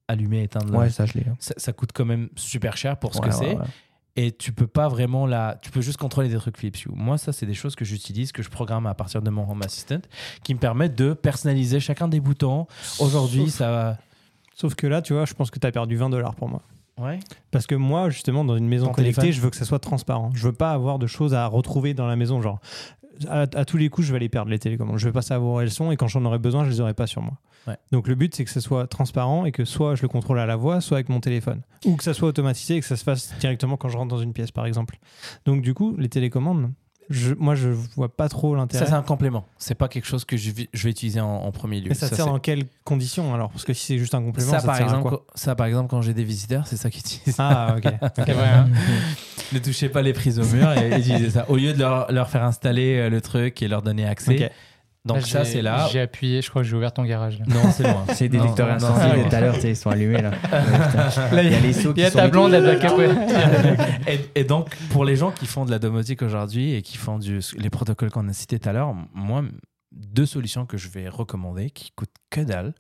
allumer, 0.07 0.45
éteindre. 0.45 0.73
Ouais, 0.75 0.89
ça, 0.91 1.05
je 1.05 1.15
l'ai. 1.15 1.27
hein. 1.29 1.37
Ça, 1.41 1.55
ça 1.57 1.73
coûte 1.73 1.91
quand 1.93 2.05
même 2.05 2.29
super 2.37 2.77
cher 2.77 2.97
pour 2.99 3.13
ce 3.15 3.19
Ouais, 3.21 3.29
que 3.29 3.35
ouais, 3.35 3.41
c'est 3.41 3.57
ouais. 3.57 3.65
Et 4.19 4.33
tu 4.33 4.53
peux 4.53 4.67
pas 4.67 4.89
vraiment 4.89 5.27
la 5.27 5.59
tu 5.63 5.71
peux 5.71 5.81
juste 5.81 5.99
contrôler 5.99 6.29
des 6.29 6.37
trucs 6.37 6.59
Philips 6.59 6.85
Hue 6.85 6.91
moi 6.95 7.19
ça 7.19 7.33
c'est 7.33 7.47
des 7.47 7.55
choses 7.55 7.77
que 7.77 7.85
j'utilise 7.85 8.33
que 8.33 8.43
je 8.43 8.51
programme 8.51 8.87
à 8.87 8.95
partir 8.95 9.23
de 9.23 9.31
mon 9.31 9.49
Home 9.51 9.63
Assistant 9.63 10.01
qui 10.43 10.55
me 10.55 10.59
permettent 10.59 10.97
de 10.97 11.13
personnaliser 11.13 11.81
chacun 11.81 12.09
des 12.09 12.21
boutons 12.21 12.67
aujourd'hui 12.99 13.51
ça 13.51 13.71
va 13.71 13.99
Sauf 14.59 14.75
que 14.75 14.89
là, 14.89 15.03
tu 15.03 15.13
vois, 15.13 15.25
je 15.25 15.35
pense 15.35 15.53
que 15.53 15.61
tu 15.61 15.67
as 15.69 15.71
perdu 15.71 15.95
20 15.95 16.11
dollars 16.11 16.35
pour 16.35 16.49
moi. 16.49 16.63
ouais 16.99 17.21
Parce 17.53 17.69
que 17.69 17.77
moi, 17.77 18.11
justement, 18.11 18.45
dans 18.45 18.57
une 18.57 18.67
maison 18.67 18.87
Ton 18.87 18.93
connectée, 18.93 19.21
téléphone 19.21 19.37
je 19.37 19.41
veux 19.41 19.51
que 19.51 19.57
ça 19.57 19.65
soit 19.65 19.79
transparent. 19.79 20.33
Je 20.35 20.43
veux 20.43 20.53
pas 20.53 20.73
avoir 20.73 20.99
de 20.99 21.07
choses 21.07 21.33
à 21.33 21.47
retrouver 21.47 21.95
dans 21.95 22.09
la 22.09 22.17
maison. 22.17 22.43
Genre, 22.43 22.59
à, 23.29 23.41
à 23.41 23.65
tous 23.65 23.77
les 23.77 23.89
coups, 23.89 24.07
je 24.07 24.13
vais 24.13 24.19
les 24.19 24.29
perdre, 24.29 24.51
les 24.51 24.59
télécommandes. 24.59 24.99
Je 24.99 25.07
vais 25.07 25.13
pas 25.13 25.23
savoir 25.23 25.55
où 25.55 25.61
elles 25.61 25.71
sont 25.71 25.91
et 25.91 25.97
quand 25.97 26.09
j'en 26.09 26.25
aurai 26.25 26.39
besoin, 26.39 26.65
je 26.65 26.71
les 26.71 26.81
aurai 26.81 26.95
pas 26.95 27.07
sur 27.07 27.23
moi. 27.23 27.39
Ouais. 27.67 27.77
Donc 27.93 28.09
le 28.09 28.15
but, 28.15 28.35
c'est 28.35 28.45
que 28.45 28.51
ce 28.51 28.61
soit 28.61 28.87
transparent 28.87 29.45
et 29.45 29.53
que 29.53 29.65
soit 29.65 29.95
je 29.95 30.03
le 30.03 30.09
contrôle 30.09 30.39
à 30.39 30.47
la 30.47 30.57
voix, 30.57 30.81
soit 30.81 30.99
avec 30.99 31.09
mon 31.09 31.21
téléphone. 31.21 31.63
Ou 31.85 31.97
que 31.97 32.05
ça 32.05 32.15
soit 32.15 32.29
automatisé 32.29 32.77
et 32.77 32.81
que 32.81 32.87
ça 32.87 32.97
se 32.97 33.05
fasse 33.05 33.35
directement 33.41 33.77
quand 33.77 33.89
je 33.89 33.97
rentre 33.97 34.09
dans 34.09 34.21
une 34.21 34.33
pièce, 34.33 34.51
par 34.51 34.67
exemple. 34.67 34.99
Donc 35.45 35.63
du 35.63 35.75
coup, 35.75 35.97
les 35.97 36.09
télécommandes, 36.09 36.73
je, 37.11 37.35
moi, 37.35 37.55
je 37.55 37.69
vois 37.69 38.09
pas 38.15 38.29
trop 38.29 38.55
ça 38.55 38.59
l'intérêt. 38.59 38.87
c'est 38.87 38.93
un 38.93 39.03
complément 39.03 39.47
c'est 39.57 39.75
pas 39.75 39.89
quelque 39.89 40.07
chose 40.07 40.25
que 40.25 40.37
je 40.37 40.51
vais, 40.51 40.69
je 40.73 40.85
vais 40.85 40.91
utiliser 40.91 41.21
en, 41.21 41.27
en 41.29 41.51
premier 41.53 41.81
lieu 41.81 41.89
Mais 41.89 41.95
ça, 41.95 42.09
Ça, 42.09 42.17
sert 42.17 42.27
dans 42.27 42.39
quelles 42.39 42.65
conditions 42.85 43.35
alors? 43.35 43.51
Parce 43.51 43.65
que 43.65 43.73
si 43.73 43.87
c'est 43.87 43.99
juste 43.99 44.15
un 44.15 44.23
complément, 44.23 44.51
ça, 44.51 44.61
ça, 44.61 44.67
par 44.67 44.77
sert 44.77 44.87
à 44.87 44.89
exemple, 44.91 45.09
quoi? 45.09 45.25
ça 45.35 45.55
par 45.55 45.67
exemple 45.67 45.89
quand 45.89 46.03
j'ai 46.03 46.15
des 46.15 46.25
visiteurs 46.25 46.67
c'est 46.67 46.77
ça 46.77 46.91
qu'ils 46.91 47.01
utilisent 47.01 47.37
Ah, 47.39 47.75
ok. 47.77 47.85
Hein. 48.29 48.69
ne 49.53 49.59
touchez 49.59 49.89
pas 49.89 50.03
les 50.03 50.13
prises 50.13 50.39
au 50.39 50.45
mur 50.45 50.71
et 50.73 50.99
utiliser 50.99 51.31
ça 51.31 51.47
au 51.49 51.57
lieu 51.57 51.73
de 51.73 51.79
leur, 51.79 52.11
leur 52.13 52.29
faire 52.29 52.45
installer 52.45 52.97
euh, 52.99 53.11
le 53.11 53.21
truc 53.21 53.63
et 53.63 53.69
leur 53.69 53.83
donner 53.83 54.07
accès 54.07 54.45
Ok. 54.45 54.51
Donc 55.05 55.19
Là, 55.19 55.23
ça 55.27 55.45
c'est 55.45 55.63
là 55.63 55.89
J'ai 55.91 56.01
appuyé, 56.01 56.43
je 56.43 56.51
crois 56.51 56.63
que 56.63 56.69
j'ai 56.69 56.77
ouvert 56.77 56.93
ton 56.93 57.05
garage. 57.05 57.39
là. 57.39 57.45
non 57.49 57.71
c'est 57.73 57.83
loin 57.85 58.05
C'est 58.15 58.33
non, 58.33 58.45
de 58.45 58.55
tout 58.55 58.63
à 58.63 59.41
l'heure, 59.41 59.57
ils 59.65 59.77
sont 59.77 59.91
allumés 59.91 60.21
là. 60.23 60.31
Là, 61.33 61.43
Il 61.43 61.51
y 61.51 61.55
a 61.55 61.61
les 61.61 61.77
Il 61.85 61.95
qui 61.95 62.01
y 62.01 62.05
a 62.05 62.11
sont 62.11 62.19
ta 62.19 62.29
blonde, 62.29 62.53
elle 62.55 62.79
et, 64.07 64.41
et 64.41 64.45
donc, 64.45 64.75
pour 64.91 65.05
les 65.05 65.17
gens 65.17 65.31
qui 65.31 65.47
font 65.47 65.65
de 65.65 65.71
la 65.71 65.79
domotique 65.79 66.23
aujourd'hui 66.23 66.75
et 66.75 66.83
qui 66.83 66.97
font 66.97 67.19
du, 67.19 67.41
les 67.57 67.71
protocoles 67.71 68.11
qu'on 68.11 68.29
a 68.29 68.33
cités 68.33 68.59
tout 68.59 68.69
à 68.69 68.73
l'heure, 68.73 68.95
moi, 69.15 69.43
deux 69.93 70.27
solutions 70.27 70.67
que 70.67 70.77
je 70.77 70.89
vais 70.89 71.09
recommander 71.09 71.71
qui 71.71 71.91
coûtent 71.93 72.15
que 72.31 72.41
dalle. 72.41 72.75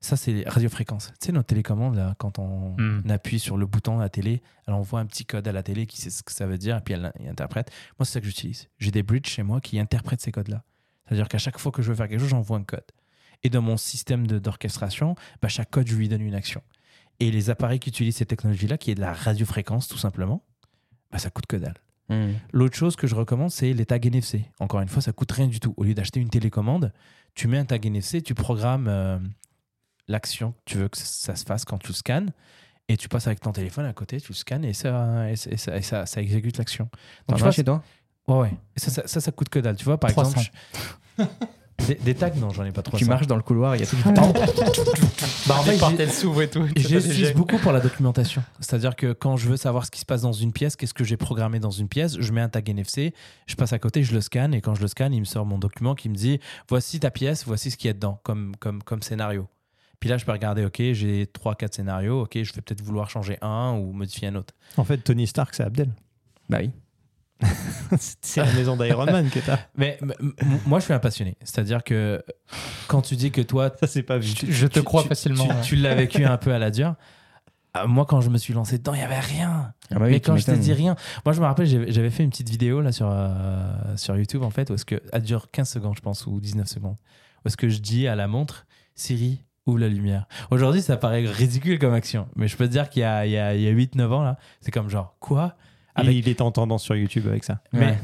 Ça, 0.00 0.16
c'est 0.16 0.32
les 0.32 0.44
radiofréquences. 0.48 1.12
Tu 1.20 1.26
sais, 1.26 1.32
notre 1.32 1.46
télécommande, 1.46 1.94
là, 1.94 2.14
quand 2.18 2.40
on 2.40 2.74
Hmm. 2.76 3.02
appuie 3.08 3.38
sur 3.38 3.56
le 3.56 3.66
bouton 3.66 3.98
à 4.00 4.02
la 4.02 4.08
télé, 4.08 4.42
elle 4.66 4.74
envoie 4.74 4.98
un 4.98 5.06
petit 5.06 5.24
code 5.24 5.46
à 5.46 5.52
la 5.52 5.62
télé 5.62 5.86
qui 5.86 6.00
sait 6.00 6.10
ce 6.10 6.24
que 6.24 6.32
ça 6.32 6.46
veut 6.46 6.58
dire 6.58 6.76
et 6.76 6.80
puis 6.80 6.94
elle, 6.94 7.12
elle 7.20 7.28
interprète. 7.28 7.70
Moi, 7.98 8.04
c'est 8.06 8.14
ça 8.14 8.20
que 8.20 8.26
j'utilise. 8.26 8.68
J'ai 8.78 8.90
des 8.90 9.04
bridges 9.04 9.28
chez 9.28 9.44
moi 9.44 9.60
qui 9.60 9.78
interprètent 9.78 10.20
ces 10.20 10.32
codes-là. 10.32 10.64
C'est-à-dire 11.06 11.28
qu'à 11.28 11.38
chaque 11.38 11.58
fois 11.58 11.72
que 11.72 11.82
je 11.82 11.90
veux 11.90 11.96
faire 11.96 12.08
quelque 12.08 12.20
chose, 12.20 12.28
j'envoie 12.30 12.58
un 12.58 12.64
code. 12.64 12.84
Et 13.42 13.50
dans 13.50 13.62
mon 13.62 13.76
système 13.76 14.26
d'orchestration, 14.26 15.14
bah, 15.40 15.48
chaque 15.48 15.70
code, 15.70 15.88
je 15.88 15.96
lui 15.96 16.08
donne 16.08 16.22
une 16.22 16.34
action. 16.34 16.62
Et 17.20 17.30
les 17.30 17.50
appareils 17.50 17.80
qui 17.80 17.88
utilisent 17.90 18.16
ces 18.16 18.26
technologies-là, 18.26 18.78
qui 18.78 18.90
est 18.90 18.94
de 18.94 19.00
la 19.00 19.12
radiofréquence 19.12 19.88
tout 19.88 19.98
simplement, 19.98 20.44
bah, 21.10 21.18
ça 21.18 21.30
coûte 21.30 21.46
que 21.46 21.56
dalle. 21.56 21.76
Hmm. 22.08 22.32
L'autre 22.52 22.76
chose 22.76 22.96
que 22.96 23.06
je 23.06 23.14
recommande, 23.14 23.50
c'est 23.50 23.72
les 23.72 23.86
tags 23.86 23.98
NFC. 24.00 24.44
Encore 24.60 24.80
une 24.80 24.88
fois, 24.88 25.02
ça 25.02 25.12
coûte 25.12 25.32
rien 25.32 25.46
du 25.48 25.60
tout. 25.60 25.74
Au 25.76 25.84
lieu 25.84 25.94
d'acheter 25.94 26.20
une 26.20 26.30
télécommande, 26.30 26.92
tu 27.34 27.48
mets 27.48 27.58
un 27.58 27.64
tag 27.64 27.84
NFC, 27.86 28.22
tu 28.22 28.34
programmes 28.34 28.86
euh, 28.88 29.18
l'action 30.08 30.52
que 30.52 30.58
tu 30.66 30.78
veux 30.78 30.88
que 30.88 30.98
ça, 30.98 31.36
se 31.36 31.44
fasse 31.44 31.64
quand 31.64 31.78
tu 31.78 31.92
scannes, 31.92 32.32
et 32.88 32.96
tu 32.96 33.08
passes 33.08 33.26
avec 33.26 33.40
ton 33.40 33.52
téléphone 33.52 33.86
à 33.86 33.92
côté, 33.92 34.20
tu 34.20 34.34
scannes 34.34 34.64
et 34.64 34.72
ça, 34.72 35.30
et 35.30 35.36
ça, 35.36 35.50
et 35.50 35.56
ça, 35.56 35.76
et 35.78 35.82
ça- 35.82 36.06
ça 36.06 36.20
exécute 36.20 36.58
l'action. 36.58 36.84
Donc, 37.28 37.38
tu 37.38 37.42
vois, 37.42 37.50
chez 37.52 37.64
toi? 37.64 37.82
Ouais, 38.28 38.36
ouais. 38.38 38.50
Et 38.76 38.80
ça, 38.80 38.90
ça, 38.90 39.02
ça, 39.06 39.20
ça 39.20 39.32
coûte 39.32 39.48
que 39.48 39.58
dalle. 39.58 39.76
Tu 39.76 39.84
vois, 39.84 39.98
par 39.98 40.10
300. 40.10 40.30
exemple, 40.40 40.50
je- 41.18 41.24
des, 41.86 41.94
des 41.96 42.14
tags, 42.14 42.30
non, 42.36 42.50
j'en 42.50 42.64
ai 42.64 42.70
pas 42.70 42.82
trop. 42.82 42.96
Tu 42.96 43.04
marches 43.06 43.26
dans 43.26 43.34
le 43.36 43.42
couloir, 43.42 43.74
il 43.74 43.80
y 43.80 43.82
a 43.82 43.86
tout 43.86 43.96
Bah, 45.46 45.56
en 45.58 45.62
fait, 45.64 45.98
elles 45.98 46.12
s'ouvrent 46.12 46.42
et 46.42 46.48
tout. 46.50 46.62
L'utilise 46.62 47.32
beaucoup 47.34 47.58
pour 47.58 47.72
la 47.72 47.80
documentation. 47.80 48.42
C'est-à-dire 48.60 48.94
que 48.94 49.12
quand 49.12 49.36
je 49.36 49.48
veux 49.48 49.56
savoir 49.56 49.84
ce 49.84 49.90
qui 49.90 49.98
se 50.00 50.04
passe 50.06 50.22
dans 50.22 50.32
une 50.32 50.52
pièce, 50.52 50.76
qu'est-ce 50.76 50.94
que 50.94 51.02
j'ai 51.02 51.16
programmé 51.16 51.58
dans 51.58 51.70
une 51.72 51.88
pièce, 51.88 52.16
je 52.20 52.32
mets 52.32 52.40
un 52.40 52.48
tag 52.48 52.68
NFC, 52.68 53.14
je 53.46 53.54
passe 53.56 53.72
à 53.72 53.78
côté, 53.80 54.04
je 54.04 54.14
le 54.14 54.20
scanne, 54.20 54.54
et 54.54 54.60
quand 54.60 54.74
je 54.76 54.82
le 54.82 54.88
scanne, 54.88 55.12
il 55.12 55.20
me 55.20 55.24
sort 55.24 55.44
mon 55.44 55.58
document 55.58 55.94
qui 55.96 56.08
me 56.08 56.14
dit 56.14 56.38
voici 56.68 57.00
ta 57.00 57.10
pièce, 57.10 57.44
voici 57.46 57.70
ce 57.72 57.76
qu'il 57.76 57.88
y 57.88 57.90
a 57.90 57.94
dedans 57.94 58.20
comme, 58.22 58.54
comme, 58.60 58.82
comme 58.84 59.02
scénario. 59.02 59.48
Puis 59.98 60.08
là, 60.08 60.18
je 60.18 60.24
peux 60.24 60.32
regarder, 60.32 60.64
ok, 60.64 60.76
j'ai 60.92 61.24
3-4 61.26 61.74
scénarios, 61.74 62.22
ok, 62.22 62.30
je 62.42 62.52
vais 62.52 62.60
peut-être 62.60 62.82
vouloir 62.82 63.10
changer 63.10 63.38
un 63.42 63.72
ou 63.72 63.92
modifier 63.92 64.28
un 64.28 64.34
autre. 64.36 64.54
En 64.76 64.84
fait, 64.84 64.98
Tony 64.98 65.26
Stark, 65.26 65.54
c'est 65.54 65.62
Abdel. 65.64 65.90
Bah 66.48 66.58
oui. 66.60 66.70
c'est 67.98 68.40
la 68.44 68.52
maison 68.52 68.76
d'Iron 68.76 69.06
Man 69.06 69.28
que 69.30 69.38
t'as. 69.40 69.58
Mais 69.76 69.98
moi, 70.66 70.78
je 70.78 70.84
suis 70.84 70.92
un 70.94 70.98
passionné. 70.98 71.36
C'est-à-dire 71.42 71.82
que 71.84 72.22
quand 72.88 73.02
tu 73.02 73.16
dis 73.16 73.30
que 73.30 73.40
toi, 73.40 73.70
Ça, 73.80 73.86
c'est 73.86 74.02
pas 74.02 74.18
vu. 74.18 74.28
Je 74.48 74.66
te 74.66 74.78
tu- 74.78 74.84
crois 74.84 75.02
tu- 75.02 75.08
facilement. 75.08 75.44
tu, 75.46 75.50
ouais. 75.50 75.60
tu 75.62 75.76
l'as 75.76 75.94
vécu 75.94 76.24
un 76.24 76.36
peu 76.36 76.52
à 76.52 76.58
la 76.58 76.70
dure. 76.70 76.94
Ah, 77.74 77.86
Moi, 77.86 78.04
quand 78.04 78.20
je 78.20 78.28
me 78.30 78.36
suis 78.38 78.52
lancé 78.52 78.76
dedans, 78.78 78.92
il 78.94 78.98
n'y 78.98 79.04
avait 79.04 79.18
rien. 79.20 79.72
Ah 79.90 79.94
bah 79.98 80.04
oui, 80.04 80.10
mais 80.12 80.20
quand 80.20 80.36
je 80.36 80.44
te 80.44 80.50
m'étonnes. 80.50 80.62
dis 80.64 80.72
rien, 80.74 80.94
moi 81.24 81.32
je 81.32 81.40
me 81.40 81.46
rappelle, 81.46 81.66
j'avais 81.90 82.10
fait 82.10 82.22
une 82.22 82.28
petite 82.30 82.50
vidéo 82.50 82.80
là 82.82 82.92
sur, 82.92 83.08
euh, 83.10 83.96
sur 83.96 84.14
YouTube 84.16 84.42
en 84.42 84.50
fait, 84.50 84.68
où 84.70 84.74
est-ce 84.74 84.84
que, 84.84 85.00
elle 85.12 85.22
dure 85.22 85.50
15 85.50 85.68
secondes, 85.70 85.94
je 85.96 86.02
pense, 86.02 86.26
ou 86.26 86.38
19 86.40 86.66
secondes, 86.66 86.96
où 87.44 87.48
est-ce 87.48 87.56
que 87.56 87.68
je 87.70 87.78
dis 87.78 88.06
à 88.08 88.14
la 88.14 88.26
montre, 88.28 88.66
Siri, 88.94 89.44
ouvre 89.66 89.78
la 89.78 89.88
lumière. 89.88 90.26
Aujourd'hui, 90.50 90.82
ça 90.82 90.98
paraît 90.98 91.24
ridicule 91.26 91.78
comme 91.78 91.94
action, 91.94 92.28
mais 92.36 92.46
je 92.46 92.56
peux 92.58 92.66
te 92.66 92.72
dire 92.72 92.90
qu'il 92.90 93.00
y 93.00 93.04
a, 93.06 93.24
il 93.26 93.32
y 93.32 93.38
a, 93.38 93.46
a 93.48 93.54
8-9 93.54 94.12
ans 94.12 94.22
là, 94.22 94.36
c'est 94.60 94.70
comme 94.70 94.90
genre, 94.90 95.16
quoi? 95.18 95.56
Avec- 95.94 96.14
Il 96.16 96.28
était 96.28 96.42
en 96.42 96.50
tendance 96.52 96.82
sur 96.84 96.94
YouTube 96.96 97.26
avec 97.28 97.44
ça. 97.44 97.60
Mais, 97.72 97.98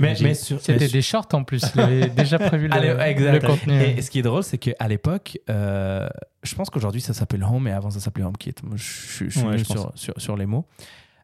mais, 0.00 0.14
mais 0.20 0.34
sur- 0.34 0.60
C'était 0.60 0.88
des 0.88 1.02
shorts 1.02 1.28
en 1.32 1.44
plus. 1.44 1.62
Il 1.74 1.80
avait 1.80 2.08
déjà 2.08 2.38
prévu 2.38 2.68
le, 2.68 2.74
Allez, 2.74 3.14
le 3.14 3.38
contenu. 3.40 3.80
Et 3.80 4.02
ce 4.02 4.10
qui 4.10 4.18
est 4.18 4.22
drôle, 4.22 4.42
c'est 4.42 4.58
qu'à 4.58 4.88
l'époque, 4.88 5.38
euh, 5.48 6.08
je 6.42 6.54
pense 6.54 6.70
qu'aujourd'hui 6.70 7.00
ça 7.00 7.14
s'appelle 7.14 7.44
Home, 7.44 7.68
et 7.68 7.72
avant 7.72 7.90
ça 7.90 8.00
s'appelait 8.00 8.24
HomeKit. 8.24 8.54
Moi, 8.64 8.76
je, 8.76 8.84
je- 8.84 9.24
je 9.30 9.38
suis 9.38 9.46
Ouais, 9.46 9.58
sur, 9.64 9.92
sur, 9.94 10.14
sur 10.16 10.36
les 10.36 10.46
mots. 10.46 10.66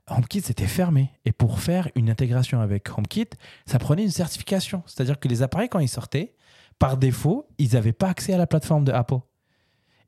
HomeKit, 0.08 0.42
c'était 0.42 0.66
fermé. 0.66 1.10
Et 1.24 1.32
pour 1.32 1.60
faire 1.60 1.88
une 1.94 2.10
intégration 2.10 2.60
avec 2.60 2.88
HomeKit, 2.96 3.28
ça 3.66 3.78
prenait 3.78 4.02
une 4.04 4.10
certification. 4.10 4.82
C'est-à-dire 4.86 5.18
que 5.18 5.28
les 5.28 5.42
appareils, 5.42 5.68
quand 5.68 5.78
ils 5.78 5.88
sortaient, 5.88 6.34
par 6.78 6.96
défaut, 6.96 7.48
ils 7.58 7.72
n'avaient 7.74 7.92
pas 7.92 8.08
accès 8.08 8.32
à 8.34 8.38
la 8.38 8.46
plateforme 8.46 8.84
de 8.84 8.92
Apple. 8.92 9.16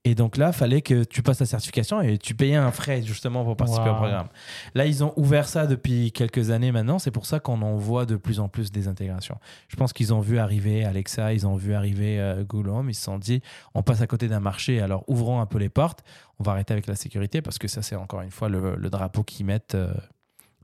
Et 0.07 0.15
donc 0.15 0.37
là, 0.37 0.51
il 0.51 0.53
fallait 0.53 0.83
que 0.83 1.03
tu 1.03 1.21
passes 1.21 1.41
la 1.41 1.47
certification 1.47 2.01
et 2.01 2.17
tu 2.17 2.37
payais 2.37 2.55
un 2.55 2.71
frais 2.71 3.03
justement 3.03 3.43
pour 3.45 3.57
participer 3.57 3.91
au 3.91 3.95
programme. 3.97 4.29
Là, 4.75 4.87
ils 4.87 5.03
ont 5.03 5.13
ouvert 5.17 5.49
ça 5.49 5.67
depuis 5.67 6.13
quelques 6.13 6.51
années 6.51 6.71
maintenant. 6.71 7.01
C'est 7.01 7.11
pour 7.11 7.27
ça 7.27 7.41
qu'on 7.41 7.61
en 7.61 7.75
voit 7.75 8.07
de 8.07 8.15
plus 8.15 8.39
en 8.39 8.49
plus 8.49 8.71
des 8.71 8.87
intégrations. 8.87 9.37
Je 9.67 9.75
pense 9.75 9.93
qu'ils 9.93 10.15
ont 10.15 10.21
vu 10.21 10.39
arriver 10.39 10.85
Alexa, 10.85 11.33
ils 11.33 11.45
ont 11.45 11.57
vu 11.57 11.75
arriver 11.75 12.21
euh, 12.21 12.45
Google 12.45 12.71
Home. 12.71 12.89
Ils 12.89 12.95
se 12.95 13.03
sont 13.03 13.19
dit, 13.19 13.43
on 13.75 13.83
passe 13.83 14.01
à 14.01 14.07
côté 14.07 14.29
d'un 14.29 14.39
marché, 14.39 14.81
alors 14.81 15.03
ouvrons 15.09 15.41
un 15.41 15.47
peu 15.47 15.59
les 15.59 15.71
portes. 15.71 16.05
On 16.39 16.45
va 16.45 16.53
arrêter 16.53 16.73
avec 16.73 16.87
la 16.87 16.95
sécurité 16.95 17.43
parce 17.43 17.59
que 17.59 17.67
ça, 17.67 17.83
c'est 17.83 17.97
encore 17.97 18.21
une 18.21 18.31
fois 18.31 18.49
le, 18.49 18.77
le 18.77 18.91
drapeau 18.91 19.25
qu'ils 19.25 19.47
mettent. 19.47 19.75
euh, 19.75 19.93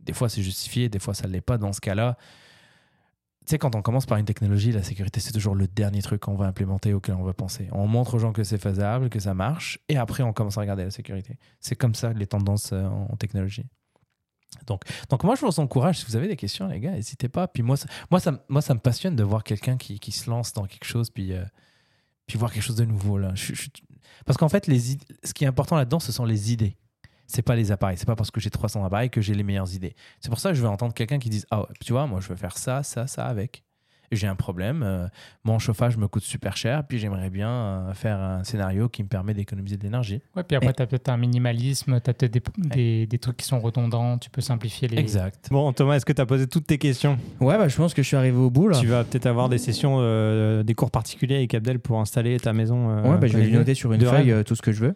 des 0.04 0.12
fois, 0.12 0.28
c'est 0.28 0.42
justifié, 0.42 0.88
des 0.88 1.00
fois, 1.00 1.14
ça 1.14 1.26
ne 1.26 1.32
l'est 1.32 1.40
pas. 1.40 1.58
Dans 1.58 1.72
ce 1.72 1.80
cas-là, 1.80 2.16
tu 3.44 3.50
sais, 3.50 3.58
quand 3.58 3.74
on 3.74 3.82
commence 3.82 4.06
par 4.06 4.18
une 4.18 4.24
technologie, 4.24 4.70
la 4.70 4.84
sécurité, 4.84 5.18
c'est 5.18 5.32
toujours 5.32 5.56
le 5.56 5.66
dernier 5.66 6.00
truc 6.00 6.20
qu'on 6.20 6.36
va 6.36 6.46
implémenter, 6.46 6.94
auquel 6.94 7.16
on 7.16 7.24
va 7.24 7.32
penser. 7.32 7.68
On 7.72 7.88
montre 7.88 8.14
aux 8.14 8.18
gens 8.18 8.32
que 8.32 8.44
c'est 8.44 8.58
faisable, 8.58 9.10
que 9.10 9.18
ça 9.18 9.34
marche, 9.34 9.80
et 9.88 9.96
après, 9.96 10.22
on 10.22 10.32
commence 10.32 10.58
à 10.58 10.60
regarder 10.60 10.84
la 10.84 10.90
sécurité. 10.90 11.38
C'est 11.58 11.74
comme 11.74 11.94
ça 11.94 12.12
les 12.12 12.26
tendances 12.26 12.70
euh, 12.72 12.86
en 12.86 13.16
technologie. 13.16 13.66
Donc, 14.66 14.82
donc 15.08 15.24
moi, 15.24 15.34
je 15.34 15.44
vous 15.44 15.60
encourage, 15.60 15.98
si 15.98 16.06
vous 16.06 16.16
avez 16.16 16.28
des 16.28 16.36
questions, 16.36 16.68
les 16.68 16.78
gars, 16.78 16.92
n'hésitez 16.92 17.28
pas. 17.28 17.48
Puis 17.48 17.62
moi, 17.62 17.76
ça, 17.76 17.88
moi, 18.10 18.20
ça, 18.20 18.44
moi, 18.48 18.62
ça 18.62 18.74
me 18.74 18.80
passionne 18.80 19.16
de 19.16 19.24
voir 19.24 19.42
quelqu'un 19.42 19.76
qui, 19.76 19.98
qui 19.98 20.12
se 20.12 20.30
lance 20.30 20.52
dans 20.52 20.66
quelque 20.66 20.84
chose, 20.84 21.10
puis, 21.10 21.32
euh, 21.32 21.44
puis 22.26 22.38
voir 22.38 22.52
quelque 22.52 22.62
chose 22.62 22.76
de 22.76 22.84
nouveau. 22.84 23.18
Là. 23.18 23.34
Parce 24.24 24.36
qu'en 24.36 24.48
fait, 24.48 24.66
les, 24.66 24.80
ce 25.24 25.34
qui 25.34 25.44
est 25.44 25.48
important 25.48 25.76
là-dedans, 25.76 26.00
ce 26.00 26.12
sont 26.12 26.24
les 26.24 26.52
idées. 26.52 26.76
C'est 27.26 27.42
pas 27.42 27.56
les 27.56 27.72
appareils. 27.72 27.96
C'est 27.96 28.06
pas 28.06 28.16
parce 28.16 28.30
que 28.30 28.40
j'ai 28.40 28.50
300 28.50 28.84
appareils 28.84 29.10
que 29.10 29.20
j'ai 29.20 29.34
les 29.34 29.42
meilleures 29.42 29.74
idées. 29.74 29.94
C'est 30.20 30.28
pour 30.30 30.38
ça 30.38 30.50
que 30.50 30.54
je 30.56 30.62
veux 30.62 30.68
entendre 30.68 30.92
quelqu'un 30.94 31.18
qui 31.18 31.30
dise 31.30 31.46
Ah, 31.50 31.60
ouais, 31.60 31.66
tu 31.84 31.92
vois, 31.92 32.06
moi, 32.06 32.20
je 32.20 32.28
veux 32.28 32.36
faire 32.36 32.56
ça, 32.58 32.82
ça, 32.82 33.06
ça 33.06 33.26
avec. 33.26 33.62
J'ai 34.10 34.26
un 34.26 34.34
problème. 34.36 34.82
euh, 34.82 35.06
mon 35.42 35.58
chauffage 35.58 35.96
me 35.96 36.06
coûte 36.06 36.22
super 36.22 36.54
cher, 36.54 36.84
puis 36.86 36.98
j'aimerais 36.98 37.30
bien 37.30 37.48
euh, 37.48 37.94
faire 37.94 38.20
un 38.20 38.44
scénario 38.44 38.90
qui 38.90 39.02
me 39.02 39.08
permet 39.08 39.32
d'économiser 39.32 39.78
de 39.78 39.84
l'énergie. 39.84 40.20
Ouais, 40.36 40.42
puis 40.42 40.54
après, 40.54 40.74
tu 40.74 40.82
as 40.82 40.86
peut-être 40.86 41.08
un 41.08 41.16
minimalisme, 41.16 41.98
tu 41.98 42.10
as 42.10 42.12
peut-être 42.12 42.30
des, 42.30 42.42
des, 42.58 43.06
des 43.06 43.18
trucs 43.18 43.38
qui 43.38 43.46
sont 43.46 43.58
redondants, 43.58 44.18
tu 44.18 44.28
peux 44.28 44.42
simplifier 44.42 44.86
les. 44.86 44.98
Exact. 44.98 45.48
Bon, 45.50 45.72
Thomas, 45.72 45.94
est-ce 45.96 46.04
que 46.04 46.12
tu 46.12 46.20
as 46.20 46.26
posé 46.26 46.46
toutes 46.46 46.66
tes 46.66 46.76
questions? 46.76 47.16
Ouais, 47.40 47.56
bah, 47.56 47.68
je 47.68 47.76
pense 47.78 47.94
que 47.94 48.02
je 48.02 48.06
suis 48.08 48.16
arrivé 48.18 48.36
au 48.36 48.50
bout 48.50 48.68
là. 48.68 48.78
Tu 48.78 48.86
vas 48.86 49.02
peut-être 49.04 49.24
avoir 49.24 49.48
des 49.48 49.56
sessions, 49.56 49.96
euh, 50.00 50.62
des 50.62 50.74
cours 50.74 50.90
particuliers 50.90 51.36
avec 51.36 51.54
Abdel 51.54 51.78
pour 51.78 51.98
installer 51.98 52.38
ta 52.38 52.52
maison. 52.52 52.90
euh, 52.90 53.12
Ouais, 53.12 53.16
bah, 53.16 53.28
je 53.28 53.38
vais 53.38 53.44
lui 53.46 53.52
noter 53.54 53.72
sur 53.74 53.94
une 53.94 54.00
de 54.00 54.06
feuille 54.06 54.30
euh, 54.30 54.42
tout 54.42 54.56
ce 54.56 54.60
que 54.60 54.72
je 54.72 54.80
veux, 54.84 54.94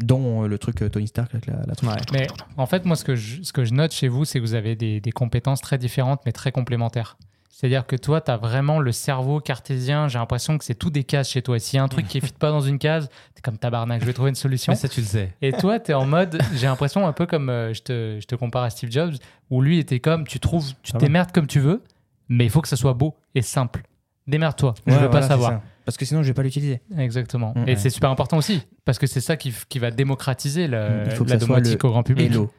dont 0.00 0.44
euh, 0.44 0.48
le 0.48 0.58
truc 0.58 0.82
euh, 0.82 0.88
Tony 0.88 1.06
Stark 1.06 1.32
avec 1.34 1.46
la, 1.46 1.54
la. 1.54 1.88
Ouais. 1.88 1.96
Mais 2.12 2.26
en 2.56 2.66
fait, 2.66 2.84
moi, 2.84 2.96
ce 2.96 3.04
que 3.04 3.14
je, 3.16 3.42
ce 3.42 3.52
que 3.52 3.64
je 3.64 3.72
note 3.74 3.92
chez 3.92 4.08
vous, 4.08 4.24
c'est 4.24 4.38
que 4.40 4.44
vous 4.44 4.54
avez 4.54 4.74
des, 4.76 5.00
des 5.00 5.12
compétences 5.12 5.60
très 5.60 5.78
différentes, 5.78 6.20
mais 6.26 6.32
très 6.32 6.52
complémentaires. 6.52 7.16
C'est-à-dire 7.50 7.86
que 7.86 7.94
toi, 7.94 8.20
tu 8.20 8.32
as 8.32 8.36
vraiment 8.36 8.80
le 8.80 8.90
cerveau 8.90 9.38
cartésien. 9.38 10.08
J'ai 10.08 10.18
l'impression 10.18 10.58
que 10.58 10.64
c'est 10.64 10.74
tout 10.74 10.90
des 10.90 11.04
cases 11.04 11.30
chez 11.30 11.40
toi. 11.40 11.58
S'il 11.60 11.76
y 11.76 11.80
a 11.80 11.84
un 11.84 11.88
truc 11.88 12.08
qui 12.08 12.20
ne 12.20 12.26
fit 12.26 12.32
pas 12.32 12.50
dans 12.50 12.60
une 12.60 12.80
case, 12.80 13.08
t'es 13.34 13.42
comme 13.42 13.58
tabarnak, 13.58 14.00
je 14.00 14.06
vais 14.06 14.12
trouver 14.12 14.30
une 14.30 14.34
solution. 14.34 14.72
Mais 14.72 14.76
ça, 14.76 14.88
tu 14.88 15.00
le 15.00 15.06
sais. 15.06 15.32
Et 15.40 15.52
toi, 15.52 15.78
tu 15.78 15.92
es 15.92 15.94
en 15.94 16.04
mode, 16.04 16.42
j'ai 16.56 16.66
l'impression 16.66 17.06
un 17.06 17.12
peu 17.12 17.26
comme 17.26 17.48
euh, 17.48 17.72
je, 17.72 17.80
te, 17.82 18.18
je 18.20 18.26
te 18.26 18.34
compare 18.34 18.64
à 18.64 18.70
Steve 18.70 18.90
Jobs, 18.90 19.14
où 19.50 19.62
lui 19.62 19.78
était 19.78 20.00
comme, 20.00 20.26
tu 20.26 20.40
trouves, 20.40 20.72
tu 20.82 20.92
t'émerdes 20.94 21.30
comme 21.30 21.46
tu 21.46 21.60
veux, 21.60 21.80
mais 22.28 22.44
il 22.44 22.50
faut 22.50 22.60
que 22.60 22.68
ça 22.68 22.76
soit 22.76 22.92
beau 22.94 23.14
et 23.36 23.42
simple. 23.42 23.82
Démerde-toi, 24.26 24.74
je 24.86 24.92
Ouais, 24.92 24.98
veux 24.98 25.06
voilà, 25.06 25.20
pas 25.20 25.28
savoir. 25.28 25.60
Parce 25.84 25.96
que 25.96 26.04
sinon, 26.04 26.22
je 26.22 26.28
vais 26.28 26.34
pas 26.34 26.42
l'utiliser. 26.42 26.80
Exactement. 26.96 27.52
Mm, 27.54 27.58
et 27.58 27.64
ouais. 27.72 27.76
c'est 27.76 27.90
super 27.90 28.10
important 28.10 28.36
aussi, 28.38 28.62
parce 28.84 28.98
que 28.98 29.06
c'est 29.06 29.20
ça 29.20 29.36
qui, 29.36 29.52
qui 29.68 29.78
va 29.78 29.90
démocratiser 29.90 30.66
la 30.66 31.14
soit 31.14 31.36
domotique 31.36 31.82
le 31.82 31.88
au 31.88 31.92
grand 31.92 32.02
public. 32.02 32.30
Hello. 32.30 32.50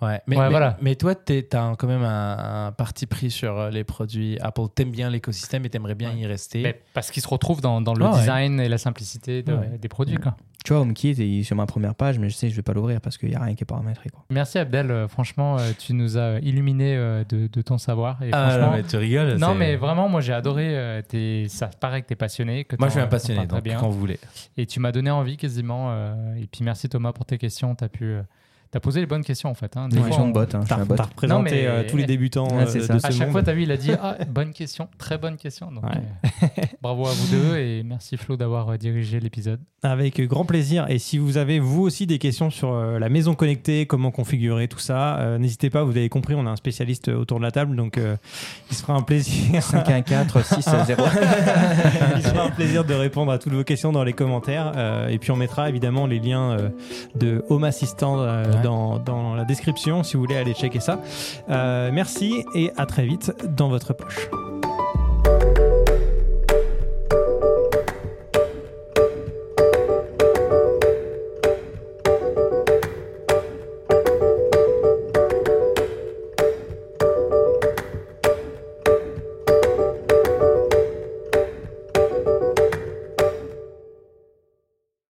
Ouais, 0.00 0.20
mais, 0.28 0.36
Ouais, 0.36 0.44
mais, 0.44 0.50
voilà. 0.50 0.76
mais 0.80 0.94
toi, 0.94 1.16
tu 1.16 1.44
as 1.52 1.74
quand 1.76 1.88
même 1.88 2.04
un, 2.04 2.66
un 2.68 2.72
parti 2.72 3.06
pris 3.06 3.32
sur 3.32 3.58
euh, 3.58 3.70
les 3.70 3.82
produits 3.82 4.38
Apple. 4.40 4.62
T'aimes 4.72 4.92
bien 4.92 5.10
l'écosystème 5.10 5.64
et 5.64 5.70
t'aimerais 5.70 5.96
bien 5.96 6.10
Ouais. 6.12 6.18
y 6.20 6.26
rester. 6.26 6.62
Mais 6.62 6.80
parce 6.94 7.10
qu'il 7.10 7.20
se 7.20 7.26
retrouve 7.28 7.60
dans, 7.60 7.80
dans 7.80 7.94
le 7.94 8.04
ouais. 8.06 8.12
design 8.20 8.60
et 8.60 8.68
la 8.68 8.78
simplicité 8.78 9.42
de- 9.42 9.54
Ouais. 9.54 9.76
des 9.78 9.88
produits. 9.88 10.16
Quoi. 10.16 10.36
Tu 10.68 10.74
vois, 10.74 10.82
HomeKit 10.82 11.12
il 11.12 11.40
est 11.40 11.42
sur 11.44 11.56
ma 11.56 11.64
première 11.64 11.94
page, 11.94 12.18
mais 12.18 12.28
je 12.28 12.34
sais, 12.36 12.50
je 12.50 12.54
vais 12.56 12.60
pas 12.60 12.74
l'ouvrir 12.74 13.00
parce 13.00 13.16
qu'il 13.16 13.30
y 13.30 13.34
a 13.34 13.40
rien 13.42 13.54
qui 13.54 13.64
est 13.64 13.66
paramétré. 13.66 14.10
Quoi. 14.10 14.22
Merci 14.28 14.58
Abdel, 14.58 14.90
Euh, 14.90 15.08
franchement, 15.08 15.56
euh, 15.58 15.70
tu 15.78 15.94
nous 15.94 16.18
as 16.18 16.40
illuminé 16.40 16.94
euh, 16.94 17.24
de, 17.26 17.46
de 17.46 17.62
ton 17.62 17.78
savoir. 17.78 18.22
Et 18.22 18.28
Ah, 18.32 18.50
franchement, 18.50 18.66
non, 18.72 18.76
mais 18.76 18.82
tu 18.82 18.96
rigoles. 18.98 19.36
non, 19.38 19.54
mais 19.54 19.76
vraiment, 19.76 20.10
moi 20.10 20.20
j'ai 20.20 20.34
adoré. 20.34 21.02
t'es- 21.08 21.46
ça 21.48 21.68
paraît 21.68 22.02
que 22.02 22.08
tu 22.08 22.12
es 22.12 22.16
passionné. 22.16 22.64
Que 22.64 22.76
Moi, 22.78 22.88
je 22.88 22.92
suis 22.92 23.00
un 23.00 23.06
passionné, 23.06 23.46
donc 23.46 23.62
bien. 23.62 23.78
quand 23.80 23.88
vous 23.88 23.98
voulez. 23.98 24.18
Et 24.58 24.66
tu 24.66 24.78
m'as 24.78 24.92
donné 24.92 25.10
envie 25.10 25.38
quasiment. 25.38 25.90
et 26.36 26.46
puis 26.52 26.62
merci 26.64 26.86
Thomas 26.90 27.12
pour 27.12 27.24
tes 27.24 27.38
questions. 27.38 27.74
Tu 27.74 27.84
as 27.84 27.88
pu. 27.88 28.16
T'as 28.70 28.80
posé 28.80 29.00
les 29.00 29.06
bonnes 29.06 29.24
questions 29.24 29.48
en 29.50 29.54
fait. 29.54 29.76
Hein. 29.76 29.88
Des 29.88 29.96
Des 29.96 30.00
fois, 30.02 30.06
questions 30.08 30.24
on- 30.24 30.28
de 30.28 30.32
bot. 30.32 30.40
Hein, 30.40 30.46
je 30.52 30.58
suis 30.58 30.68
T'as 30.68 30.76
un 30.76 30.84
bot. 30.84 30.94
t'as 30.96 31.02
représenté 31.04 31.42
Non, 31.50 31.50
mais- 31.50 31.66
euh, 31.66 31.84
tous 31.88 31.96
les 31.96 32.04
débutants 32.06 32.48
Ouais, 32.48 32.62
euh, 32.68 32.74
de 32.74 32.80
ce 32.80 32.92
À 32.92 33.10
chaque 33.10 33.20
monde. 33.20 33.30
fois, 33.32 33.42
tu 33.42 33.50
as 33.50 33.54
vu, 33.54 33.62
il 33.62 33.72
a 33.72 33.76
dit 33.76 33.90
Ah, 34.00 34.16
bonne 34.28 34.52
question, 34.52 34.88
très 34.98 35.18
bonne 35.18 35.36
question. 35.36 35.70
Donc, 35.72 35.84
Ouais. 35.84 36.00
euh, 36.42 36.46
bravo 36.82 37.06
à 37.06 37.10
vous 37.12 37.26
deux 37.36 37.56
et 37.56 37.82
merci 37.82 38.16
Flo 38.16 38.36
d'avoir 38.36 38.68
euh, 38.70 38.76
dirigé 38.76 39.20
l'épisode. 39.20 39.60
Avec 39.82 40.20
grand 40.22 40.44
plaisir. 40.44 40.86
Et 40.88 40.98
si 40.98 41.18
vous 41.18 41.36
avez 41.38 41.60
vous 41.60 41.82
aussi 41.82 42.06
des 42.06 42.18
questions 42.18 42.50
sur 42.50 42.72
euh, 42.72 42.98
la 42.98 43.08
maison 43.08 43.34
connectée, 43.34 43.86
comment 43.86 44.10
configurer 44.10 44.66
tout 44.68 44.78
ça, 44.80 45.18
euh, 45.18 45.38
n'hésitez 45.38 45.70
pas. 45.70 45.84
Vous 45.84 45.92
avez 45.96 46.08
compris, 46.08 46.34
on 46.34 46.46
a 46.46 46.50
un 46.50 46.56
spécialiste 46.56 47.08
autour 47.08 47.38
de 47.38 47.44
la 47.44 47.50
table, 47.52 47.76
donc 47.76 47.96
euh, 47.98 48.16
il 48.70 48.76
se 48.76 48.82
fera 48.82 48.94
un 48.94 49.02
plaisir. 49.02 49.62
514 49.62 50.44
6 50.44 50.68
0. 50.86 51.02
il 52.16 52.22
se 52.22 52.28
fera 52.28 52.44
un 52.46 52.50
plaisir 52.50 52.84
de 52.84 52.94
répondre 52.94 53.30
à 53.32 53.38
toutes 53.38 53.52
vos 53.52 53.64
questions 53.64 53.92
dans 53.92 54.04
les 54.04 54.12
commentaires. 54.12 54.72
Euh, 54.76 55.08
et 55.08 55.18
puis 55.18 55.30
on 55.30 55.36
mettra 55.36 55.68
évidemment 55.68 56.06
les 56.06 56.18
liens 56.18 56.52
euh, 56.58 56.68
de 57.14 57.44
Home 57.48 57.64
Assistant 57.64 58.20
euh, 58.20 58.44
Dans 58.62 59.34
la 59.36 59.44
description 59.44 60.02
si 60.02 60.16
vous 60.16 60.22
voulez 60.22 60.36
aller 60.36 60.54
checker 60.54 60.80
ça. 60.80 61.00
Euh, 61.48 61.90
merci 61.92 62.44
et 62.54 62.72
à 62.76 62.86
très 62.86 63.04
vite 63.04 63.32
dans 63.56 63.68
votre 63.68 63.92
poche. 63.92 64.28